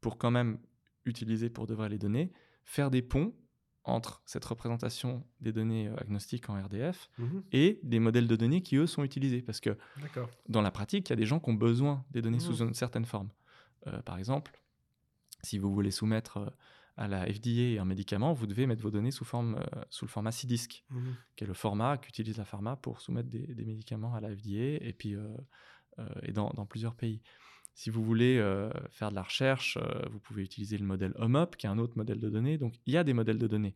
pour 0.02 0.18
quand 0.18 0.32
même 0.32 0.60
utiliser 1.06 1.50
pour 1.50 1.68
de 1.68 1.74
vrai 1.74 1.90
les 1.90 1.98
données, 1.98 2.32
faire 2.64 2.90
des 2.92 3.02
ponts 3.02 3.34
entre 3.90 4.22
cette 4.26 4.46
représentation 4.46 5.24
des 5.42 5.52
données 5.52 5.88
euh, 5.88 5.96
agnostiques 5.98 6.50
en 6.50 6.62
RDF 6.62 7.10
Mhm. 7.18 7.44
et 7.52 7.80
des 7.84 8.00
modèles 8.00 8.28
de 8.28 8.36
données 8.36 8.62
qui, 8.62 8.76
eux, 8.78 8.88
sont 8.88 9.04
utilisés. 9.04 9.42
Parce 9.42 9.60
que 9.60 9.78
dans 10.48 10.62
la 10.62 10.72
pratique, 10.72 11.10
il 11.10 11.12
y 11.12 11.14
a 11.14 11.16
des 11.18 11.26
gens 11.26 11.40
qui 11.40 11.50
ont 11.50 11.54
besoin 11.56 12.06
des 12.12 12.22
données 12.22 12.38
Mhm. 12.38 12.44
sous 12.44 12.64
une 12.64 12.74
certaine 12.74 13.06
forme. 13.06 13.30
Euh, 13.88 14.02
par 14.02 14.18
exemple, 14.18 14.52
si 15.44 15.58
vous 15.58 15.74
voulez 15.74 15.92
soumettre 15.92 16.38
euh, 16.38 16.50
à 16.98 17.08
la 17.08 17.26
FDA 17.32 17.82
un 17.82 17.86
médicament, 17.86 18.34
vous 18.34 18.46
devez 18.46 18.68
mettre 18.68 18.82
vos 18.82 18.92
données 18.92 19.12
sous, 19.12 19.24
forme, 19.24 19.56
euh, 19.56 19.82
sous 19.90 20.04
le 20.06 20.10
format 20.10 20.32
CIDISC, 20.34 20.84
Mhm. 20.90 21.16
qui 21.36 21.44
est 21.46 21.48
le 21.48 21.54
format 21.54 21.98
qu'utilise 21.98 22.38
la 22.38 22.44
pharma 22.46 22.76
pour 22.76 23.00
soumettre 23.00 23.30
des, 23.30 23.48
des 23.54 23.66
médicaments 23.66 24.14
à 24.16 24.20
la 24.20 24.30
FDA 24.36 24.84
et 24.86 24.94
puis 24.98 25.16
euh, 25.16 25.28
euh, 26.00 26.08
et 26.24 26.32
dans, 26.34 26.50
dans 26.52 26.66
plusieurs 26.66 26.96
pays. 26.96 27.22
Si 27.80 27.90
vous 27.90 28.04
voulez 28.04 28.38
euh, 28.40 28.70
faire 28.90 29.10
de 29.10 29.16
la 29.16 29.22
recherche, 29.24 29.78
euh, 29.82 30.02
vous 30.12 30.20
pouvez 30.20 30.44
utiliser 30.44 30.78
le 30.78 30.86
modèle 30.86 31.14
HOMOP, 31.16 31.56
qui 31.56 31.66
est 31.66 31.70
un 31.70 31.78
autre 31.78 31.94
modèle 31.96 32.20
de 32.20 32.28
données. 32.30 32.58
Donc 32.58 32.74
il 32.86 32.92
y 32.94 32.98
a 32.98 33.06
des 33.06 33.14
modèles 33.14 33.38
de 33.38 33.48
données. 33.48 33.74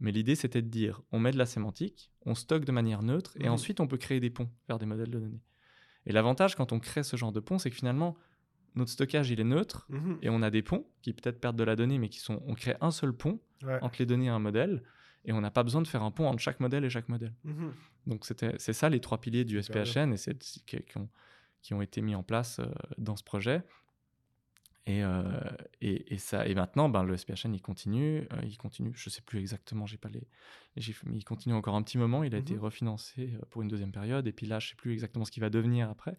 Mais 0.00 0.10
l'idée, 0.10 0.34
c'était 0.34 0.62
de 0.62 0.66
dire, 0.66 1.00
on 1.12 1.20
met 1.20 1.30
de 1.30 1.38
la 1.38 1.46
sémantique, 1.46 2.10
on 2.26 2.34
stocke 2.34 2.64
de 2.64 2.72
manière 2.72 3.02
neutre, 3.04 3.36
et 3.38 3.48
ensuite 3.48 3.78
on 3.78 3.86
peut 3.86 3.98
créer 3.98 4.18
des 4.18 4.30
ponts 4.30 4.50
vers 4.66 4.80
des 4.80 4.86
modèles 4.86 5.12
de 5.12 5.20
données. 5.20 5.42
Et 6.06 6.12
l'avantage 6.12 6.56
quand 6.56 6.72
on 6.72 6.80
crée 6.80 7.04
ce 7.04 7.16
genre 7.16 7.30
de 7.30 7.38
pont, 7.38 7.58
c'est 7.60 7.70
que 7.70 7.76
finalement, 7.76 8.16
notre 8.74 8.90
stockage, 8.90 9.30
il 9.30 9.38
est 9.38 9.44
neutre, 9.44 9.86
Mhm. 9.90 10.18
et 10.22 10.28
on 10.28 10.42
a 10.42 10.50
des 10.50 10.62
ponts 10.62 10.84
qui 11.00 11.12
peut-être 11.12 11.38
perdent 11.40 11.56
de 11.56 11.62
la 11.62 11.76
donnée, 11.76 11.98
mais 11.98 12.08
qui 12.08 12.18
sont, 12.18 12.42
on 12.48 12.54
crée 12.54 12.74
un 12.80 12.90
seul 12.90 13.12
pont 13.12 13.38
Ouais. 13.62 13.78
entre 13.80 13.96
les 14.00 14.06
données 14.06 14.26
et 14.26 14.30
un 14.30 14.40
modèle, 14.40 14.82
et 15.24 15.32
on 15.32 15.40
n'a 15.40 15.52
pas 15.52 15.62
besoin 15.62 15.82
de 15.82 15.86
faire 15.86 16.02
un 16.02 16.10
pont 16.10 16.26
entre 16.26 16.40
chaque 16.42 16.58
modèle 16.58 16.84
et 16.84 16.90
chaque 16.90 17.08
modèle. 17.08 17.34
Mhm. 17.44 17.72
Donc 18.08 18.24
c'est 18.24 18.72
ça 18.72 18.88
les 18.88 18.98
trois 19.00 19.20
piliers 19.20 19.44
du 19.44 19.56
SPHN, 19.62 20.12
et 20.14 20.16
c'est 20.16 20.36
qui, 20.36 20.82
qui 20.82 20.98
ont, 20.98 21.08
qui 21.62 21.74
ont 21.74 21.82
été 21.82 22.00
mis 22.00 22.14
en 22.14 22.22
place 22.22 22.58
euh, 22.60 22.66
dans 22.98 23.16
ce 23.16 23.24
projet. 23.24 23.62
Et, 24.86 25.04
euh, 25.04 25.22
et, 25.82 26.14
et 26.14 26.18
ça, 26.18 26.46
et 26.46 26.54
maintenant, 26.54 26.88
ben, 26.88 27.04
le 27.04 27.16
SPHN, 27.16 27.54
il 27.54 27.60
continue, 27.60 28.26
euh, 28.32 28.40
il 28.44 28.56
continue, 28.56 28.92
je 28.94 29.10
sais 29.10 29.20
plus 29.20 29.38
exactement, 29.38 29.86
j'ai 29.86 29.98
pas 29.98 30.08
les, 30.08 30.26
les 30.74 30.82
chiffres, 30.82 31.04
mais 31.06 31.16
il 31.16 31.24
continue 31.24 31.54
encore 31.54 31.74
un 31.76 31.82
petit 31.82 31.98
moment, 31.98 32.24
il 32.24 32.34
a 32.34 32.38
été 32.38 32.54
Mhm. 32.54 32.60
refinancé 32.60 33.30
pour 33.50 33.62
une 33.62 33.68
deuxième 33.68 33.92
période, 33.92 34.26
et 34.26 34.32
puis 34.32 34.46
là, 34.46 34.58
je 34.58 34.70
sais 34.70 34.74
plus 34.76 34.92
exactement 34.92 35.24
ce 35.24 35.30
qu'il 35.30 35.42
va 35.42 35.50
devenir 35.50 35.90
après. 35.90 36.16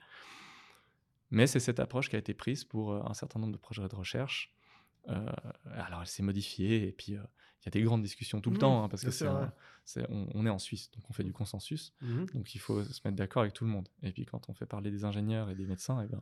Mais 1.31 1.47
c'est 1.47 1.59
cette 1.59 1.79
approche 1.79 2.09
qui 2.09 2.15
a 2.15 2.19
été 2.19 2.33
prise 2.33 2.63
pour 2.63 2.93
un 2.93 3.13
certain 3.13 3.39
nombre 3.39 3.53
de 3.53 3.57
projets 3.57 3.87
de 3.87 3.95
recherche. 3.95 4.53
Euh, 5.07 5.25
alors, 5.65 6.01
elle 6.01 6.07
s'est 6.07 6.23
modifiée, 6.23 6.87
et 6.87 6.91
puis 6.91 7.15
euh, 7.15 7.23
y 7.65 7.69
a 7.69 7.71
des 7.71 7.81
grandes 7.83 8.01
discussions 8.01 8.41
tout 8.41 8.49
le 8.49 8.55
Mhm, 8.55 8.59
temps, 8.59 8.83
hein, 8.83 8.89
parce 8.89 9.03
que 9.03 9.11
c'est 9.11 9.27
un- 9.27 9.51
on, 10.09 10.27
on 10.33 10.45
est 10.45 10.49
en 10.49 10.59
Suisse, 10.59 10.89
donc 10.91 11.03
on 11.09 11.13
fait 11.13 11.23
du 11.23 11.33
consensus. 11.33 11.93
Mhm. 12.01 12.25
Donc 12.33 12.55
il 12.55 12.59
faut 12.59 12.83
se 12.83 13.01
mettre 13.05 13.15
d'accord 13.17 13.41
avec 13.41 13.53
tout 13.53 13.65
le 13.65 13.71
monde. 13.71 13.87
Et 14.03 14.11
puis 14.11 14.25
quand 14.25 14.49
on 14.49 14.53
fait 14.53 14.65
parler 14.65 14.91
des 14.91 15.05
ingénieurs 15.05 15.49
et 15.49 15.55
des 15.55 15.65
médecins, 15.65 16.01
et 16.01 16.07
ben, 16.07 16.21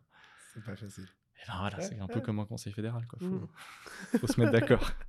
C'est 0.54 0.64
pas 0.64 0.76
facile. 0.76 1.08
eh 1.44 1.48
ben 1.48 1.58
voilà, 1.60 1.80
c'est 1.82 2.00
un 2.00 2.08
peu 2.08 2.20
comme 2.22 2.40
un 2.40 2.46
conseil 2.46 2.74
fédéral. 2.74 3.06
Il 3.14 3.20
faut, 3.20 3.36
Mhm. 3.36 3.48
faut 4.22 4.28
se 4.28 4.40
mettre 4.40 4.52
d'accord. 4.52 4.92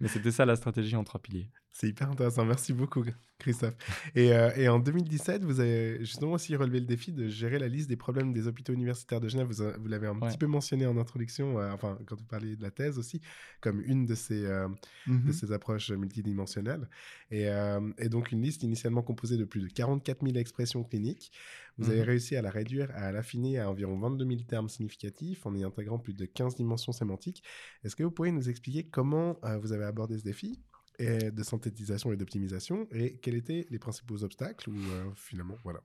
Mais 0.00 0.08
c'était 0.08 0.30
ça 0.30 0.46
la 0.46 0.56
stratégie 0.56 0.96
en 0.96 1.04
trois 1.04 1.20
piliers. 1.20 1.48
C'est 1.72 1.88
hyper 1.88 2.10
intéressant. 2.10 2.44
Merci 2.44 2.72
beaucoup, 2.72 3.04
Christophe. 3.38 3.74
Et, 4.14 4.32
euh, 4.34 4.50
et, 4.56 4.68
en 4.68 4.80
2017, 4.80 5.44
vous 5.44 5.60
avez 5.60 5.98
justement 6.00 6.32
aussi 6.32 6.54
relevé 6.56 6.80
le 6.80 6.86
défi 6.86 7.12
de 7.12 7.28
gérer 7.28 7.58
la 7.58 7.68
liste 7.68 7.88
des 7.88 7.96
problèmes 7.96 8.32
des 8.32 8.46
hôpitaux 8.48 8.72
universitaires 8.72 9.20
de 9.20 9.28
Genève. 9.28 9.46
Vous, 9.50 9.86
l'avez 9.88 10.06
un 10.08 10.18
Ouais. 10.18 10.28
petit 10.28 10.36
peu 10.38 10.46
mentionné 10.46 10.86
en 10.86 10.96
introduction, 10.98 11.58
euh, 11.60 11.72
enfin, 11.72 11.96
quand 12.06 12.16
vous 12.18 12.24
parliez 12.26 12.56
de 12.56 12.62
la 12.62 12.70
thèse 12.70 12.98
aussi, 12.98 13.20
comme 13.60 13.80
une 13.82 14.04
de 14.04 14.14
ces, 14.14 14.44
euh, 14.44 14.68
Mhm. 15.06 15.26
de 15.28 15.32
ces 15.32 15.52
approches 15.52 15.90
multidimensionnelles. 15.90 16.88
Et, 17.30 17.48
euh, 17.48 17.80
et 17.98 18.08
donc, 18.08 18.32
une 18.32 18.42
liste 18.42 18.62
initialement 18.62 19.02
composée 19.02 19.36
de 19.36 19.44
plus 19.44 19.60
de 19.60 19.68
44 19.68 20.22
000 20.24 20.36
expressions 20.36 20.82
cliniques. 20.84 21.30
Vous 21.78 21.88
avez 21.88 22.00
Mhm. 22.00 22.06
réussi 22.06 22.36
à 22.36 22.42
la 22.42 22.50
réduire, 22.50 22.90
à 22.94 23.10
l'affiner 23.12 23.58
à 23.58 23.70
environ 23.70 23.96
22 23.98 24.26
000 24.26 24.42
termes 24.42 24.68
significatifs 24.68 25.46
en 25.46 25.54
y 25.54 25.62
intégrant 25.64 25.98
plus 25.98 26.12
de 26.14 26.26
15 26.26 26.56
dimensions 26.56 26.92
sémantiques. 26.92 27.42
Est-ce 27.84 27.96
que 27.96 28.02
vous 28.02 28.10
pourriez 28.10 28.32
nous 28.32 28.50
expliquer 28.50 28.84
comment 28.84 29.19
euh, 29.44 29.58
vous 29.58 29.72
avez 29.72 29.84
abordé 29.84 30.18
ce 30.18 30.24
défi 30.24 30.60
et 30.98 31.30
de 31.30 31.42
synthétisation 31.42 32.12
et 32.12 32.16
d'optimisation 32.16 32.86
et 32.92 33.16
quels 33.22 33.34
étaient 33.36 33.66
les 33.70 33.78
principaux 33.78 34.22
obstacles 34.24 34.68
ou 34.70 34.74
euh, 34.74 35.10
finalement, 35.14 35.56
voilà. 35.64 35.80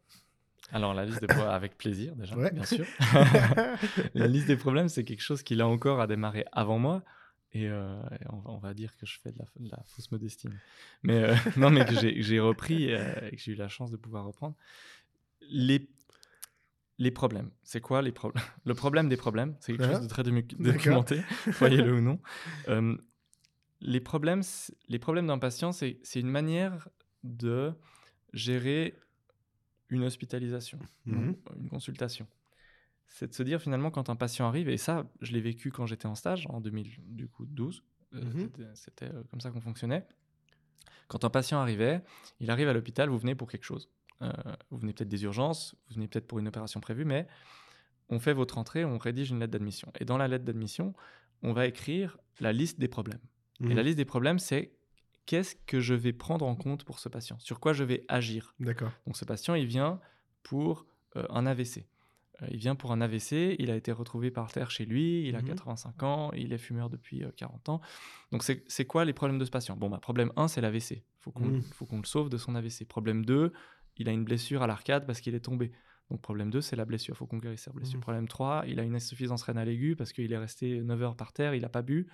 Alors 0.71 0.93
la 0.93 1.05
liste 1.05 1.21
des 1.21 1.27
problèmes, 1.27 1.49
avec 1.53 1.77
plaisir 1.77 2.15
déjà, 2.15 2.35
Ouais. 2.35 2.51
bien 2.51 2.65
sûr. 2.65 2.85
la 4.13 4.27
liste 4.27 4.47
des 4.47 4.57
problèmes, 4.57 4.89
c'est 4.89 5.03
quelque 5.03 5.21
chose 5.21 5.43
qui 5.43 5.55
là 5.55 5.67
encore 5.67 6.01
a 6.01 6.07
démarré 6.07 6.43
avant 6.51 6.79
moi. 6.79 7.03
Et, 7.51 7.69
euh, 7.69 8.01
et 8.19 8.25
on, 8.31 8.39
va, 8.39 8.49
on 8.51 8.57
va 8.57 8.73
dire 8.73 8.97
que 8.97 9.05
je 9.05 9.17
fais 9.21 9.31
de 9.31 9.37
la, 9.39 9.45
de 9.57 9.69
la 9.71 9.81
fausse 9.85 10.11
modestie. 10.11 10.49
Mais 11.03 11.23
euh, 11.23 11.35
non, 11.57 11.69
mais 11.69 11.85
que 11.85 11.93
j'ai- 11.95 12.39
repris 12.41 12.91
euh, 12.91 13.29
et 13.31 13.35
que 13.37 13.41
j'ai 13.41 13.53
eu 13.53 13.55
la 13.55 13.69
chance 13.69 13.91
de 13.91 13.97
pouvoir 13.97 14.25
reprendre. 14.25 14.55
Les, 15.49 15.87
les 16.97 17.11
problèmes, 17.11 17.51
c'est 17.63 17.79
quoi 17.79 18.01
les 18.01 18.11
problèmes 18.11 18.43
Le 18.65 18.73
problème 18.73 19.07
des 19.07 19.17
problèmes, 19.17 19.55
c'est 19.61 19.71
quelque 19.73 19.85
Ah, 19.85 19.93
chose 19.93 20.01
de 20.03 20.07
très 20.09 20.23
documenté, 20.23 21.21
croyez-le 21.53 21.93
ou 21.93 22.01
non. 22.01 22.19
Euh, 23.85 23.91
les 23.91 23.99
problèmes, 23.99 24.41
les 24.87 24.99
problèmes 24.99 25.27
d'un 25.27 25.37
patient, 25.39 25.71
c'est 25.71 25.99
une 26.15 26.29
manière 26.29 26.89
de 27.23 27.73
gérer 28.33 28.95
une 29.89 30.03
hospitalisation, 30.03 30.79
Mhm. 31.05 31.29
ou 31.29 31.59
une 31.59 31.69
consultation. 31.69 32.27
C'est 33.07 33.27
de 33.27 33.33
se 33.33 33.43
dire 33.43 33.61
finalement 33.61 33.91
quand 33.91 34.09
un 34.09 34.15
patient 34.15 34.47
arrive, 34.47 34.67
et 34.69 34.77
ça, 34.77 35.05
je 35.21 35.31
l'ai 35.31 35.41
vécu 35.41 35.71
quand 35.71 35.85
j'étais 35.85 36.07
en 36.07 36.15
stage 36.15 36.47
en 36.49 36.59
2012, 36.59 37.83
euh, 38.13 38.21
Mhm. 38.23 38.49
c'était- 38.73 39.05
euh, 39.13 39.23
comme 39.29 39.41
ça 39.41 39.51
qu'on 39.51 39.61
fonctionnait. 39.61 40.05
Quand 41.07 41.23
un 41.23 41.29
patient 41.29 41.59
arrivait, 41.59 42.01
il 42.39 42.49
arrive 42.49 42.67
à 42.67 42.73
l'hôpital, 42.73 43.09
vous 43.09 43.19
venez 43.19 43.35
pour 43.35 43.47
quelque 43.49 43.63
chose. 43.63 43.89
Euh, 44.21 44.31
vous 44.71 44.77
venez 44.79 44.93
peut-être 44.93 45.09
des 45.09 45.23
urgences, 45.23 45.75
vous 45.87 45.95
venez 45.95 46.07
peut-être 46.07 46.25
pour 46.27 46.39
une 46.39 46.47
opération 46.47 46.79
prévue, 46.79 47.05
mais 47.05 47.27
on 48.09 48.19
fait 48.19 48.33
votre 48.33 48.57
entrée, 48.57 48.85
on 48.85 48.97
rédige 48.97 49.29
une 49.29 49.39
lettre 49.39 49.51
d'admission. 49.51 49.91
Et 49.99 50.05
dans 50.05 50.17
la 50.17 50.27
lettre 50.27 50.45
d'admission, 50.45 50.93
on 51.43 51.53
va 51.53 51.67
écrire 51.67 52.17
la 52.39 52.53
liste 52.53 52.79
des 52.79 52.87
problèmes. 52.87 53.19
Et 53.61 53.65
Mhm. 53.67 53.73
la 53.75 53.83
liste 53.83 53.97
des 53.97 54.05
problèmes, 54.05 54.39
c'est 54.39 54.73
qu'est-ce 55.25 55.55
que 55.65 55.79
je 55.79 55.93
vais 55.93 56.13
prendre 56.13 56.45
en 56.45 56.55
compte 56.55 56.83
pour 56.83 56.99
ce 56.99 57.09
patient? 57.09 57.37
Sur 57.39 57.59
quoi 57.59 57.73
je 57.73 57.83
vais 57.83 58.03
agir? 58.07 58.53
D'accord. 58.59 58.91
Donc 59.05 59.17
ce 59.17 59.25
patient, 59.25 59.55
il 59.55 59.65
vient 59.65 59.99
pour 60.43 60.85
euh, 61.15 61.25
un 61.29 61.45
AVC. 61.45 61.87
Euh, 62.41 62.47
il 62.51 62.57
vient 62.57 62.75
pour 62.75 62.91
un 62.91 62.99
AVC, 62.99 63.55
il 63.59 63.71
a 63.71 63.75
été 63.77 63.91
retrouvé 63.93 64.29
par 64.29 64.51
terre 64.51 64.69
chez 64.69 64.85
lui, 64.85 65.25
il 65.27 65.35
a 65.35 65.41
Mhm. 65.41 65.47
85 65.47 66.03
ans, 66.03 66.31
il 66.33 66.51
est 66.51 66.57
fumeur 66.57 66.89
depuis 66.89 67.23
euh, 67.23 67.31
40 67.37 67.69
ans. 67.69 67.79
Donc 68.31 68.43
c'est 68.43 68.85
quoi 68.85 69.05
les 69.05 69.13
problèmes 69.13 69.39
de 69.39 69.45
ce 69.45 69.51
patient? 69.51 69.77
Bon, 69.77 69.89
bah, 69.89 69.99
problème 69.99 70.31
1, 70.35 70.47
c'est 70.49 70.59
l'AVC. 70.61 70.91
Il 70.97 71.03
faut 71.21 71.31
qu'on 71.31 71.45
Mhm. 71.45 71.61
faut 71.61 71.85
qu'on 71.85 71.99
le 71.99 72.05
sauve 72.05 72.29
de 72.29 72.37
son 72.37 72.53
AVC. 72.55 72.85
Problème 72.85 73.23
2, 73.25 73.53
il 73.97 74.09
a 74.09 74.11
une 74.11 74.25
blessure 74.25 74.61
à 74.63 74.67
l'arcade 74.67 75.05
parce 75.07 75.21
qu'il 75.21 75.33
est 75.33 75.39
tombé. 75.39 75.71
Donc 76.11 76.21
problème 76.21 76.51
2, 76.51 76.59
c'est 76.61 76.75
la 76.75 76.85
blessure, 76.85 77.15
il 77.15 77.17
faut 77.17 77.25
qu'on 77.25 77.37
guérisse 77.39 77.61
sa 77.63 77.71
blessure. 77.71 77.97
Mhm. 77.99 78.01
Problème 78.01 78.27
3, 78.27 78.63
il 78.67 78.79
a 78.79 78.83
une 78.83 78.95
insuffisance 78.95 79.41
rénale 79.43 79.69
aiguë 79.69 79.95
parce 79.95 80.11
qu'il 80.11 80.31
est 80.31 80.37
resté 80.37 80.81
9 80.83 81.01
heures 81.01 81.15
par 81.15 81.31
terre, 81.31 81.55
il 81.55 81.61
n'a 81.61 81.69
pas 81.69 81.81
bu. 81.81 82.07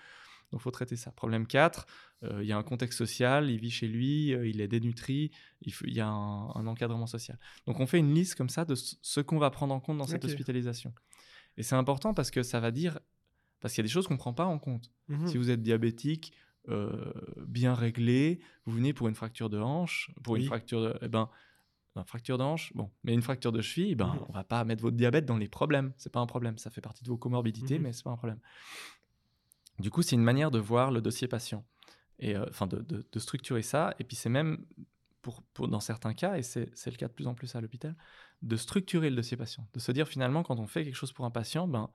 Donc 0.52 0.60
il 0.60 0.64
faut 0.64 0.72
traiter 0.72 0.96
ça. 0.96 1.12
Problème 1.12 1.48
4, 1.48 1.86
euh, 2.24 2.44
il 2.44 2.48
y 2.48 2.52
a 2.52 2.58
un 2.58 2.64
contexte 2.64 2.98
social, 2.98 3.50
il 3.50 3.60
vit 3.60 3.72
chez 3.72 3.88
lui, 3.88 4.34
euh, 4.34 4.48
il 4.48 4.60
est 4.62 4.68
dénutri, 4.68 5.32
il, 5.62 5.74
faut- 5.74 5.86
il 5.86 5.94
y 5.94 6.02
a 6.02 6.08
un, 6.08 6.50
un 6.56 6.68
encadrement 6.68 7.08
social. 7.08 7.40
Donc 7.68 7.80
on 7.80 7.88
fait 7.88 8.00
une 8.00 8.14
liste 8.14 8.36
comme 8.36 8.50
ça 8.50 8.66
de 8.66 8.76
ce 8.76 9.20
qu'on 9.22 9.38
va 9.40 9.50
prendre 9.50 9.74
en 9.74 9.80
compte 9.80 9.98
dans 9.98 10.06
cette 10.08 10.26
hospitalisation. 10.26 10.94
Et 11.58 11.64
c'est 11.64 11.76
important 11.76 12.14
parce 12.14 12.32
que 12.32 12.44
ça 12.44 12.60
va 12.60 12.72
dire, 12.72 13.00
parce 13.60 13.74
qu'il 13.74 13.82
y 13.82 13.86
a 13.86 13.88
des 13.88 13.94
choses 13.94 14.08
qu'on 14.08 14.16
ne 14.16 14.20
prend 14.20 14.34
pas 14.34 14.46
en 14.46 14.60
compte. 14.60 14.92
Mhm. 15.08 15.28
Si 15.28 15.38
vous 15.38 15.50
êtes 15.50 15.62
diabétique, 15.62 16.34
euh, 16.70 17.12
bien 17.48 17.74
réglé, 17.74 18.40
vous 18.66 18.74
venez 18.74 18.94
pour 18.94 19.08
une 19.08 19.16
fracture 19.16 19.50
de 19.50 19.58
hanche, 19.60 20.12
pour 20.24 20.36
une 20.36 20.44
fracture 20.44 20.82
de... 20.82 20.98
Eh 21.02 21.08
ben, 21.08 21.30
une 21.98 22.06
fracture 22.06 22.38
de 22.38 22.44
hanche, 22.44 22.72
bon, 22.74 22.90
mais 23.04 23.14
une 23.14 23.22
fracture 23.22 23.52
de 23.52 23.62
cheville, 23.62 23.96
ben, 23.96 24.08
Mhm. 24.14 24.26
on 24.30 24.32
va 24.34 24.44
pas 24.46 24.64
mettre 24.64 24.82
votre 24.82 24.96
diabète 24.96 25.26
dans 25.26 25.38
les 25.38 25.50
problèmes. 25.50 25.92
C'est 25.98 26.12
pas 26.12 26.22
un 26.22 26.26
problème. 26.26 26.58
Ça 26.58 26.70
fait 26.70 26.80
partie 26.82 27.04
de 27.04 27.10
vos 27.10 27.18
comorbidités, 27.18 27.78
Mhm. 27.80 27.84
mais 27.84 27.92
c'est 27.94 28.04
pas 28.04 28.12
un 28.12 28.16
problème. 28.18 28.40
Du 29.82 29.90
coup, 29.92 30.02
c'est 30.02 30.16
une 30.16 30.24
manière 30.24 30.52
de 30.52 30.60
voir 30.60 30.92
le 30.92 31.02
dossier 31.02 31.28
patient 31.28 31.66
et 32.20 32.36
euh, 32.36 32.46
enfin 32.50 32.68
de, 32.68 32.78
de- 32.82 33.06
de 33.12 33.20
structurer 33.20 33.62
ça. 33.64 33.94
Et 34.00 34.04
puis 34.04 34.16
c'est 34.16 34.30
même 34.30 34.66
pour, 35.22 35.42
pour- 35.54 35.68
dans 35.68 35.80
certains 35.80 36.14
cas, 36.14 36.38
et 36.38 36.44
c'est 36.44 36.66
le 36.86 36.96
cas 36.98 37.08
de 37.08 37.14
plus 37.14 37.28
en 37.28 37.34
plus 37.36 37.56
à 37.56 37.62
l'hôpital, 37.62 37.96
de 38.42 38.56
structurer 38.56 39.10
le 39.10 39.16
dossier 39.18 39.38
patient, 39.38 39.68
de 39.74 39.80
se 39.80 39.92
dire 39.92 40.08
finalement 40.08 40.42
quand 40.44 40.60
on 40.60 40.68
fait 40.68 40.84
quelque 40.84 40.96
chose 40.96 41.12
pour 41.14 41.26
un 41.26 41.32
patient, 41.32 41.68
ben 41.68 41.90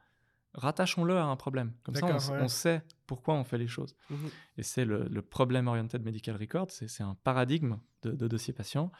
rattachons-le 0.55 1.17
à 1.17 1.25
un 1.25 1.37
problème. 1.37 1.73
Comme 1.83 1.95
ça, 1.95 2.07
on, 2.07 2.41
ouais. 2.43 2.49
sait 2.49 2.83
pourquoi 3.07 3.35
on 3.35 3.45
fait 3.45 3.59
les 3.59 3.67
choses. 3.69 3.95
Mhm. 4.11 4.31
Et 4.59 4.63
c'est 4.63 4.85
le, 4.85 5.05
le 5.09 5.23
Problem 5.23 5.67
Oriented 5.69 6.03
Medical 6.05 6.37
Record, 6.37 6.71
c'est 6.71 6.89
c'est 6.89 7.03
un 7.03 7.15
paradigme 7.25 7.79
de, 8.03 8.13
de 8.13 8.29
dossier 8.29 8.53
patient 8.55 8.91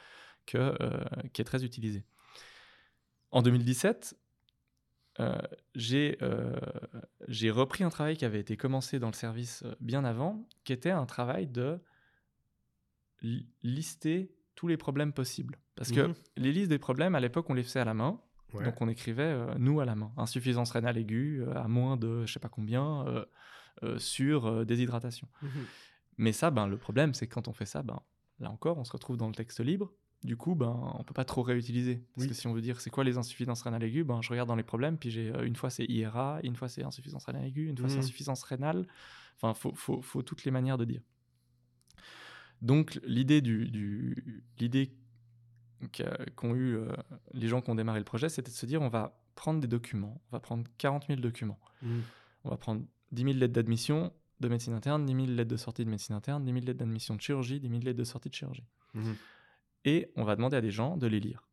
que, 0.45 0.59
euh, 0.81 1.05
qui 1.33 1.41
est 1.41 1.45
très 1.45 1.65
utilisé. 1.65 2.05
En 3.31 3.43
2017, 3.43 4.17
euh, 5.21 5.39
j'ai 5.75 6.19
euh, 6.23 6.55
j'ai 7.29 7.51
repris 7.51 7.85
un 7.85 7.89
travail 7.91 8.17
qui 8.17 8.25
avait 8.25 8.41
été 8.41 8.57
commencé 8.57 8.99
dans 8.99 9.07
le 9.09 9.15
service 9.15 9.63
euh, 9.65 9.75
bien 9.81 10.05
avant, 10.05 10.47
qui 10.65 10.73
était 10.73 10.91
un 10.91 11.07
travail 11.07 11.47
de 11.47 11.79
li- 13.23 13.49
lister 13.63 14.31
tous 14.55 14.69
les 14.69 14.77
problèmes 14.77 15.13
possibles. 15.13 15.59
Parce 15.75 15.91
que 15.93 16.01
Mhm. 16.01 16.15
les 16.37 16.53
listes 16.53 16.69
des 16.71 16.79
problèmes, 16.79 17.15
à 17.15 17.21
l'époque, 17.21 17.49
on 17.51 17.55
les 17.55 17.63
faisait 17.63 17.81
à 17.81 17.85
la 17.85 17.95
main. 17.95 18.21
Ouais. 18.55 18.65
Donc 18.65 18.81
on 18.81 18.89
écrivait, 18.89 19.23
euh, 19.23 19.55
nous, 19.59 19.81
à 19.81 19.85
la 19.85 19.95
main. 19.95 20.13
Insuffisance 20.17 20.71
rénale 20.71 20.97
aiguë, 20.97 21.45
à 21.55 21.67
moins 21.69 21.97
de 21.97 22.25
je 22.27 22.33
sais 22.33 22.41
pas 22.41 22.49
combien, 22.49 23.05
sur 23.99 24.65
déshydratation. 24.65 25.29
Mhm. 25.43 25.51
Mais 26.19 26.33
ça, 26.33 26.51
ben, 26.51 26.67
le 26.67 26.79
problème, 26.79 27.13
c'est 27.13 27.27
que 27.27 27.35
quand 27.35 27.49
on 27.49 27.53
fait 27.53 27.67
ça, 27.67 27.83
ben, 27.83 28.01
là 28.41 28.51
encore, 28.51 28.79
on 28.79 28.85
se 28.85 28.93
retrouve 28.93 29.19
dans 29.19 29.29
le 29.29 29.35
texte 29.35 29.61
libre. 29.61 29.93
Du 30.25 30.37
coup, 30.37 30.55
ben, 30.57 30.93
on 30.99 31.05
peut 31.05 31.15
pas 31.15 31.25
trop 31.25 31.43
réutiliser. 31.43 31.97
Parce 32.15 32.25
Oui. 32.25 32.29
que 32.29 32.35
si 32.35 32.47
on 32.49 32.53
veut 32.53 32.61
dire 32.63 32.81
c'est 32.81 32.91
quoi 32.91 33.05
les 33.05 33.17
insuffisances 33.19 33.63
rénales 33.63 33.85
aiguës, 33.85 34.05
ben, 34.05 34.21
je 34.23 34.31
regarde 34.31 34.49
dans 34.49 34.57
les 34.57 34.63
problèmes, 34.65 34.99
puis 34.99 35.11
j'ai 35.11 35.31
euh, 35.33 35.45
une 35.47 35.55
fois 35.57 35.71
c'est 35.71 35.85
IRA, 35.85 36.41
une 36.43 36.57
fois 36.57 36.69
c'est 36.69 36.83
insuffisance 36.83 37.25
rénale 37.27 37.45
aiguë, 37.45 37.69
une 37.69 37.79
fois 37.79 37.89
c'est 37.89 37.97
Mhm. 37.97 38.03
insuffisance 38.03 38.43
rénale. 38.43 38.87
Enfin, 39.37 39.55
faut, 39.55 39.75
faut, 39.75 40.01
faut 40.03 40.23
toutes 40.23 40.45
les 40.45 40.51
manières 40.51 40.79
de 40.79 40.85
dire. 40.85 41.03
Donc, 42.63 42.99
l'idée 43.05 43.41
du, 43.43 43.67
du- 43.71 44.43
l'idée 44.59 44.91
qu'ont 46.37 46.55
eu 46.55 46.75
euh, 46.77 46.89
les 47.33 47.49
gens 47.49 47.61
qui 47.61 47.71
ont 47.71 47.75
démarré 47.75 47.99
le 47.99 48.05
projet, 48.05 48.29
c'était 48.29 48.51
de 48.51 48.57
se 48.57 48.65
dire 48.67 48.81
on 48.81 48.89
va 48.89 49.21
prendre 49.35 49.61
des 49.61 49.69
documents, 49.69 50.21
on 50.31 50.37
va 50.37 50.41
prendre 50.41 50.65
40 50.79 51.07
000 51.09 51.21
documents, 51.21 51.61
Mhm. 51.83 52.03
on 52.45 52.49
va 52.51 52.57
prendre 52.57 52.83
10 53.13 53.23
000 53.25 53.35
lettres 53.37 53.53
d'admission 53.53 54.13
de 54.41 54.49
médecine 54.49 54.73
interne, 54.73 55.05
10 55.05 55.13
000 55.15 55.27
lettres 55.27 55.51
de 55.51 55.57
sortie 55.57 55.85
de 55.85 55.91
médecine 55.91 56.15
interne, 56.15 56.45
10 56.45 56.53
000 56.53 56.65
lettres 56.65 56.79
d'admission 56.79 57.15
de 57.15 57.21
chirurgie, 57.21 57.61
10 57.61 57.69
000 57.69 57.81
lettres 57.83 57.99
de 57.99 58.05
sortie 58.05 58.31
de 58.31 58.35
chirurgie. 58.35 58.65
Mhm. 58.95 59.15
Et 59.85 60.11
on 60.17 60.25
va 60.25 60.37
demander 60.37 60.57
à 60.57 60.61
des 60.61 60.71
gens 60.71 60.97
de 60.97 61.07
les 61.07 61.21
lire. 61.21 61.47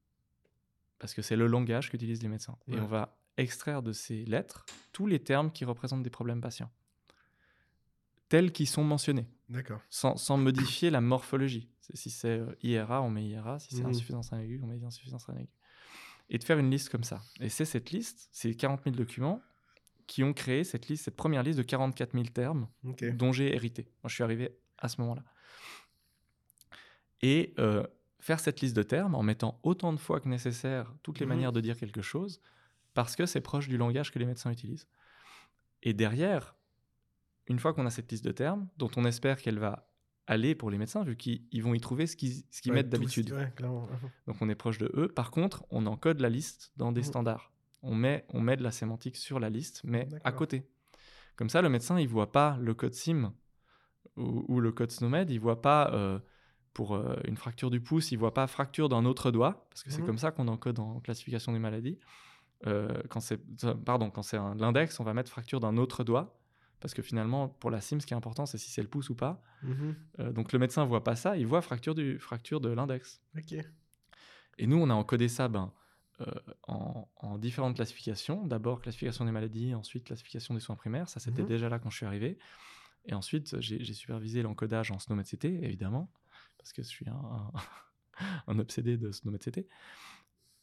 Parce 1.00 1.14
que 1.14 1.22
c'est 1.22 1.36
le 1.36 1.48
langage 1.48 1.90
qu'utilisent 1.90 2.24
les 2.24 2.30
médecins. 2.30 2.58
Et 2.68 2.80
on 2.80 2.88
va 2.88 3.18
extraire 3.38 3.82
de 3.84 3.92
ces 3.92 4.26
lettres 4.26 4.66
tous 4.92 5.06
les 5.08 5.20
termes 5.20 5.52
qui 5.52 5.66
représentent 5.66 6.04
des 6.04 6.10
problèmes 6.10 6.40
patients, 6.42 6.72
tels 8.30 8.52
qu'ils 8.52 8.68
sont 8.68 8.84
mentionnés, 8.84 9.28
D'accord. 9.50 9.82
sans, 9.90 10.18
sans 10.18 10.38
modifier 10.38 10.90
la 10.92 11.02
morphologie. 11.02 11.70
Si 11.94 12.10
c'est 12.10 12.40
euh, 12.40 12.56
IRA, 12.62 13.02
on 13.02 13.10
met 13.10 13.26
IRA. 13.28 13.60
Si 13.60 13.76
c'est 13.76 13.82
Mhm. 13.84 13.90
insuffisance 13.90 14.30
rénale 14.30 14.46
aiguë, 14.46 14.60
on 14.64 14.68
met 14.68 14.84
insuffisance 14.84 15.26
rénale 15.26 15.44
aiguë. 15.44 15.52
Et 16.30 16.38
de 16.38 16.44
faire 16.44 16.58
une 16.58 16.72
liste 16.72 16.90
comme 16.90 17.04
ça. 17.04 17.22
Et 17.42 17.50
c'est 17.50 17.66
cette 17.66 17.92
liste, 17.92 18.30
ces 18.32 18.56
40 18.56 18.84
000 18.84 18.96
documents, 18.96 19.42
qui 20.08 20.24
ont 20.24 20.34
créé 20.34 20.64
cette 20.64 20.88
liste, 20.88 21.06
cette 21.06 21.16
première 21.16 21.44
liste 21.44 21.58
de 21.58 21.64
44 21.64 22.14
000 22.14 22.26
termes 22.26 22.68
dont 23.14 23.32
j'ai 23.32 23.54
hérité. 23.54 23.84
Moi, 24.04 24.10
je 24.10 24.14
suis 24.16 24.24
arrivé 24.24 24.56
à 24.78 24.88
ce 24.90 25.02
moment-là. 25.02 25.24
Et 27.22 27.54
euh, 27.60 27.86
faire 28.24 28.40
cette 28.40 28.62
liste 28.62 28.76
de 28.76 28.84
termes 28.84 29.16
en 29.16 29.22
mettant 29.24 29.60
autant 29.64 29.92
de 29.92 29.98
fois 30.00 30.22
que 30.22 30.30
nécessaire 30.30 30.94
toutes 31.04 31.20
les 31.20 31.26
Mhm. 31.26 31.30
manières 31.34 31.52
de 31.52 31.60
dire 31.60 31.78
quelque 31.78 32.02
chose, 32.02 32.40
parce 32.94 33.16
que 33.18 33.26
c'est 33.26 33.42
proche 33.42 33.68
du 33.68 33.76
langage 33.78 34.12
que 34.12 34.20
les 34.20 34.26
médecins 34.26 34.50
utilisent. 34.50 34.88
Et 35.82 35.94
derrière, 35.94 36.56
une 37.48 37.60
fois 37.60 37.74
qu'on 37.74 37.86
a 37.86 37.90
cette 37.90 38.10
liste 38.12 38.24
de 38.24 38.32
termes, 38.32 38.70
dont 38.78 38.90
on 38.96 39.04
espère 39.04 39.42
qu'elle 39.42 39.60
va 39.60 39.90
aller 40.26 40.56
pour 40.56 40.72
les 40.72 40.78
médecins, 40.78 41.04
vu 41.04 41.18
qu'ils 41.18 41.46
ils 41.52 41.62
vont 41.62 41.74
y 41.74 41.82
trouver 41.82 42.08
ce 42.08 42.16
qu'ils 42.16 42.44
qu'ils 42.62 42.72
Ouais, 42.72 42.78
mettent 42.78 42.90
d'habitude. 42.90 43.32
Ouais. 43.34 43.52
Donc 44.26 44.38
on 44.40 44.48
est 44.48 44.56
proche 44.56 44.78
de 44.78 44.90
eux. 44.96 45.10
Par 45.10 45.30
contre, 45.30 45.66
on 45.70 45.86
encode 45.86 46.22
la 46.22 46.30
liste 46.30 46.72
dans 46.78 46.94
des 46.94 47.02
Mhm. 47.02 47.08
standards. 47.08 47.52
On 47.82 47.94
met, 47.94 48.26
on 48.30 48.40
met 48.40 48.56
de 48.56 48.64
la 48.64 48.72
sémantique 48.72 49.18
sur 49.18 49.42
la 49.42 49.50
liste, 49.50 49.82
mais 49.84 50.08
à 50.24 50.32
côté. 50.32 50.66
Comme 51.36 51.50
ça, 51.50 51.62
le 51.62 51.68
médecin, 51.68 52.00
il 52.00 52.08
voit 52.08 52.32
pas 52.32 52.58
le 52.62 52.74
code 52.74 52.94
SIM 52.94 53.34
ou, 54.16 54.46
ou 54.48 54.62
le 54.62 54.72
code 54.72 54.92
SNOMED, 54.92 55.30
il 55.30 55.40
voit 55.42 55.62
pas 55.62 55.92
euh, 55.94 56.20
pour 56.74 56.96
euh, 56.96 57.16
une 57.26 57.38
fracture 57.38 57.70
du 57.70 57.80
pouce, 57.82 58.12
il 58.12 58.18
voit 58.18 58.34
pas 58.34 58.48
fracture 58.48 58.90
d'un 58.90 59.06
autre 59.06 59.30
doigt, 59.32 59.68
parce 59.70 59.84
que 59.84 59.92
c'est 59.92 60.00
Mhm. 60.02 60.06
comme 60.08 60.18
ça 60.18 60.32
qu'on 60.32 60.48
encode 60.48 60.80
en 60.80 61.00
classification 61.02 61.54
des 61.54 61.60
maladies. 61.60 62.00
Euh, 62.66 63.02
quand 63.10 63.20
c'est, 63.20 63.40
pardon, 63.86 64.10
quand 64.10 64.24
c'est 64.24 64.38
l'index, 64.38 65.00
on 65.00 65.04
va 65.04 65.14
mettre 65.14 65.30
fracture 65.30 65.60
d'un 65.60 65.78
autre 65.78 66.04
doigt, 66.04 66.40
parce 66.80 66.94
que 66.94 67.02
finalement, 67.02 67.48
pour 67.48 67.70
la 67.72 67.80
CIM, 67.82 68.00
ce 68.00 68.06
qui 68.08 68.14
est 68.14 68.18
important, 68.18 68.46
c'est 68.46 68.58
si 68.58 68.72
c'est 68.72 68.82
le 68.82 68.88
pouce 68.88 69.10
ou 69.10 69.16
pas. 69.16 69.42
Mhm. 69.62 69.96
Euh, 70.20 70.32
donc 70.34 70.52
le 70.52 70.60
médecin 70.60 70.84
voit 70.86 71.04
pas 71.04 71.16
ça, 71.16 71.38
il 71.38 71.46
voit 71.46 71.62
fracture, 71.62 71.94
du, 71.96 72.18
fracture 72.20 72.60
de 72.60 72.70
l'index. 72.70 73.22
Et 74.58 74.68
nous, 74.68 74.78
on 74.78 74.90
a 74.90 74.94
encodé 74.94 75.28
ça 75.28 75.48
ben, 75.48 75.72
en, 76.68 77.08
en 77.18 77.38
différentes 77.38 77.76
classifications. 77.76 78.46
D'abord, 78.48 78.82
classification 78.82 79.26
des 79.26 79.32
maladies, 79.32 79.74
ensuite, 79.76 80.06
classification 80.06 80.54
des 80.54 80.60
soins 80.60 80.76
primaires. 80.76 81.10
Ça, 81.10 81.20
c'était 81.20 81.42
Mhm. 81.42 81.48
déjà 81.48 81.70
là 81.70 81.80
quand 81.80 81.90
je 81.90 81.98
suis 81.98 82.06
arrivé. 82.06 82.38
Et 83.06 83.14
ensuite, 83.14 83.60
j'ai 83.60 83.84
j'ai 83.84 83.94
supervisé 83.94 84.42
l'encodage 84.44 84.92
en 84.92 85.00
SNOMED-CT, 85.00 85.46
évidemment, 85.64 86.10
parce 86.64 86.74
que 86.74 86.82
je 86.82 86.88
suis 86.88 87.08
un, 87.10 87.14
un, 87.14 87.52
un 88.48 88.60
obsédé 88.60 88.98
de 88.98 89.12
SNOMED-CT. 89.12 89.68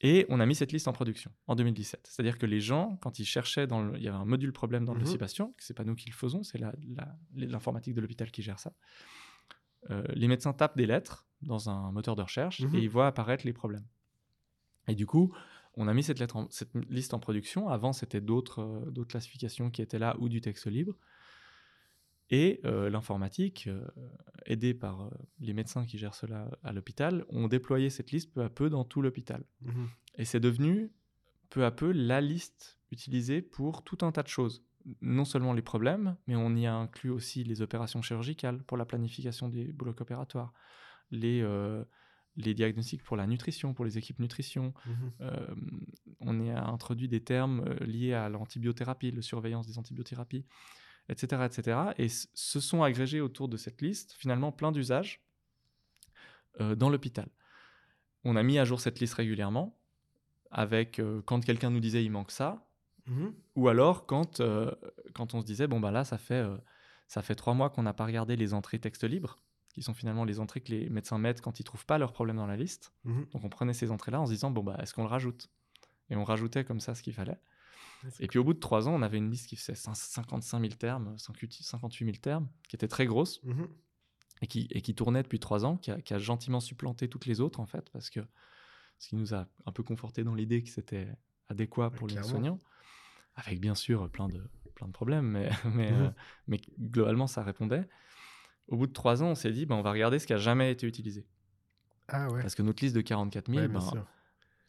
Et 0.03 0.25
on 0.31 0.41
a 0.41 0.47
mis 0.47 0.55
cette 0.55 0.73
liste 0.73 0.89
en 0.89 0.95
production 0.95 1.31
en 1.47 1.55
2017. 1.55 2.09
C'est-à-dire 2.11 2.39
que 2.39 2.47
les 2.47 2.61
gens, 2.63 2.97
quand 3.03 3.19
ils 3.19 3.27
cherchaient, 3.27 3.67
dans 3.67 3.83
le- 3.83 3.99
il 3.99 4.03
y 4.03 4.09
avait 4.09 4.17
un 4.17 4.25
module 4.25 4.51
problème 4.53 4.87
dans 4.87 4.95
le 4.95 4.99
Mhm. 5.01 5.05
dossier 5.05 5.19
patient, 5.19 5.55
c'est 5.59 5.75
pas 5.75 5.85
nous 5.85 5.95
qui 5.95 6.09
le 6.09 6.15
faisons, 6.15 6.43
c'est 6.43 6.59
l'informatique 7.37 7.95
de 7.95 8.01
l'hôpital 8.01 8.31
qui 8.31 8.41
gère 8.43 8.59
ça. 8.59 8.73
Euh, 9.91 10.03
les 10.15 10.27
médecins 10.27 10.53
tapent 10.55 10.77
des 10.79 10.87
lettres 10.87 11.27
dans 11.43 11.69
un 11.69 11.93
moteur 11.93 12.17
de 12.17 12.23
recherche 12.23 12.61
Mhm. 12.63 12.77
et 12.77 12.79
ils 12.81 12.89
voient 12.91 13.07
apparaître 13.09 13.45
les 13.47 13.53
problèmes. 13.53 13.87
Et 14.89 14.95
du 14.95 15.07
coup, 15.07 15.35
on 15.75 15.87
a 15.87 15.93
mis 15.95 16.03
cette, 16.03 16.19
lettre 16.19 16.37
en- 16.37 16.49
cette 16.51 16.75
liste 16.89 17.13
en 17.13 17.19
production. 17.19 17.69
Avant, 17.69 17.93
c'était 17.93 18.21
d'autres 18.23 18.61
euh, 18.63 18.91
d'autres 18.91 19.11
classifications 19.11 19.71
qui 19.71 19.83
étaient 19.83 19.99
là 19.99 20.17
ou 20.19 20.29
du 20.31 20.41
texte 20.41 20.67
libre. 20.67 20.97
Et 22.31 22.61
euh, 22.65 22.91
l'informatique, 22.91 23.67
euh, 23.67 23.85
aidée 24.47 24.75
par 24.75 25.03
euh, 25.03 25.11
les 25.41 25.53
médecins 25.53 25.85
qui 25.85 25.99
gèrent 25.99 26.15
cela 26.15 26.49
à 26.63 26.73
l'hôpital, 26.73 27.25
ont 27.29 27.49
déployé 27.49 27.91
cette 27.91 28.13
liste 28.13 28.33
peu 28.33 28.43
à 28.43 28.49
peu 28.49 28.71
dans 28.71 28.85
tout 28.85 29.03
l'hôpital. 29.03 29.45
Mhm. 29.63 29.89
Et 30.17 30.25
c'est 30.25 30.41
devenu 30.41 30.93
peu 31.49 31.65
à 31.65 31.71
peu 31.71 31.91
la 31.91 32.21
liste 32.21 32.79
utilisée 32.93 33.43
pour 33.43 33.83
tout 33.83 33.99
un 34.03 34.13
tas 34.13 34.23
de 34.23 34.29
choses. 34.29 34.65
Non 35.03 35.25
seulement 35.25 35.53
les 35.53 35.63
problèmes, 35.63 36.17
mais 36.27 36.37
on 36.37 36.55
y 36.57 36.67
a 36.67 36.75
inclus 36.75 37.11
aussi 37.11 37.45
les 37.45 37.61
opérations 37.61 38.01
chirurgicales 38.01 38.63
pour 38.63 38.77
la 38.77 38.87
planification 38.87 39.49
des 39.49 39.73
blocs 39.73 40.01
opératoires, 40.01 40.55
les, 41.11 41.43
euh, 41.43 41.85
les 42.37 42.55
diagnostics 42.55 43.03
pour 43.03 43.17
la 43.17 43.27
nutrition, 43.27 43.75
pour 43.75 43.85
les 43.85 43.99
équipes 43.99 44.21
nutrition. 44.21 44.73
Euh, 45.21 45.47
on 46.21 46.41
y 46.41 46.51
a 46.51 46.65
introduit 46.65 47.09
des 47.09 47.23
termes 47.23 47.65
liés 47.81 48.15
à 48.15 48.29
l'antibiothérapie, 48.31 49.11
la 49.11 49.23
surveillance 49.23 49.67
des 49.67 49.77
antibiothérapies, 49.77 50.47
etc. 51.11 51.43
etc. 51.45 51.79
Et 51.99 52.09
se 52.09 52.61
sont 52.61 52.83
agrégés 52.83 53.21
autour 53.21 53.49
de 53.49 53.57
cette 53.57 53.83
liste 53.83 54.13
finalement 54.13 54.53
plein 54.53 54.73
d'usages 54.73 55.21
euh, 56.61 56.75
dans 56.75 56.89
l'hôpital. 56.91 57.29
On 58.25 58.37
a 58.37 58.43
mis 58.43 58.59
à 58.59 58.65
jour 58.65 58.81
cette 58.81 59.01
liste 59.01 59.15
régulièrement, 59.15 59.79
avec 60.51 60.99
euh, 60.99 61.23
quand 61.27 61.45
quelqu'un 61.45 61.71
nous 61.71 61.81
disait 61.81 62.05
il 62.05 62.11
manque 62.11 62.31
ça, 62.31 62.67
Mhm. 63.07 63.33
ou 63.57 63.69
alors 63.69 64.07
quand, 64.07 64.41
euh, 64.41 64.71
quand 65.15 65.33
on 65.35 65.41
se 65.41 65.47
disait 65.47 65.67
bon 65.67 65.81
bah 65.81 65.91
là 65.91 66.05
ça 66.05 66.19
fait, 66.19 66.45
ça 67.09 67.23
fait 67.23 67.35
trois 67.35 67.55
mois 67.55 67.71
qu'on 67.71 67.83
n'a 67.83 67.95
pas 67.95 68.05
regardé 68.05 68.37
les 68.37 68.53
entrées 68.53 68.79
texte 68.79 69.05
libre, 69.05 69.37
qui 69.73 69.83
sont 69.83 69.95
finalement 69.95 70.25
les 70.25 70.39
entrées 70.39 70.61
que 70.61 70.71
les 70.71 70.91
médecins 70.91 71.19
mettent 71.19 71.41
quand 71.41 71.59
ils 71.61 71.65
trouvent 71.65 71.87
pas 71.87 71.97
leur 71.99 72.13
problème 72.13 72.37
dans 72.37 72.47
la 72.47 72.57
liste. 72.57 72.93
Mhm. 73.05 73.27
Donc 73.33 73.43
on 73.45 73.49
prenait 73.49 73.73
ces 73.73 73.91
entrées-là 73.91 74.21
en 74.21 74.27
se 74.27 74.33
disant 74.33 74.51
bon 74.51 74.63
bah 74.63 74.77
est-ce 74.81 74.93
qu'on 74.95 75.03
le 75.03 75.09
rajoute? 75.09 75.49
Et 76.11 76.17
on 76.17 76.25
rajoutait 76.25 76.63
comme 76.65 76.79
ça 76.79 76.95
ce 76.95 77.03
qu'il 77.03 77.15
fallait. 77.15 77.39
Et 78.19 78.27
puis 78.29 78.39
au 78.39 78.45
bout 78.45 78.55
de 78.55 78.59
trois 78.59 78.89
ans, 78.89 78.95
on 78.95 79.03
avait 79.03 79.19
une 79.19 79.31
liste 79.31 79.47
qui 79.49 79.57
faisait 79.57 79.75
55 79.75 80.61
000 80.61 80.75
termes, 80.79 81.17
58 81.19 82.05
000 82.05 82.17
termes, 82.17 82.49
qui 82.69 82.77
était 82.77 82.89
très 82.89 83.07
grosse 83.07 83.43
Mhm. 83.45 83.69
et 84.43 84.47
qui, 84.47 84.69
et 84.71 84.81
qui 84.81 84.95
tournait 84.95 85.23
depuis 85.23 85.39
trois 85.39 85.65
ans, 85.65 85.77
qui 85.77 85.91
a, 85.91 86.01
qui 86.01 86.15
a 86.15 86.19
gentiment 86.19 86.61
supplanté 86.61 87.09
toutes 87.09 87.27
les 87.27 87.41
autres 87.41 87.61
en 87.61 87.67
fait, 87.67 87.91
parce 87.91 88.09
que 88.11 88.21
ce 88.99 89.09
qui 89.09 89.17
nous 89.17 89.35
a 89.35 89.47
un 89.67 89.73
peu 89.73 89.83
conforté 89.83 90.25
dans 90.25 90.35
l'idée 90.35 90.63
que 90.63 90.69
c'était 90.71 91.09
adéquat 91.49 91.91
pour 91.91 92.07
les 92.09 92.15
soignants, 92.31 92.59
avec 93.35 93.61
bien 93.61 93.75
sûr 93.75 94.09
plein 94.11 94.29
de, 94.29 94.43
plein 94.75 94.87
de 94.87 94.93
problèmes, 94.93 95.27
mais, 95.27 95.49
mais, 95.65 95.91
Mhm. 95.93 96.01
euh, 96.01 96.11
mais 96.47 96.61
globalement 96.79 97.27
ça 97.27 97.43
répondait. 97.43 97.87
Au 98.69 98.77
bout 98.77 98.87
de 98.87 98.93
trois 98.93 99.23
ans, 99.23 99.29
on 99.31 99.35
s'est 99.35 99.53
dit, 99.53 99.67
ben, 99.67 99.75
on 99.75 99.83
va 99.83 99.91
regarder 99.93 100.19
ce 100.19 100.27
qui 100.27 100.33
a 100.33 100.37
jamais 100.39 100.71
été 100.71 100.87
utilisé. 100.87 101.27
Ah 102.09 102.29
ouais. 102.31 102.41
Parce 102.41 102.55
que 102.55 102.63
notre 102.63 102.83
liste 102.83 102.95
de 102.97 103.01
44 103.01 103.49
000, 103.51 103.61
Ouais, 103.63 103.69
bien 103.69 103.79
ben, 103.79 104.07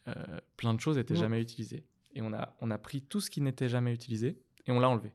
euh, 0.08 0.40
plein 0.58 0.74
de 0.74 0.80
choses 0.80 0.98
étaient 0.98 1.14
Mhm. 1.14 1.20
jamais 1.20 1.42
utilisées. 1.42 1.86
Et 2.14 2.22
on 2.22 2.34
a, 2.34 2.56
on 2.62 2.72
a 2.72 2.78
pris 2.78 3.02
tout 3.02 3.22
ce 3.22 3.30
qui 3.30 3.42
n'était 3.42 3.70
jamais 3.70 3.94
utilisé 3.94 4.42
et 4.66 4.72
on 4.72 4.80
l'a 4.80 4.90
enlevé. 4.90 5.14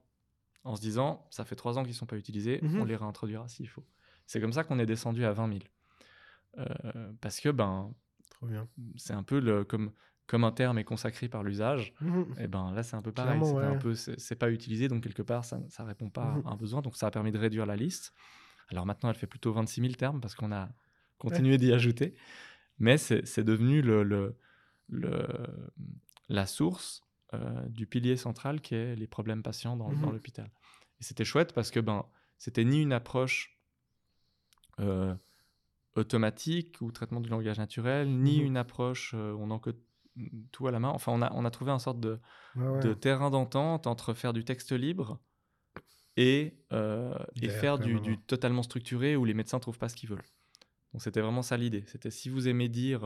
En 0.64 0.74
se 0.76 0.80
disant, 0.80 1.26
ça 1.30 1.44
fait 1.44 1.54
trois 1.56 1.78
ans 1.78 1.82
qu'ils 1.82 1.92
ne 1.92 1.96
sont 1.96 2.06
pas 2.06 2.16
utilisés, 2.16 2.58
Mhm. 2.62 2.80
on 2.80 2.84
les 2.84 2.96
réintroduira 2.96 3.46
s'il 3.48 3.68
faut. 3.68 3.84
C'est 4.26 4.40
comme 4.40 4.52
ça 4.52 4.64
qu'on 4.64 4.78
est 4.78 4.86
descendu 4.86 5.24
à 5.24 5.32
20 5.32 5.48
000. 5.48 5.60
Euh, 6.58 7.12
parce 7.20 7.38
que 7.40 7.50
ben, 7.50 7.92
Trop 8.30 8.46
bien. 8.46 8.66
c'est 8.96 9.12
un 9.12 9.22
peu 9.22 9.38
le, 9.40 9.64
comme, 9.64 9.92
comme 10.26 10.42
un 10.44 10.52
terme 10.52 10.78
est 10.78 10.84
consacré 10.84 11.28
par 11.28 11.42
l'usage, 11.42 11.92
Mhm. 12.00 12.34
et 12.40 12.46
ben 12.48 12.72
là 12.72 12.82
c'est 12.82 12.96
un 12.96 13.02
peu 13.02 13.12
pareil. 13.12 13.38
Ouais. 13.40 13.94
c'est 13.94 14.18
c'est 14.18 14.36
pas 14.36 14.50
utilisé, 14.50 14.88
donc 14.88 15.02
quelque 15.04 15.22
part 15.22 15.44
ça, 15.44 15.60
ça 15.68 15.84
répond 15.84 16.08
pas 16.10 16.32
Mhm. 16.36 16.46
à 16.46 16.50
un 16.50 16.56
besoin. 16.56 16.80
Donc 16.82 16.96
ça 16.96 17.06
a 17.08 17.10
permis 17.10 17.30
de 17.30 17.38
réduire 17.38 17.66
la 17.66 17.76
liste. 17.76 18.12
Alors 18.70 18.86
maintenant 18.86 19.10
elle 19.10 19.14
fait 19.16 19.26
plutôt 19.28 19.52
26 19.52 19.80
000 19.82 19.94
termes 19.94 20.20
parce 20.20 20.34
qu'on 20.34 20.50
a 20.50 20.68
continué 21.18 21.58
d'y 21.58 21.72
ajouter. 21.72 22.14
Mais 22.78 22.98
c'est 22.98 23.24
c'est 23.26 23.44
devenu 23.44 23.82
le, 23.82 24.02
le, 24.02 24.36
le- 24.88 25.70
la 26.28 26.46
source 26.46 27.02
euh, 27.34 27.62
du 27.68 27.86
pilier 27.86 28.16
central 28.16 28.60
qui 28.60 28.74
est 28.74 28.96
les 28.96 29.06
problèmes 29.06 29.42
patients 29.42 29.76
dans, 29.76 29.92
dans 29.92 30.10
Mhm. 30.10 30.12
l'hôpital. 30.12 30.50
Et 31.00 31.04
c'était 31.04 31.24
chouette 31.24 31.52
parce 31.52 31.70
que 31.70 31.80
ben, 31.80 32.06
c'était 32.38 32.64
ni 32.64 32.82
une 32.82 32.92
approche 32.92 33.58
euh, 34.80 35.14
automatique 35.94 36.80
ou 36.80 36.92
traitement 36.92 37.20
du 37.20 37.28
langage 37.30 37.58
naturel, 37.58 38.08
ni 38.10 38.38
Mhm. 38.38 38.46
une 38.46 38.56
approche 38.56 39.14
euh, 39.14 39.34
on 39.38 39.50
encode 39.50 39.80
tout 40.52 40.66
à 40.66 40.70
la 40.70 40.80
main. 40.80 40.88
Enfin, 40.90 41.12
on 41.12 41.22
a, 41.22 41.32
on 41.34 41.44
a 41.44 41.50
trouvé 41.50 41.72
un 41.72 41.78
sorte 41.78 42.00
de, 42.00 42.20
Ouais, 42.56 42.66
ouais. 42.66 42.80
de 42.82 42.94
terrain 42.94 43.30
d'entente 43.30 43.86
entre 43.86 44.14
faire 44.14 44.32
du 44.32 44.44
texte 44.44 44.72
libre 44.72 45.20
et, 46.16 46.64
euh, 46.72 47.14
et 47.42 47.48
faire 47.48 47.78
du, 47.78 48.00
du 48.00 48.18
totalement 48.18 48.62
structuré 48.62 49.16
où 49.16 49.24
les 49.24 49.34
médecins 49.34 49.60
trouvent 49.60 49.78
pas 49.78 49.88
ce 49.88 49.96
qu'ils 49.96 50.08
veulent. 50.08 50.24
Donc 50.92 51.02
c'était 51.02 51.20
vraiment 51.20 51.42
ça 51.42 51.56
l'idée. 51.56 51.84
C'était 51.86 52.10
si 52.10 52.28
vous 52.30 52.48
aimez 52.48 52.68
dire 52.68 53.04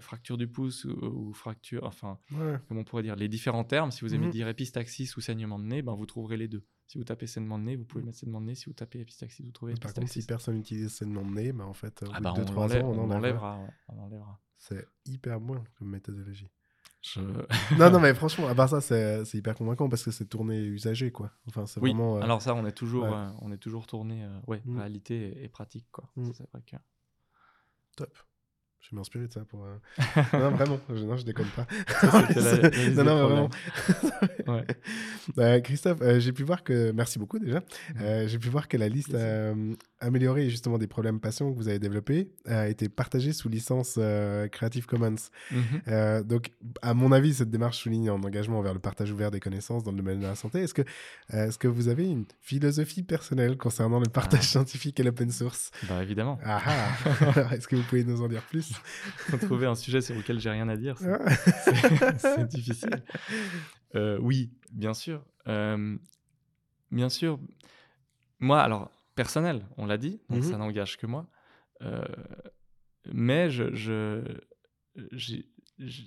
fracture 0.00 0.36
du 0.38 0.48
pouce 0.48 0.84
ou, 0.84 0.92
ou 0.92 1.32
fracture, 1.34 1.84
enfin, 1.84 2.18
Ouais. 2.32 2.58
comment 2.68 2.80
on 2.80 2.84
pourrait 2.84 3.02
dire, 3.02 3.16
les 3.16 3.28
différents 3.28 3.64
termes, 3.64 3.90
si 3.90 4.00
vous 4.02 4.14
aimez 4.14 4.26
Mhm. 4.26 4.32
dire 4.32 4.48
épistaxis 4.48 5.12
ou 5.16 5.20
saignement 5.20 5.58
de 5.58 5.64
nez, 5.64 5.82
ben 5.82 5.94
vous 5.94 6.06
trouverez 6.06 6.36
les 6.36 6.48
deux. 6.48 6.64
Si 6.86 6.98
vous 6.98 7.04
tapez 7.04 7.26
saignement 7.26 7.58
de 7.58 7.64
nez, 7.64 7.76
vous 7.76 7.84
pouvez 7.84 8.04
mettre 8.04 8.18
saignement 8.18 8.40
de 8.40 8.46
nez. 8.46 8.54
Si 8.54 8.66
vous 8.66 8.72
tapez 8.74 9.00
épistaxis, 9.00 9.42
vous 9.42 9.52
trouvez 9.52 9.72
Par 9.74 9.92
contre, 9.94 10.08
si 10.08 10.18
épistaxis. 10.20 10.26
personne 10.26 10.58
utilise 10.58 10.88
saignement 10.92 11.24
de 11.24 11.30
nez, 11.34 11.52
bah, 11.52 11.64
en 11.66 11.72
fait, 11.74 12.02
au 12.02 12.06
Ah 12.12 12.18
bout 12.18 12.22
bah, 12.24 12.32
de 12.32 12.40
on 12.40 12.44
2-3 12.44 12.54
l'enlève- 12.68 12.84
ans, 12.84 12.90
on 12.90 12.98
on 12.98 13.10
enlèvera. 13.10 13.16
l'enlèvera. 13.16 13.58
ouais, 13.60 13.70
on 13.88 13.94
l'enlèvera. 13.96 14.40
C'est 14.58 14.86
hyper 15.06 15.40
bon 15.40 15.62
comme 15.78 15.88
méthodologie. 15.90 16.48
Je- 17.02 17.20
non, 17.78 17.90
non, 17.90 18.00
mais 18.00 18.14
franchement, 18.14 18.46
à 18.48 18.54
part 18.54 18.68
ça, 18.70 18.80
c'est 18.80 19.34
hyper 19.34 19.54
convaincant 19.54 19.88
parce 19.90 20.02
que 20.04 20.10
c'est 20.10 20.24
tourné 20.26 20.60
usagé, 20.62 21.10
quoi. 21.12 21.30
Enfin, 21.48 21.66
c'est 21.66 21.80
Oui, 21.80 21.90
vraiment. 21.90 22.16
euh, 22.16 22.20
alors 22.22 22.40
ça, 22.40 22.54
on 22.54 22.64
est 22.64 22.72
toujours, 22.72 23.04
ouais. 23.04 23.12
euh, 23.12 23.28
on 23.42 23.52
est 23.52 23.58
toujours 23.58 23.86
tourné, 23.86 24.24
euh, 24.24 24.40
ouais, 24.46 24.62
Mm. 24.64 24.78
réalité 24.78 25.38
et, 25.40 25.44
et 25.44 25.48
pratique, 25.48 25.86
quoi. 25.92 26.10
Mm. 26.16 26.32
C'est 26.32 26.48
vrai 26.50 26.62
que. 26.66 26.76
top. 27.96 28.16
Je 28.84 28.90
vais 28.90 28.96
m'inspirer 28.98 29.26
de 29.26 29.32
ça 29.32 29.40
pour. 29.48 29.64
euh, 29.64 30.22
non, 30.34 30.50
vraiment, 30.56 30.78
je, 30.90 31.02
non, 31.04 31.16
je 31.16 31.24
déconne 31.24 31.46
pas. 31.56 31.66
la- 32.02 32.58
la 32.68 33.02
non, 33.02 33.04
non, 33.04 33.26
vraiment. 33.28 33.50
Ouais. 34.46 34.64
Euh, 35.38 35.60
Christophe, 35.60 36.02
euh, 36.02 36.20
j'ai 36.20 36.32
pu 36.32 36.42
voir 36.42 36.62
que. 36.62 36.92
Merci 36.92 37.18
beaucoup 37.18 37.38
déjà. 37.38 37.62
J'ai 38.26 38.38
pu 38.38 38.48
voir 38.50 38.68
que 38.68 38.76
la 38.76 38.88
liste 38.90 39.16
améliorée 40.00 40.50
justement 40.50 40.76
des 40.76 40.86
problèmes 40.86 41.18
patients 41.18 41.50
que 41.50 41.56
vous 41.56 41.68
avez 41.68 41.78
développés 41.78 42.28
a 42.46 42.68
été 42.68 42.90
partagée 42.90 43.32
sous 43.32 43.48
licence 43.48 43.98
Creative 44.52 44.84
Commons. 44.84 45.14
Mhm. 45.50 46.22
Donc, 46.24 46.50
à 46.82 46.92
mon 46.92 47.10
avis, 47.10 47.32
cette 47.34 47.50
démarche 47.50 47.78
souligne 47.78 48.10
un 48.10 48.22
engagement 48.22 48.60
vers 48.60 48.74
le 48.74 48.80
partage 48.80 49.10
ouvert 49.10 49.30
des 49.30 49.40
connaissances 49.40 49.82
dans 49.82 49.92
le 49.92 49.96
domaine 49.96 50.20
de 50.20 50.26
la 50.26 50.34
santé. 50.34 50.60
Est-ce 50.60 50.74
que, 50.74 50.82
est-ce 51.32 51.56
que 51.58 51.68
vous 51.68 51.88
avez 51.88 52.04
une 52.04 52.26
philosophie 52.42 53.02
personnelle 53.02 53.56
concernant 53.56 53.98
le 54.00 54.08
partage 54.10 54.40
Ah. 54.42 54.46
scientifique 54.46 55.00
et 55.00 55.02
l'open 55.02 55.30
source? 55.30 55.70
Bah 55.88 56.02
évidemment. 56.02 56.38
Ah 56.44 56.60
ah 56.66 57.54
Est-ce 57.54 57.66
que 57.66 57.76
vous 57.76 57.82
pouvez 57.84 58.04
nous 58.04 58.20
en 58.20 58.28
dire 58.28 58.42
plus? 58.42 58.73
trouver 59.40 59.66
un 59.66 59.74
sujet 59.74 60.00
sur 60.00 60.14
lequel 60.14 60.38
j'ai 60.40 60.50
rien 60.50 60.68
à 60.68 60.76
dire. 60.76 60.96
c'est- 60.98 61.10
Ah. 62.24 62.44
difficile. 62.48 63.02
Euh, 63.96 64.18
oui, 64.20 64.50
bien 64.72 64.92
sûr. 64.92 65.24
Euh, 65.46 65.96
bien 66.90 67.08
sûr. 67.08 67.38
Moi, 68.40 68.60
alors, 68.60 68.90
personnel, 69.14 69.64
on 69.76 69.86
l'a 69.86 69.98
dit, 69.98 70.20
donc 70.28 70.42
Mhm. 70.42 70.50
ça 70.50 70.58
n'engage 70.58 70.96
que 70.96 71.06
moi. 71.06 71.28
Euh, 71.82 72.02
mais 73.12 73.50
je, 73.50 73.72
je, 73.72 74.22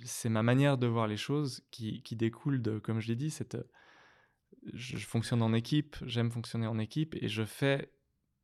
c'est 0.04 0.28
ma 0.28 0.42
manière 0.42 0.76
de 0.76 0.86
voir 0.86 1.06
les 1.06 1.16
choses 1.16 1.62
qui, 1.70 2.02
qui 2.02 2.14
découle 2.16 2.60
de, 2.60 2.78
comme 2.78 3.00
je 3.00 3.08
l'ai 3.08 3.16
dit, 3.16 3.30
cette, 3.30 3.56
je, 4.74 4.96
je 4.98 5.06
fonctionne 5.06 5.40
en 5.42 5.54
équipe, 5.54 5.96
j'aime 6.04 6.30
fonctionner 6.30 6.66
en 6.66 6.78
équipe 6.78 7.14
et 7.20 7.28
je 7.28 7.44
fais 7.44 7.90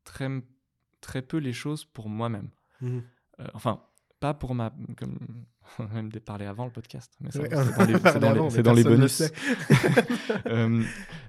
très, 0.04 0.30
très 1.02 1.20
peu 1.22 1.36
les 1.36 1.52
choses 1.52 1.84
pour 1.84 2.08
moi-même. 2.08 2.50
Mhm. 2.80 3.02
Euh, 3.40 3.46
enfin, 3.54 3.82
pas 4.24 4.32
pour 4.34 4.54
ma. 4.54 4.72
Comme 4.96 5.18
on 5.78 5.84
a 5.84 5.88
même 5.94 6.10
parlé 6.24 6.46
avant 6.46 6.64
le 6.64 6.70
podcast. 6.70 7.10
Mais 7.20 7.30
c'est 7.30 7.48
dans 7.48 7.84
les, 7.84 7.92
dans 8.62 8.72
les- 8.72 8.82
les 8.82 8.88
le 8.88 8.96
bonus. 8.96 9.22
Euh, 10.46 10.82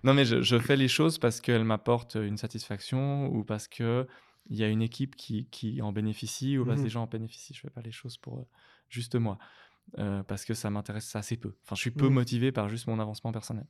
non, 0.04 0.14
mais 0.14 0.26
je, 0.26 0.42
je 0.42 0.58
fais 0.60 0.76
les 0.78 0.88
choses 0.88 1.18
parce 1.18 1.42
qu'elles 1.42 1.64
m'apportent 1.64 2.16
une 2.16 2.38
satisfaction 2.38 3.28
ou 3.28 3.44
parce 3.44 3.68
que 3.68 4.08
il 4.50 4.58
y 4.58 4.64
a 4.64 4.68
une 4.68 4.82
équipe 4.82 5.16
qui, 5.16 5.48
qui 5.50 5.82
en 5.82 5.92
bénéficie 5.92 6.58
ou 6.58 6.66
parce 6.66 6.76
que 6.78 6.82
Mhm. 6.82 6.86
les 6.86 6.90
gens 6.92 7.04
en 7.04 7.08
bénéficient. 7.08 7.54
Je 7.54 7.62
fais 7.62 7.70
pas 7.70 7.82
les 7.82 7.92
choses 7.92 8.18
pour 8.18 8.40
euh, 8.40 8.46
juste 8.90 9.16
moi. 9.16 9.38
Euh, 10.00 10.24
parce 10.24 10.46
que 10.46 10.54
ça 10.54 10.70
m'intéresse 10.70 11.16
assez 11.16 11.38
peu. 11.38 11.54
Enfin, 11.64 11.76
je 11.76 11.82
suis 11.82 11.92
peu 11.92 12.08
Mhm. 12.08 12.14
motivé 12.14 12.52
par 12.52 12.70
juste 12.70 12.88
mon 12.88 13.00
avancement 13.00 13.32
personnel. 13.32 13.66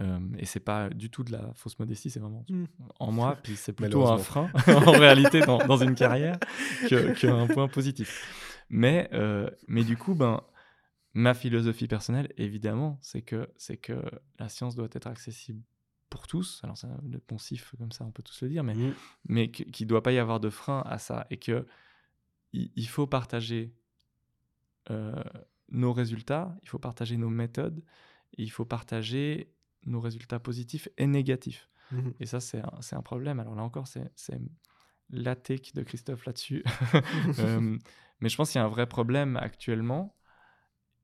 Euh, 0.00 0.18
et 0.38 0.46
c'est 0.46 0.60
pas 0.60 0.88
du 0.88 1.10
tout 1.10 1.22
de 1.22 1.32
la 1.32 1.52
fausse 1.54 1.78
modestie, 1.78 2.08
c'est 2.08 2.18
vraiment 2.20 2.44
Mm. 2.48 2.64
en 2.98 3.12
moi, 3.12 3.36
puis 3.42 3.56
c'est 3.56 3.74
plutôt 3.74 4.06
un 4.06 4.16
frein 4.18 4.50
en 4.86 4.92
réalité 4.92 5.40
dans, 5.40 5.58
dans 5.58 5.76
une 5.76 5.94
carrière 5.94 6.38
que- 6.88 7.12
qu'un 7.18 7.46
point 7.46 7.68
positif. 7.68 8.64
Mais, 8.70 9.10
euh, 9.12 9.50
mais 9.68 9.84
du 9.84 9.98
coup, 9.98 10.14
ben, 10.14 10.40
ma 11.12 11.34
philosophie 11.34 11.88
personnelle, 11.88 12.32
évidemment, 12.38 12.98
c'est 13.02 13.20
que, 13.20 13.50
c'est 13.58 13.76
que 13.76 14.02
la 14.38 14.48
science 14.48 14.74
doit 14.76 14.88
être 14.92 15.06
accessible 15.06 15.62
pour 16.08 16.26
tous. 16.26 16.60
Alors, 16.64 16.78
c'est 16.78 16.86
le 17.06 17.18
poncif 17.18 17.74
comme 17.76 17.92
ça, 17.92 18.04
on 18.06 18.10
peut 18.12 18.22
tous 18.22 18.40
le 18.42 18.48
dire, 18.48 18.64
mais, 18.64 18.74
Mhm. 18.74 18.94
mais 19.28 19.50
que- 19.50 19.64
qu'il 19.64 19.84
ne 19.86 19.88
doit 19.90 20.02
pas 20.02 20.12
y 20.12 20.18
avoir 20.18 20.40
de 20.40 20.48
frein 20.48 20.82
à 20.86 20.96
ça 20.98 21.26
et 21.30 21.36
que 21.36 21.66
il, 22.54 22.70
il 22.76 22.88
faut 22.88 23.06
partager 23.06 23.74
euh, 24.90 25.14
nos 25.70 25.92
résultats, 25.92 26.56
il 26.62 26.68
faut 26.68 26.78
partager 26.78 27.16
nos 27.16 27.30
méthodes, 27.30 27.82
il 28.36 28.50
faut 28.50 28.64
partager 28.64 29.52
nos 29.84 30.00
résultats 30.00 30.38
positifs 30.38 30.88
et 30.98 31.06
négatifs. 31.06 31.68
Mhm. 31.90 32.14
Et 32.20 32.26
ça, 32.26 32.40
c'est 32.40 32.62
un, 32.92 33.02
problème. 33.02 33.40
Alors 33.40 33.54
là 33.54 33.62
encore, 33.62 33.86
c'est 33.86 34.10
la 35.10 35.36
take 35.36 35.72
de 35.74 35.82
Christophe 35.82 36.24
là-dessus. 36.24 36.64
Euh, 37.38 37.78
mais 38.20 38.28
je 38.28 38.36
pense 38.36 38.50
qu'il 38.50 38.60
y 38.60 38.62
a 38.62 38.64
un 38.64 38.70
vrai 38.70 38.86
problème 38.86 39.36
actuellement 39.36 40.16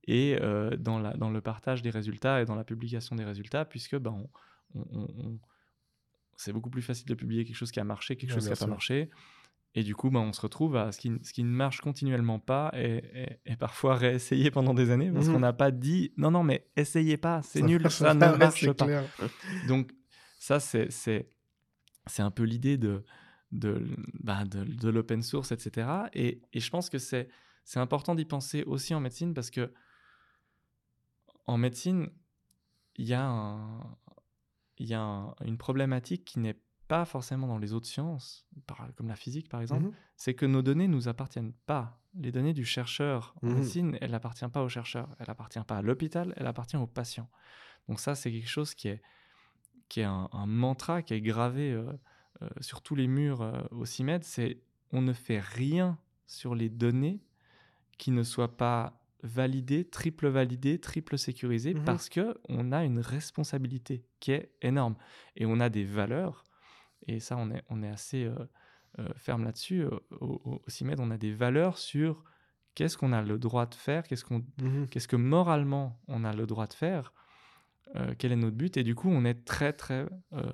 et 0.05 0.39
euh, 0.41 0.77
dans, 0.77 0.99
la, 0.99 1.13
dans 1.15 1.31
le 1.31 1.41
partage 1.41 1.83
des 1.83 1.91
résultats 1.91 2.41
et 2.41 2.45
dans 2.45 2.55
la 2.55 2.65
publication 2.65 3.17
des 3.17 3.25
résultats, 3.25 3.65
puisque 3.65 3.97
ben, 3.97 4.13
on- 4.13 4.31
on- 4.75 4.87
on- 4.93 5.27
on- 5.27 5.39
c'est 6.37 6.53
beaucoup 6.53 6.71
plus 6.71 6.83
facile 6.83 7.07
de 7.07 7.15
publier 7.15 7.45
quelque 7.45 7.57
chose 7.57 7.73
qui 7.73 7.81
a 7.81 7.85
marché, 7.85 8.17
quelque 8.17 8.33
chose 8.33 8.45
qui 8.45 8.51
n'a 8.51 8.57
pas 8.57 8.67
marché. 8.67 9.11
Et 9.75 9.83
du 9.85 9.95
coup, 9.95 10.11
ben, 10.11 10.21
on 10.21 10.33
se 10.33 10.41
retrouve 10.41 10.77
à 10.77 10.91
ce 10.93 10.99
qui, 10.99 11.13
ce 11.23 11.33
qui 11.33 11.45
ne 11.45 11.51
marche 11.51 11.81
continuellement 11.81 12.39
pas 12.41 12.71
et, 12.75 13.03
et- 13.15 13.53
et 13.53 13.57
parfois 13.57 13.95
réessayer 13.97 14.51
pendant 14.51 14.75
des 14.75 14.91
années 14.91 15.11
parce 15.13 15.27
Mhm. 15.29 15.35
qu'on 15.35 15.41
n'a 15.41 15.53
pas 15.53 15.71
dit 15.71 16.13
non, 16.17 16.31
non, 16.31 16.43
mais 16.43 16.67
essayez 16.77 17.17
pas, 17.17 17.43
c'est 17.43 17.63
nul, 17.63 17.89
ça 17.91 18.15
ne 18.15 18.19
marche 18.37 18.73
pas. 18.73 18.87
clair. 18.87 19.05
Donc, 19.67 19.93
ça, 20.39 20.59
c'est, 20.59 20.91
c'est, 20.91 21.29
c'est 22.07 22.23
un 22.23 22.31
peu 22.31 22.45
l'idée 22.45 22.79
de, 22.79 23.05
de, 23.53 23.87
bah, 24.15 24.45
de, 24.45 24.65
de 24.65 24.89
l'open 24.89 25.23
source, 25.23 25.53
etc. 25.53 26.09
Et, 26.15 26.41
et 26.53 26.61
je 26.61 26.71
pense 26.71 26.89
que 26.91 26.99
c'est, 26.99 27.29
c'est 27.65 27.79
important 27.81 28.15
d'y 28.15 28.25
penser 28.25 28.65
aussi 28.65 28.95
en 28.95 29.01
médecine 29.01 29.35
parce 29.35 29.51
que 29.51 29.73
en 31.47 31.59
médecine, 31.59 32.09
il 32.97 33.07
y 33.07 33.15
a, 33.15 33.25
un- 33.27 33.97
y 34.79 34.95
a 34.95 35.01
un- 35.01 35.35
une 35.45 35.59
problématique 35.59 36.25
qui 36.25 36.39
n'est 36.41 36.59
pas 36.89 37.05
forcément 37.05 37.47
dans 37.47 37.59
les 37.59 37.73
autres 37.73 37.87
sciences, 37.87 38.47
par- 38.67 38.89
comme 38.97 39.09
la 39.09 39.17
physique 39.17 39.49
par 39.49 39.61
exemple, 39.61 39.85
Mhm. 39.87 39.93
c'est 40.17 40.35
que 40.35 40.47
nos 40.47 40.63
données 40.63 40.89
nous 40.89 41.07
appartiennent 41.09 41.53
pas. 41.67 42.01
Les 42.15 42.33
données 42.33 42.55
du 42.55 42.65
chercheur 42.65 43.35
en 43.43 43.49
Mhm. 43.49 43.55
médecine, 43.55 43.99
elle 44.01 44.11
n'appartient 44.13 44.49
pas 44.49 44.63
au 44.63 44.69
chercheur, 44.69 45.09
elle 45.19 45.31
appartient 45.31 45.61
pas 45.67 45.77
à 45.79 45.83
l'hôpital, 45.83 46.33
elle 46.37 46.47
appartient 46.47 46.77
au 46.79 46.87
patient. 46.87 47.29
Donc 47.89 48.01
ça, 48.01 48.15
c'est 48.15 48.33
quelque 48.33 48.49
chose 48.49 48.75
qui 48.75 48.89
est, 48.89 49.03
qui 49.89 50.01
est 50.01 50.05
un, 50.05 50.29
un 50.33 50.47
mantra 50.47 51.03
qui 51.03 51.15
est 51.15 51.21
gravé 51.21 51.73
euh, 51.73 51.93
euh, 52.43 52.49
sur 52.61 52.83
tous 52.83 52.95
les 52.95 53.07
murs 53.07 53.43
euh, 53.43 53.61
au 53.71 53.85
CIMED, 53.85 54.25
c'est 54.25 54.61
on 54.93 55.03
ne 55.03 55.13
fait 55.13 55.41
rien 55.41 55.99
sur 56.27 56.55
les 56.55 56.69
données 56.71 57.21
qui 57.99 58.11
ne 58.11 58.23
soient 58.23 58.57
pas 58.57 58.95
validées, 59.23 59.85
triple 59.85 60.29
validées, 60.29 60.79
triple 60.81 61.19
sécurisées, 61.19 61.75
Mhm. 61.75 61.85
parce 61.85 62.09
que 62.09 62.39
on 62.49 62.71
a 62.73 62.85
une 62.85 63.01
responsabilité 63.01 64.05
qui 64.21 64.31
est 64.33 64.51
énorme 64.63 64.95
et 65.37 65.45
on 65.47 65.59
a 65.61 65.69
des 65.69 65.85
valeurs. 65.85 66.45
Et 67.09 67.21
ça, 67.21 67.37
on 67.37 67.51
est, 67.51 67.63
on 67.71 67.83
est 67.83 67.89
assez 67.89 68.25
euh, 68.25 68.35
euh, 69.01 69.09
ferme 69.17 69.45
là-dessus. 69.45 69.85
Au, 69.85 70.01
au- 70.21 70.63
au 70.67 70.71
CIMED, 70.71 71.01
on 71.01 71.11
a 71.11 71.17
des 71.19 71.33
valeurs 71.33 71.79
sur 71.79 72.23
qu'est-ce 72.75 72.97
qu'on 72.97 73.13
a 73.13 73.23
le 73.23 73.39
droit 73.39 73.67
de 73.67 73.75
faire, 73.75 74.05
qu'est-ce 74.05 74.25
qu'on 74.25 74.45
qu'est-ce 74.87 75.09
que 75.09 75.17
moralement 75.17 76.01
on 76.07 76.23
a 76.25 76.33
le 76.33 76.47
droit 76.47 76.67
de 76.69 76.75
faire, 76.75 77.13
euh, 77.97 78.15
quel 78.19 78.31
est 78.33 78.37
notre 78.37 78.57
but, 78.57 78.77
et 78.77 78.85
du 78.85 78.95
coup 78.95 79.09
on 79.11 79.25
est 79.25 79.45
très 79.45 79.73
très 79.73 80.07
euh, 80.35 80.53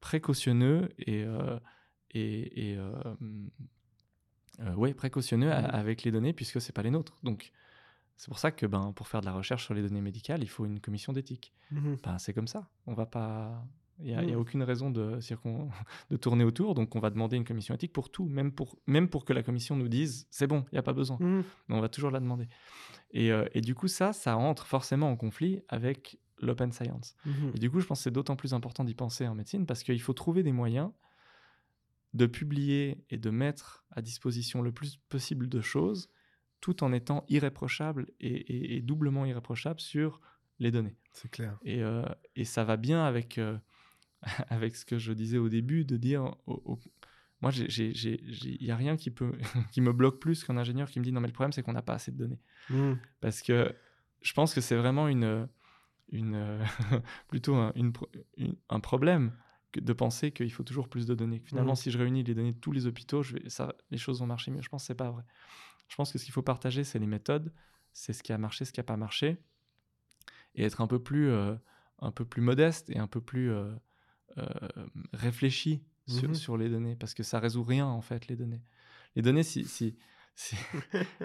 précautionneux 0.00 0.88
et, 0.98 1.24
euh, 1.24 1.58
et, 2.12 2.70
et, 2.72 2.78
ouais, 4.76 4.94
précautionneux 4.94 5.48
Mhm. 5.50 5.66
avec 5.72 6.02
les 6.04 6.10
données 6.10 6.32
puisque 6.32 6.60
c'est 6.60 6.72
pas 6.72 6.82
les 6.82 6.90
nôtres. 6.90 7.18
Donc 7.22 7.52
c'est 8.16 8.28
pour 8.28 8.38
ça 8.38 8.50
que 8.50 8.66
ben, 8.66 8.92
pour 8.92 9.08
faire 9.08 9.20
de 9.20 9.26
la 9.26 9.32
recherche 9.32 9.64
sur 9.64 9.74
les 9.74 9.82
données 9.82 10.00
médicales, 10.02 10.42
il 10.42 10.48
faut 10.48 10.64
une 10.66 10.80
commission 10.80 11.12
d'éthique. 11.12 11.52
Mhm. 11.70 11.96
Ben, 12.04 12.18
c'est 12.18 12.32
comme 12.34 12.48
ça. 12.48 12.68
On 12.86 12.94
va 12.94 13.06
pas. 13.06 13.64
Il 14.02 14.06
n'y 14.08 14.14
a, 14.14 14.22
Mhm. 14.22 14.34
aucune 14.36 14.62
raison 14.62 14.90
de, 14.90 15.18
circon- 15.20 15.68
de 16.10 16.16
tourner 16.16 16.44
autour, 16.44 16.74
donc 16.74 16.94
on 16.96 17.00
va 17.00 17.10
demander 17.10 17.36
une 17.36 17.44
commission 17.44 17.74
éthique 17.74 17.92
pour 17.92 18.10
tout, 18.10 18.26
même 18.26 18.52
pour, 18.52 18.78
même 18.86 19.08
pour 19.08 19.24
que 19.24 19.32
la 19.32 19.42
commission 19.42 19.76
nous 19.76 19.88
dise 19.88 20.26
c'est 20.30 20.46
bon, 20.46 20.64
il 20.72 20.74
n'y 20.74 20.78
a 20.78 20.82
pas 20.82 20.92
besoin 20.92 21.18
mais 21.68 21.74
on 21.76 21.80
va 21.80 21.88
toujours 21.88 22.10
la 22.10 22.20
demander. 22.20 22.48
Et, 23.12 23.30
euh, 23.32 23.46
et 23.54 23.60
du 23.60 23.74
coup, 23.74 23.88
ça, 23.88 24.12
ça 24.12 24.36
entre 24.36 24.66
forcément 24.66 25.10
en 25.10 25.16
conflit 25.16 25.60
avec 25.68 26.18
l'open 26.38 26.72
science. 26.72 27.14
Mhm. 27.26 27.52
Et 27.54 27.58
du 27.58 27.70
coup, 27.70 27.80
je 27.80 27.86
pense 27.86 27.98
que 28.00 28.04
c'est 28.04 28.10
d'autant 28.10 28.36
plus 28.36 28.54
important 28.54 28.84
d'y 28.84 28.94
penser 28.94 29.26
en 29.28 29.34
médecine 29.34 29.66
parce 29.66 29.82
qu'il 29.82 30.00
faut 30.00 30.14
trouver 30.14 30.42
des 30.42 30.52
moyens 30.52 30.90
de 32.14 32.26
publier 32.26 33.04
et 33.10 33.18
de 33.18 33.30
mettre 33.30 33.84
à 33.90 34.02
disposition 34.02 34.62
le 34.62 34.72
plus 34.72 34.96
possible 35.08 35.48
de 35.48 35.60
choses 35.60 36.08
tout 36.60 36.82
en 36.84 36.92
étant 36.92 37.24
irréprochable 37.28 38.08
et, 38.20 38.28
et- 38.28 38.76
et 38.76 38.82
doublement 38.82 39.24
irréprochable 39.24 39.80
sur 39.80 40.20
les 40.58 40.70
données. 40.70 40.96
C'est 41.12 41.30
clair. 41.30 41.58
Et, 41.64 41.82
euh, 41.82 42.04
et 42.36 42.44
ça 42.44 42.64
va 42.64 42.76
bien 42.76 43.04
avec, 43.04 43.38
euh, 43.38 43.56
avec 44.48 44.76
ce 44.76 44.84
que 44.84 44.98
je 44.98 45.12
disais 45.12 45.38
au 45.38 45.48
début, 45.48 45.84
de 45.84 45.96
dire, 45.96 46.34
moi, 47.40 47.50
il 47.52 48.58
n'y 48.60 48.70
a 48.70 48.76
rien 48.76 48.96
qui, 48.96 49.10
peut, 49.10 49.32
qui 49.72 49.80
me 49.80 49.92
bloque 49.92 50.18
plus 50.20 50.44
qu'un 50.44 50.56
ingénieur 50.56 50.90
qui 50.90 50.98
me 51.00 51.04
dit, 51.04 51.12
non, 51.12 51.20
mais 51.20 51.28
le 51.28 51.32
problème, 51.32 51.52
c'est 51.52 51.62
qu'on 51.62 51.72
n'a 51.72 51.82
pas 51.82 51.94
assez 51.94 52.12
de 52.12 52.16
données. 52.18 52.40
Mhm. 52.68 52.98
Parce 53.20 53.42
que 53.42 53.74
je 54.22 54.32
pense 54.32 54.54
que 54.54 54.60
c'est 54.60 54.76
vraiment 54.76 55.08
une, 55.08 55.48
une, 56.10 56.58
plutôt 57.28 57.54
un, 57.56 57.72
une 57.74 57.92
pro- 57.92 58.10
une- 58.36 58.56
un 58.68 58.80
problème 58.80 59.32
de 59.74 59.92
penser 59.92 60.32
qu'il 60.32 60.50
faut 60.52 60.64
toujours 60.64 60.88
plus 60.88 61.06
de 61.06 61.14
données. 61.14 61.40
Finalement, 61.44 61.72
Mhm. 61.72 61.76
si 61.76 61.90
je 61.90 61.98
réunis 61.98 62.24
les 62.24 62.34
données 62.34 62.52
de 62.52 62.58
tous 62.58 62.72
les 62.72 62.86
hôpitaux, 62.86 63.22
je 63.22 63.34
vais, 63.34 63.48
ça, 63.48 63.72
les 63.90 63.98
choses 63.98 64.20
vont 64.20 64.26
marcher 64.26 64.50
mieux. 64.50 64.62
Je 64.62 64.68
pense 64.68 64.82
que 64.82 64.86
c'est 64.88 64.94
pas 64.94 65.10
vrai. 65.10 65.22
Je 65.88 65.96
pense 65.96 66.12
que 66.12 66.18
ce 66.18 66.24
qu'il 66.24 66.32
faut 66.32 66.42
partager, 66.42 66.84
c'est 66.84 66.98
les 66.98 67.06
méthodes, 67.06 67.52
c'est 67.92 68.12
ce 68.12 68.22
qui 68.22 68.32
a 68.32 68.38
marché, 68.38 68.64
ce 68.64 68.72
qui 68.72 68.80
n'a 68.80 68.84
pas 68.84 68.96
marché, 68.96 69.38
et 70.54 70.64
être 70.64 70.80
un 70.80 70.86
peu 70.86 70.98
plus, 71.02 71.28
euh, 71.30 71.54
un 72.00 72.10
peu 72.12 72.24
plus 72.24 72.42
modeste 72.42 72.90
et 72.90 72.98
un 72.98 73.06
peu 73.06 73.20
plus 73.20 73.50
euh, 73.50 73.72
réfléchi 75.12 75.82
sur, 76.06 76.28
Mhm. 76.28 76.34
sur 76.34 76.56
les 76.56 76.68
données, 76.68 76.96
parce 76.96 77.14
que 77.14 77.22
ça 77.22 77.38
résout 77.40 77.62
rien 77.62 77.86
en 77.86 78.00
fait 78.00 78.26
les 78.28 78.36
données. 78.36 78.62
Les 79.16 79.22
données, 79.22 79.42
si, 79.42 79.64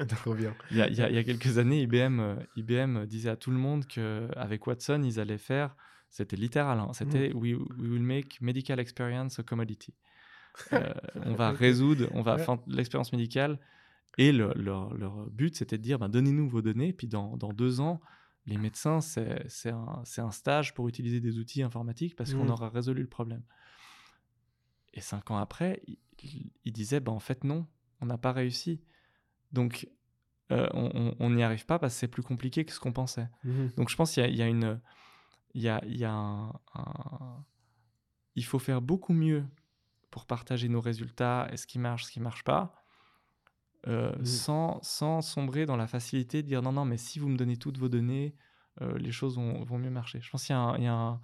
il 0.72 0.78
y, 0.78 0.82
a, 0.82 0.88
il 0.90 0.96
y 0.96 1.02
a- 1.02 1.10
il 1.10 1.16
y 1.16 1.18
a 1.18 1.24
quelques 1.24 1.58
années, 1.58 1.82
IBM, 1.84 2.20
euh, 2.20 2.36
IBM 2.56 3.06
disait 3.06 3.30
à 3.30 3.36
tout 3.36 3.52
le 3.52 3.58
monde 3.58 3.86
qu'avec 3.88 4.66
Watson, 4.68 5.02
ils 5.04 5.20
allaient 5.20 5.38
faire, 5.38 5.76
c'était 6.10 6.36
littéral, 6.36 6.80
hein, 6.80 6.92
c'était 6.94 7.32
we, 7.34 7.54
we 7.56 7.90
will 7.90 8.02
make 8.04 8.42
medical 8.42 8.80
experience 8.80 9.40
a 9.40 9.44
commodity. 9.44 9.94
Euh, 10.74 10.94
on 11.26 11.34
va 11.36 11.52
résoudre, 11.52 12.08
on 12.12 12.22
va 12.22 12.36
Ouais. 12.38 12.58
l'expérience 12.68 13.12
médicale. 13.12 13.60
Et 14.18 14.32
le- 14.32 14.54
leur, 14.56 14.94
leur 14.94 15.30
but, 15.30 15.54
c'était 15.58 15.78
de 15.78 15.84
dire 15.84 16.00
ben, 16.00 16.08
donnez-nous 16.08 16.48
vos 16.48 16.62
données, 16.62 16.94
puis 16.94 17.08
dans, 17.08 17.36
dans 17.36 17.52
deux 17.52 17.82
ans, 17.82 18.00
les 18.48 18.58
médecins, 18.58 19.02
c'est 19.02 19.70
un, 19.70 20.04
stage 20.32 20.74
pour 20.74 20.88
utiliser 20.88 21.20
des 21.20 21.40
outils 21.40 21.64
informatiques 21.64 22.16
parce 22.16 22.34
qu'on 22.34 22.44
Mhm. 22.46 22.52
aura 22.52 22.70
résolu 22.70 23.02
le 23.02 23.08
problème. 23.10 23.44
Et 24.94 25.02
cinq 25.02 25.32
ans 25.32 25.38
après, 25.38 25.82
il, 25.88 25.98
il- 26.64 26.72
disait 26.72 27.00
ben, 27.00 27.12
en 27.12 27.20
fait, 27.20 27.44
non, 27.44 27.68
on 28.02 28.06
n'a 28.06 28.18
pas 28.18 28.32
réussi. 28.32 28.82
Donc, 29.52 29.90
euh, 30.52 30.68
on- 30.74 31.30
n'y 31.32 31.44
arrive 31.44 31.66
pas 31.66 31.80
parce 31.80 31.94
que 31.96 32.00
c'est 32.02 32.08
plus 32.08 32.24
compliqué 32.24 32.66
que 32.66 32.72
ce 32.72 32.80
qu'on 32.80 32.94
pensait. 32.94 33.28
Mhm. 33.44 33.72
Donc 33.78 33.90
je 33.90 33.96
pense 33.96 34.12
qu'il 34.14 34.22
y 34.24 34.26
a, 34.26 34.30
il 34.30 34.36
y 34.36 34.42
a 34.42 34.48
une, 34.48 34.80
il 35.54 35.62
y 35.62 35.70
a, 35.70 35.82
il 35.86 35.98
y 35.98 36.06
a 36.06 36.12
un, 36.14 36.50
un- 36.76 37.46
il 38.36 38.46
faut 38.46 38.60
faire 38.60 38.82
beaucoup 38.82 39.14
mieux 39.14 39.46
pour 40.12 40.26
partager 40.28 40.70
nos 40.70 40.82
résultats 40.82 41.48
et 41.52 41.58
ce 41.58 41.66
qui 41.68 41.80
marche, 41.80 42.06
ce 42.06 42.12
qui 42.12 42.20
marche 42.20 42.44
pas, 42.44 42.85
euh, 43.88 44.12
Mhm. 44.18 44.26
sans, 44.26 44.80
sans 44.82 45.22
sombrer 45.22 45.66
dans 45.66 45.78
la 45.78 45.88
facilité 45.88 46.42
de 46.42 46.48
dire 46.48 46.62
non 46.62 46.72
non 46.72 46.86
mais 46.86 46.98
si 46.98 47.20
vous 47.20 47.28
me 47.30 47.38
donnez 47.38 47.58
toutes 47.58 47.78
vos 47.78 47.90
données, 47.90 48.36
euh, 48.82 48.98
les 48.98 49.12
choses 49.12 49.36
vont, 49.38 49.64
vont 49.64 49.78
mieux 49.78 49.90
marcher. 49.92 50.20
Je 50.22 50.30
pense 50.30 50.44
qu'il 50.46 50.54
y 50.54 50.58
a, 50.58 50.62
un- 50.62 50.78
il 50.78 50.84
y 50.84 50.88
a, 50.88 50.94
un- 50.94 51.22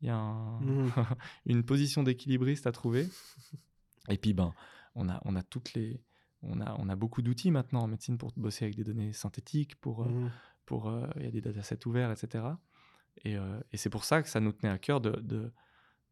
il 0.00 0.06
y 0.06 0.10
a 0.10 0.16
un- 0.16 0.60
Mhm. 0.60 0.86
une 1.46 1.62
position 1.64 2.02
d'équilibriste 2.02 2.66
à 2.66 2.72
trouver. 2.72 3.08
Et 4.08 4.16
puis 4.16 4.32
ben 4.32 4.54
on 4.94 5.08
a, 5.08 5.20
on 5.24 5.36
a 5.36 5.42
toutes 5.42 5.74
les 5.74 6.02
on 6.42 6.60
a, 6.60 6.74
on 6.78 6.88
a 6.88 6.94
beaucoup 6.94 7.20
d'outils 7.20 7.50
maintenant 7.50 7.80
en 7.82 7.88
médecine 7.88 8.16
pour 8.16 8.32
bosser 8.36 8.64
avec 8.64 8.76
des 8.76 8.84
données 8.84 9.12
synthétiques, 9.12 9.74
pour, 9.80 10.04
euh, 10.04 10.08
Mhm. 10.08 10.30
pour 10.66 10.92
il 11.16 11.24
y 11.24 11.26
a 11.26 11.30
des 11.32 11.40
datasets 11.40 11.84
ouverts, 11.86 12.12
etc. 12.12 12.58
Et, 13.24 13.34
et 13.72 13.76
c'est 13.76 13.90
pour 13.90 14.04
ça 14.04 14.22
que 14.22 14.28
ça 14.28 14.38
nous 14.38 14.52
tenait 14.52 14.72
à 14.72 14.78
cœur 14.78 15.00
de, 15.00 15.10
de, 15.20 15.52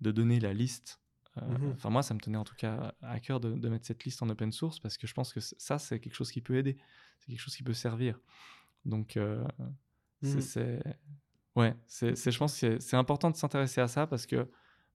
de 0.01 0.11
donner 0.11 0.41
la 0.41 0.53
liste. 0.53 1.01
Mhm. 1.43 1.73
Enfin, 1.73 1.91
moi, 1.91 2.03
ça 2.03 2.15
me 2.15 2.21
tenait 2.21 2.39
en 2.39 2.45
tout 2.45 2.55
cas 2.57 2.95
à 3.03 3.21
cœur 3.21 3.41
de, 3.41 3.53
de 3.55 3.69
mettre 3.69 3.87
cette 3.87 4.05
liste 4.05 4.23
en 4.23 4.29
open 4.31 4.53
source 4.53 4.79
parce 4.81 4.97
que 4.97 5.07
je 5.07 5.15
pense 5.15 5.33
que 5.33 5.41
ça, 5.41 5.79
c'est 5.79 6.01
quelque 6.01 6.15
chose 6.15 6.31
qui 6.31 6.41
peut 6.41 6.57
aider. 6.57 6.77
C'est 7.21 7.27
quelque 7.33 7.41
chose 7.41 7.57
qui 7.57 7.63
peut 7.63 7.75
servir. 7.75 8.21
Donc, 8.85 9.17
euh, 9.17 9.45
c'est- 10.23 10.35
Mhm. 10.37 10.41
c'est. 10.41 10.83
Ouais, 11.57 11.75
c'est, 11.87 12.15
je 12.31 12.39
pense 12.39 12.61
que 12.61 12.79
c'est- 12.81 12.97
important 12.97 13.31
de 13.31 13.37
s'intéresser 13.37 13.81
à 13.81 13.89
ça 13.89 14.07
parce 14.07 14.27
que 14.27 14.49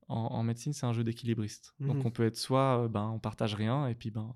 en, 0.07 0.15
en 0.18 0.43
médecine, 0.43 0.73
c'est 0.73 0.85
un 0.85 0.93
jeu 0.93 1.03
d'équilibriste. 1.03 1.73
Donc, 1.80 1.97
Mhm. 1.97 2.05
on 2.05 2.11
peut 2.11 2.26
être 2.26 2.38
soit, 2.38 2.84
euh, 2.84 2.88
ben, 2.88 3.07
on 3.09 3.19
partage 3.19 3.55
rien 3.55 3.88
et 3.88 3.95
puis, 3.95 4.11
ben, 4.11 4.35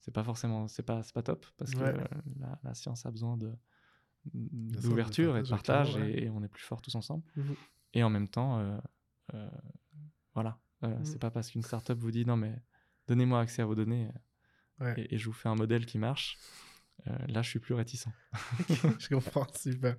c'est 0.00 0.12
pas 0.12 0.24
forcément, 0.24 0.68
c'est 0.68 0.82
pas, 0.82 1.02
pas 1.14 1.22
top 1.22 1.46
parce 1.56 1.72
que 1.72 1.78
Ouais. 1.84 1.94
la, 2.40 2.58
la 2.62 2.74
science 2.74 3.06
a 3.06 3.10
besoin 3.10 3.36
de 3.36 3.52
d'ouverture 4.34 5.36
et 5.36 5.42
de 5.42 5.48
partage, 5.48 5.96
et, 5.96 6.24
et 6.24 6.30
on 6.30 6.42
est 6.44 6.48
plus 6.48 6.62
fort 6.62 6.80
tous 6.80 6.94
ensemble. 6.94 7.24
Et 7.94 8.04
en 8.04 8.10
même 8.10 8.28
temps, 8.28 8.60
euh, 8.60 8.78
euh, 9.34 9.50
voilà, 10.34 10.58
Euh, 10.84 10.88
Mhm. 10.88 11.04
c'est 11.04 11.18
pas 11.20 11.30
parce 11.30 11.50
qu'une 11.50 11.62
startup 11.62 11.98
vous 11.98 12.10
dit 12.10 12.24
non 12.26 12.36
mais 12.36 12.54
donnez-moi 13.08 13.40
accès 13.40 13.62
à 13.62 13.66
vos 13.66 13.74
données 13.74 14.08
euh, 14.80 14.84
Ouais. 14.84 14.94
et, 15.00 15.14
et 15.14 15.18
je 15.18 15.26
vous 15.26 15.32
fais 15.32 15.48
un 15.48 15.54
modèle 15.54 15.86
qui 15.86 15.98
marche. 15.98 16.38
euh, 17.06 17.16
là, 17.28 17.42
je 17.42 17.48
suis 17.50 17.58
plus 17.60 17.74
réticent. 17.74 18.08
je 18.98 19.08
comprends, 19.08 19.46
super. 19.54 19.96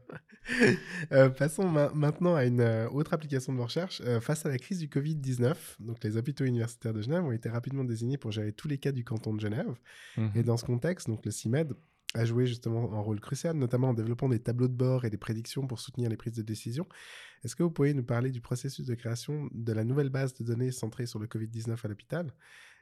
Euh, 1.11 1.29
passons 1.29 1.67
ma- 1.69 1.89
maintenant 1.93 2.35
à 2.35 2.45
une 2.45 2.59
euh, 2.61 2.89
autre 2.89 3.13
application 3.13 3.53
de. 3.53 3.61
Euh, 4.01 4.19
face 4.21 4.45
à 4.45 4.49
la 4.49 4.57
crise 4.57 4.79
du 4.79 4.87
Covid-19, 4.87 5.55
donc 5.79 6.03
les 6.03 6.17
hôpitaux 6.17 6.45
universitaires 6.45 6.93
de 6.93 7.01
Genève 7.01 7.23
ont 7.23 7.31
été 7.31 7.49
rapidement 7.49 7.83
désignés 7.83 8.17
pour 8.17 8.31
gérer 8.31 8.51
tous 8.53 8.67
les 8.67 8.77
cas 8.77 8.91
du 8.91 9.03
canton 9.03 9.33
de 9.33 9.39
Genève. 9.41 9.73
Mhm. 10.17 10.31
Et 10.35 10.43
dans 10.43 10.57
ce 10.57 10.65
contexte, 10.65 11.07
donc 11.07 11.25
le 11.25 11.31
CIMED 11.31 11.73
a 12.13 12.25
joué 12.25 12.45
justement 12.45 12.93
un 12.93 12.99
rôle 12.99 13.19
crucial, 13.19 13.55
notamment 13.57 13.89
en 13.89 13.93
développant 13.93 14.29
des 14.29 14.39
tableaux 14.39 14.67
de 14.67 14.73
bord 14.75 15.03
et 15.05 15.09
des 15.09 15.17
prédictions 15.17 15.65
pour 15.67 15.79
soutenir 15.79 16.09
les 16.09 16.17
prises 16.17 16.33
de 16.35 16.41
décision. 16.43 16.87
Est-ce 17.43 17.55
que 17.55 17.63
vous 17.63 17.71
pourriez 17.71 17.93
nous 17.93 18.03
parler 18.03 18.31
du 18.31 18.39
processus 18.41 18.85
de 18.85 18.93
création 18.95 19.49
de 19.51 19.73
la 19.73 19.83
nouvelle 19.83 20.09
base 20.09 20.33
de 20.35 20.43
données 20.43 20.71
centrée 20.71 21.05
sur 21.07 21.19
le 21.19 21.27
Covid-19 21.27 21.77
à 21.83 21.87
l'hôpital 21.87 22.33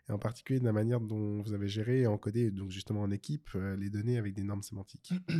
et 0.09 0.11
en 0.11 0.19
particulier 0.19 0.59
de 0.59 0.65
la 0.65 0.73
manière 0.73 0.99
dont 0.99 1.41
vous 1.41 1.53
avez 1.53 1.67
géré 1.67 2.01
et 2.01 2.07
encodé, 2.07 2.51
donc 2.51 2.71
justement 2.71 3.01
en 3.01 3.11
équipe, 3.11 3.49
euh, 3.55 3.75
les 3.77 3.89
données 3.89 4.17
avec 4.17 4.33
des 4.33 4.43
normes 4.43 4.63
sémantiques? 4.63 5.13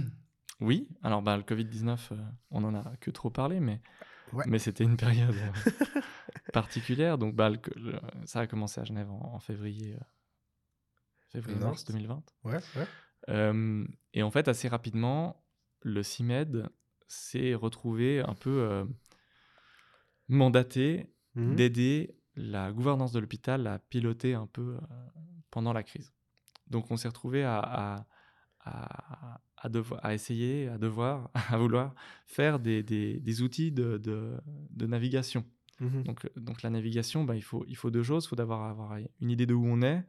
Oui, 0.60 0.88
alors 1.02 1.24
bah, 1.24 1.38
le 1.38 1.42
Covid-19, 1.44 1.98
euh, 2.12 2.18
on 2.52 2.64
en 2.64 2.76
a 2.76 2.96
que 3.00 3.10
trop 3.10 3.32
parlé, 3.32 3.60
mais, 3.60 3.82
Ouais. 4.32 4.44
mais 4.48 4.60
c'était 4.60 4.84
une 4.84 4.96
période 4.96 5.34
euh, 5.36 5.72
particulière. 6.54 7.18
Donc 7.18 7.36
bah, 7.36 7.50
le- 7.50 7.58
le- 7.78 8.00
ça 8.26 8.42
a 8.42 8.48
commencé 8.48 8.80
à 8.80 8.84
Genève 8.84 9.10
en, 9.10 9.34
en 9.34 9.40
février, 9.40 9.96
euh, 9.96 10.04
février-mars 11.30 11.66
Mars. 11.66 11.86
2020. 11.86 12.24
Ouais, 12.44 12.54
ouais. 12.76 12.88
Euh, 13.30 13.86
et 14.14 14.24
en 14.24 14.32
fait, 14.32 14.48
assez 14.48 14.68
rapidement, 14.68 15.44
le 15.82 16.04
CIMED 16.04 16.68
s'est 17.08 17.54
retrouvé 17.54 18.22
un 18.22 18.34
peu 18.36 18.62
euh, 18.62 18.86
mandaté 20.28 21.08
Mhm. 21.36 21.56
d'aider 21.56 22.16
la 22.36 22.72
gouvernance 22.74 23.14
de 23.14 23.20
l'hôpital 23.20 23.66
à 23.68 23.80
piloter 23.80 24.34
un 24.34 24.48
peu 24.48 24.76
euh, 24.76 24.80
pendant 25.50 25.72
la 25.72 25.82
crise. 25.84 26.12
Donc 26.68 26.92
on 26.92 26.98
s'est 26.98 27.08
retrouvé 27.08 27.44
à, 27.44 27.60
à, 27.60 28.06
à, 28.66 29.42
à 29.58 29.70
devoir, 29.70 30.04
à 30.06 30.14
essayer, 30.14 30.68
à 30.68 30.78
devoir, 30.78 31.30
à 31.50 31.58
vouloir 31.58 31.96
faire 32.26 32.60
des, 32.60 32.84
des, 32.84 33.20
des 33.20 33.42
outils 33.42 33.72
de, 33.72 33.98
de, 33.98 34.38
de 34.72 34.86
navigation. 34.88 35.46
Donc, 36.04 36.26
euh, 36.26 36.30
donc 36.36 36.62
la 36.64 36.70
navigation, 36.70 37.24
bah, 37.24 37.36
il, 37.36 37.42
faut, 37.44 37.64
il 37.68 37.76
faut 37.78 37.90
deux 37.92 38.04
choses. 38.04 38.26
Il 38.26 38.28
faut 38.28 38.36
d'abord 38.36 38.64
avoir 38.64 38.98
une 39.20 39.32
idée 39.32 39.46
de 39.46 39.54
où 39.54 39.66
on 39.66 39.82
est 39.82 40.06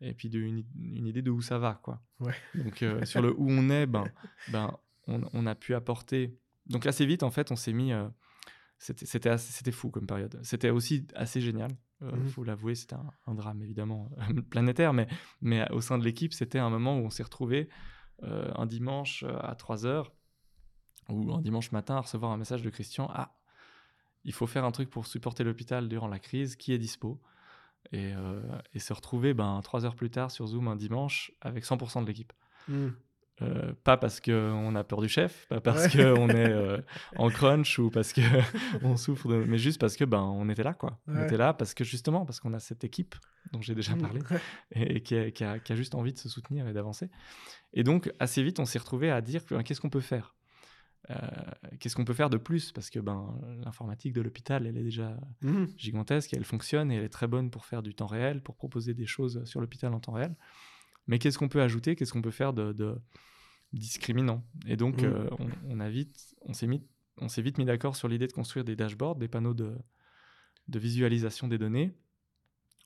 et 0.00 0.14
puis 0.14 0.28
de, 0.28 0.38
une, 0.40 0.64
une 0.78 1.06
idée 1.06 1.22
de 1.22 1.30
où 1.30 1.40
ça 1.40 1.58
va. 1.58 1.80
Quoi. 1.82 2.00
Ouais. 2.20 2.34
Donc 2.54 2.82
euh, 2.82 3.04
sur 3.04 3.20
le 3.22 3.32
où 3.38 3.50
on 3.50 3.68
est, 3.70 3.86
ben, 3.86 4.04
ben, 4.50 4.76
on, 5.06 5.22
on 5.32 5.46
a 5.46 5.54
pu 5.54 5.74
apporter... 5.74 6.38
Donc 6.66 6.86
assez 6.86 7.06
vite, 7.06 7.22
en 7.22 7.30
fait, 7.30 7.50
on 7.52 7.56
s'est 7.56 7.72
mis... 7.72 7.92
euh, 7.92 8.08
c'était 8.78 9.38
c'était 9.38 9.72
fou 9.72 9.90
comme 9.90 10.06
période. 10.06 10.38
C'était 10.42 10.70
aussi 10.70 11.06
assez 11.14 11.40
génial. 11.40 11.70
Il 12.02 12.08
Mhm. 12.08 12.28
faut 12.28 12.44
l'avouer, 12.44 12.74
c'était 12.74 12.96
un, 12.96 13.10
un 13.26 13.34
drame 13.34 13.62
évidemment 13.62 14.10
planétaire, 14.50 14.92
mais, 14.92 15.06
mais 15.40 15.66
au 15.72 15.80
sein 15.80 15.96
de 15.96 16.04
l'équipe, 16.04 16.34
c'était 16.34 16.58
un 16.58 16.68
moment 16.68 16.98
où 16.98 17.04
on 17.04 17.10
s'est 17.10 17.22
retrouvé 17.22 17.70
un 18.22 18.66
dimanche 18.66 19.24
euh, 19.24 19.38
à 19.40 19.54
3h 19.54 20.06
ou 21.08 21.32
un 21.34 21.40
dimanche 21.40 21.72
matin 21.72 21.96
à 21.96 22.00
recevoir 22.00 22.32
un 22.32 22.36
message 22.36 22.62
de 22.62 22.68
Christian. 22.70 23.08
Ah, 23.14 23.38
il 24.24 24.32
faut 24.32 24.46
faire 24.46 24.64
un 24.64 24.72
truc 24.72 24.90
pour 24.90 25.06
supporter 25.06 25.44
l'hôpital 25.44 25.88
durant 25.88 26.08
la 26.08 26.18
crise. 26.18 26.56
Qui 26.56 26.72
est 26.72 26.78
dispo? 26.78 27.20
Et, 27.92 28.12
euh, 28.14 28.40
et 28.74 28.78
se 28.78 28.92
retrouver 28.92 29.34
ben, 29.34 29.60
trois 29.62 29.84
heures 29.84 29.94
plus 29.96 30.10
tard 30.10 30.30
sur 30.30 30.46
Zoom 30.46 30.68
un 30.68 30.76
dimanche 30.76 31.32
avec 31.40 31.64
100% 31.64 32.02
de 32.02 32.06
l'équipe. 32.06 32.32
Mhm. 32.68 32.94
Euh, 33.42 33.74
pas 33.84 33.98
parce 33.98 34.18
qu'on 34.22 34.74
a 34.76 34.82
peur 34.82 35.02
du 35.02 35.10
chef, 35.10 35.46
pas 35.48 35.60
parce 35.60 35.94
Ouais. 35.94 36.02
qu'on 36.14 36.30
est 36.30 36.48
euh, 36.50 36.80
en 37.16 37.28
crunch 37.28 37.78
ou 37.78 37.90
parce 37.90 38.14
qu'on 38.14 38.22
souffre, 38.96 39.28
de... 39.28 39.44
mais 39.44 39.58
juste 39.58 39.78
parce 39.78 39.94
que 39.96 40.04
ben 40.06 40.22
on 40.22 40.48
était 40.48 40.62
là 40.62 40.72
quoi. 40.72 40.98
On 41.06 41.22
était 41.22 41.36
là 41.36 41.52
parce 41.52 41.74
que 41.74 41.84
justement 41.84 42.24
parce 42.24 42.40
qu'on 42.40 42.54
a 42.54 42.60
cette 42.60 42.82
équipe 42.82 43.14
dont 43.52 43.60
j'ai 43.60 43.74
déjà 43.74 43.92
Mhm. 43.94 44.00
parlé 44.00 44.20
et, 44.72 44.96
et 44.96 45.02
qui, 45.02 45.16
a, 45.16 45.30
qui 45.30 45.44
a- 45.44 45.58
qui 45.58 45.70
a 45.70 45.76
juste 45.76 45.94
envie 45.94 46.14
de 46.14 46.18
se 46.18 46.30
soutenir 46.30 46.66
et 46.66 46.72
d'avancer. 46.72 47.10
Et 47.74 47.84
donc 47.84 48.10
assez 48.20 48.42
vite 48.42 48.58
on 48.58 48.64
s'est 48.64 48.78
retrouvé 48.78 49.10
à 49.10 49.20
dire 49.20 49.42
ben, 49.50 49.62
qu'est-ce 49.62 49.82
qu'on 49.82 49.90
peut 49.90 50.00
faire, 50.00 50.34
qu'est-ce 51.78 51.94
qu'on 51.96 52.04
peut 52.04 52.14
faire 52.14 52.30
de 52.30 52.36
plus? 52.36 52.72
Parce 52.72 52.90
que 52.90 52.98
ben 52.98 53.38
l'informatique 53.64 54.12
de 54.12 54.20
l'hôpital 54.20 54.66
elle 54.66 54.76
est 54.76 54.82
déjà 54.82 55.18
Mhm. 55.42 55.68
gigantesque 55.76 56.32
et 56.32 56.36
elle 56.36 56.44
fonctionne 56.44 56.90
et 56.90 56.96
elle 56.96 57.04
est 57.04 57.08
très 57.08 57.26
bonne 57.28 57.50
pour 57.50 57.64
faire 57.64 57.82
du 57.82 57.94
temps 57.94 58.06
réel, 58.06 58.42
pour 58.42 58.56
proposer 58.56 58.94
des 58.94 59.06
choses 59.06 59.44
sur 59.44 59.60
l'hôpital 59.60 59.92
en 59.94 60.00
temps 60.00 60.12
réel. 60.12 60.34
Mais 61.06 61.18
qu'est-ce 61.18 61.38
qu'on 61.38 61.48
peut 61.48 61.62
ajouter? 61.62 61.94
Qu'est-ce 61.94 62.12
qu'on 62.12 62.22
peut 62.22 62.30
faire 62.32 62.52
de, 62.52 62.72
de 62.72 62.98
discriminant? 63.72 64.44
Et 64.66 64.76
donc, 64.76 65.02
Mm. 65.02 65.06
euh, 65.06 65.28
on, 65.38 65.48
on 65.68 65.80
a 65.80 65.88
vite, 65.88 66.34
on 66.42 66.52
s'est 66.52 66.66
mis, 66.66 66.82
on 67.18 67.28
s'est 67.28 67.42
vite 67.42 67.58
mis 67.58 67.64
d'accord 67.64 67.94
sur 67.96 68.08
l'idée 68.08 68.26
de 68.26 68.32
construire 68.32 68.64
des 68.64 68.74
dashboards, 68.76 69.16
des 69.16 69.28
panneaux 69.28 69.54
de, 69.54 69.76
de 70.68 70.78
visualisation 70.78 71.46
des 71.48 71.58
données, 71.58 71.92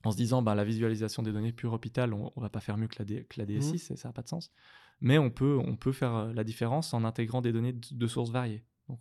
en 0.03 0.11
se 0.11 0.17
disant, 0.17 0.41
bah, 0.41 0.55
la 0.55 0.63
visualisation 0.63 1.23
des 1.23 1.31
données 1.31 1.51
pure 1.51 1.73
hôpital, 1.73 2.13
on, 2.13 2.31
on 2.35 2.41
va 2.41 2.49
pas 2.49 2.59
faire 2.59 2.77
mieux 2.77 2.87
que 2.87 2.95
la, 2.99 3.05
D- 3.05 3.25
que 3.29 3.39
la 3.39 3.45
DSI, 3.45 3.77
c'est- 3.79 3.95
ça 3.95 4.09
n'a 4.09 4.13
pas 4.13 4.21
de 4.23 4.27
sens. 4.29 4.51
Mais 5.01 5.17
on 5.17 5.29
peut, 5.29 5.57
on 5.57 5.75
peut 5.75 5.91
faire 5.91 6.13
euh, 6.15 6.33
la 6.33 6.43
différence 6.43 6.93
en 6.93 7.03
intégrant 7.03 7.41
des 7.41 7.51
données 7.51 7.73
de, 7.73 7.81
de 7.91 8.07
sources 8.07 8.29
variées. 8.29 8.63
Donc, 8.87 8.99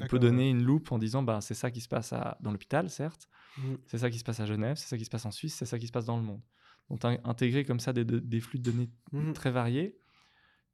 on, 0.00 0.06
peut 0.06 0.18
donner 0.18 0.50
une 0.50 0.62
loupe 0.62 0.92
en 0.92 0.98
disant, 0.98 1.22
bah, 1.22 1.40
c'est 1.40 1.54
ça 1.54 1.70
qui 1.70 1.80
se 1.80 1.88
passe 1.88 2.12
à- 2.12 2.36
dans 2.40 2.50
l'hôpital, 2.52 2.90
certes, 2.90 3.28
Mhm. 3.58 3.78
c'est 3.86 3.98
ça 3.98 4.10
qui 4.10 4.18
se 4.18 4.24
passe 4.24 4.40
à 4.40 4.46
Genève, 4.46 4.76
c'est 4.76 4.88
ça 4.88 4.98
qui 4.98 5.04
se 5.04 5.10
passe 5.10 5.24
en 5.24 5.30
Suisse, 5.30 5.54
c'est 5.54 5.64
ça 5.66 5.78
qui 5.78 5.86
se 5.86 5.92
passe 5.92 6.04
dans 6.06 6.16
le 6.16 6.22
monde. 6.22 6.42
Donc 6.90 7.04
in- 7.04 7.18
intégrer 7.24 7.64
comme 7.64 7.80
ça 7.80 7.92
des, 7.92 8.04
de- 8.04 8.18
des 8.18 8.40
flux 8.40 8.58
de 8.58 8.70
données 8.70 8.90
Mhm. 9.12 9.32
très 9.32 9.50
variés, 9.50 9.98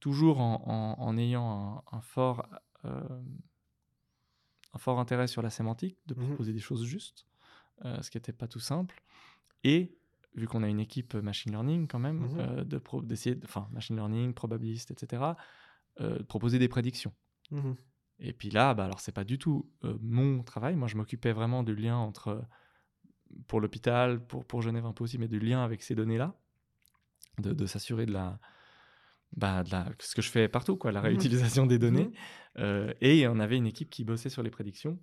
toujours 0.01 0.41
en, 0.41 0.63
en- 0.67 1.01
en 1.01 1.17
ayant 1.19 1.83
un, 1.93 1.97
un 1.99 2.01
fort, 2.01 2.47
euh, 2.85 3.23
un 4.75 4.79
fort 4.79 4.99
intérêt 4.99 5.27
sur 5.27 5.43
la 5.43 5.51
sémantique, 5.51 5.99
de 6.07 6.15
Mhm. 6.15 6.27
proposer 6.29 6.53
des 6.53 6.61
choses 6.61 6.85
justes, 6.85 7.27
euh, 7.85 8.01
ce 8.03 8.11
qui 8.11 8.17
n'était 8.17 8.33
pas 8.33 8.49
tout 8.49 8.61
simple. 8.61 9.03
Et 9.65 9.97
vu 10.35 10.47
qu'on 10.47 10.63
a 10.63 10.69
une 10.69 10.81
équipe 10.81 11.15
machine 11.15 11.53
learning 11.53 11.87
quand 11.87 11.99
même, 11.99 12.29
euh, 12.39 12.65
de 12.65 12.79
pro- 12.79 13.03
d'essayer, 13.03 13.35
de- 13.37 13.45
enfin 13.45 13.69
machine 13.73 13.97
learning, 13.97 14.33
probabiliste, 14.35 14.91
etc., 14.91 15.37
euh, 16.01 16.19
de 16.19 16.23
proposer 16.23 16.59
des 16.59 16.69
prédictions. 16.69 17.13
Mhm. 17.51 17.77
Et 18.19 18.33
puis 18.33 18.51
là, 18.51 18.73
bah 18.75 18.85
alors 18.85 19.01
c'est 19.01 19.13
pas 19.13 19.25
du 19.25 19.39
tout 19.39 19.71
euh, 19.85 19.97
mon 20.01 20.43
travail. 20.43 20.75
Moi, 20.77 20.89
je 20.89 20.97
m'occupais 20.97 21.33
vraiment 21.33 21.63
du 21.63 21.75
lien 21.75 21.97
entre, 21.97 22.29
euh, 22.29 22.41
pour 23.49 23.61
l'hôpital, 23.61 24.25
pour, 24.27 24.45
pour 24.47 24.63
Genève 24.63 24.87
un 24.87 24.93
peu 24.93 25.05
aussi, 25.05 25.19
mais 25.19 25.29
du 25.29 25.39
lien 25.41 25.63
avec 25.65 25.83
ces 25.83 25.95
données-là, 25.95 26.35
de, 27.39 27.53
de 27.53 27.67
s'assurer 27.67 28.07
de 28.07 28.13
la, 28.13 28.39
bah, 29.37 29.63
de 29.65 29.71
la, 29.71 29.91
ce 29.99 30.15
que 30.15 30.23
je 30.23 30.31
fais 30.31 30.49
partout, 30.49 30.77
quoi, 30.77 30.93
la 30.93 31.01
Mhm. 31.01 31.07
réutilisation 31.07 31.67
des 31.67 31.79
données. 31.79 32.07
Mhm. 32.07 32.13
Euh, 32.59 32.95
et 33.01 33.27
on 33.29 33.39
avait 33.39 33.57
une 33.57 33.67
équipe 33.67 33.91
qui 33.91 34.05
bossait 34.05 34.29
sur 34.31 34.43
les 34.43 34.51
prédictions 34.51 34.99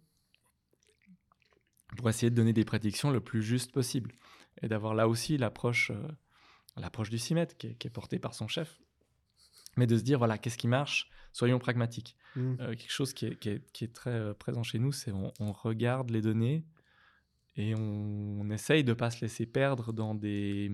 pour 1.97 2.09
essayer 2.09 2.29
de 2.29 2.35
donner 2.35 2.53
des 2.53 2.65
prédictions 2.65 3.09
le 3.11 3.19
plus 3.19 3.41
juste 3.41 3.71
possible 3.71 4.11
et 4.61 4.67
d'avoir 4.67 4.93
là 4.93 5.07
aussi 5.07 5.37
l'approche, 5.37 5.91
euh, 5.91 6.07
l'approche 6.77 7.09
du 7.09 7.17
CIMET 7.17 7.47
qui 7.57 7.67
est, 7.67 7.75
qui 7.75 7.87
est 7.87 7.91
portée 7.91 8.19
par 8.19 8.33
son 8.33 8.47
chef, 8.47 8.79
mais 9.77 9.87
de 9.87 9.97
se 9.97 10.03
dire 10.03 10.17
voilà 10.17 10.37
qu'est-ce 10.37 10.57
qui 10.57 10.67
marche, 10.67 11.09
soyons 11.33 11.59
pragmatiques. 11.59 12.15
Mhm. 12.35 12.57
Euh, 12.59 12.67
quelque 12.75 12.91
chose 12.91 13.13
qui 13.13 13.25
est, 13.27 13.35
qui 13.37 13.49
est- 13.49 13.71
qui 13.71 13.83
est 13.85 13.93
très 13.93 14.11
euh, 14.11 14.33
présent 14.33 14.63
chez 14.63 14.79
nous, 14.79 14.91
c'est 14.91 15.11
on, 15.11 15.31
on 15.39 15.51
regarde 15.51 16.09
les 16.09 16.21
données 16.21 16.65
et 17.55 17.75
on, 17.75 18.41
on 18.41 18.49
essaye 18.49 18.83
de 18.83 18.93
pas 18.93 19.11
se 19.11 19.21
laisser 19.21 19.45
perdre 19.45 19.91
dans 19.93 20.15
des, 20.15 20.71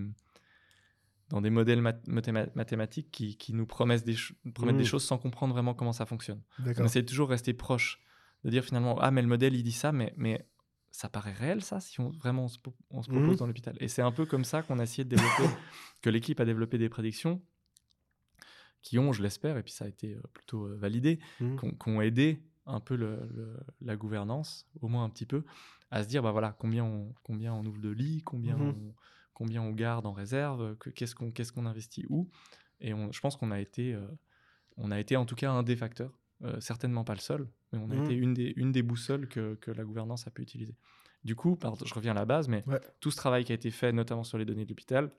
dans 1.30 1.42
des 1.42 1.50
modèles 1.50 1.82
mat- 1.82 2.08
mathéma- 2.08 2.50
mathématiques 2.56 3.12
qui, 3.12 3.36
qui 3.38 3.54
nous 3.54 3.66
promettent, 3.66 4.06
des, 4.06 4.16
Mhm. 4.46 4.84
choses 4.84 5.04
sans 5.04 5.18
comprendre 5.18 5.54
vraiment 5.54 5.74
comment 5.74 5.94
ça 5.94 6.06
fonctionne. 6.06 6.42
On 6.60 6.86
essaie 6.86 7.02
de 7.02 7.08
toujours 7.08 7.30
rester 7.30 7.54
proche, 7.54 8.00
de 8.44 8.50
dire 8.50 8.64
finalement 8.64 8.98
ah 9.00 9.10
mais 9.12 9.22
le 9.22 9.28
modèle 9.28 9.56
il 9.56 9.64
dit 9.64 9.72
ça, 9.72 9.92
mais, 9.92 10.14
mais 10.18 10.46
ça 10.96 11.10
paraît 11.10 11.34
réel 11.34 11.62
ça 11.62 11.80
si 11.80 12.00
on, 12.00 12.10
vraiment 12.10 12.46
on 12.46 12.48
se, 12.48 12.58
po- 12.60 12.74
on 12.90 13.02
se 13.04 13.10
propose 13.10 13.32
Mhm. 13.32 13.36
dans 13.38 13.48
l'hôpital? 13.48 13.76
Et 13.80 13.88
c'est 13.88 14.02
un 14.02 14.12
peu 14.12 14.26
comme 14.26 14.46
ça 14.46 14.62
qu'on 14.64 14.80
a 14.80 14.84
essayé 14.84 15.04
de 15.04 15.10
développer, 15.10 15.44
que 16.02 16.10
l'équipe 16.10 16.40
a 16.40 16.46
développé 16.46 16.78
des 16.78 16.90
prédictions 16.90 17.42
qui 18.82 19.00
ont, 19.00 19.12
je 19.14 19.22
l'espère, 19.24 19.58
et 19.58 19.64
puis 19.64 19.72
ça 19.74 19.86
a 19.86 19.88
été 19.88 20.16
euh, 20.16 20.22
plutôt 20.34 20.66
euh, 20.68 20.76
validé, 20.78 21.20
Mhm. 21.40 21.58
qui 21.80 21.90
ont- 21.90 22.02
aidé 22.02 22.44
un 22.68 22.80
peu 22.80 22.96
le- 22.96 23.28
le- 23.34 23.60
la 23.82 23.96
gouvernance, 23.96 24.68
au 24.82 24.88
moins 24.88 25.04
un 25.04 25.10
petit 25.10 25.26
peu, 25.26 25.44
à 25.92 26.04
se 26.04 26.08
dire 26.08 26.24
bah 26.24 26.32
voilà 26.32 26.56
combien 26.58 26.84
on, 26.84 27.14
combien 27.24 27.54
on 27.54 27.66
ouvre 27.66 27.80
de 27.82 27.90
lits, 27.90 28.22
combien, 28.24 28.58
Mhm. 28.58 28.70
on, 28.70 28.96
combien 29.34 29.62
on 29.62 29.72
garde 29.72 30.06
en 30.06 30.14
réserve, 30.14 30.76
que- 30.78 30.90
qu'est-ce 30.90 31.14
qu'on 31.16 31.32
qu'est-ce 31.32 31.52
qu'on 31.52 31.66
investit 31.66 32.06
où? 32.10 32.30
Et 32.80 32.94
on- 32.94 33.12
je 33.12 33.20
pense 33.20 33.36
qu'on 33.36 33.52
a 33.52 33.60
été, 33.60 33.94
euh, 33.94 34.08
on 34.78 34.92
a 34.92 35.00
été 35.00 35.16
en 35.16 35.26
tout 35.26 35.36
cas 35.36 35.52
un 35.52 35.62
des 35.64 35.76
facteurs, 35.76 36.18
euh, 36.44 36.60
certainement 36.60 37.04
pas 37.04 37.14
le 37.14 37.20
seul, 37.20 37.48
mais 37.72 37.80
on 37.80 37.90
a 37.92 37.96
Mhm. 37.96 38.04
été 38.04 38.14
une 38.14 38.34
des, 38.34 38.54
une 38.58 38.72
des 38.72 38.84
boussoles 38.84 39.28
que, 39.28 39.56
que 39.56 39.72
la 39.72 39.84
gouvernance 39.84 40.28
a 40.28 40.32
pu 40.32 40.42
utiliser. 40.42 40.76
Du 41.24 41.36
coup, 41.36 41.56
pardon, 41.56 41.78
je 41.84 41.94
reviens 41.94 42.12
à 42.12 42.16
la 42.16 42.26
base, 42.26 42.48
mais 42.48 42.64
Ouais. 42.68 42.80
tout 43.00 43.10
ce 43.12 43.16
travail 43.18 43.46
qui 43.46 43.52
a 43.52 43.56
été 43.56 43.72
fait, 43.72 43.92
notamment 43.92 44.24
sur 44.24 44.38
les 44.38 44.46
données 44.46 44.66
de 44.66 44.70
l'hôpital, 44.70 45.12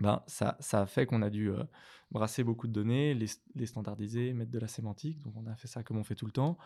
ben, 0.00 0.22
ça, 0.26 0.56
ça 0.60 0.82
a 0.82 0.86
fait 0.86 1.06
qu'on 1.06 1.22
a 1.22 1.30
dû 1.30 1.50
euh, 1.50 1.64
brasser 2.10 2.44
beaucoup 2.44 2.66
de 2.66 2.72
données, 2.72 3.14
les, 3.14 3.26
les 3.54 3.66
standardiser, 3.66 4.34
mettre 4.34 4.50
de 4.50 4.58
la 4.58 4.68
sémantique. 4.68 5.22
Donc, 5.22 5.34
on 5.36 5.46
a 5.46 5.56
fait 5.56 5.68
ça 5.68 5.82
comme 5.82 5.96
on 5.96 6.04
fait 6.04 6.14
tout 6.16 6.26
le 6.26 6.32
temps. 6.32 6.58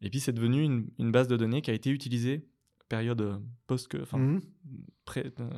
Et 0.00 0.10
puis, 0.10 0.18
c'est 0.18 0.32
devenu 0.32 0.62
une, 0.62 0.90
une 0.98 1.12
base 1.12 1.28
de 1.28 1.36
données 1.36 1.62
qui 1.62 1.70
a 1.70 1.74
été 1.74 1.90
utilisée 1.90 2.48
période 2.88 3.20
euh, 3.20 3.38
post 3.66 3.94
enfin, 4.00 4.18
euh, 5.16 5.50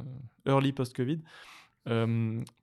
early 0.46 0.72
post-Covid 0.72 1.20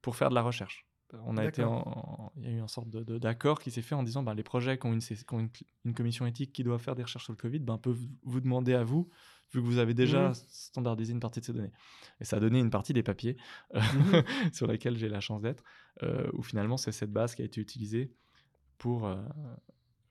pour 0.02 0.16
faire 0.16 0.30
de 0.30 0.36
la 0.36 0.42
recherche. 0.44 0.86
On 1.26 1.38
a 1.38 1.46
été 1.46 1.62
D'accord. 1.62 1.88
en, 1.88 2.26
en- 2.26 2.32
il 2.38 2.44
y 2.44 2.48
a 2.48 2.52
eu 2.52 2.60
une 2.60 2.68
sorte 2.68 2.90
de- 2.90 3.04
de- 3.04 3.18
d'accord 3.18 3.60
qui 3.60 3.72
s'est 3.72 3.82
fait 3.82 3.96
en 3.96 4.04
disant 4.04 4.24
ben, 4.24 4.34
les 4.34 4.44
projets 4.44 4.78
qui 4.78 4.86
ont, 4.88 4.94
une, 4.94 5.02
sé- 5.02 5.16
qui 5.16 5.34
ont 5.34 5.40
une, 5.40 5.50
une 5.86 5.94
commission 5.94 6.26
éthique 6.26 6.52
qui 6.54 6.64
doit 6.64 6.80
faire 6.80 6.96
des 6.96 7.04
recherches 7.04 7.24
sur 7.26 7.34
le 7.34 7.38
Covid 7.38 7.60
ben, 7.60 7.78
peuvent 7.78 8.00
vous 8.24 8.42
demander 8.42 8.74
à 8.74 8.84
vous, 8.84 9.10
vu 9.54 9.62
que 9.62 9.66
vous 9.66 9.78
avez 9.78 9.94
déjà 9.94 10.30
Mhm. 10.30 10.34
standardisé 10.50 11.14
une 11.14 11.20
partie 11.20 11.40
de 11.40 11.46
ces 11.46 11.54
données. 11.54 11.72
Et 12.20 12.26
ça 12.26 12.38
a 12.38 12.40
donné 12.40 12.60
une 12.60 12.70
partie 12.70 12.94
des 12.94 13.04
papiers 13.04 13.38
euh, 13.76 13.80
Mhm. 13.94 14.24
sur 14.54 14.68
lesquels 14.68 14.98
j'ai 14.98 15.10
la 15.10 15.20
chance 15.22 15.42
d'être, 15.42 15.64
euh, 16.04 16.30
où 16.34 16.44
finalement 16.44 16.78
c'est 16.78 16.92
cette 16.92 17.12
base 17.12 17.36
qui 17.36 17.42
a 17.42 17.46
été 17.46 17.62
utilisée 17.62 18.12
pour, 18.78 19.08
euh, 19.08 19.16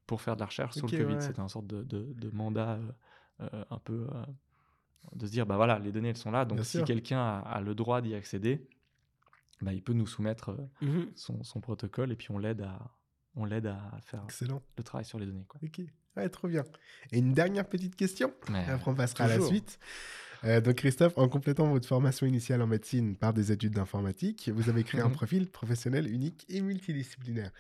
pour 0.07 0.21
faire 0.21 0.37
de 0.37 0.41
la 0.41 0.47
recherche 0.47 0.75
sur 0.77 0.87
le 0.87 0.93
Covid. 0.97 1.15
ouais. 1.15 1.21
C'était 1.21 1.41
un 1.41 1.49
sorte 1.49 1.67
de, 1.67 2.31
mandat 2.33 2.79
euh, 3.41 3.65
un 3.71 3.79
peu 3.79 4.07
de 5.15 5.27
se 5.27 5.31
dire 5.31 5.45
bah 5.47 5.57
voilà, 5.57 5.79
les 5.79 5.93
données 5.93 6.09
elles 6.09 6.17
sont 6.17 6.31
là, 6.31 6.45
donc 6.45 6.57
Bien 6.57 6.65
si 6.65 6.83
quelqu'un 6.85 7.19
a, 7.21 7.39
a 7.41 7.61
le 7.61 7.75
droit 7.75 8.01
d'y 8.01 8.15
accéder, 8.15 8.67
bah, 9.63 9.73
il 9.73 9.83
peut 9.83 9.93
nous 9.93 10.07
soumettre 10.07 10.51
euh, 10.51 10.87
Mhm. 10.87 11.07
son, 11.15 11.43
son 11.45 11.61
protocole 11.61 12.13
et 12.13 12.17
puis 12.17 12.29
on 12.31 12.39
l'aide 12.39 12.63
à, 12.63 12.79
on 13.37 13.45
l'aide 13.45 13.67
à 13.67 13.81
faire 14.05 14.23
Excellent. 14.25 14.63
le 14.77 14.83
travail 14.85 15.05
sur 15.05 15.19
les 15.19 15.27
données. 15.27 15.45
Quoi. 15.49 15.61
Ok. 15.65 15.81
Ouais, 16.17 16.29
trop 16.29 16.47
bien. 16.49 16.63
Et 17.13 17.19
une 17.19 17.33
dernière 17.33 17.69
petite 17.69 17.97
question. 17.97 18.33
Mais, 18.51 18.65
Après, 18.67 18.91
on 18.91 18.95
passera 18.95 19.25
à 19.25 19.29
la 19.29 19.41
suite. 19.41 19.79
Euh, 20.45 20.61
donc, 20.61 20.77
Christophe, 20.77 21.17
en 21.19 21.29
complétant 21.29 21.67
votre 21.71 21.89
formation 21.89 22.27
initiale 22.27 22.63
en 22.63 22.67
médecine 22.69 23.17
par 23.17 23.33
des 23.33 23.51
études 23.51 23.73
d'informatique, 23.73 24.49
vous 24.55 24.69
avez 24.69 24.85
créé 24.85 25.01
un 25.01 25.09
Mhm. 25.09 25.15
profil 25.15 25.51
professionnel 25.51 26.07
unique 26.13 26.45
et 26.49 26.61
multidisciplinaire. 26.61 27.51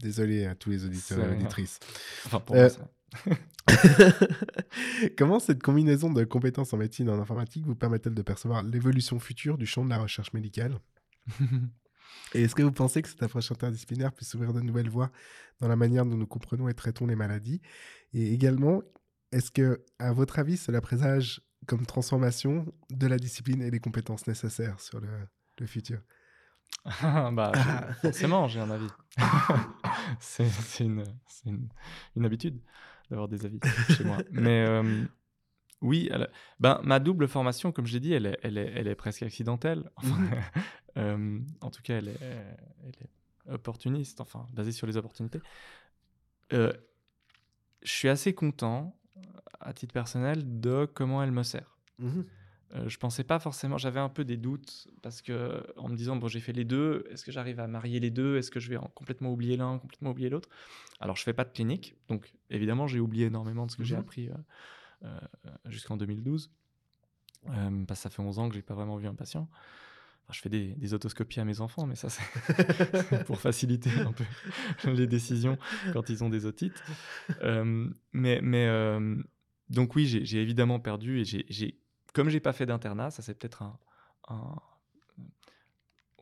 Désolé 0.00 0.46
à 0.46 0.54
tous 0.54 0.70
les 0.70 0.84
auditeurs 0.84 1.18
et 1.18 1.36
auditrices. 1.36 1.78
enfin, 2.26 2.40
pour 2.40 2.56
Euh, 2.56 2.60
moi, 2.60 2.68
ça- 2.70 2.90
Comment 5.16 5.40
cette 5.40 5.62
combinaison 5.62 6.12
de 6.12 6.24
compétences 6.24 6.72
en 6.72 6.76
médecine 6.76 7.08
et 7.08 7.10
en 7.10 7.20
informatique 7.20 7.64
vous 7.66 7.74
permet-elle 7.74 8.14
de 8.14 8.22
percevoir 8.22 8.62
l'évolution 8.62 9.18
future 9.18 9.58
du 9.58 9.66
champ 9.66 9.84
de 9.84 9.90
la 9.90 9.98
recherche 9.98 10.32
médicale? 10.32 10.78
Et 12.34 12.42
est-ce 12.42 12.54
que 12.54 12.62
vous 12.62 12.72
pensez 12.72 13.00
que 13.02 13.08
cette 13.08 13.22
approche 13.22 13.50
interdisciplinaire 13.52 14.12
puisse 14.12 14.34
ouvrir 14.34 14.52
de 14.52 14.60
nouvelles 14.60 14.90
voies 14.90 15.10
dans 15.60 15.68
la 15.68 15.76
manière 15.76 16.04
dont 16.04 16.16
nous 16.16 16.26
comprenons 16.26 16.68
et 16.68 16.74
traitons 16.74 17.06
les 17.06 17.16
maladies? 17.16 17.60
Et 18.12 18.32
également, 18.34 18.82
est-ce 19.32 19.50
que, 19.50 19.82
à 19.98 20.12
votre 20.12 20.38
avis, 20.38 20.56
cela 20.58 20.80
présage 20.82 21.40
comme 21.66 21.86
transformation 21.86 22.66
de 22.90 23.06
la 23.06 23.16
discipline 23.18 23.62
et 23.62 23.70
des 23.70 23.80
compétences 23.80 24.26
nécessaires 24.26 24.78
sur 24.80 25.00
le, 25.00 25.08
le 25.58 25.66
futur? 25.66 26.00
bah, 27.32 27.52
j'ai- 27.54 27.94
forcément, 28.00 28.48
j'ai 28.48 28.60
un 28.60 28.70
avis. 28.70 28.86
c'est 30.20 30.44
une, 30.84 31.04
une, 31.46 31.68
une 32.16 32.24
habitude 32.24 32.60
d'avoir 33.10 33.28
des 33.28 33.44
avis 33.44 33.58
chez 33.96 34.04
moi. 34.04 34.18
Mais 34.30 34.64
euh, 34.66 35.04
oui, 35.80 36.08
elle- 36.12 36.30
ben, 36.60 36.80
ma 36.84 36.98
double 37.00 37.28
formation, 37.28 37.72
comme 37.72 37.86
je 37.86 37.94
l'ai 37.94 38.00
dit, 38.00 38.12
elle 38.12 38.26
est, 38.26 38.38
elle, 38.42 38.58
est, 38.58 38.72
elle 38.74 38.86
est 38.88 38.94
presque 38.94 39.22
accidentelle. 39.22 39.90
Enfin, 39.96 40.16
euh, 40.96 41.40
en 41.60 41.70
tout 41.70 41.82
cas, 41.82 41.98
elle 41.98 42.08
est, 42.08 42.18
elle 42.20 42.94
est 43.00 43.52
opportuniste, 43.52 44.20
enfin, 44.20 44.46
basée 44.52 44.72
sur 44.72 44.86
les 44.86 44.96
opportunités. 44.96 45.40
Euh, 46.52 46.72
je 47.82 47.90
suis 47.92 48.08
assez 48.08 48.34
content, 48.34 48.98
à 49.60 49.72
titre 49.72 49.92
personnel, 49.92 50.60
de 50.60 50.86
comment 50.92 51.22
elle 51.22 51.32
me 51.32 51.42
sert. 51.42 51.76
Euh, 52.74 52.86
je 52.88 52.98
pensais 52.98 53.24
pas 53.24 53.38
forcément, 53.38 53.78
j'avais 53.78 54.00
un 54.00 54.10
peu 54.10 54.24
des 54.24 54.36
doutes 54.36 54.88
parce 55.00 55.22
que 55.22 55.64
en 55.78 55.88
me 55.88 55.96
disant 55.96 56.16
bon 56.16 56.28
j'ai 56.28 56.40
fait 56.40 56.52
les 56.52 56.64
deux, 56.66 57.06
est-ce 57.10 57.24
que 57.24 57.32
j'arrive 57.32 57.60
à 57.60 57.66
marier 57.66 57.98
les 57.98 58.10
deux, 58.10 58.36
est-ce 58.36 58.50
que 58.50 58.60
je 58.60 58.68
vais 58.68 58.76
en- 58.76 58.88
complètement 58.94 59.32
oublier 59.32 59.56
l'un, 59.56 59.78
complètement 59.78 60.10
oublier 60.10 60.28
l'autre? 60.28 60.50
Alors 61.00 61.16
je 61.16 61.22
fais 61.22 61.32
pas 61.32 61.44
de 61.44 61.50
clinique, 61.50 61.94
donc 62.08 62.34
évidemment 62.50 62.86
j'ai 62.86 63.00
oublié 63.00 63.26
énormément 63.26 63.64
de 63.64 63.70
ce 63.70 63.76
que 63.78 63.84
j'ai 63.84 63.94
Mhm. 63.94 64.00
appris 64.00 64.28
euh, 64.28 64.34
euh, 65.46 65.50
jusqu'en 65.66 65.96
2012 65.96 66.50
euh, 67.48 67.84
parce 67.86 68.00
que 68.00 68.02
ça 68.02 68.10
fait 68.10 68.20
11 68.20 68.38
ans 68.38 68.48
que 68.50 68.54
j'ai 68.54 68.60
pas 68.62 68.74
vraiment 68.74 68.96
vu 68.96 69.06
un 69.06 69.14
patient. 69.14 69.48
Enfin, 70.24 70.32
je 70.34 70.40
fais 70.40 70.50
des, 70.50 70.74
des 70.74 70.92
autoscopies 70.92 71.40
à 71.40 71.46
mes 71.46 71.62
enfants, 71.62 71.86
mais 71.86 71.94
ça 71.94 72.10
c'est 72.10 73.24
pour 73.24 73.40
faciliter 73.40 73.90
un 74.04 74.12
peu 74.12 74.24
les 74.92 75.06
décisions 75.06 75.56
quand 75.94 76.10
ils 76.10 76.22
ont 76.22 76.28
des 76.28 76.44
otites. 76.44 76.82
Mais 78.12 78.40
mais 78.42 78.98
donc 79.70 79.94
oui, 79.96 80.06
j'ai 80.06 80.42
évidemment 80.42 80.80
perdu 80.80 81.20
et 81.20 81.24
j'ai 81.24 81.78
comme 82.14 82.28
j'ai 82.28 82.40
pas 82.40 82.52
fait 82.52 82.66
d'internat, 82.66 83.10
ça 83.10 83.22
c'est 83.22 83.34
peut-être 83.34 83.62
un, 83.62 83.78
un- 84.28 84.56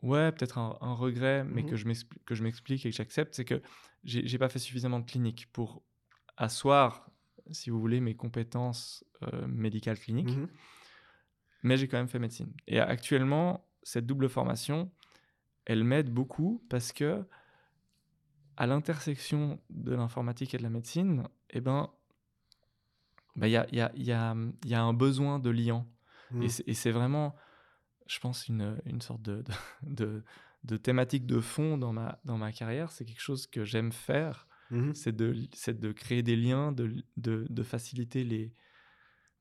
ouais 0.03 0.31
peut-être 0.31 0.57
un, 0.57 0.77
un 0.81 0.93
regret, 0.93 1.43
mais 1.43 1.63
Mhm. 1.63 1.69
que 1.69 1.75
je 1.75 1.85
m'expli- 1.87 2.19
que 2.25 2.35
je 2.35 2.43
m'explique 2.43 2.85
et 2.85 2.89
que 2.91 2.95
j'accepte, 2.95 3.33
c'est 3.35 3.45
que 3.45 3.61
j'ai 4.03 4.37
pas 4.37 4.49
fait 4.49 4.59
suffisamment 4.59 4.99
de 4.99 5.05
clinique 5.09 5.51
pour 5.51 5.81
asseoir, 6.37 7.09
si 7.51 7.69
vous 7.69 7.79
voulez, 7.79 7.99
mes 7.99 8.15
compétences 8.15 9.03
euh, 9.23 9.47
médicales 9.47 9.97
cliniques 9.99 10.37
Mhm. 10.37 10.47
mais 11.63 11.75
j'ai 11.75 11.87
quand 11.87 11.97
même 11.97 12.07
fait 12.07 12.19
médecine. 12.19 12.53
Et 12.67 12.79
actuellement, 12.79 13.67
cette 13.83 14.05
double 14.05 14.29
formation, 14.29 14.91
elle 15.65 15.83
m'aide 15.83 16.13
beaucoup 16.13 16.63
parce 16.69 16.93
que 16.93 17.25
à 18.55 18.67
l'intersection 18.67 19.59
de 19.69 19.93
l'informatique 19.95 20.53
et 20.53 20.57
de 20.57 20.63
la 20.63 20.69
médecine, 20.69 21.27
eh 21.49 21.59
ben, 21.59 21.89
bah, 23.37 23.47
il 23.47 23.51
y, 23.51 23.57
a, 23.57 23.65
il 23.71 23.77
y, 23.77 23.81
a, 23.81 23.91
il 23.95 24.03
y, 24.03 24.11
a, 24.11 24.35
il 24.65 24.69
y 24.69 24.73
a 24.73 24.81
un 24.83 24.93
besoin 24.93 25.39
de 25.39 25.49
liant. 25.49 25.87
Mhm. 26.31 26.43
Et 26.43 26.73
c'est- 26.73 26.91
vraiment, 26.91 27.35
je 28.07 28.19
pense, 28.19 28.47
une, 28.47 28.77
une 28.85 29.01
sorte 29.01 29.21
de, 29.21 29.43
de, 29.43 29.53
de, 29.83 30.23
de 30.63 30.77
thématique 30.77 31.25
de 31.25 31.39
fond 31.39 31.77
dans 31.77 31.93
ma, 31.93 32.19
dans 32.25 32.37
ma 32.37 32.51
carrière. 32.51 32.91
C'est 32.91 33.05
quelque 33.05 33.21
chose 33.21 33.47
que 33.47 33.63
j'aime 33.63 33.91
faire 33.91 34.47
Mhm. 34.69 34.93
c'est 34.93 35.15
de, 35.15 35.33
c'est 35.53 35.79
de 35.79 35.93
créer 35.93 36.23
des 36.23 36.35
liens, 36.35 36.73
de, 36.73 37.63
faciliter 37.63 38.25
les, 38.25 38.53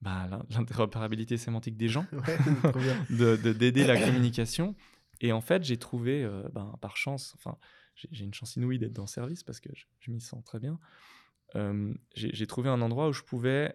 bah, 0.00 0.28
l'in- 0.28 0.46
l'interopérabilité 0.50 1.36
sémantique 1.36 1.76
des 1.76 1.88
gens, 1.88 2.06
Ouais, 2.12 2.38
d'aider 3.58 3.84
la 3.84 4.00
communication. 4.00 4.76
Et 5.20 5.32
en 5.32 5.40
fait, 5.40 5.64
j'ai 5.64 5.78
trouvé, 5.78 6.22
euh, 6.22 6.46
ben, 6.52 6.74
par 6.80 6.96
chance, 6.96 7.34
enfin, 7.36 7.58
j'ai, 7.94 8.24
une 8.24 8.34
chance 8.34 8.54
inouïe 8.56 8.78
d'être 8.78 8.92
dans 8.92 9.02
le 9.04 9.08
service 9.08 9.42
parce 9.42 9.58
que 9.60 9.70
je, 9.74 9.86
je 9.98 10.10
m'y 10.10 10.20
sens 10.20 10.44
très 10.44 10.60
bien. 10.60 10.78
Euh, 11.54 11.92
j'ai 12.14 12.46
trouvé 12.46 12.68
un 12.68 12.80
endroit 12.80 13.08
où 13.08 13.12
je 13.12 13.22
pouvais 13.22 13.74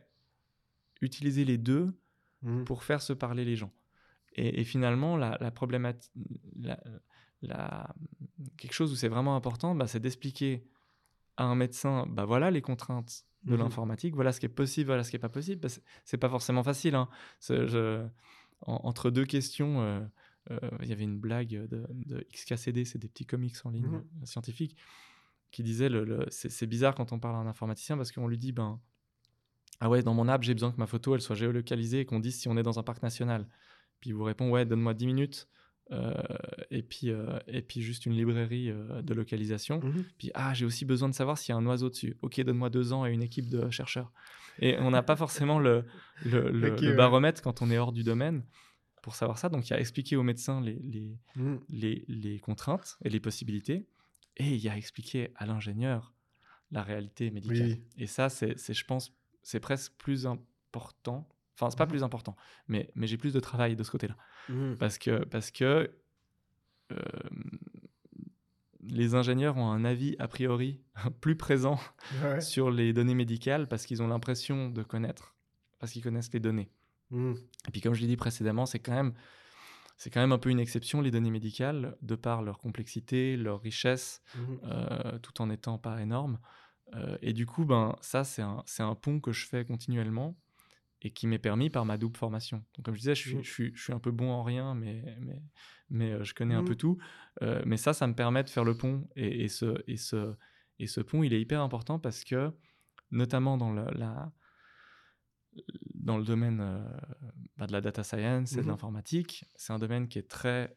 utiliser 1.01 1.45
les 1.45 1.57
deux 1.57 1.93
Mhm. 2.43 2.63
pour 2.65 2.83
faire 2.83 3.01
se 3.01 3.13
parler 3.13 3.45
les 3.45 3.55
gens. 3.55 3.71
Et, 4.33 4.61
et 4.61 4.63
finalement, 4.63 5.17
la, 5.17 5.37
la 5.41 5.51
problématique, 5.51 6.11
la- 6.59 6.81
la- 7.41 7.93
quelque 8.57 8.73
chose 8.73 8.91
où 8.91 8.95
c'est 8.95 9.09
vraiment 9.09 9.35
important, 9.35 9.75
bah, 9.75 9.87
c'est 9.87 9.99
d'expliquer 9.99 10.65
à 11.37 11.43
un 11.45 11.55
médecin, 11.55 12.05
bah 12.07 12.25
voilà 12.25 12.49
les 12.51 12.61
contraintes 12.61 13.25
de 13.43 13.53
Mhm. 13.53 13.59
l'informatique, 13.59 14.15
voilà 14.15 14.31
ce 14.31 14.39
qui 14.39 14.45
est 14.45 14.49
possible, 14.49 14.87
voilà 14.87 15.03
ce 15.03 15.09
qui 15.09 15.15
est 15.15 15.19
pas 15.19 15.29
possible. 15.29 15.61
Bah, 15.61 15.69
c'est- 16.05 16.17
pas 16.17 16.29
forcément 16.29 16.63
facile. 16.63 16.95
hein. 16.95 17.09
C'est- 17.39 17.67
je- 17.67 18.05
en- 18.61 18.79
entre 18.83 19.09
deux 19.09 19.25
questions, 19.25 19.81
euh, 19.81 20.01
euh, 20.51 20.59
il 20.81 20.87
y 20.87 20.93
avait 20.93 21.03
une 21.03 21.19
blague 21.19 21.49
de, 21.67 21.87
de 22.05 22.25
XKCD, 22.31 22.85
c'est 22.85 22.99
des 22.99 23.07
petits 23.07 23.25
comics 23.25 23.55
en 23.65 23.69
ligne 23.71 23.85
euh, 23.95 24.25
scientifiques, 24.25 24.77
qui 25.51 25.63
disait 25.63 25.89
le, 25.89 26.05
le- 26.05 26.25
c'est 26.29 26.49
c'est 26.49 26.67
bizarre 26.67 26.95
quand 26.95 27.11
on 27.11 27.19
parle 27.19 27.35
à 27.35 27.39
un 27.39 27.47
informaticien 27.47 27.97
parce 27.97 28.11
qu'on 28.11 28.27
lui 28.27 28.37
dit 28.37 28.51
ben 28.51 28.79
ah 29.81 29.89
ouais 29.89 30.01
dans 30.03 30.13
mon 30.13 30.27
app 30.29 30.43
j'ai 30.43 30.53
besoin 30.53 30.71
que 30.71 30.77
ma 30.77 30.87
photo 30.87 31.13
elle 31.15 31.21
soit 31.21 31.35
géolocalisée 31.35 31.99
et 31.99 32.05
qu'on 32.05 32.19
dise 32.19 32.39
si 32.39 32.47
on 32.47 32.55
est 32.55 32.63
dans 32.63 32.79
un 32.79 32.83
parc 32.83 33.03
national. 33.03 33.47
Puis 33.99 34.11
il 34.11 34.13
vous 34.13 34.23
répond 34.23 34.49
ouais 34.49 34.65
donne-moi 34.65 34.93
10 34.93 35.07
minutes 35.07 35.47
euh, 35.91 36.13
et 36.69 36.83
puis 36.83 37.09
euh, 37.09 37.37
et 37.47 37.61
puis 37.61 37.81
juste 37.81 38.05
une 38.05 38.13
librairie 38.13 38.69
euh, 38.69 39.01
de 39.01 39.13
localisation. 39.13 39.81
Mhm. 39.83 40.05
Puis 40.17 40.31
ah 40.33 40.53
j'ai 40.53 40.65
aussi 40.65 40.85
besoin 40.85 41.09
de 41.09 41.13
savoir 41.13 41.37
s'il 41.37 41.51
y 41.53 41.55
a 41.55 41.57
un 41.57 41.65
oiseau 41.65 41.89
dessus. 41.89 42.15
Ok 42.21 42.39
donne-moi 42.41 42.69
deux 42.69 42.93
ans 42.93 43.05
et 43.05 43.11
une 43.11 43.23
équipe 43.23 43.49
de 43.49 43.69
chercheurs. 43.69 44.13
Et 44.59 44.77
on 44.79 44.91
n'a 44.91 45.03
pas 45.03 45.15
forcément 45.15 45.59
le, 45.59 45.83
le, 46.23 46.49
le- 46.51 46.73
Ok, 46.73 46.81
le 46.81 46.89
ouais. 46.91 46.95
baromètre 46.95 47.41
quand 47.41 47.61
on 47.61 47.69
est 47.71 47.77
hors 47.77 47.91
du 47.91 48.03
domaine 48.03 48.45
pour 49.01 49.15
savoir 49.15 49.37
ça. 49.39 49.49
Donc 49.49 49.67
il 49.67 49.71
y 49.71 49.75
a 49.75 49.79
expliqué 49.79 50.15
aux 50.15 50.23
médecins 50.23 50.61
les, 50.61 50.79
les, 50.83 51.17
Mhm. 51.35 51.59
les, 51.69 52.05
les 52.07 52.39
contraintes 52.39 52.97
et 53.03 53.09
les 53.09 53.19
possibilités, 53.19 53.87
et 54.37 54.47
il 54.53 54.59
y 54.61 54.69
a 54.69 54.77
expliqué 54.77 55.31
à 55.35 55.45
l'ingénieur 55.45 56.13
la 56.69 56.83
réalité 56.83 57.31
médicale. 57.31 57.67
Oui. 57.71 57.83
Et 57.97 58.05
ça, 58.07 58.29
c'est, 58.29 58.55
je 58.73 58.85
pense, 58.85 59.11
c'est 59.43 59.59
presque 59.59 59.93
plus 59.97 60.25
important. 60.27 61.27
Enfin, 61.55 61.69
c'est 61.69 61.77
pas 61.77 61.85
Mhm. 61.85 61.89
plus 61.91 62.03
important, 62.03 62.35
mais, 62.67 62.89
mais 62.95 63.05
j'ai 63.07 63.17
plus 63.17 63.33
de 63.33 63.39
travail 63.39 63.75
de 63.75 63.83
ce 63.83 63.91
côté-là. 63.91 64.15
Mhm. 64.49 64.77
Parce 64.77 64.97
que, 64.97 65.23
parce 65.25 65.51
que 65.51 65.91
euh, 66.91 66.95
les 68.83 69.13
ingénieurs 69.15 69.57
ont 69.57 69.69
un 69.69 69.85
avis 69.85 70.15
a 70.19 70.27
priori 70.27 70.81
plus 71.21 71.35
présent 71.35 71.79
Ouais. 72.23 72.41
sur 72.41 72.71
les 72.71 72.93
données 72.93 73.13
médicales 73.15 73.67
parce 73.67 73.85
qu'ils 73.85 74.01
ont 74.01 74.07
l'impression 74.07 74.69
de 74.69 74.81
connaître, 74.83 75.35
parce 75.79 75.91
qu'ils 75.91 76.03
connaissent 76.03 76.33
les 76.33 76.39
données. 76.39 76.71
Mhm. 77.11 77.35
Et 77.67 77.71
puis 77.71 77.81
comme 77.81 77.93
je 77.93 78.01
l'ai 78.01 78.07
dit 78.07 78.17
précédemment, 78.17 78.65
c'est 78.65 78.79
quand 78.79 78.93
même 78.93 79.13
c'est 79.97 80.09
quand 80.09 80.19
même 80.21 80.31
un 80.31 80.39
peu 80.39 80.49
une 80.49 80.59
exception 80.59 80.99
les 81.01 81.11
données 81.11 81.29
médicales 81.29 81.95
de 82.01 82.15
par 82.15 82.41
leur 82.41 82.57
complexité, 82.57 83.37
leur 83.37 83.61
richesse, 83.61 84.23
euh, 84.63 85.19
tout 85.19 85.39
en 85.43 85.51
étant 85.51 85.77
pas 85.77 86.01
énorme. 86.01 86.39
Euh, 86.93 87.17
et 87.21 87.33
du 87.33 87.45
coup, 87.45 87.65
ben 87.65 87.95
ça 88.01 88.23
c'est 88.23 88.41
un 88.41 88.95
pont 88.95 89.19
que 89.19 89.31
je 89.31 89.47
fais 89.47 89.63
continuellement 89.65 90.37
et 91.01 91.11
qui 91.11 91.25
m'est 91.25 91.39
permis 91.39 91.69
par 91.69 91.85
ma 91.85 91.97
double 91.97 92.17
formation. 92.17 92.63
Donc, 92.75 92.85
comme 92.85 92.93
je 92.93 92.99
disais, 92.99 93.15
je 93.15 93.21
suis, 93.21 93.43
je 93.43 93.51
suis, 93.51 93.71
je 93.75 93.81
suis 93.83 93.93
un 93.93 93.99
peu 93.99 94.11
bon 94.11 94.29
en 94.29 94.43
rien, 94.43 94.75
mais, 94.75 95.03
mais, 95.19 95.41
mais 95.89 96.11
euh, 96.11 96.23
je 96.23 96.33
connais 96.35 96.53
un 96.53 96.63
peu 96.63 96.75
tout. 96.75 96.99
Euh, 97.41 97.63
mais 97.65 97.77
ça, 97.77 97.93
ça 97.93 98.05
me 98.05 98.13
permet 98.13 98.43
de 98.43 98.49
faire 98.49 98.63
le 98.63 98.75
pont. 98.77 99.07
Et, 99.15 99.45
et 99.45 99.47
ce, 99.47 99.81
et, 99.87 99.97
ce, 99.97 100.35
et 100.77 100.85
ce 100.85 101.01
pont, 101.01 101.23
il 101.23 101.33
est 101.33 101.41
hyper 101.41 101.61
important 101.61 101.97
parce 101.97 102.23
que, 102.23 102.51
notamment 103.09 103.57
dans 103.57 103.71
le, 103.73 103.85
la, 103.97 104.31
dans 105.95 106.17
le 106.19 106.23
domaine 106.23 106.59
euh, 106.61 106.83
bah, 107.57 107.65
de 107.65 107.71
la 107.71 107.81
data 107.81 108.03
science 108.03 108.53
et 108.53 108.57
de 108.57 108.61
Mhm. 108.61 108.67
l'informatique, 108.67 109.45
c'est 109.55 109.73
un 109.73 109.79
domaine 109.79 110.07
qui 110.07 110.19
est 110.19 110.29
très, 110.29 110.75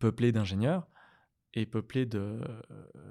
peuplé 0.00 0.32
d'ingénieurs 0.32 0.88
et 1.54 1.66
peuplé 1.66 2.06
de, 2.06 2.40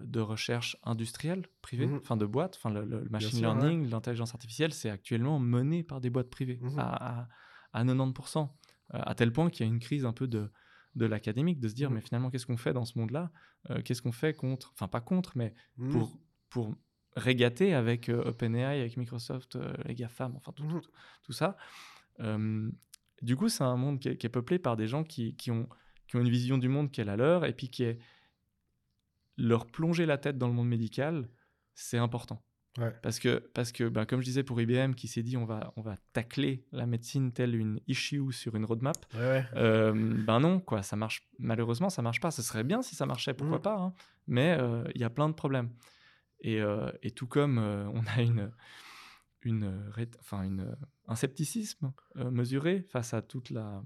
de 0.03 0.19
recherche 0.21 0.77
industrielle 0.83 1.45
privée, 1.61 1.87
Mhm. 1.87 1.97
enfin 1.97 2.15
de 2.17 2.25
boîtes. 2.25 2.55
Enfin, 2.57 2.69
le, 2.69 2.85
le 2.85 3.03
machine 3.09 3.29
sûr, 3.31 3.37
ouais. 3.39 3.43
learning, 3.55 3.89
l'intelligence 3.89 4.33
artificielle, 4.33 4.73
c'est 4.73 4.89
actuellement 4.89 5.39
mené 5.39 5.83
par 5.83 5.99
des 5.99 6.09
boîtes 6.09 6.29
privées 6.29 6.57
Mhm. 6.61 6.79
à, 6.79 7.21
à, 7.21 7.27
à 7.73 7.83
90%. 7.83 8.49
euh, 8.95 8.99
à 9.05 9.13
tel 9.13 9.31
point 9.31 9.49
qu'il 9.51 9.65
y 9.65 9.69
a 9.69 9.71
une 9.71 9.79
crise 9.79 10.03
un 10.05 10.13
peu 10.13 10.27
de, 10.27 10.49
de 10.95 11.05
l'académique, 11.05 11.59
de 11.59 11.67
se 11.67 11.75
dire, 11.75 11.89
Mhm. 11.89 11.95
mais 11.95 12.01
finalement, 12.01 12.29
qu'est-ce 12.31 12.45
qu'on 12.47 12.57
fait 12.57 12.73
dans 12.73 12.85
ce 12.85 12.97
monde-là? 12.97 13.31
Euh, 13.69 13.81
Qu'est-ce 13.83 14.01
qu'on 14.01 14.11
fait 14.13 14.33
contre, 14.33 14.71
enfin 14.73 14.87
pas 14.87 15.01
contre, 15.01 15.33
mais 15.37 15.53
pour, 15.91 16.17
pour 16.49 16.73
régater 17.17 17.73
avec 17.73 18.07
euh, 18.09 18.23
OpenAI, 18.23 18.79
avec 18.79 18.95
Microsoft, 18.97 19.57
euh, 19.57 19.73
les 19.85 19.93
GAFAM, 19.95 20.33
enfin 20.37 20.53
tout, 20.53 20.65
tout, 20.65 20.81
tout 21.23 21.33
ça. 21.33 21.55
Du 23.21 23.35
coup, 23.35 23.49
c'est 23.49 23.63
un 23.63 23.75
monde 23.75 23.99
qui 23.99 24.09
est, 24.09 24.17
qui 24.17 24.25
est 24.25 24.29
peuplé 24.29 24.59
par 24.59 24.77
des 24.77 24.87
gens 24.87 25.03
qui, 25.03 25.35
qui 25.35 25.51
ont, 25.51 25.67
qui 26.07 26.15
ont 26.15 26.21
une 26.21 26.29
vision 26.29 26.57
du 26.57 26.69
monde 26.69 26.89
qui 26.89 27.01
est 27.01 27.05
la 27.05 27.17
leur 27.17 27.43
et 27.45 27.53
puis 27.53 27.69
qui 27.69 27.83
est 27.83 27.99
leur 29.39 29.65
plonger 29.65 30.05
la 30.05 30.17
tête 30.17 30.37
dans 30.37 30.47
le 30.47 30.53
monde 30.53 30.67
médical, 30.69 31.29
c'est 31.73 31.97
important. 31.97 32.43
Ouais. 32.77 32.93
Parce 33.01 33.19
que, 33.19 33.39
parce 33.53 33.71
que 33.71 33.89
ben, 33.89 34.05
comme 34.05 34.19
je 34.21 34.25
disais 34.25 34.43
pour 34.43 34.61
IBM, 34.61 34.93
qui 34.93 35.07
s'est 35.07 35.23
dit 35.23 35.35
on 35.37 35.45
va, 35.45 35.73
on 35.75 35.81
va 35.81 35.95
tacler 36.13 36.65
la 36.71 36.85
médecine 36.85 37.31
telle 37.33 37.55
une 37.55 37.81
issue 37.87 38.31
sur 38.31 38.55
une 38.55 38.63
roadmap, 38.65 38.95
Ouais, 39.15 39.19
ouais. 39.19 39.45
euh, 39.55 39.93
ben 40.25 40.39
non, 40.39 40.59
quoi, 40.59 40.83
ça 40.83 40.95
marche. 40.95 41.27
Malheureusement, 41.39 41.89
ça 41.89 42.01
marche 42.01 42.19
pas. 42.21 42.31
Ce 42.31 42.41
serait 42.41 42.63
bien 42.63 42.81
si 42.81 42.95
ça 42.95 43.05
marchait, 43.05 43.33
pourquoi 43.33 43.57
Mhm. 43.57 43.63
pas. 43.63 43.77
hein. 43.79 43.93
Mais 44.27 44.55
euh, 44.59 44.83
il 44.93 45.01
y 45.01 45.03
a 45.03 45.09
plein 45.09 45.27
de 45.29 45.33
problèmes. 45.33 45.71
Et, 46.41 46.61
euh, 46.61 46.89
et 47.01 47.11
tout 47.11 47.27
comme 47.27 47.57
on 47.57 48.03
a 48.15 48.21
une, 48.21 48.51
une, 49.41 49.91
enfin 50.19 50.43
une, 50.43 50.75
un 51.07 51.15
scepticisme 51.15 51.91
mesuré 52.15 52.85
face 52.89 53.13
à 53.13 53.21
toutes 53.21 53.49
la, 53.49 53.81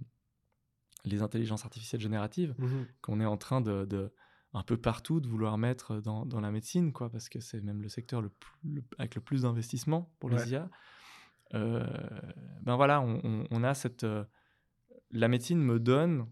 les 1.06 1.22
intelligences 1.22 1.64
artificielles 1.64 2.02
génératives 2.02 2.54
Mhm. 2.58 2.86
qu'on 3.02 3.20
est 3.22 3.26
en 3.26 3.38
train 3.38 3.62
de, 3.62 3.86
de- 3.86 4.12
un 4.54 4.64
peu 4.64 4.78
partout 4.78 5.20
de 5.20 5.28
vouloir 5.28 5.58
mettre 5.58 6.00
dans, 6.02 6.26
dans 6.26 6.40
la 6.40 6.52
médecine, 6.52 6.94
quoi, 6.94 7.10
parce 7.10 7.28
que 7.30 7.40
c'est 7.40 7.62
même 7.62 7.82
le 7.82 7.90
secteur 7.90 8.22
le 8.22 8.30
plus- 8.30 8.60
le- 8.76 8.84
avec 9.00 9.16
le 9.16 9.22
plus 9.22 9.42
d'investissement 9.44 10.12
pour 10.20 10.30
les 10.30 10.38
Ouais. 10.38 10.48
IA. 10.50 10.70
Euh, 11.56 11.86
ben 12.62 12.76
voilà, 12.76 13.02
on, 13.02 13.20
on- 13.24 13.48
on 13.50 13.64
a 13.64 13.74
cette. 13.74 14.04
euh, 14.04 14.24
la 15.12 15.28
médecine 15.28 15.60
me 15.60 15.80
donne, 15.80 16.28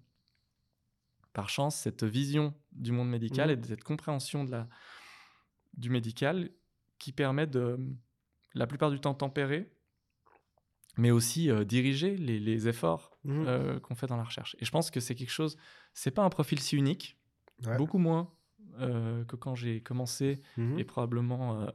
par 1.34 1.50
chance, 1.50 1.76
cette 1.76 2.04
vision 2.04 2.54
du 2.72 2.92
monde 2.92 3.10
médical 3.10 3.48
Mhm. 3.50 3.54
et 3.54 3.58
de 3.58 3.66
cette 3.68 3.84
compréhension 3.84 4.44
de 4.44 4.52
la, 4.52 4.68
du 5.76 5.90
médical 5.90 6.50
qui 7.00 7.12
permet 7.14 7.48
de, 7.48 7.78
la 8.54 8.68
plupart 8.68 8.92
du 8.92 9.00
temps, 9.00 9.14
tempérer, 9.14 9.72
mais 10.98 11.10
aussi 11.12 11.50
euh, 11.50 11.64
diriger 11.64 12.18
les, 12.18 12.40
les 12.40 12.68
efforts 12.68 13.18
euh, 13.26 13.80
qu'on 13.80 13.96
fait 13.96 14.08
dans 14.08 14.18
la 14.18 14.24
recherche. 14.24 14.56
Et 14.60 14.66
je 14.66 14.72
pense 14.72 14.92
que 14.92 15.00
c'est 15.00 15.16
quelque 15.16 15.32
chose, 15.32 15.58
c'est 15.94 16.12
pas 16.12 16.24
un 16.24 16.30
profil 16.30 16.60
si 16.60 16.76
unique, 16.76 17.18
Ouais. 17.66 17.78
beaucoup 17.78 17.98
moins 18.00 18.32
euh, 18.80 19.24
que 19.26 19.36
quand 19.36 19.56
j'ai 19.56 19.82
commencé 19.82 20.42
Mhm. 20.58 20.80
et 20.80 20.84
probablement 20.84 21.62
euh, 21.62 21.68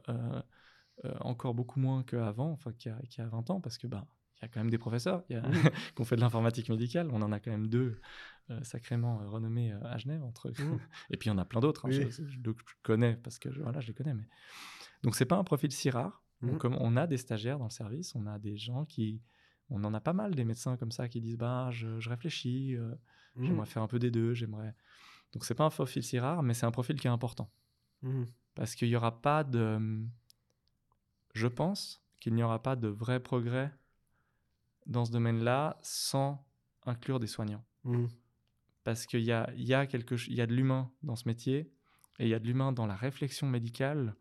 euh, 1.05 1.13
encore 1.21 1.53
beaucoup 1.53 1.79
moins 1.79 2.03
qu'avant, 2.03 2.51
enfin 2.51 2.71
qu'il 2.73 2.91
y, 2.91 3.17
y 3.17 3.21
a 3.21 3.27
20 3.27 3.49
ans, 3.51 3.61
parce 3.61 3.77
que 3.77 3.85
bah, 3.87 4.05
il 4.37 4.41
y 4.43 4.45
a 4.45 4.47
quand 4.47 4.59
même 4.59 4.69
des 4.69 4.77
professeurs 4.77 5.23
qui 5.95 6.01
ont 6.01 6.05
fait 6.05 6.15
de 6.15 6.21
l'informatique 6.21 6.69
médicale. 6.69 7.09
On 7.11 7.21
en 7.21 7.31
a 7.31 7.39
quand 7.39 7.51
même 7.51 7.67
deux 7.67 7.99
euh, 8.49 8.63
sacrément 8.63 9.21
euh, 9.21 9.27
renommés 9.29 9.71
euh, 9.73 9.79
à 9.83 9.97
Genève. 9.97 10.23
Entre... 10.23 10.49
Mhm. 10.49 10.79
et 11.11 11.17
puis 11.17 11.29
il 11.29 11.33
y 11.33 11.35
en 11.35 11.37
a 11.37 11.45
plein 11.45 11.59
d'autres, 11.59 11.85
hein, 11.85 11.89
Oui. 11.89 12.07
je, 12.09 12.23
je- 12.23 12.39
je 12.43 12.51
connais 12.83 13.15
parce 13.15 13.37
que 13.39 13.51
je, 13.51 13.61
voilà, 13.61 13.79
je 13.79 13.87
les 13.87 13.93
connais. 13.93 14.13
Mais... 14.13 14.27
Donc 15.03 15.15
c'est 15.15 15.25
pas 15.25 15.37
un 15.37 15.43
profil 15.43 15.71
si 15.71 15.89
rare. 15.89 16.23
Mhm. 16.41 16.49
Donc, 16.51 16.59
comme 16.59 16.75
on 16.79 16.95
a 16.97 17.07
des 17.07 17.17
stagiaires 17.17 17.57
dans 17.59 17.65
le 17.65 17.71
service, 17.71 18.13
on 18.15 18.25
a 18.27 18.39
des 18.39 18.57
gens 18.57 18.85
qui... 18.85 19.21
On 19.69 19.83
en 19.83 19.93
a 19.93 19.99
pas 19.99 20.13
mal 20.13 20.33
des 20.33 20.45
médecins 20.45 20.77
comme 20.77 20.91
ça 20.91 21.09
qui 21.09 21.19
disent 21.19 21.37
bah, 21.37 21.69
je, 21.71 21.99
je 21.99 22.09
réfléchis, 22.09 22.75
Mhm. 23.35 23.45
J'aimerais 23.45 23.65
faire 23.67 23.83
un 23.83 23.87
peu 23.87 23.99
des 23.99 24.09
deux. 24.09 24.33
J'aimerais. 24.33 24.73
Donc 25.33 25.45
c'est 25.45 25.55
pas 25.55 25.65
un 25.65 25.69
profil 25.69 26.03
si 26.03 26.19
rare, 26.19 26.41
mais 26.43 26.53
c'est 26.53 26.65
un 26.65 26.71
profil 26.71 26.99
qui 26.99 27.07
est 27.07 27.11
important 27.11 27.51
Mhm. 28.01 28.27
parce 28.55 28.75
qu'il 28.75 28.87
n'y 28.89 28.95
aura 28.95 29.21
pas 29.21 29.43
de. 29.43 30.05
Je 31.33 31.47
pense 31.47 32.01
qu'il 32.19 32.33
n'y 32.33 32.43
aura 32.43 32.61
pas 32.63 32.75
de 32.75 32.87
vrai 32.87 33.19
progrès 33.19 33.71
dans 34.85 35.05
ce 35.05 35.11
domaine-là 35.11 35.77
sans 35.81 36.45
inclure 36.85 37.19
des 37.19 37.27
soignants, 37.27 37.65
Mhm. 37.83 38.07
parce 38.83 39.05
qu'il 39.05 39.21
y 39.21 39.31
a, 39.31 39.51
y 39.55 39.73
a 39.73 39.85
quelque, 39.85 40.15
y 40.31 40.41
a 40.41 40.47
de 40.47 40.53
l'humain 40.53 40.91
dans 41.03 41.15
ce 41.15 41.27
métier 41.27 41.71
et 42.19 42.23
il 42.25 42.29
y 42.29 42.33
a 42.33 42.39
de 42.39 42.45
l'humain 42.47 42.71
dans 42.71 42.87
la 42.87 42.95
réflexion 42.95 43.47
médicale 43.47 44.15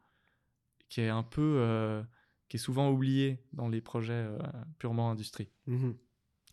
qui 0.88 1.00
est 1.00 1.08
un 1.08 1.22
peu, 1.22 1.58
euh, 1.60 2.02
qui 2.48 2.56
est 2.56 2.60
souvent 2.60 2.90
oublié 2.90 3.42
dans 3.52 3.68
les 3.68 3.80
projets 3.80 4.12
euh, 4.12 4.38
purement 4.78 5.10
industrie. 5.10 5.50
Mhm. 5.66 5.96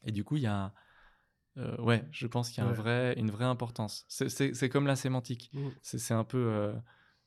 Et 0.06 0.12
du 0.12 0.24
coup, 0.24 0.38
il 0.38 0.44
y 0.44 0.48
a, 0.48 0.66
un- 0.66 0.74
euh, 1.58 1.78
ouais, 1.82 2.04
je 2.12 2.28
pense 2.28 2.50
qu'il 2.50 2.64
y 2.64 2.66
a 2.66 2.70
un 2.70 2.72
Ouais. 2.72 2.76
vrai, 2.78 3.14
une 3.18 3.30
vraie 3.32 3.46
importance. 3.46 4.06
C'est- 4.08 4.70
comme 4.70 4.88
la 4.88 4.96
sémantique. 4.96 5.52
Mhm. 5.54 5.72
C'est 5.82 6.14
un 6.14 6.24
peu 6.24 6.38
euh, 6.38 6.74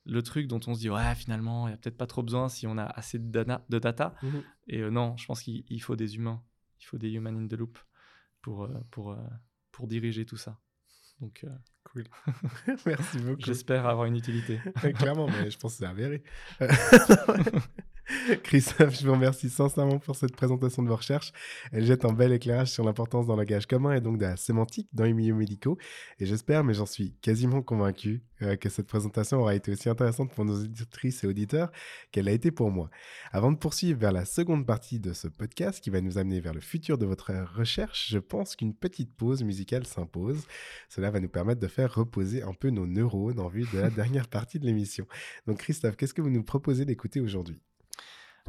le 0.05 0.21
truc 0.23 0.47
dont 0.47 0.59
on 0.67 0.73
se 0.73 0.79
dit, 0.79 0.89
ouais, 0.89 1.15
finalement, 1.15 1.67
il 1.67 1.71
n'y 1.71 1.73
a 1.75 1.77
peut-être 1.77 1.97
pas 1.97 2.07
trop 2.07 2.23
besoin 2.23 2.49
si 2.49 2.67
on 2.67 2.77
a 2.77 2.83
assez 2.85 3.19
de 3.19 3.29
data. 3.29 3.65
De 3.69 3.79
data. 3.79 4.15
Mhm. 4.23 4.43
Et 4.67 4.79
euh, 4.81 4.89
non, 4.89 5.15
je 5.17 5.25
pense 5.25 5.41
qu'il 5.41 5.63
il 5.69 5.79
faut 5.79 5.95
des 5.95 6.15
humains. 6.15 6.41
Il 6.79 6.85
faut 6.85 6.97
des 6.97 7.09
human 7.11 7.35
in 7.37 7.47
the 7.47 7.53
loop 7.53 7.79
pour, 8.41 8.63
euh, 8.63 8.69
pour, 8.91 9.17
pour 9.71 9.87
diriger 9.87 10.25
tout 10.25 10.37
ça. 10.37 10.59
Donc, 11.19 11.45
Cool. 11.83 12.03
Merci 12.85 13.17
beaucoup. 13.19 13.41
j'espère 13.41 13.85
avoir 13.87 14.05
une 14.07 14.17
utilité. 14.17 14.59
Clairement, 14.99 15.27
mais 15.27 15.49
je 15.49 15.57
pense 15.57 15.73
que 15.73 15.77
c'est 15.79 15.85
avéré. 15.85 16.21
Christophe, 18.43 18.99
je 18.99 19.05
vous 19.05 19.11
remercie 19.13 19.49
sincèrement 19.49 19.99
pour 19.99 20.15
cette 20.15 20.35
présentation 20.35 20.81
de 20.81 20.87
vos 20.87 20.95
recherches. 20.95 21.33
Elle 21.73 21.85
jette 21.85 22.05
un 22.05 22.13
bel 22.13 22.31
éclairage 22.31 22.71
sur 22.71 22.85
l'importance 22.85 23.27
d'un 23.27 23.35
langage 23.35 23.65
commun 23.65 23.93
et 23.93 24.01
donc 24.01 24.17
de 24.17 24.23
la 24.23 24.37
sémantique 24.37 24.87
dans 24.93 25.03
les 25.03 25.13
milieux 25.13 25.35
médicaux. 25.35 25.77
Et 26.19 26.25
j'espère, 26.25 26.63
mais 26.63 26.73
j'en 26.73 26.85
suis 26.85 27.15
quasiment 27.21 27.61
convaincu, 27.61 28.23
euh, 28.41 28.55
que 28.55 28.69
cette 28.69 28.87
présentation 28.87 29.39
aura 29.39 29.55
été 29.55 29.73
aussi 29.73 29.89
intéressante 29.89 30.31
pour 30.31 30.45
nos 30.45 30.61
auditrices 30.61 31.23
et 31.23 31.27
auditeurs 31.27 31.69
qu'elle 32.11 32.29
a 32.29 32.31
été 32.31 32.49
pour 32.49 32.71
moi. 32.71 32.89
Avant 33.31 33.51
de 33.51 33.57
poursuivre 33.57 33.99
vers 33.99 34.13
la 34.13 34.23
seconde 34.23 34.65
partie 34.65 34.99
de 34.99 35.11
ce 35.11 35.27
podcast 35.27 35.81
qui 35.81 35.89
va 35.89 35.99
nous 35.99 36.17
amener 36.17 36.39
vers 36.39 36.53
le 36.53 36.61
futur 36.61 36.97
de 36.97 37.05
votre 37.05 37.33
recherche, 37.55 38.07
je 38.09 38.19
pense 38.19 38.55
qu'une 38.55 38.73
petite 38.73 39.13
pause 39.15 39.43
musicale 39.43 39.85
s'impose. 39.85 40.45
Cela 40.87 41.11
va 41.11 41.19
nous 41.19 41.29
permettre 41.29 41.59
de 41.59 41.67
faire 41.67 41.93
reposer 41.93 42.41
un 42.41 42.53
peu 42.53 42.69
nos 42.69 42.87
neurones 42.87 43.39
en 43.39 43.49
vue 43.49 43.65
de 43.73 43.79
la 43.79 43.89
dernière 43.97 44.29
partie 44.29 44.59
de 44.59 44.65
l'émission. 44.65 45.07
Donc 45.45 45.57
Christophe, 45.57 45.97
qu'est-ce 45.97 46.13
que 46.13 46.21
vous 46.21 46.29
nous 46.29 46.43
proposez 46.43 46.85
d'écouter 46.85 47.19
aujourd'hui? 47.19 47.59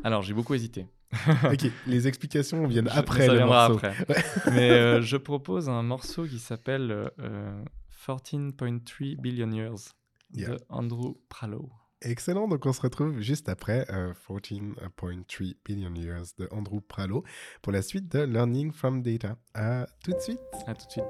Alors, 0.05 0.23
j'ai 0.23 0.35
beaucoup 0.35 0.55
hésité. 0.55 0.87
Ok, 1.51 1.71
les 1.87 2.07
explications 2.07 2.67
viennent 2.67 2.89
Je- 2.93 2.99
après 2.99 3.27
ça 3.27 3.33
le 3.33 3.39
viendra 3.39 3.69
morceau. 3.71 3.87
après. 3.87 4.25
Mais 4.53 4.71
euh, 4.71 5.01
je 5.03 5.17
propose 5.17 5.69
un 5.69 5.83
morceau 5.83 6.25
qui 6.27 6.39
s'appelle 6.39 7.11
euh, 7.19 7.65
14.3 8.07 9.21
Billion 9.21 9.51
Years 9.53 9.95
Yeah. 10.35 10.51
de 10.51 10.59
Andrew 10.69 11.15
Prallo. 11.31 11.71
Excellent, 12.03 12.49
donc 12.49 12.67
on 12.67 12.73
se 12.75 12.83
retrouve 12.83 13.19
juste 13.21 13.49
après 13.49 13.87
euh, 13.91 14.13
14.3 14.29 15.55
billion 15.65 15.95
years 15.95 16.27
de 16.37 16.47
Andrew 16.53 16.81
Prallo 16.87 17.25
pour 17.63 17.73
la 17.73 17.81
suite 17.81 18.13
de 18.13 18.21
Learning 18.25 18.71
from 18.71 19.03
Data. 19.03 19.39
À 19.55 19.87
tout 20.05 20.13
de 20.13 20.21
suite. 20.21 20.39
À 20.67 20.75
tout 20.75 20.85
de 20.87 20.91
suite. 20.93 21.05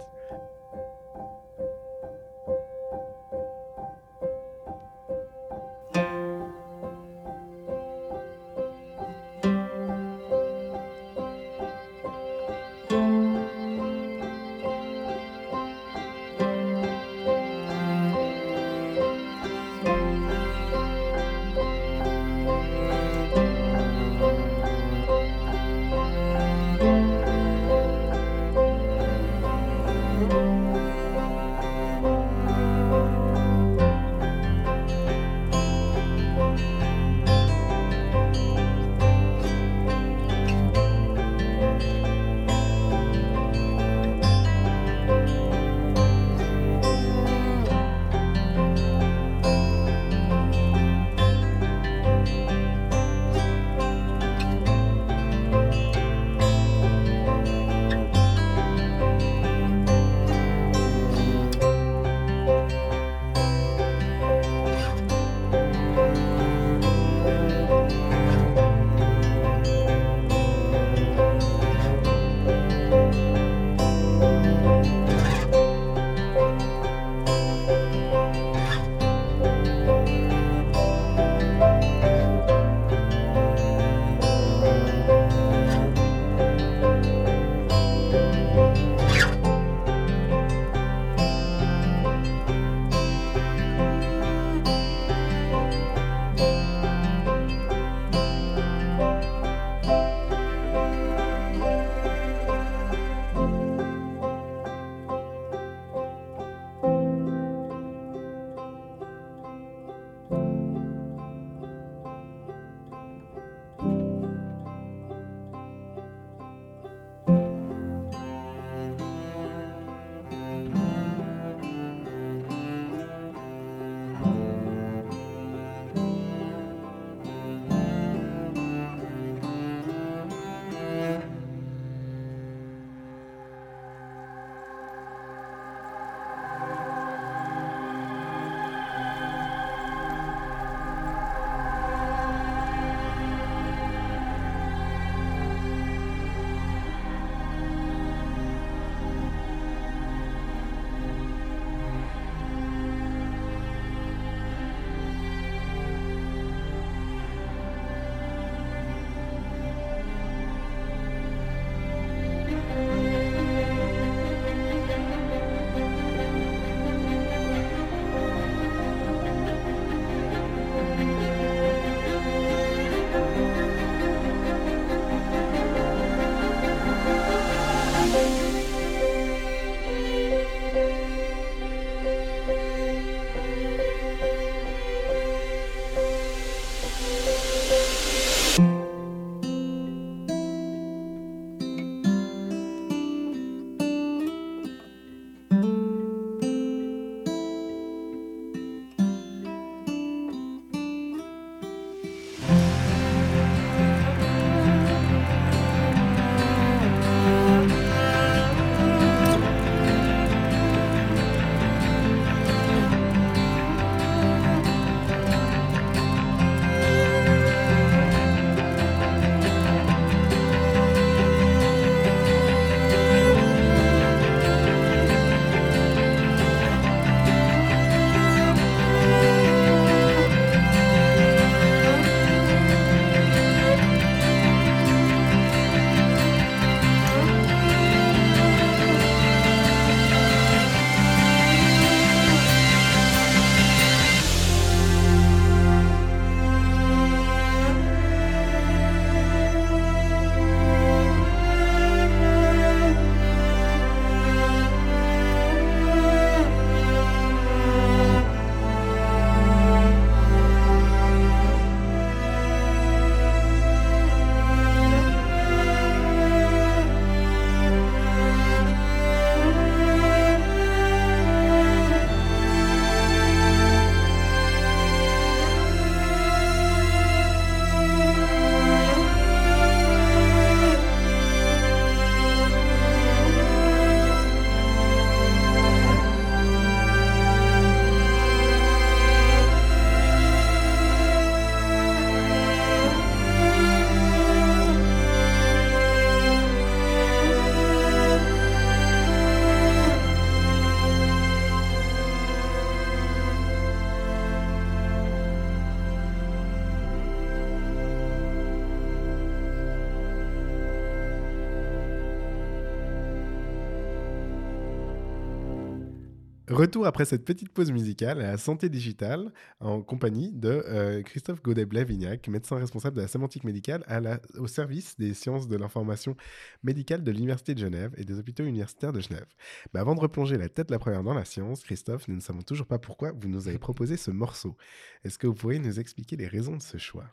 Retour 316.48 316.86
après 316.86 317.04
cette 317.04 317.26
petite 317.26 317.50
pause 317.50 317.70
musicale 317.70 318.20
à 318.20 318.30
la 318.32 318.38
santé 318.38 318.70
digitale 318.70 319.32
en 319.60 319.82
compagnie 319.82 320.32
de 320.32 320.48
euh, 320.48 321.02
Christophe 321.02 321.42
Godet-Blavignac, 321.42 322.26
médecin 322.28 322.56
responsable 322.56 322.96
de 322.96 323.02
la 323.02 323.08
sémantique 323.08 323.44
médicale 323.44 323.84
à 323.86 324.00
la- 324.00 324.20
au 324.38 324.46
service 324.46 324.96
des 324.98 325.12
sciences 325.12 325.46
de 325.46 325.56
l'information 325.56 326.16
médicale 326.62 327.04
de 327.04 327.10
l'Université 327.10 327.54
de 327.54 327.58
Genève 327.58 327.92
et 327.98 328.04
des 328.04 328.18
hôpitaux 328.18 328.44
universitaires 328.44 328.94
de 328.94 329.00
Genève. 329.00 329.26
Mais 329.74 329.80
avant 329.80 329.94
de 329.94 330.00
replonger 330.00 330.38
la 330.38 330.48
tête 330.48 330.70
la 330.70 330.78
première 330.78 331.02
dans 331.02 331.12
la 331.12 331.26
science, 331.26 331.62
Christophe, 331.62 332.08
nous 332.08 332.14
ne 332.14 332.20
savons 332.20 332.42
toujours 332.42 332.66
pas 332.66 332.78
pourquoi 332.78 333.12
vous 333.12 333.28
nous 333.28 333.48
avez 333.48 333.58
proposé 333.58 333.98
ce 333.98 334.10
morceau. 334.10 334.56
Est-ce 335.04 335.18
que 335.18 335.26
vous 335.26 335.34
pourriez 335.34 335.58
nous 335.58 335.78
expliquer 335.78 336.16
les 336.16 336.28
raisons 336.28 336.56
de 336.56 336.62
ce 336.62 336.78
choix? 336.78 337.10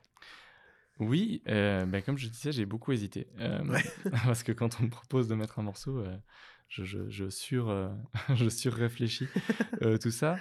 Oui, 0.99 1.41
euh, 1.49 1.85
ben, 1.85 2.01
comme 2.01 2.17
je 2.17 2.29
disais, 2.29 2.53
j'ai 2.53 2.65
beaucoup 2.65 2.93
hésité. 2.93 3.27
Euh, 3.39 3.59
parce 4.23 4.43
que 4.43 4.53
quand 4.53 4.79
on 4.79 4.83
me 4.83 4.89
propose 4.89 5.27
de 5.27 5.35
mettre 5.35 5.59
un 5.59 5.63
morceau, 5.63 6.01
je, 6.69 6.83
je, 6.83 7.09
je 7.09 7.29
sur, 7.29 7.69
euh, 7.69 7.89
je 8.35 8.49
surréfléchis 8.49 9.27
euh, 9.81 9.97
tout 9.97 10.11
ça. 10.11 10.37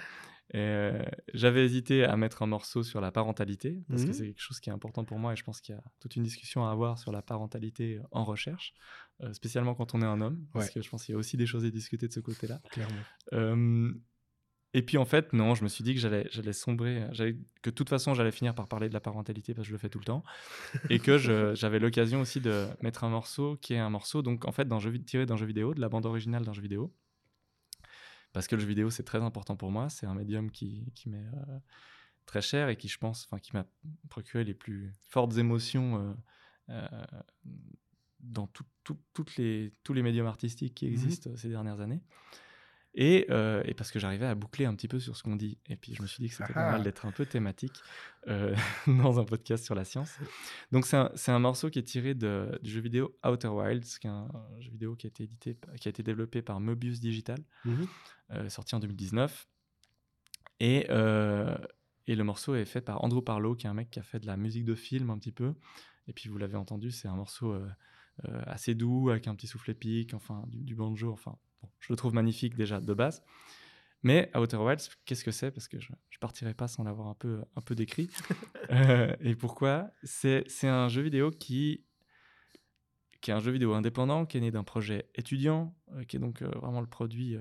Euh, 0.53 1.03
J'avais 1.33 1.65
hésité 1.65 2.03
à 2.05 2.15
mettre 2.17 2.43
un 2.43 2.45
morceau 2.47 2.83
sur 2.83 3.01
la 3.01 3.11
parentalité, 3.11 3.81
parce 3.89 4.03
Mhm. 4.03 4.07
que 4.07 4.13
c'est 4.13 4.25
quelque 4.27 4.39
chose 4.41 4.59
qui 4.59 4.69
est 4.69 4.73
important 4.73 5.03
pour 5.03 5.17
moi 5.17 5.33
et 5.33 5.35
je 5.35 5.43
pense 5.43 5.59
qu'il 5.59 5.73
y 5.73 5.77
a 5.77 5.83
toute 5.99 6.15
une 6.15 6.23
discussion 6.23 6.65
à 6.67 6.71
avoir 6.71 6.99
sur 6.99 7.11
la 7.11 7.21
parentalité 7.23 7.99
en 8.11 8.23
recherche, 8.23 8.73
euh, 9.21 9.33
spécialement 9.33 9.73
quand 9.73 9.95
on 9.95 10.01
est 10.01 10.05
un 10.05 10.21
homme, 10.21 10.45
parce 10.53 10.67
Ouais. 10.67 10.73
que 10.73 10.81
je 10.83 10.89
pense 10.89 11.03
qu'il 11.03 11.13
y 11.13 11.15
a 11.15 11.19
aussi 11.19 11.35
des 11.35 11.47
choses 11.47 11.65
à 11.65 11.69
discuter 11.71 12.07
de 12.07 12.13
ce 12.13 12.19
côté-là. 12.19 12.61
Clairement. 12.71 13.01
Euh, 13.33 13.91
et 14.77 14.81
puis 14.81 14.97
en 14.97 15.05
fait, 15.05 15.31
non, 15.33 15.55
je 15.55 15.63
me 15.63 15.69
suis 15.69 15.83
dit 15.83 15.93
que 15.95 15.99
j'allais, 15.99 16.27
j'allais 16.31 16.53
sombrer, 16.53 17.07
j'allais- 17.11 17.37
que 17.61 17.69
de 17.69 17.75
toute 17.75 17.89
façon 17.89 18.13
j'allais 18.13 18.31
finir 18.31 18.53
par 18.53 18.67
parler 18.67 18.89
de 18.89 18.93
la 18.93 18.99
parentalité 18.99 19.53
parce 19.53 19.65
que 19.65 19.69
je 19.69 19.73
le 19.73 19.77
fais 19.79 19.89
tout 19.89 19.99
le 19.99 20.05
temps, 20.05 20.23
et 20.89 20.99
que 20.99 21.17
je- 21.17 21.55
j'avais 21.55 21.79
l'occasion 21.79 22.19
aussi 22.21 22.41
de 22.41 22.67
mettre 22.81 23.03
un 23.03 23.09
morceau 23.09 23.57
qui 23.61 23.73
est 23.73 23.79
un 23.79 23.89
morceau, 23.89 24.21
donc 24.21 24.45
en 24.45 24.51
fait 24.51 24.67
d'un 24.67 24.79
jeu, 24.79 24.89
vid- 24.91 25.05
tiré 25.05 25.25
d'un 25.25 25.37
jeu 25.37 25.45
vidéo, 25.45 25.73
de 25.73 25.81
la 25.81 25.87
bande 25.89 26.05
originale 26.05 26.43
d'un 26.43 26.53
jeu 26.53 26.61
vidéo, 26.61 26.93
parce 28.33 28.47
que 28.47 28.55
le 28.55 28.61
jeu 28.61 28.67
vidéo 28.67 28.89
c'est 28.89 29.03
très 29.03 29.21
important 29.21 29.55
pour 29.55 29.71
moi, 29.71 29.89
c'est 29.89 30.05
un 30.05 30.13
médium 30.15 30.51
qui, 30.51 30.91
qui 30.93 31.09
m'est 31.09 31.25
euh, 31.33 31.59
très 32.25 32.41
cher 32.41 32.69
et 32.69 32.75
qui 32.75 32.87
je 32.89 32.97
pense, 32.97 33.25
enfin 33.25 33.39
qui 33.39 33.53
m'a 33.53 33.65
procuré 34.09 34.43
les 34.43 34.53
plus 34.53 34.91
fortes 35.09 35.37
émotions 35.37 36.15
euh, 36.69 36.71
euh, 36.71 37.05
dans 38.19 38.47
tout- 38.47 38.65
tout- 38.83 38.99
toutes 39.13 39.35
les, 39.37 39.71
tous 39.83 39.93
les 39.93 40.01
médiums 40.01 40.25
artistiques 40.27 40.73
qui 40.75 40.85
Mhm. 40.87 40.93
existent 40.93 41.29
ces 41.35 41.47
dernières 41.49 41.79
années. 41.79 42.01
Et, 42.97 43.25
euh, 43.29 43.61
et 43.65 43.73
parce 43.73 43.91
que 43.91 43.99
j'arrivais 43.99 44.25
à 44.25 44.35
boucler 44.35 44.63
un 44.65 44.73
petit 44.73 44.87
peu 44.87 44.99
sur 45.01 45.17
ce 45.17 45.23
qu'on 45.23 45.35
dit. 45.35 45.57
Et 45.67 45.75
puis 45.75 45.93
je 45.93 46.01
me 46.01 46.07
suis 46.07 46.23
dit 46.23 46.29
que 46.29 46.35
c'était 46.35 46.53
pas 46.53 46.69
Ah. 46.69 46.71
mal 46.71 46.83
d'être 46.83 47.05
un 47.05 47.11
peu 47.11 47.25
thématique 47.25 47.73
euh, 48.29 48.55
dans 48.87 49.19
un 49.19 49.25
podcast 49.25 49.65
sur 49.65 49.75
la 49.75 49.83
science. 49.83 50.17
Donc 50.71 50.85
c'est 50.85 51.31
un, 51.31 51.39
morceau 51.39 51.69
qui 51.69 51.79
est 51.79 51.83
tiré 51.83 52.13
de, 52.13 52.57
du 52.63 52.69
jeu 52.71 52.79
vidéo 52.79 53.13
Outer 53.25 53.49
Wilds, 53.49 53.99
qui 53.99 54.07
est 54.07 54.09
un, 54.09 54.29
un 54.33 54.61
jeu 54.61 54.71
vidéo 54.71 54.95
qui 54.95 55.07
a 55.07 55.09
été, 55.09 55.23
édité, 55.25 55.57
qui 55.81 55.87
a 55.87 55.91
été 55.91 56.03
développé 56.03 56.41
par 56.41 56.61
Möbius 56.61 57.01
Digital, 57.01 57.39
Mhm. 57.65 57.87
euh, 58.31 58.49
sorti 58.49 58.75
en 58.75 58.79
2019. 58.79 59.45
Et, 60.61 60.87
et 62.07 62.15
le 62.15 62.23
morceau 62.23 62.55
est 62.55 62.63
fait 62.65 62.79
par 62.81 63.03
Andrew 63.03 63.21
Parlow, 63.21 63.55
qui 63.55 63.65
est 63.67 63.69
un 63.69 63.73
mec 63.73 63.89
qui 63.91 63.99
a 63.99 64.03
fait 64.03 64.19
de 64.21 64.25
la 64.27 64.37
musique 64.37 64.63
de 64.63 64.73
film 64.75 65.09
un 65.09 65.17
petit 65.17 65.33
peu. 65.33 65.53
Et 66.07 66.13
puis 66.13 66.29
vous 66.29 66.37
l'avez 66.37 66.55
entendu, 66.55 66.91
c'est 66.91 67.09
un 67.09 67.15
morceau 67.15 67.53
assez 68.45 68.73
doux, 68.73 69.09
avec 69.09 69.27
un 69.27 69.35
petit 69.35 69.47
souffle 69.47 69.71
épique, 69.71 70.13
enfin 70.13 70.45
du, 70.47 70.63
du 70.63 70.75
banjo. 70.75 71.11
Enfin, 71.11 71.37
bon, 71.65 71.71
je 71.79 71.91
le 71.93 71.97
trouve 71.97 72.13
magnifique 72.13 72.55
déjà 72.55 72.79
de 72.79 72.93
base. 72.93 73.21
Mais 74.03 74.29
Outer 74.35 74.57
Wilds, 74.57 74.89
qu'est-ce 75.05 75.23
que 75.23 75.31
c'est? 75.31 75.49
Parce 75.51 75.67
que 75.67 75.79
je 75.79 75.91
ne 75.91 75.97
partirai 76.19 76.53
pas 76.53 76.67
sans 76.67 76.83
l'avoir 76.83 77.07
un 77.07 77.15
peu, 77.15 77.41
un 77.55 77.61
peu 77.61 77.75
décrit. 77.75 78.09
Euh, 78.71 79.15
et 79.19 79.35
pourquoi? 79.35 79.91
C'est 80.03 80.43
c'est 80.47 80.67
un 80.67 80.87
jeu 80.89 81.03
vidéo 81.03 81.29
qui, 81.29 81.85
qui 83.21 83.29
est 83.31 83.33
un 83.33 83.39
jeu 83.39 83.51
vidéo 83.51 83.73
indépendant, 83.73 84.25
qui 84.25 84.37
est 84.37 84.41
né 84.41 84.49
d'un 84.51 84.63
projet 84.63 85.09
étudiant, 85.13 85.75
euh, 85.93 86.03
qui 86.03 86.15
est 86.15 86.19
donc 86.19 86.41
euh, 86.41 86.47
vraiment 86.49 86.81
le 86.81 86.87
produit 86.87 87.37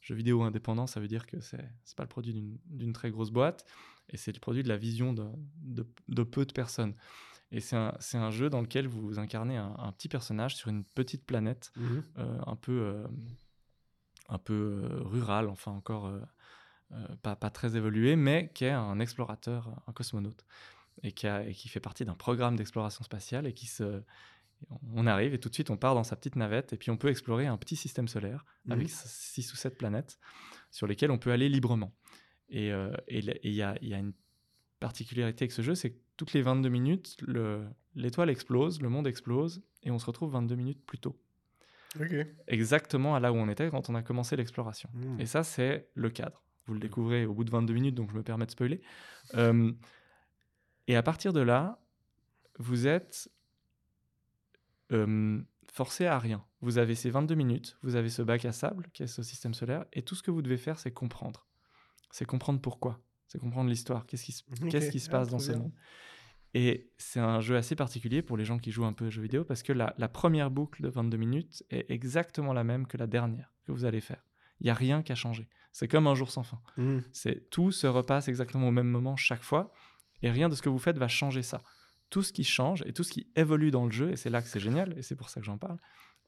jeu 0.00 0.14
vidéo 0.14 0.42
indépendant. 0.42 0.86
Ça 0.86 1.00
veut 1.00 1.08
dire 1.08 1.26
que 1.26 1.40
c'est 1.40 1.56
n'est 1.58 1.94
pas 1.96 2.02
le 2.04 2.08
produit 2.08 2.32
d'une- 2.34 2.58
d'une 2.66 2.92
très 2.92 3.10
grosse 3.10 3.30
boîte, 3.30 3.64
et 4.10 4.16
c'est 4.18 4.32
le 4.32 4.40
produit 4.40 4.62
de 4.62 4.68
la 4.68 4.76
vision 4.76 5.12
de, 5.14 5.26
de, 5.62 5.86
de 6.08 6.22
peu 6.22 6.44
de 6.44 6.52
personnes. 6.52 6.94
Et 7.50 7.60
c'est 7.60 7.76
un, 7.76 7.94
c'est 7.98 8.18
un 8.18 8.30
jeu 8.30 8.50
dans 8.50 8.60
lequel 8.60 8.86
vous 8.88 9.18
incarnez 9.18 9.56
un, 9.56 9.74
un 9.78 9.92
petit 9.92 10.08
personnage 10.08 10.54
sur 10.54 10.68
une 10.68 10.84
petite 10.84 11.24
planète 11.24 11.72
Mhm. 11.76 12.02
un 12.46 12.56
peu, 12.56 13.06
un 14.28 14.38
peu 14.38 14.82
euh, 14.84 15.02
rural, 15.02 15.48
enfin 15.48 15.72
encore 15.72 16.06
euh, 16.06 16.20
euh, 16.92 17.06
pas, 17.22 17.36
pas 17.36 17.50
très 17.50 17.76
évolué, 17.76 18.16
mais 18.16 18.50
qui 18.54 18.64
est 18.64 18.70
un 18.70 18.98
explorateur, 19.00 19.68
un 19.86 19.92
cosmonaute, 19.92 20.44
et 21.02 21.12
qui, 21.12 21.26
a, 21.26 21.46
et 21.46 21.52
qui 21.52 21.68
fait 21.68 21.80
partie 21.80 22.04
d'un 22.04 22.14
programme 22.14 22.56
d'exploration 22.56 23.04
spatiale 23.04 23.46
et 23.46 23.52
qui 23.54 23.66
se... 23.66 24.02
On 24.92 25.06
arrive 25.06 25.34
et 25.34 25.38
tout 25.38 25.48
de 25.48 25.54
suite 25.54 25.70
on 25.70 25.76
part 25.76 25.94
dans 25.94 26.02
sa 26.02 26.16
petite 26.16 26.34
navette 26.34 26.72
et 26.72 26.76
puis 26.76 26.90
on 26.90 26.96
peut 26.96 27.06
explorer 27.08 27.46
un 27.46 27.56
petit 27.56 27.76
système 27.76 28.08
solaire 28.08 28.44
avec 28.74 28.88
six 29.06 29.52
ou 29.52 29.56
sept 29.56 29.78
planètes 29.78 30.18
sur 30.72 30.88
lesquelles 30.88 31.12
on 31.12 31.18
peut 31.18 31.30
aller 31.30 31.48
librement. 31.48 31.94
Et 32.48 32.72
euh, 32.72 32.90
il 33.08 33.24
y, 33.52 33.62
a, 33.62 33.76
il 33.80 33.88
y 33.88 33.94
a 33.94 33.98
une 33.98 34.12
particularité 34.80 35.44
avec 35.44 35.52
ce 35.52 35.62
jeu, 35.62 35.74
c'est 35.76 35.90
que 35.92 35.98
toutes 36.16 36.32
les 36.32 36.42
22 36.42 36.68
minutes, 36.70 37.16
le- 37.20 37.68
l'étoile 37.94 38.30
explose, 38.30 38.82
le 38.82 38.88
monde 38.88 39.06
explose 39.06 39.62
et 39.84 39.92
on 39.92 39.98
se 40.00 40.06
retrouve 40.06 40.32
22 40.32 40.56
minutes 40.56 40.84
plus 40.84 40.98
tôt 40.98 41.16
Exactement 42.48 43.14
à 43.14 43.20
là 43.20 43.32
où 43.32 43.36
on 43.36 43.48
était 43.48 43.70
quand 43.70 43.88
on 43.90 43.94
a 43.94 44.02
commencé 44.02 44.36
l'exploration. 44.36 44.88
Mhm. 44.94 45.20
Et 45.20 45.26
ça, 45.26 45.42
c'est 45.44 45.88
le 45.94 46.10
cadre. 46.10 46.42
Vous 46.66 46.74
le 46.74 46.80
découvrez 46.80 47.24
au 47.24 47.32
bout 47.34 47.44
de 47.44 47.50
22 47.50 47.72
minutes, 47.74 47.94
donc 47.94 48.10
je 48.10 48.16
me 48.16 48.22
permets 48.22 48.44
de 48.46 48.50
spoiler. 48.50 48.82
Euh, 49.34 49.72
et 50.86 50.96
à 50.96 51.02
partir 51.02 51.32
de 51.32 51.40
là, 51.40 51.80
vous 52.58 52.86
êtes 52.86 53.30
euh, 54.92 55.40
forcé 55.72 56.06
à 56.06 56.18
rien. 56.18 56.44
Vous 56.60 56.78
avez 56.78 56.94
ces 56.94 57.10
22 57.10 57.34
minutes, 57.34 57.78
vous 57.82 57.94
avez 57.96 58.08
ce 58.10 58.22
bac 58.22 58.44
à 58.44 58.52
sable 58.52 58.88
qui 58.92 59.02
est 59.04 59.06
ce 59.06 59.22
système 59.22 59.54
solaire, 59.54 59.84
et 59.92 60.02
tout 60.02 60.14
ce 60.14 60.22
que 60.22 60.30
vous 60.30 60.42
devez 60.42 60.56
faire, 60.56 60.78
c'est 60.78 60.90
comprendre. 60.90 61.46
C'est 62.10 62.24
comprendre 62.24 62.60
pourquoi. 62.60 63.00
C'est 63.28 63.38
comprendre 63.38 63.68
l'histoire. 63.68 64.06
Qu'est-ce 64.06 64.24
qui, 64.24 64.32
se- 64.32 64.42
qui 64.90 64.98
Ah, 65.08 65.12
passe 65.12 65.28
dans 65.28 65.38
ce 65.38 65.52
monde 65.58 65.72
Et 66.54 66.90
c'est 66.96 67.20
un 67.20 67.40
jeu 67.40 67.56
assez 67.56 67.76
particulier 67.76 68.22
pour 68.22 68.36
les 68.36 68.44
gens 68.44 68.58
qui 68.58 68.70
jouent 68.70 68.86
un 68.86 68.92
peu 68.92 69.06
aux 69.06 69.10
jeux 69.10 69.22
vidéo 69.22 69.44
parce 69.44 69.62
que 69.62 69.72
la, 69.72 69.94
la 69.98 70.08
première 70.08 70.50
boucle 70.50 70.82
de 70.82 70.88
22 70.88 71.16
minutes 71.16 71.62
est 71.70 71.90
exactement 71.90 72.52
la 72.52 72.64
même 72.64 72.86
que 72.86 72.96
la 72.96 73.06
dernière 73.06 73.52
que 73.66 73.72
vous 73.72 73.84
allez 73.84 74.00
faire. 74.00 74.24
Il 74.60 74.64
n'y 74.64 74.70
a 74.70 74.74
rien 74.74 75.02
qui 75.02 75.12
a 75.12 75.14
changé. 75.14 75.48
C'est 75.72 75.88
comme 75.88 76.06
un 76.06 76.14
jour 76.14 76.30
sans 76.30 76.42
fin. 76.42 76.60
Mhm. 76.76 77.02
C'est 77.12 77.50
tout 77.50 77.70
se 77.70 77.86
repasse 77.86 78.28
exactement 78.28 78.68
au 78.68 78.72
même 78.72 78.88
moment 78.88 79.16
chaque 79.16 79.42
fois 79.42 79.72
et 80.22 80.30
rien 80.30 80.48
de 80.48 80.54
ce 80.54 80.62
que 80.62 80.68
vous 80.68 80.78
faites 80.78 80.98
va 80.98 81.08
changer 81.08 81.42
ça. 81.42 81.62
Tout 82.10 82.22
ce 82.22 82.32
qui 82.32 82.44
change 82.44 82.82
et 82.86 82.92
tout 82.92 83.04
ce 83.04 83.12
qui 83.12 83.30
évolue 83.36 83.70
dans 83.70 83.84
le 83.84 83.92
jeu, 83.92 84.10
et 84.10 84.16
c'est 84.16 84.30
là 84.30 84.40
que 84.40 84.48
c'est 84.48 84.60
génial, 84.60 84.96
et 84.98 85.02
c'est 85.02 85.14
pour 85.14 85.28
ça 85.28 85.40
que 85.40 85.46
j'en 85.46 85.58
parle, 85.58 85.78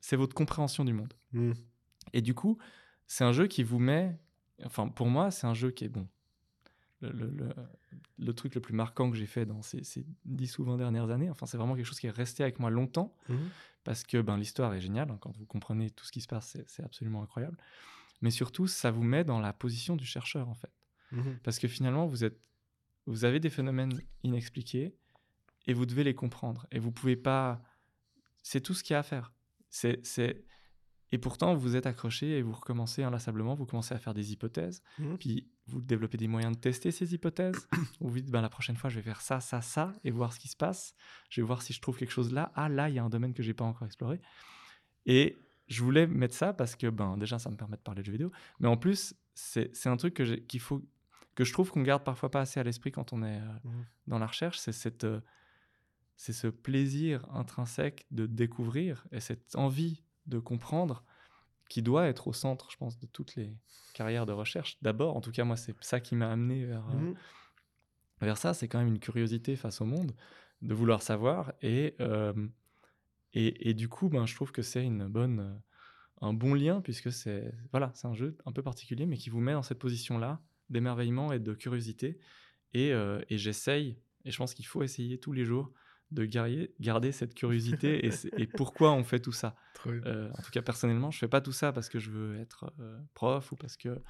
c'est 0.00 0.16
votre 0.16 0.34
compréhension 0.34 0.84
du 0.84 0.92
monde. 0.92 1.14
Mhm. 1.32 1.54
Et 2.12 2.22
du 2.22 2.34
coup, 2.34 2.58
c'est 3.06 3.24
un 3.24 3.32
jeu 3.32 3.46
qui 3.46 3.62
vous 3.62 3.78
met. 3.78 4.18
Enfin, 4.64 4.88
pour 4.88 5.08
moi, 5.08 5.30
c'est 5.30 5.46
un 5.46 5.54
jeu 5.54 5.70
qui 5.70 5.84
est 5.84 5.88
bon. 5.88 6.06
Le, 7.02 7.10
le- 7.10 7.30
le- 7.30 7.54
le 8.18 8.32
truc 8.34 8.54
le 8.54 8.60
plus 8.60 8.74
marquant 8.74 9.10
que 9.10 9.16
j'ai 9.16 9.26
fait 9.26 9.46
dans 9.46 9.62
ces, 9.62 9.82
ces 9.84 10.04
10 10.26 10.58
ou 10.58 10.64
20 10.64 10.76
dernières 10.76 11.10
années, 11.10 11.30
enfin, 11.30 11.46
c'est 11.46 11.56
vraiment 11.56 11.74
quelque 11.74 11.86
chose 11.86 11.98
qui 12.00 12.06
est 12.06 12.10
resté 12.10 12.42
avec 12.42 12.58
moi 12.58 12.68
longtemps 12.70 13.16
Mhm. 13.30 13.48
parce 13.84 14.02
que 14.04 14.20
ben, 14.20 14.36
l'histoire 14.36 14.74
est 14.74 14.80
géniale. 14.80 15.10
hein, 15.10 15.16
quand 15.20 15.30
vous 15.34 15.46
comprenez 15.46 15.88
tout 15.90 16.04
ce 16.04 16.12
qui 16.12 16.20
se 16.20 16.28
passe, 16.28 16.58
c'est- 16.66 16.82
absolument 16.82 17.22
incroyable. 17.22 17.56
Mais 18.20 18.30
surtout, 18.30 18.66
ça 18.66 18.90
vous 18.90 19.02
met 19.02 19.24
dans 19.24 19.40
la 19.40 19.54
position 19.54 19.96
du 19.96 20.04
chercheur, 20.04 20.48
en 20.48 20.54
fait. 20.54 20.72
Mhm. 21.12 21.38
Parce 21.42 21.58
que 21.58 21.68
finalement, 21.68 22.06
vous, 22.06 22.22
êtes, 22.22 22.38
vous 23.06 23.24
avez 23.24 23.40
des 23.40 23.48
phénomènes 23.50 23.98
inexpliqués 24.22 24.94
et 25.66 25.72
vous 25.72 25.86
devez 25.86 26.04
les 26.04 26.14
comprendre. 26.14 26.66
Et 26.70 26.78
vous 26.78 26.92
pouvez 26.92 27.16
pas. 27.16 27.62
C'est 28.42 28.60
tout 28.60 28.74
ce 28.74 28.84
qu'il 28.84 28.92
y 28.92 28.96
a 28.96 29.00
à 29.00 29.02
faire. 29.02 29.32
C'est... 29.70 30.44
Et 31.12 31.18
pourtant, 31.18 31.54
vous 31.54 31.74
êtes 31.74 31.86
accroché 31.86 32.38
et 32.38 32.42
vous 32.42 32.52
recommencez 32.52 33.02
inlassablement. 33.02 33.54
Vous 33.54 33.66
commencez 33.66 33.94
à 33.94 33.98
faire 33.98 34.14
des 34.14 34.32
hypothèses. 34.32 34.82
Mhm. 34.98 35.18
Puis 35.18 35.48
vous 35.66 35.80
développez 35.80 36.16
des 36.16 36.28
moyens 36.28 36.54
de 36.54 36.60
tester 36.60 36.90
ces 36.92 37.14
hypothèses. 37.14 37.68
vous 38.00 38.14
dites, 38.20 38.30
ben, 38.30 38.40
la 38.40 38.48
prochaine 38.48 38.76
fois, 38.76 38.90
je 38.90 38.96
vais 38.96 39.02
faire 39.02 39.20
ça, 39.20 39.40
ça, 39.40 39.60
ça 39.60 39.92
et 40.04 40.10
voir 40.10 40.32
ce 40.32 40.38
qui 40.38 40.48
se 40.48 40.56
passe. 40.56 40.94
Je 41.28 41.40
vais 41.40 41.46
voir 41.46 41.62
si 41.62 41.72
je 41.72 41.80
trouve 41.80 41.96
quelque 41.96 42.12
chose 42.12 42.32
là. 42.32 42.52
Ah, 42.54 42.68
là, 42.68 42.88
il 42.88 42.94
y 42.94 42.98
a 42.98 43.04
un 43.04 43.08
domaine 43.10 43.34
que 43.34 43.42
j'ai 43.42 43.54
pas 43.54 43.64
encore 43.64 43.86
exploré. 43.86 44.20
Et 45.06 45.36
je 45.66 45.82
voulais 45.82 46.06
mettre 46.06 46.34
ça 46.34 46.52
parce 46.52 46.76
que, 46.76 46.88
ben, 46.88 47.16
déjà, 47.16 47.38
ça 47.38 47.50
me 47.50 47.56
permet 47.56 47.76
de 47.76 47.82
parler 47.82 48.02
de 48.02 48.06
jeux 48.06 48.12
vidéo. 48.12 48.30
Mais 48.60 48.68
en 48.68 48.76
plus, 48.76 49.14
c'est, 49.34 49.72
un 49.86 49.96
truc 49.96 50.22
qu'il 50.46 50.60
faut, 50.60 50.82
que 51.34 51.44
je 51.44 51.52
trouve 51.52 51.70
qu'on 51.70 51.82
garde 51.82 52.04
parfois 52.04 52.30
pas 52.30 52.40
assez 52.40 52.60
à 52.60 52.62
l'esprit 52.62 52.92
quand 52.92 53.12
on 53.12 53.22
est 53.22 53.40
euh, 53.40 53.52
Mhm. 53.64 53.84
dans 54.06 54.18
la 54.18 54.26
recherche. 54.26 54.58
C'est, 54.58 54.72
cette, 54.72 55.04
euh, 55.04 55.20
c'est 56.16 56.32
ce 56.32 56.46
plaisir 56.46 57.26
intrinsèque 57.32 58.06
de 58.10 58.26
découvrir 58.26 59.06
et 59.10 59.20
cette 59.20 59.56
envie 59.56 60.02
de 60.26 60.38
comprendre 60.38 61.04
qui 61.68 61.82
doit 61.82 62.08
être 62.08 62.28
au 62.28 62.32
centre, 62.32 62.70
je 62.70 62.76
pense, 62.76 62.98
de 62.98 63.06
toutes 63.06 63.36
les 63.36 63.56
carrières 63.94 64.26
de 64.26 64.32
recherche. 64.32 64.78
D'abord, 64.82 65.16
en 65.16 65.20
tout 65.20 65.32
cas, 65.32 65.44
moi, 65.44 65.56
c'est 65.56 65.74
ça 65.82 66.00
qui 66.00 66.16
m'a 66.16 66.30
amené 66.32 66.64
vers, 66.66 66.88
euh, 66.90 66.94
Mhm. 66.94 67.14
vers 68.20 68.36
ça. 68.38 68.54
C'est 68.54 68.68
quand 68.68 68.78
même 68.78 68.88
une 68.88 68.98
curiosité 68.98 69.56
face 69.56 69.80
au 69.80 69.84
monde, 69.84 70.12
de 70.62 70.74
vouloir 70.74 71.02
savoir. 71.02 71.52
Et, 71.62 71.94
euh, 72.00 72.48
et, 73.34 73.70
et 73.70 73.74
du 73.74 73.88
coup, 73.88 74.08
ben, 74.08 74.26
je 74.26 74.34
trouve 74.34 74.52
que 74.52 74.62
c'est 74.62 74.84
une 74.84 75.06
bonne, 75.08 75.40
euh, 75.40 75.54
un 76.22 76.32
bon 76.34 76.54
lien, 76.54 76.80
puisque 76.80 77.12
c'est 77.12 77.52
voilà, 77.72 77.92
c'est 77.94 78.08
un 78.08 78.14
jeu 78.14 78.36
un 78.46 78.52
peu 78.52 78.62
particulier, 78.62 79.06
mais 79.06 79.16
qui 79.16 79.30
vous 79.30 79.40
met 79.40 79.52
dans 79.52 79.62
cette 79.62 79.78
position-là 79.78 80.42
d'émerveillement 80.70 81.32
et 81.32 81.40
de 81.40 81.54
curiosité. 81.54 82.18
Et, 82.74 82.92
euh, 82.92 83.20
et 83.28 83.38
j'essaye, 83.38 83.98
et 84.24 84.30
je 84.30 84.38
pense 84.38 84.54
qu'il 84.54 84.66
faut 84.66 84.82
essayer 84.82 85.18
tous 85.18 85.32
les 85.32 85.44
jours, 85.44 85.72
de 86.10 86.24
garder, 86.24 86.74
garder 86.80 87.12
cette 87.12 87.34
curiosité 87.34 88.06
et, 88.38 88.46
pourquoi 88.46 88.92
on 88.92 89.04
fait 89.04 89.20
tout 89.20 89.32
ça? 89.32 89.54
Euh, 90.06 90.30
en 90.36 90.42
tout 90.42 90.50
cas, 90.50 90.62
personnellement, 90.62 91.10
je 91.10 91.18
fais 91.18 91.28
pas 91.28 91.40
tout 91.40 91.52
ça 91.52 91.72
parce 91.72 91.88
que 91.88 91.98
je 91.98 92.10
veux 92.10 92.38
être 92.38 92.72
euh, 92.80 92.98
prof 93.14 93.52
ou 93.52 93.56
parce 93.56 93.76
que 93.76 94.00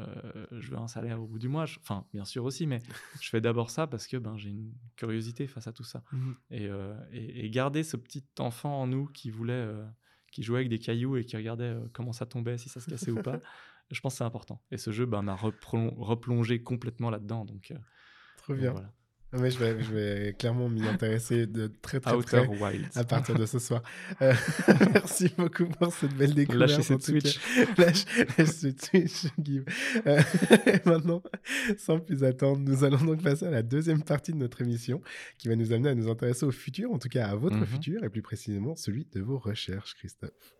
euh, 0.00 0.46
je 0.52 0.70
veux 0.70 0.76
un 0.78 0.88
salaire 0.88 1.22
au 1.22 1.26
bout 1.26 1.38
du 1.38 1.48
mois. 1.48 1.64
Je- 1.66 1.78
Enfin, 1.80 2.06
bien 2.12 2.24
sûr 2.24 2.44
aussi, 2.44 2.66
mais 2.66 2.80
je 3.22 3.28
fais 3.28 3.40
d'abord 3.40 3.70
ça 3.70 3.86
parce 3.86 4.06
que 4.06 4.16
ben, 4.16 4.36
j'ai 4.36 4.50
une 4.50 4.72
curiosité 4.96 5.46
face 5.46 5.66
à 5.66 5.72
tout 5.72 5.84
ça. 5.84 6.02
Mhm. 6.12 6.36
Et, 6.50 6.68
et- 7.12 7.44
et 7.46 7.50
garder 7.50 7.82
ce 7.82 7.96
petit 7.96 8.24
enfant 8.38 8.82
en 8.82 8.86
nous 8.86 9.06
qui 9.06 9.30
voulait, 9.30 9.68
qui 10.32 10.42
jouait 10.42 10.58
avec 10.58 10.68
des 10.68 10.78
cailloux 10.78 11.16
et 11.16 11.24
qui 11.24 11.36
regardait 11.36 11.76
comment 11.92 12.12
ça 12.12 12.26
tombait, 12.26 12.58
si 12.58 12.68
ça 12.68 12.80
se 12.80 12.86
cassait 12.90 13.10
ou 13.10 13.22
pas, 13.22 13.40
je 13.90 14.00
pense 14.00 14.14
que 14.14 14.18
c'est 14.18 14.24
important. 14.24 14.60
Et 14.70 14.76
ce 14.76 14.90
jeu 14.90 15.06
ben, 15.06 15.22
m'a 15.22 15.34
replon- 15.36 15.94
replongé 15.96 16.62
complètement 16.62 17.10
là-dedans. 17.10 17.44
Donc, 17.44 17.72
donc 18.48 18.58
bien. 18.58 18.72
voilà. 18.72 18.92
Ah, 19.30 19.36
mais 19.38 19.50
je 19.50 19.58
vais, 19.58 19.82
je 19.82 19.92
vais 19.92 20.34
clairement 20.38 20.70
m'y 20.70 20.86
intéresser 20.86 21.46
de 21.46 21.70
très 21.82 22.00
très 22.00 22.14
Outer 22.14 22.44
près 22.58 22.80
à 22.94 23.04
partir 23.04 23.34
de 23.34 23.44
ce 23.44 23.58
soir. 23.58 23.82
Euh, 24.22 24.32
merci 24.94 25.30
beaucoup 25.36 25.66
pour 25.66 25.92
cette 25.92 26.14
belle 26.14 26.32
découverte. 26.34 26.70
Lâchez 26.70 26.82
cette. 26.82 27.06
Lâche, 27.78 28.04
lâche 28.38 28.48
Switch, 28.48 29.26
Guillaume. 29.38 29.64
Euh, 30.06 30.22
et 30.66 30.88
maintenant, 30.88 31.22
sans 31.76 32.00
plus 32.00 32.24
attendre, 32.24 32.60
nous 32.60 32.84
allons 32.84 33.04
donc 33.04 33.22
passer 33.22 33.46
à 33.46 33.50
la 33.50 33.62
deuxième 33.62 34.02
partie 34.02 34.32
de 34.32 34.38
notre 34.38 34.62
émission 34.62 35.02
qui 35.36 35.48
va 35.48 35.56
nous 35.56 35.72
amener 35.72 35.90
à 35.90 35.94
nous 35.94 36.08
intéresser 36.08 36.46
au 36.46 36.50
futur, 36.50 36.90
en 36.90 36.98
tout 36.98 37.08
cas 37.10 37.26
à 37.28 37.34
votre 37.34 37.56
Mhm. 37.56 37.66
futur, 37.66 38.04
et 38.04 38.08
plus 38.08 38.22
précisément 38.22 38.76
celui 38.76 39.06
de 39.12 39.20
vos 39.20 39.38
recherches, 39.38 39.94
Christophe. 39.94 40.57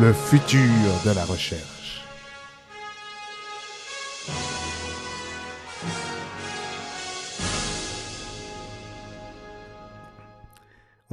Le 0.00 0.12
futur 0.14 0.58
de 1.04 1.10
la 1.10 1.24
recherche. 1.26 1.71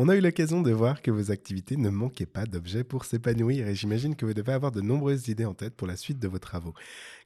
On 0.02 0.08
a 0.08 0.16
eu 0.16 0.22
l'occasion 0.22 0.62
de 0.62 0.72
voir 0.72 1.02
que 1.02 1.12
vos 1.12 1.30
activités 1.30 1.76
ne 1.76 1.90
manquaient 1.90 2.26
pas 2.26 2.46
d'objets 2.46 2.86
pour 2.86 3.04
s'épanouir 3.04 3.68
et 3.68 3.76
j'imagine 3.76 4.16
que 4.16 4.26
vous 4.26 4.34
devez 4.34 4.54
avoir 4.54 4.72
de 4.72 4.80
nombreuses 4.80 5.28
idées 5.28 5.44
en 5.44 5.54
tête 5.54 5.76
pour 5.76 5.88
la 5.88 5.98
suite 5.98 6.20
de 6.20 6.28
vos 6.30 6.40
travaux. 6.40 6.74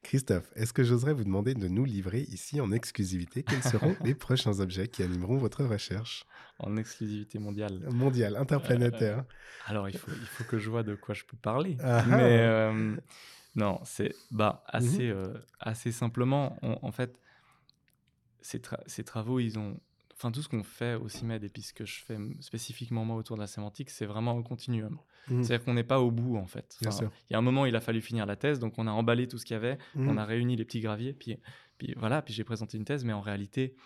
Christophe, 0.02 0.50
est-ce 0.56 0.72
que 0.72 0.82
j'oserais 0.82 1.12
vous 1.12 1.22
demander 1.22 1.54
de 1.54 1.68
nous 1.68 1.84
livrer 1.84 2.22
ici 2.22 2.60
en 2.60 2.72
exclusivité 2.72 3.44
quels 3.44 3.62
seront 3.62 3.94
les 4.04 4.16
prochains 4.16 4.58
objets 4.58 4.88
qui 4.88 5.04
animeront 5.04 5.36
votre 5.36 5.62
recherche? 5.62 6.26
En 6.58 6.76
exclusivité 6.76 7.38
mondiale. 7.38 7.78
mondiale, 7.92 8.36
interplanétaire 8.36 9.24
Alors, 9.66 9.88
il 9.88 9.96
faut, 9.96 10.10
il 10.10 10.26
faut 10.26 10.42
que 10.42 10.58
je 10.58 10.68
vois 10.68 10.82
de 10.82 10.96
quoi 10.96 11.14
je 11.14 11.22
peux 11.22 11.36
parler. 11.36 11.76
Ah 11.80 12.00
ah. 12.00 12.06
Mais 12.08 12.40
euh, 12.40 12.96
non, 13.54 13.78
c'est 13.84 14.16
bah, 14.32 14.64
assez, 14.66 15.10
euh, 15.10 15.32
assez 15.60 15.92
simplement. 15.92 16.58
on- 16.62 16.80
en 16.82 16.90
fait, 16.90 17.20
ces, 18.40 18.58
tra- 18.58 18.82
ces 18.88 19.04
travaux, 19.04 19.38
ils 19.38 19.60
ont. 19.60 19.78
Enfin, 20.24 20.32
tout 20.32 20.40
ce 20.40 20.48
qu'on 20.48 20.62
fait 20.62 20.94
au 20.94 21.06
CIMED 21.06 21.44
et 21.44 21.50
puis 21.50 21.60
ce 21.60 21.74
que 21.74 21.84
je 21.84 22.00
fais 22.02 22.16
spécifiquement 22.40 23.04
moi 23.04 23.14
autour 23.16 23.36
de 23.36 23.42
la 23.42 23.46
sémantique, 23.46 23.90
c'est 23.90 24.06
vraiment 24.06 24.38
un 24.38 24.42
continuum. 24.42 24.98
Mhm. 25.28 25.42
C'est-à-dire 25.44 25.66
qu'on 25.66 25.74
n'est 25.74 25.84
pas 25.84 26.00
au 26.00 26.10
bout, 26.10 26.38
en 26.38 26.46
fait. 26.46 26.78
Enfin. 26.86 27.10
Il 27.28 27.34
y 27.34 27.36
a 27.36 27.38
un 27.38 27.42
moment, 27.42 27.66
il 27.66 27.76
a 27.76 27.80
fallu 27.82 28.00
finir 28.00 28.24
la 28.24 28.34
thèse, 28.34 28.58
donc 28.58 28.78
on 28.78 28.86
a 28.86 28.90
emballé 28.90 29.28
tout 29.28 29.36
ce 29.36 29.44
qu'il 29.44 29.52
y 29.52 29.56
avait, 29.58 29.76
Mhm. 29.94 30.08
on 30.08 30.16
a 30.16 30.24
réuni 30.24 30.56
les 30.56 30.64
petits 30.64 30.80
graviers, 30.80 31.12
puis, 31.12 31.36
puis 31.76 31.92
voilà, 31.98 32.22
puis 32.22 32.32
j'ai 32.32 32.42
présenté 32.42 32.78
une 32.78 32.86
thèse, 32.86 33.04
mais 33.04 33.12
en 33.12 33.20
réalité, 33.20 33.76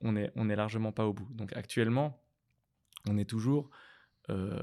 on 0.00 0.14
est, 0.14 0.30
on 0.36 0.48
est 0.48 0.54
largement 0.54 0.92
pas 0.92 1.06
au 1.08 1.12
bout. 1.12 1.26
Donc 1.32 1.52
actuellement, 1.56 2.22
on 3.08 3.18
est 3.18 3.24
toujours 3.28 3.68
euh, 4.28 4.62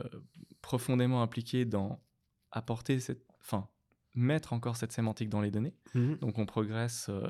profondément 0.62 1.22
impliqué 1.22 1.66
dans 1.66 2.02
apporter 2.52 3.02
cette, 3.02 3.26
enfin, 3.42 3.68
mettre 4.16 4.54
encore 4.54 4.78
cette 4.78 4.94
sémantique 4.94 5.28
dans 5.28 5.42
les 5.42 5.52
données. 5.52 5.76
Mhm. 5.94 6.20
Donc 6.20 6.38
on 6.40 6.46
progresse, 6.46 7.08
euh, 7.10 7.30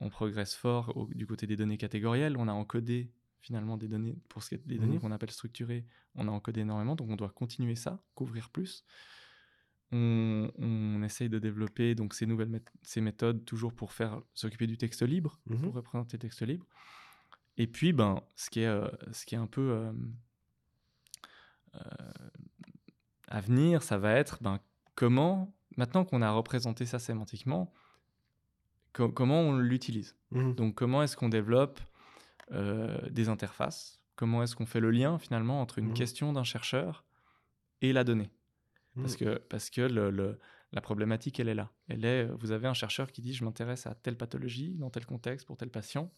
on 0.00 0.08
progresse 0.10 0.54
fort 0.54 0.96
au- 0.96 1.08
du 1.14 1.26
côté 1.26 1.46
des 1.46 1.56
données 1.56 1.76
catégorielles. 1.78 2.36
On 2.38 2.48
a 2.48 2.52
encodé 2.52 3.10
finalement 3.40 3.76
des 3.76 3.88
données 3.88 4.18
pour 4.28 4.42
ce 4.42 4.50
qui 4.50 4.54
est 4.56 4.66
des 4.66 4.78
données 4.78 4.94
Mhm. 4.96 5.00
qu'on 5.00 5.12
appelle 5.12 5.30
structurées. 5.30 5.86
On 6.14 6.28
a 6.28 6.30
encodé 6.30 6.60
énormément, 6.60 6.94
donc 6.96 7.08
on 7.10 7.16
doit 7.16 7.30
continuer 7.30 7.74
ça, 7.74 8.02
couvrir 8.14 8.50
plus. 8.50 8.84
On, 9.92 10.50
on 10.58 11.02
essaye 11.02 11.28
de 11.28 11.38
développer 11.38 11.94
donc 11.96 12.14
ces 12.14 12.24
nouvelles 12.26 12.62
ces 12.82 13.00
méthodes 13.00 13.44
toujours 13.44 13.72
pour 13.74 13.92
faire 13.92 14.22
s'occuper 14.34 14.66
du 14.68 14.76
texte 14.78 15.02
libre, 15.02 15.40
Mhm. 15.46 15.62
pour 15.62 15.74
représenter 15.74 16.16
le 16.16 16.20
texte 16.20 16.42
libre. 16.42 16.66
Et 17.56 17.66
puis 17.66 17.92
ben 17.92 18.22
ce 18.36 18.50
qui 18.50 18.60
est 18.60 18.66
euh, 18.66 18.88
ce 19.12 19.26
qui 19.26 19.34
est 19.34 19.38
un 19.38 19.46
peu 19.48 19.70
euh, 19.72 19.92
euh, 21.74 21.80
à 23.28 23.40
venir, 23.40 23.82
ça 23.82 23.98
va 23.98 24.12
être 24.12 24.38
ben, 24.42 24.60
comment, 24.94 25.54
maintenant 25.76 26.04
qu'on 26.04 26.22
a 26.22 26.30
représenté 26.30 26.86
ça 26.86 26.98
sémantiquement, 26.98 27.72
co- 28.92 29.10
comment 29.10 29.40
on 29.40 29.58
l'utilise. 29.58 30.16
Mhm. 30.30 30.54
Donc 30.54 30.74
comment 30.74 31.02
est-ce 31.02 31.16
qu'on 31.16 31.28
développe 31.28 31.80
euh, 32.52 32.98
des 33.10 33.28
interfaces? 33.28 34.00
Comment 34.16 34.42
est-ce 34.42 34.56
qu'on 34.56 34.66
fait 34.66 34.80
le 34.80 34.90
lien 34.90 35.18
finalement 35.18 35.60
entre 35.60 35.78
une 35.78 35.88
Mhm. 35.88 35.94
question 35.94 36.32
d'un 36.32 36.44
chercheur 36.44 37.04
et 37.80 37.92
la 37.92 38.04
donnée? 38.04 38.30
Mhm. 38.96 39.02
Parce 39.02 39.16
que, 39.16 39.38
parce 39.38 39.70
que 39.70 39.80
le- 39.82 40.10
le- 40.10 40.38
la 40.72 40.80
problématique, 40.80 41.38
elle 41.40 41.48
est 41.48 41.54
là. 41.54 41.70
Elle 41.88 42.04
est, 42.04 42.26
vous 42.26 42.50
avez 42.52 42.66
un 42.68 42.74
chercheur 42.74 43.10
qui 43.12 43.22
dit, 43.22 43.34
je 43.34 43.44
m'intéresse 43.44 43.86
à 43.86 43.94
telle 43.94 44.16
pathologie, 44.16 44.74
dans 44.78 44.90
tel 44.90 45.04
contexte, 45.06 45.46
pour 45.46 45.56
tel 45.56 45.70
patient. 45.70 46.12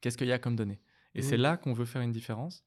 Qu'est-ce 0.00 0.16
qu'il 0.18 0.26
y 0.28 0.32
a 0.32 0.38
comme 0.38 0.56
données 0.56 0.80
Et 1.14 1.22
c'est 1.22 1.36
là 1.36 1.56
qu'on 1.56 1.72
veut 1.72 1.84
faire 1.84 2.02
une 2.02 2.12
différence, 2.12 2.64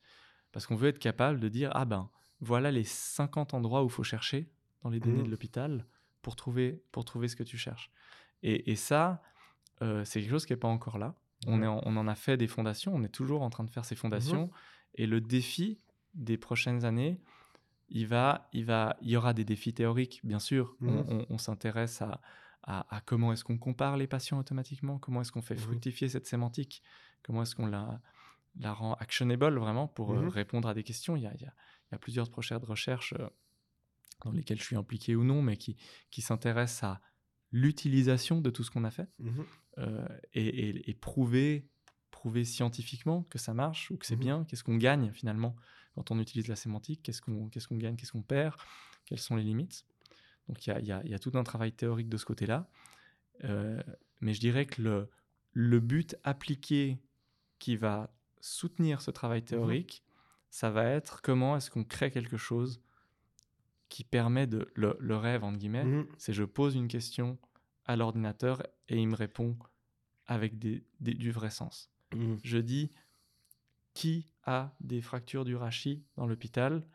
parce 0.52 0.66
qu'on 0.68 0.76
veut 0.76 0.90
être 0.90 1.00
capable 1.00 1.40
de 1.40 1.50
dire, 1.50 1.72
ah 1.74 1.86
ben, 1.86 2.10
voilà 2.40 2.72
les 2.72 2.84
50 2.84 3.54
endroits 3.54 3.84
où 3.84 3.88
il 3.88 3.92
faut 3.92 4.04
chercher 4.04 4.50
dans 4.84 4.90
les 4.90 5.00
données 5.00 5.24
de 5.24 5.30
l'hôpital 5.30 5.86
pour 6.22 6.36
trouver, 6.36 6.84
pour 6.92 7.06
trouver 7.06 7.28
ce 7.28 7.36
que 7.36 7.44
tu 7.44 7.58
cherches. 7.58 7.92
Et, 8.44 8.72
et 8.72 8.76
ça, 8.76 9.22
euh, 9.82 10.06
c'est 10.06 10.20
quelque 10.22 10.30
chose 10.30 10.46
qui 10.46 10.54
n'est 10.54 10.58
pas 10.60 10.68
encore 10.68 10.98
là. 10.98 11.16
On, 11.48 11.62
est 11.64 11.68
en- 11.68 11.82
on 11.84 11.98
en 11.98 12.08
a 12.08 12.16
fait 12.16 12.38
des 12.38 12.48
fondations, 12.48 12.94
on 12.96 13.04
est 13.04 13.10
toujours 13.10 13.42
en 13.42 13.50
train 13.50 13.64
de 13.64 13.70
faire 13.72 13.86
ces 13.86 13.96
fondations. 13.96 14.50
Et 14.96 15.08
le 15.08 15.20
défi 15.22 15.80
des 16.14 16.38
prochaines 16.38 16.86
années, 16.86 17.20
il, 17.90 18.08
va, 18.08 18.48
il, 18.54 18.66
va, 18.66 18.96
il 19.02 19.10
y 19.10 19.18
aura 19.18 19.34
des 19.34 19.44
défis 19.46 19.74
théoriques, 19.74 20.22
bien 20.24 20.40
sûr. 20.40 20.76
On- 20.82 20.86
Mhm. 20.86 21.06
On, 21.10 21.26
on 21.30 21.38
s'intéresse 21.38 22.02
à, 22.02 22.22
à- 22.64 22.86
à 22.96 23.02
comment 23.02 23.34
est-ce 23.34 23.44
qu'on 23.44 23.58
compare 23.58 23.98
les 23.98 24.08
patients 24.08 24.38
automatiquement, 24.40 25.00
comment 25.00 25.22
est-ce 25.22 25.32
qu'on 25.32 25.42
fait 25.42 25.56
Mhm. 25.56 25.60
fructifier 25.62 26.08
cette 26.10 26.28
sémantique, 26.28 26.82
comment 27.24 27.42
est-ce 27.44 27.56
qu'on 27.56 27.66
la, 27.68 28.00
la 28.60 28.72
rend 28.74 28.94
actionable 28.96 29.58
vraiment 29.58 29.88
pour 29.88 30.14
euh, 30.14 30.22
Mhm. 30.24 30.28
répondre 30.30 30.68
à 30.70 30.74
des 30.74 30.84
questions. 30.84 31.16
Il 31.18 31.24
y 31.24 31.28
a, 31.28 31.34
il 31.36 31.42
y 31.42 31.46
a- 31.46 31.54
il 31.90 31.94
y 31.94 31.96
a 31.96 31.98
plusieurs 32.00 32.30
projets 32.30 32.58
de 32.60 32.66
recherche 32.66 33.14
euh, 33.20 33.28
dans 34.24 34.32
lesquels 34.32 34.60
je 34.60 34.64
suis 34.64 34.76
impliqué 34.78 35.16
ou 35.16 35.24
non, 35.24 35.42
mais 35.42 35.58
qui, 35.58 35.76
qui 36.10 36.22
s'intéressent 36.22 36.84
à 36.84 37.02
l'utilisation 37.54 38.42
de 38.42 38.50
tout 38.50 38.64
ce 38.64 38.72
qu'on 38.72 38.84
a 38.84 38.92
fait 38.92 39.08
Mhm. 39.20 39.46
euh, 39.78 40.08
et, 40.34 40.46
et- 40.48 40.90
et 40.90 40.94
prouver, 40.94 41.66
prouver 42.12 42.44
scientifiquement 42.44 43.24
que 43.30 43.38
ça 43.38 43.54
marche 43.54 43.90
ou 43.92 43.98
que 43.98 44.06
c'est 44.06 44.16
Mhm. 44.16 44.22
bien, 44.22 44.44
qu'est-ce 44.46 44.64
qu'on 44.66 44.76
gagne 44.78 45.12
finalement 45.14 45.56
quand 45.96 46.10
on 46.12 46.20
utilise 46.20 46.48
la 46.48 46.56
sémantique, 46.56 47.02
qu'est-ce 47.04 47.22
qu'on 47.22 47.50
qu'est-ce 47.50 47.68
qu'on 47.68 47.78
gagne, 47.78 47.96
qu'est-ce 47.96 48.12
qu'on 48.12 48.24
perd, 48.24 48.56
quelles 49.06 49.20
sont 49.20 49.36
les 49.36 49.44
limites. 49.44 49.86
Donc 50.50 50.66
il 50.68 50.74
y 50.80 50.84
y 50.86 51.10
y 51.10 51.14
a 51.14 51.20
tout 51.20 51.32
un 51.36 51.44
travail 51.44 51.72
théorique 51.72 52.10
de 52.10 52.18
ce 52.18 52.26
côté-là. 52.26 52.68
Euh, 53.44 53.82
mais 54.22 54.34
je 54.34 54.40
dirais 54.40 54.66
que 54.66 54.82
le, 54.82 55.10
le 55.54 55.80
but 55.80 56.16
appliqué 56.24 56.98
qui 57.60 57.76
va 57.78 58.12
soutenir 58.42 59.02
ce 59.02 59.12
travail 59.12 59.44
théorique, 59.44 60.04
ça 60.50 60.70
va 60.72 60.86
être 60.86 61.22
comment 61.22 61.56
est-ce 61.58 61.70
qu'on 61.70 61.84
crée 61.84 62.10
quelque 62.12 62.38
chose 62.38 62.82
qui 63.94 64.04
permet 64.04 64.48
de... 64.48 64.72
Le, 64.74 64.98
le 65.00 65.16
rêve, 65.16 65.44
entre 65.44 65.60
guillemets, 65.60 65.84
Mhm. 65.86 66.08
c'est 66.18 66.34
je 66.34 66.44
pose 66.44 66.74
une 66.74 66.88
question 66.88 67.38
à 67.86 67.96
l'ordinateur 67.96 68.64
et 68.90 68.98
il 68.98 69.08
me 69.08 69.16
répond 69.16 69.56
avec 70.26 70.58
des, 70.58 70.84
des- 71.00 71.14
du 71.14 71.30
vrai 71.32 71.52
sens. 71.52 71.92
Mhm. 72.12 72.40
Je 72.44 72.58
dis 72.58 72.90
qui 73.94 74.28
a 74.46 74.74
des 74.80 75.00
fractures 75.02 75.46
du 75.46 75.56
rachis 75.56 76.04
dans 76.18 76.26
l'hôpital 76.26 76.88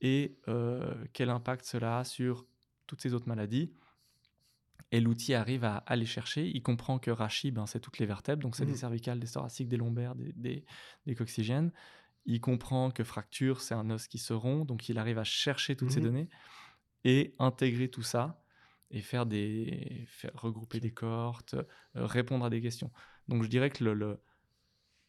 et 0.00 0.38
euh, 0.46 0.94
quel 1.12 1.30
impact 1.30 1.64
cela 1.64 1.98
a 1.98 2.04
sur 2.04 2.46
toutes 2.86 3.00
ces 3.02 3.12
autres 3.12 3.26
maladies? 3.28 3.72
Et 4.92 5.00
l'outil 5.00 5.34
arrive 5.34 5.64
à 5.64 5.78
aller 5.78 6.06
chercher. 6.06 6.46
Il 6.48 6.62
comprend 6.62 7.00
que 7.00 7.10
rachis, 7.10 7.50
ben, 7.50 7.66
c'est 7.66 7.80
toutes 7.80 7.98
les 7.98 8.06
vertèbres, 8.06 8.40
donc 8.40 8.54
c'est 8.54 8.64
Mhm. 8.64 8.70
des 8.72 8.76
cervicales, 8.78 9.18
des 9.18 9.26
thoraciques, 9.26 9.68
des 9.68 9.76
lombaires, 9.78 10.14
des, 10.14 10.32
des, 10.34 10.64
des 11.06 11.14
coccygènes. 11.16 11.72
Il 12.26 12.40
comprend 12.40 12.90
que 12.90 13.04
fracture, 13.04 13.60
c'est 13.62 13.74
un 13.74 13.90
os 13.90 14.08
qui 14.08 14.18
se 14.18 14.32
rompt, 14.32 14.66
donc 14.66 14.88
il 14.88 14.98
arrive 14.98 15.18
à 15.18 15.24
chercher 15.24 15.76
toutes 15.76 15.90
ces 15.92 16.00
Mhm. 16.00 16.02
données 16.02 16.28
et 17.04 17.34
intégrer 17.38 17.88
tout 17.90 18.02
ça 18.02 18.42
et 18.90 19.02
faire 19.02 19.26
des 19.26 20.06
faire 20.08 20.32
regrouper 20.34 20.80
des 20.80 20.92
cohortes, 20.92 21.54
euh, 21.54 22.06
répondre 22.06 22.44
à 22.44 22.50
des 22.50 22.60
questions. 22.62 22.92
Donc 23.28 23.42
je 23.44 23.48
dirais 23.48 23.70
que 23.70 23.84
le, 23.84 23.94
le- 23.94 24.22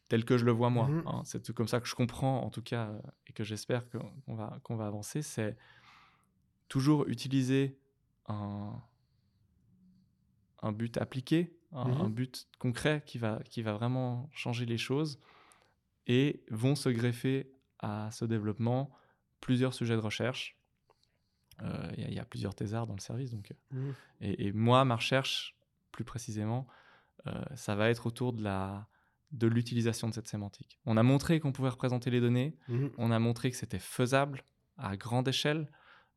tel 0.09 0.25
que 0.25 0.37
je 0.37 0.45
le 0.45 0.51
vois 0.51 0.69
moi, 0.69 0.87
Mhm. 0.87 1.03
hein, 1.05 1.23
c'est 1.25 1.51
comme 1.53 1.67
ça 1.67 1.81
que 1.81 1.87
je 1.87 1.95
comprends 1.95 2.41
en 2.43 2.49
tout 2.49 2.61
cas 2.63 2.93
et 3.27 3.33
que 3.33 3.43
j'espère 3.43 3.89
qu'on 3.89 4.35
va 4.35 4.59
qu'on 4.63 4.77
va 4.77 4.87
avancer, 4.87 5.21
c'est 5.21 5.57
toujours 6.67 7.07
utiliser 7.07 7.79
un 8.27 8.81
un 10.61 10.71
but 10.71 10.97
appliqué, 10.97 11.57
un, 11.71 11.81
Mhm. 11.83 12.05
un 12.05 12.09
but 12.09 12.47
concret 12.59 13.03
qui 13.05 13.17
va 13.17 13.39
qui 13.49 13.61
va 13.61 13.73
vraiment 13.73 14.29
changer 14.33 14.65
les 14.65 14.77
choses 14.77 15.19
et 16.07 16.43
vont 16.49 16.75
se 16.75 16.89
greffer 16.89 17.51
à 17.79 18.09
ce 18.11 18.25
développement 18.25 18.91
plusieurs 19.41 19.73
sujets 19.73 19.95
de 19.95 20.01
recherche 20.01 20.55
Euh, 21.63 21.89
Il 21.97 22.01
y, 22.03 22.05
a- 22.05 22.09
il 22.09 22.13
y 22.13 22.19
a 22.19 22.25
plusieurs 22.25 22.53
thésards 22.53 22.85
dans 22.85 22.93
le 22.93 22.99
service. 22.99 23.31
Donc, 23.31 23.49
euh, 23.49 23.55
Mhm. 23.77 23.93
et, 24.21 24.45
et 24.47 24.51
moi, 24.51 24.85
ma 24.85 24.95
recherche, 24.95 25.57
plus 25.91 26.03
précisément, 26.03 26.67
euh, 27.25 27.43
ça 27.55 27.73
va 27.75 27.89
être 27.89 28.05
autour 28.05 28.31
de 28.33 28.43
la 28.43 28.87
de 29.31 29.47
l'utilisation 29.47 30.07
de 30.07 30.13
cette 30.13 30.27
sémantique. 30.27 30.79
On 30.85 30.95
a 30.97 31.03
montré 31.03 31.39
qu'on 31.39 31.51
pouvait 31.51 31.69
représenter 31.69 32.11
les 32.11 32.21
données, 32.21 32.55
Mhm. 32.67 32.91
on 32.99 33.09
a 33.11 33.17
montré 33.19 33.49
que 33.49 33.57
c'était 33.57 33.79
faisable 33.79 34.43
à 34.77 34.95
grande 34.97 35.27
échelle. 35.27 35.69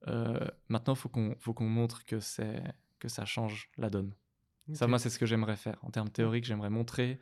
Euh, 0.09 0.47
maintenant, 0.69 0.93
il 0.95 1.37
faut 1.39 1.55
qu'on 1.55 1.69
montre 1.69 2.05
que, 2.05 2.19
que 2.99 3.09
ça 3.09 3.25
change 3.25 3.71
la 3.79 3.89
donne. 3.91 4.15
Ça, 4.75 4.87
moi, 4.87 4.99
c'est 4.99 5.09
ce 5.11 5.19
que 5.19 5.25
j'aimerais 5.27 5.57
faire. 5.57 5.79
En 5.83 5.91
termes 5.91 6.11
théoriques, 6.11 6.45
j'aimerais 6.45 6.71
montrer 6.71 7.19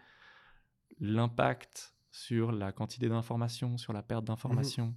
l'impact 0.99 1.95
sur 2.11 2.53
la 2.53 2.73
quantité 2.73 3.09
d'informations, 3.09 3.77
sur 3.77 3.93
la 3.93 4.03
perte 4.03 4.25
d'informations, 4.25 4.95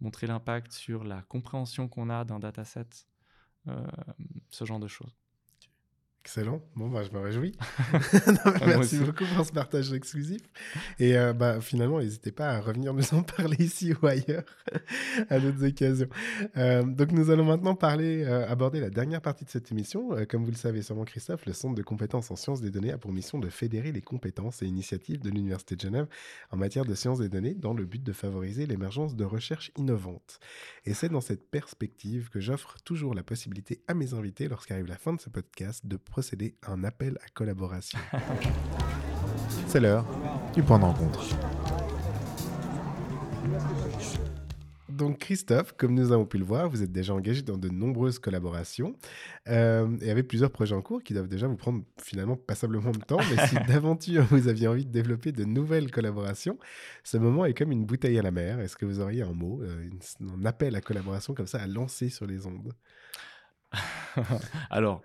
montrer 0.00 0.26
l'impact 0.26 0.72
sur 0.72 1.04
la 1.04 1.22
compréhension 1.22 1.88
qu'on 1.88 2.10
a 2.10 2.24
d'un 2.24 2.38
dataset, 2.38 2.86
euh, 3.66 3.86
ce 4.50 4.64
genre 4.64 4.80
de 4.80 4.88
choses. 4.88 5.16
Excellent. 6.28 6.60
Bon, 6.76 6.90
bah, 6.90 7.04
je 7.10 7.16
me 7.16 7.22
réjouis. 7.22 7.52
Non, 8.26 8.52
Ah, 8.60 8.66
merci 8.66 8.98
beaucoup 8.98 9.24
pour 9.34 9.46
ce 9.46 9.50
partage 9.50 9.94
exclusif. 9.94 10.42
Et 10.98 11.16
euh, 11.16 11.32
bah, 11.32 11.62
finalement, 11.62 12.00
n'hésitez 12.00 12.32
pas 12.32 12.50
à 12.50 12.60
revenir 12.60 12.92
nous 12.92 13.14
en 13.14 13.22
parler 13.36 13.56
ici 13.58 13.94
ou 13.94 14.06
ailleurs 14.06 14.44
à 15.30 15.40
d'autres 15.40 15.66
occasions. 15.66 16.08
Euh, 16.58 16.82
donc, 16.82 17.12
nous 17.12 17.30
allons 17.30 17.44
maintenant 17.46 17.74
parler, 17.74 18.24
euh, 18.24 18.46
aborder 18.46 18.78
la 18.78 18.90
dernière 18.90 19.22
partie 19.22 19.46
de 19.46 19.50
cette 19.50 19.72
émission. 19.72 20.10
Comme 20.28 20.44
vous 20.44 20.50
le 20.50 20.56
savez 20.56 20.82
sûrement, 20.82 21.06
Christophe, 21.06 21.46
le 21.46 21.54
Centre 21.54 21.74
de 21.74 21.82
compétences 21.82 22.30
en 22.30 22.36
sciences 22.36 22.60
des 22.60 22.70
données 22.70 22.92
a 22.92 22.98
pour 22.98 23.10
mission 23.10 23.38
de 23.38 23.48
fédérer 23.48 23.90
les 23.90 24.02
compétences 24.02 24.60
et 24.60 24.66
initiatives 24.66 25.20
de 25.20 25.30
l'Université 25.30 25.76
de 25.76 25.80
Genève 25.80 26.08
en 26.50 26.58
matière 26.58 26.84
de 26.84 26.94
sciences 26.94 27.20
des 27.20 27.30
données 27.30 27.54
dans 27.54 27.72
le 27.72 27.86
but 27.86 28.02
de 28.02 28.12
favoriser 28.12 28.66
l'émergence 28.66 29.16
de 29.16 29.24
recherches 29.24 29.72
innovantes. 29.78 30.40
Et 30.84 30.92
c'est 30.92 31.08
dans 31.08 31.22
cette 31.22 31.50
perspective 31.50 32.28
que 32.28 32.38
j'offre 32.38 32.76
toujours 32.84 33.14
la 33.14 33.22
possibilité 33.22 33.80
à 33.88 33.94
mes 33.94 34.12
invités, 34.12 34.46
lorsqu'arrive 34.46 34.88
la 34.88 34.98
fin 34.98 35.14
de 35.14 35.20
ce 35.22 35.30
podcast, 35.30 35.86
de 35.86 35.96
procéder 36.18 36.56
à 36.66 36.72
un 36.72 36.82
appel 36.82 37.16
à 37.24 37.28
collaboration. 37.32 37.96
C'est 39.68 39.78
l'heure 39.78 40.04
du 40.52 40.64
point 40.64 40.80
de 40.80 40.84
rencontre. 40.84 41.24
Donc 44.88 45.18
Christophe, 45.18 45.74
comme 45.76 45.94
nous 45.94 46.10
avons 46.10 46.26
pu 46.26 46.38
le 46.38 46.44
voir, 46.44 46.68
vous 46.68 46.82
êtes 46.82 46.90
déjà 46.90 47.14
engagé 47.14 47.42
dans 47.42 47.56
de 47.56 47.68
nombreuses 47.68 48.18
collaborations 48.18 48.96
euh, 49.46 49.96
et 50.00 50.10
avec 50.10 50.26
plusieurs 50.26 50.50
projets 50.50 50.74
en 50.74 50.82
cours 50.82 51.04
qui 51.04 51.14
doivent 51.14 51.28
déjà 51.28 51.46
vous 51.46 51.54
prendre 51.54 51.84
finalement 52.02 52.34
passablement 52.34 52.90
de 52.90 52.98
temps. 52.98 53.20
Mais 53.32 53.46
si 53.46 53.54
d'aventure 53.68 54.24
vous 54.24 54.48
aviez 54.48 54.66
envie 54.66 54.86
de 54.86 54.90
développer 54.90 55.30
de 55.30 55.44
nouvelles 55.44 55.92
collaborations, 55.92 56.58
ce 57.04 57.16
moment 57.16 57.44
est 57.44 57.54
comme 57.54 57.70
une 57.70 57.84
bouteille 57.84 58.18
à 58.18 58.22
la 58.22 58.32
mer. 58.32 58.58
Est-ce 58.58 58.76
que 58.76 58.86
vous 58.86 58.98
auriez 58.98 59.22
un 59.22 59.34
mot, 59.34 59.60
euh, 59.62 59.84
une- 59.84 60.32
un 60.40 60.44
appel 60.46 60.74
à 60.74 60.80
collaboration 60.80 61.32
comme 61.32 61.46
ça 61.46 61.62
à 61.62 61.68
lancer 61.68 62.08
sur 62.08 62.26
les 62.26 62.44
ondes? 62.48 62.72
Alors, 64.70 65.02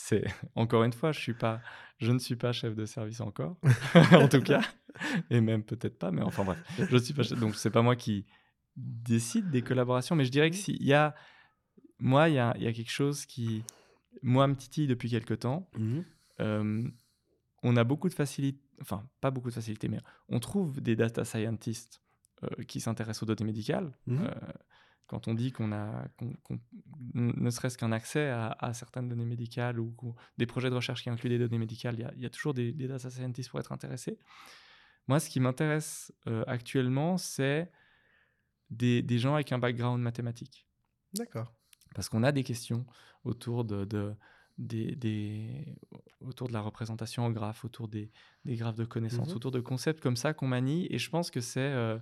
c'est 0.00 0.24
encore 0.54 0.84
une 0.84 0.92
fois, 0.92 1.12
je 1.12 1.20
suis 1.20 1.34
pas, 1.34 1.60
je 1.98 2.12
ne 2.12 2.18
suis 2.18 2.36
pas 2.36 2.52
chef 2.52 2.74
de 2.74 2.84
service 2.86 3.20
encore, 3.20 3.56
en 4.12 4.28
tout 4.28 4.40
cas, 4.42 4.62
et 5.30 5.40
même 5.40 5.62
peut-être 5.64 5.98
pas, 5.98 6.10
mais 6.10 6.22
enfin 6.22 6.44
bref, 6.44 6.58
je 6.90 6.96
suis 6.98 7.14
pas 7.14 7.22
chef- 7.22 7.38
donc 7.38 7.54
c'est 7.56 7.70
pas 7.70 7.82
moi 7.82 7.96
qui 7.96 8.24
décide 8.76 9.50
des 9.50 9.62
collaborations, 9.62 10.14
mais 10.14 10.24
je 10.24 10.30
dirais 10.30 10.50
que 10.50 10.56
s'il 10.56 10.82
y 10.82 10.92
a, 10.94 11.14
moi, 11.98 12.28
il 12.28 12.34
y 12.36 12.38
a, 12.38 12.54
il 12.56 12.62
y 12.62 12.66
a 12.68 12.72
quelque 12.72 12.92
chose 12.92 13.26
qui, 13.26 13.64
moi, 14.22 14.46
me 14.46 14.54
titille 14.54 14.86
depuis 14.86 15.10
quelque 15.10 15.34
temps. 15.34 15.68
Euh, 16.40 16.88
on 17.64 17.76
a 17.76 17.82
beaucoup 17.82 18.08
de 18.08 18.14
facilité, 18.14 18.60
enfin 18.80 19.08
pas 19.20 19.32
beaucoup 19.32 19.48
de 19.48 19.54
facilité, 19.54 19.88
mais 19.88 20.00
on 20.28 20.38
trouve 20.38 20.80
des 20.80 20.94
data 20.94 21.24
scientists 21.24 22.00
euh, 22.44 22.62
qui 22.68 22.80
s'intéressent 22.80 23.24
aux 23.24 23.26
données 23.26 23.46
médicales. 23.50 23.90
Mhm. 24.06 24.20
Euh, 24.22 24.30
quand 25.08 25.26
on 25.26 25.34
dit 25.34 25.50
qu'on 25.52 25.72
a, 25.72 26.06
ne 27.14 27.50
serait-ce 27.50 27.76
qu'un 27.76 27.90
accès 27.92 28.28
à, 28.28 28.48
à 28.60 28.72
certaines 28.74 29.08
données 29.08 29.24
médicales 29.24 29.80
ou 29.80 29.94
des 30.36 30.46
projets 30.46 30.70
de 30.70 30.74
recherche 30.76 31.02
qui 31.02 31.10
incluent 31.10 31.30
des 31.30 31.38
données 31.38 31.58
médicales, 31.58 31.94
il 31.96 32.02
y 32.02 32.04
a, 32.04 32.12
il 32.14 32.22
y 32.22 32.26
a 32.26 32.30
toujours 32.30 32.54
des, 32.54 32.72
des 32.72 32.86
data 32.86 33.10
scientists 33.10 33.50
pour 33.50 33.58
être 33.58 33.72
intéressés. 33.72 34.18
Moi, 35.08 35.18
ce 35.18 35.28
qui 35.30 35.40
m'intéresse 35.40 36.12
euh, 36.26 36.44
actuellement, 36.46 37.16
c'est 37.18 37.72
des, 38.70 39.02
des 39.02 39.18
gens 39.18 39.34
avec 39.34 39.50
un 39.52 39.58
background 39.58 40.02
mathématique 40.02 40.66
D'accord. 41.14 41.54
parce 41.94 42.08
qu'on 42.10 42.22
a 42.22 42.30
des 42.32 42.44
questions 42.44 42.84
autour 43.24 43.64
de, 43.64 43.84
de- 43.86 44.14
des, 44.58 44.94
des- 44.96 45.74
autour 46.20 46.48
de 46.48 46.52
la 46.52 46.60
représentation 46.60 47.24
en 47.24 47.30
graphe, 47.30 47.64
autour 47.64 47.88
des, 47.88 48.10
graphes 48.44 48.76
de 48.76 48.84
connaissances, 48.84 49.28
Mhm. 49.30 49.36
autour 49.36 49.52
de 49.52 49.60
concepts 49.60 50.00
comme 50.02 50.16
ça 50.16 50.34
qu'on 50.34 50.48
manie. 50.48 50.86
Et 50.90 50.98
je 50.98 51.08
pense 51.08 51.30
que 51.30 51.40
c'est 51.40 51.60
euh, 51.60 51.98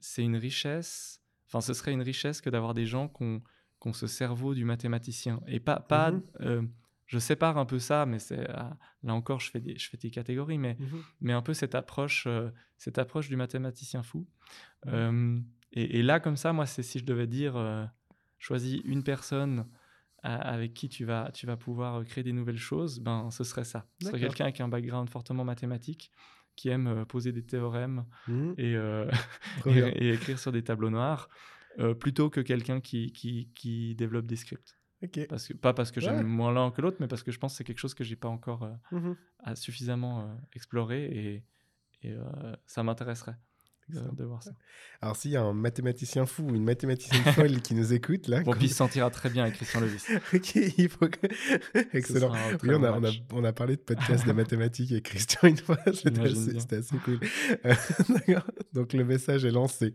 c'est 0.00 0.22
une 0.22 0.36
richesse. 0.36 1.22
Enfin, 1.48 1.60
ce 1.60 1.72
serait 1.74 1.92
une 1.92 2.02
richesse 2.02 2.40
que 2.40 2.50
d'avoir 2.50 2.74
des 2.74 2.86
gens 2.86 3.08
qui 3.08 3.24
ont, 3.24 3.92
ce 3.92 4.06
cerveau 4.06 4.54
du 4.54 4.64
mathématicien. 4.64 5.40
Et 5.46 5.60
pas, 5.60 5.80
pas 5.80 6.12
Mhm. 6.12 6.22
euh, 6.40 6.62
je 7.06 7.18
sépare 7.18 7.56
un 7.56 7.64
peu 7.64 7.78
ça, 7.78 8.04
mais 8.04 8.18
c'est 8.18 8.46
ah, 8.50 8.76
là 9.02 9.14
encore, 9.14 9.40
je 9.40 9.50
fais 9.50 9.60
des, 9.60 9.78
je 9.78 9.88
fais 9.88 9.96
des 9.96 10.10
catégories, 10.10 10.58
mais 10.58 10.76
mais 11.20 11.32
un 11.32 11.40
peu 11.40 11.54
cette 11.54 11.74
approche, 11.74 12.26
euh, 12.26 12.50
cette 12.76 12.98
approche 12.98 13.28
du 13.28 13.36
mathématicien 13.36 14.02
fou. 14.02 14.26
Mhm. 14.86 14.92
Euh, 14.92 15.40
et, 15.72 15.98
et 16.00 16.02
là, 16.02 16.20
comme 16.20 16.36
ça, 16.36 16.52
moi, 16.52 16.66
c'est 16.66 16.82
si 16.82 16.98
je 16.98 17.04
devais 17.04 17.26
dire, 17.26 17.56
choisis 18.38 18.80
une 18.84 19.02
personne 19.02 19.66
avec 20.22 20.74
qui 20.74 20.88
tu 20.88 21.04
vas, 21.04 21.30
tu 21.32 21.46
vas 21.46 21.56
pouvoir 21.56 22.04
créer 22.04 22.24
des 22.24 22.32
nouvelles 22.32 22.58
choses, 22.58 22.98
ben, 23.00 23.30
ce 23.30 23.44
serait 23.44 23.64
ça. 23.64 23.86
Ce 24.00 24.08
serait 24.08 24.20
quelqu'un 24.20 24.44
avec 24.44 24.60
un 24.60 24.68
background 24.68 25.08
fortement 25.08 25.44
mathématique, 25.44 26.10
qui 26.58 26.68
aime 26.70 26.88
euh, 26.88 27.04
poser 27.04 27.30
des 27.30 27.44
théorèmes 27.44 28.04
et, 28.58 28.74
euh, 28.74 29.08
et, 29.66 30.10
écrire 30.10 30.40
sur 30.40 30.50
des 30.50 30.64
tableaux 30.64 30.90
noirs, 30.90 31.28
euh, 31.78 31.94
plutôt 31.94 32.30
que 32.30 32.40
quelqu'un 32.40 32.80
qui, 32.80 33.12
qui, 33.12 33.48
qui 33.54 33.94
développe 33.94 34.26
des 34.26 34.34
scripts. 34.34 34.76
Parce 35.28 35.46
que, 35.46 35.52
pas 35.54 35.72
parce 35.72 35.92
que 35.92 36.00
j'aime 36.00 36.16
Ouais. 36.16 36.24
moins 36.24 36.52
l'un 36.52 36.72
que 36.72 36.80
l'autre, 36.82 36.96
mais 36.98 37.06
parce 37.06 37.22
que 37.22 37.30
je 37.30 37.38
pense 37.38 37.52
que 37.52 37.58
c'est 37.58 37.64
quelque 37.64 37.78
chose 37.78 37.94
que 37.94 38.02
j'ai 38.02 38.16
pas 38.16 38.28
encore 38.28 38.64
euh, 38.64 38.74
a 39.38 39.54
suffisamment 39.54 40.22
euh, 40.22 40.34
exploré 40.52 41.04
et, 41.04 41.44
et, 42.02 42.12
euh, 42.12 42.56
ça 42.66 42.82
m'intéresserait 42.82 43.36
Excellent. 43.90 44.12
de 44.12 44.24
voir 44.24 44.42
ça. 44.42 44.52
Alors 45.00 45.16
s'il 45.16 45.30
y 45.30 45.36
a 45.36 45.42
un 45.42 45.52
mathématicien 45.52 46.26
fou 46.26 46.44
ou 46.44 46.54
une 46.54 46.64
mathématicienne 46.64 47.22
folle 47.32 47.60
qui 47.60 47.74
nous 47.74 47.92
écoute 47.92 48.28
là, 48.28 48.40
Bon, 48.40 48.52
puis 48.52 48.66
il 48.66 48.68
se 48.70 48.76
sentira 48.76 49.10
très 49.10 49.30
bien 49.30 49.44
avec 49.44 49.56
Christian 49.56 49.80
Levis. 49.80 50.04
ok, 50.34 50.54
il 50.76 50.88
faut 50.88 51.08
que... 51.08 51.26
Excellent. 51.92 52.32
Oui, 52.62 52.70
on 52.74 52.82
a, 52.84 52.92
on, 52.92 53.04
a, 53.04 53.10
on 53.32 53.44
a 53.44 53.52
parlé 53.52 53.76
de 53.76 53.80
podcast 53.80 54.26
de 54.26 54.32
mathématiques 54.32 54.92
avec 54.92 55.04
Christian 55.04 55.48
une 55.48 55.56
fois, 55.56 55.78
c'était 55.92 56.20
assez, 56.20 56.56
assez 56.56 56.96
cool. 57.04 57.20
Euh, 57.64 57.74
d'accord. 58.08 58.50
Donc 58.72 58.92
le 58.92 59.04
message 59.04 59.44
est 59.44 59.50
lancé. 59.50 59.94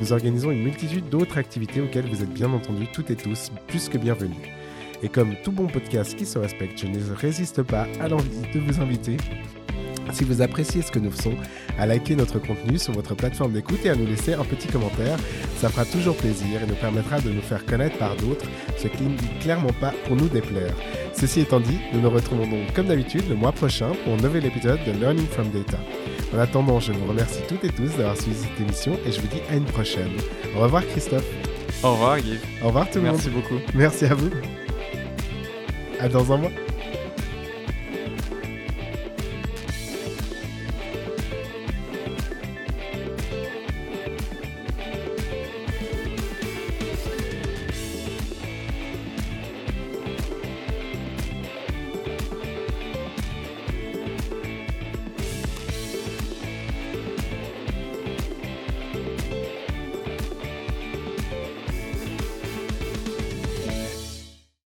nous 0.00 0.12
organisons 0.12 0.50
une 0.50 0.64
multitude 0.64 1.08
d'autres 1.08 1.38
activités 1.38 1.80
auxquelles 1.80 2.08
vous 2.08 2.22
êtes 2.22 2.32
bien 2.32 2.52
entendu 2.52 2.88
toutes 2.92 3.10
et 3.10 3.16
tous 3.16 3.52
plus 3.68 3.88
que 3.88 3.98
bienvenus. 3.98 4.36
Et 5.02 5.08
comme 5.08 5.36
tout 5.44 5.52
bon 5.52 5.68
podcast 5.68 6.16
qui 6.16 6.26
se 6.26 6.38
respecte, 6.38 6.80
je 6.80 6.86
ne 6.86 6.98
résiste 7.14 7.62
pas 7.62 7.86
à 8.00 8.08
l'envie 8.08 8.50
de 8.52 8.58
vous 8.58 8.80
inviter, 8.80 9.16
si 10.12 10.24
vous 10.24 10.42
appréciez 10.42 10.82
ce 10.82 10.90
que 10.90 10.98
nous 10.98 11.10
faisons, 11.10 11.34
à 11.78 11.86
liker 11.86 12.16
notre 12.16 12.38
contenu 12.38 12.78
sur 12.78 12.92
votre 12.92 13.14
plateforme 13.14 13.52
d'écoute 13.52 13.84
et 13.84 13.90
à 13.90 13.94
nous 13.94 14.06
laisser 14.06 14.34
un 14.34 14.44
petit 14.44 14.68
commentaire. 14.68 15.18
Ça 15.58 15.68
fera 15.68 15.84
toujours 15.84 16.16
plaisir 16.16 16.62
et 16.62 16.66
nous 16.66 16.74
permettra 16.74 17.20
de 17.20 17.30
nous 17.30 17.40
faire 17.40 17.64
connaître 17.64 17.96
par 17.98 18.16
d'autres, 18.16 18.46
ce 18.76 18.88
qui 18.88 19.02
n'est 19.04 19.40
clairement 19.40 19.72
pas 19.80 19.92
pour 20.06 20.16
nous 20.16 20.28
déplaire. 20.28 20.74
Ceci 21.14 21.40
étant 21.40 21.60
dit, 21.60 21.78
nous 21.92 22.00
nous 22.00 22.10
retrouvons 22.10 22.46
donc 22.46 22.72
comme 22.74 22.86
d'habitude 22.86 23.28
le 23.28 23.34
mois 23.36 23.52
prochain 23.52 23.92
pour 24.04 24.14
un 24.14 24.18
nouvel 24.18 24.44
épisode 24.44 24.80
de 24.86 24.92
Learning 24.92 25.26
from 25.26 25.50
Data. 25.50 25.78
En 26.34 26.38
attendant, 26.38 26.80
je 26.80 26.92
vous 26.92 27.06
remercie 27.06 27.40
toutes 27.48 27.64
et 27.64 27.70
tous 27.70 27.96
d'avoir 27.96 28.16
suivi 28.16 28.36
cette 28.36 28.60
émission 28.60 28.98
et 29.06 29.12
je 29.12 29.20
vous 29.20 29.28
dis 29.28 29.40
à 29.50 29.56
une 29.56 29.64
prochaine. 29.64 30.10
Au 30.56 30.60
revoir 30.60 30.86
Christophe. 30.86 31.24
Au 31.82 31.92
revoir, 31.92 32.20
Guy. 32.20 32.38
Au 32.62 32.68
revoir 32.68 32.90
tout 32.90 32.98
le 32.98 33.04
monde. 33.04 33.12
Merci 33.12 33.30
beaucoup. 33.30 33.60
Merci 33.74 34.04
à 34.06 34.14
vous. 34.14 34.30
À 36.00 36.08
dans 36.08 36.32
un 36.32 36.36
mois. 36.36 36.50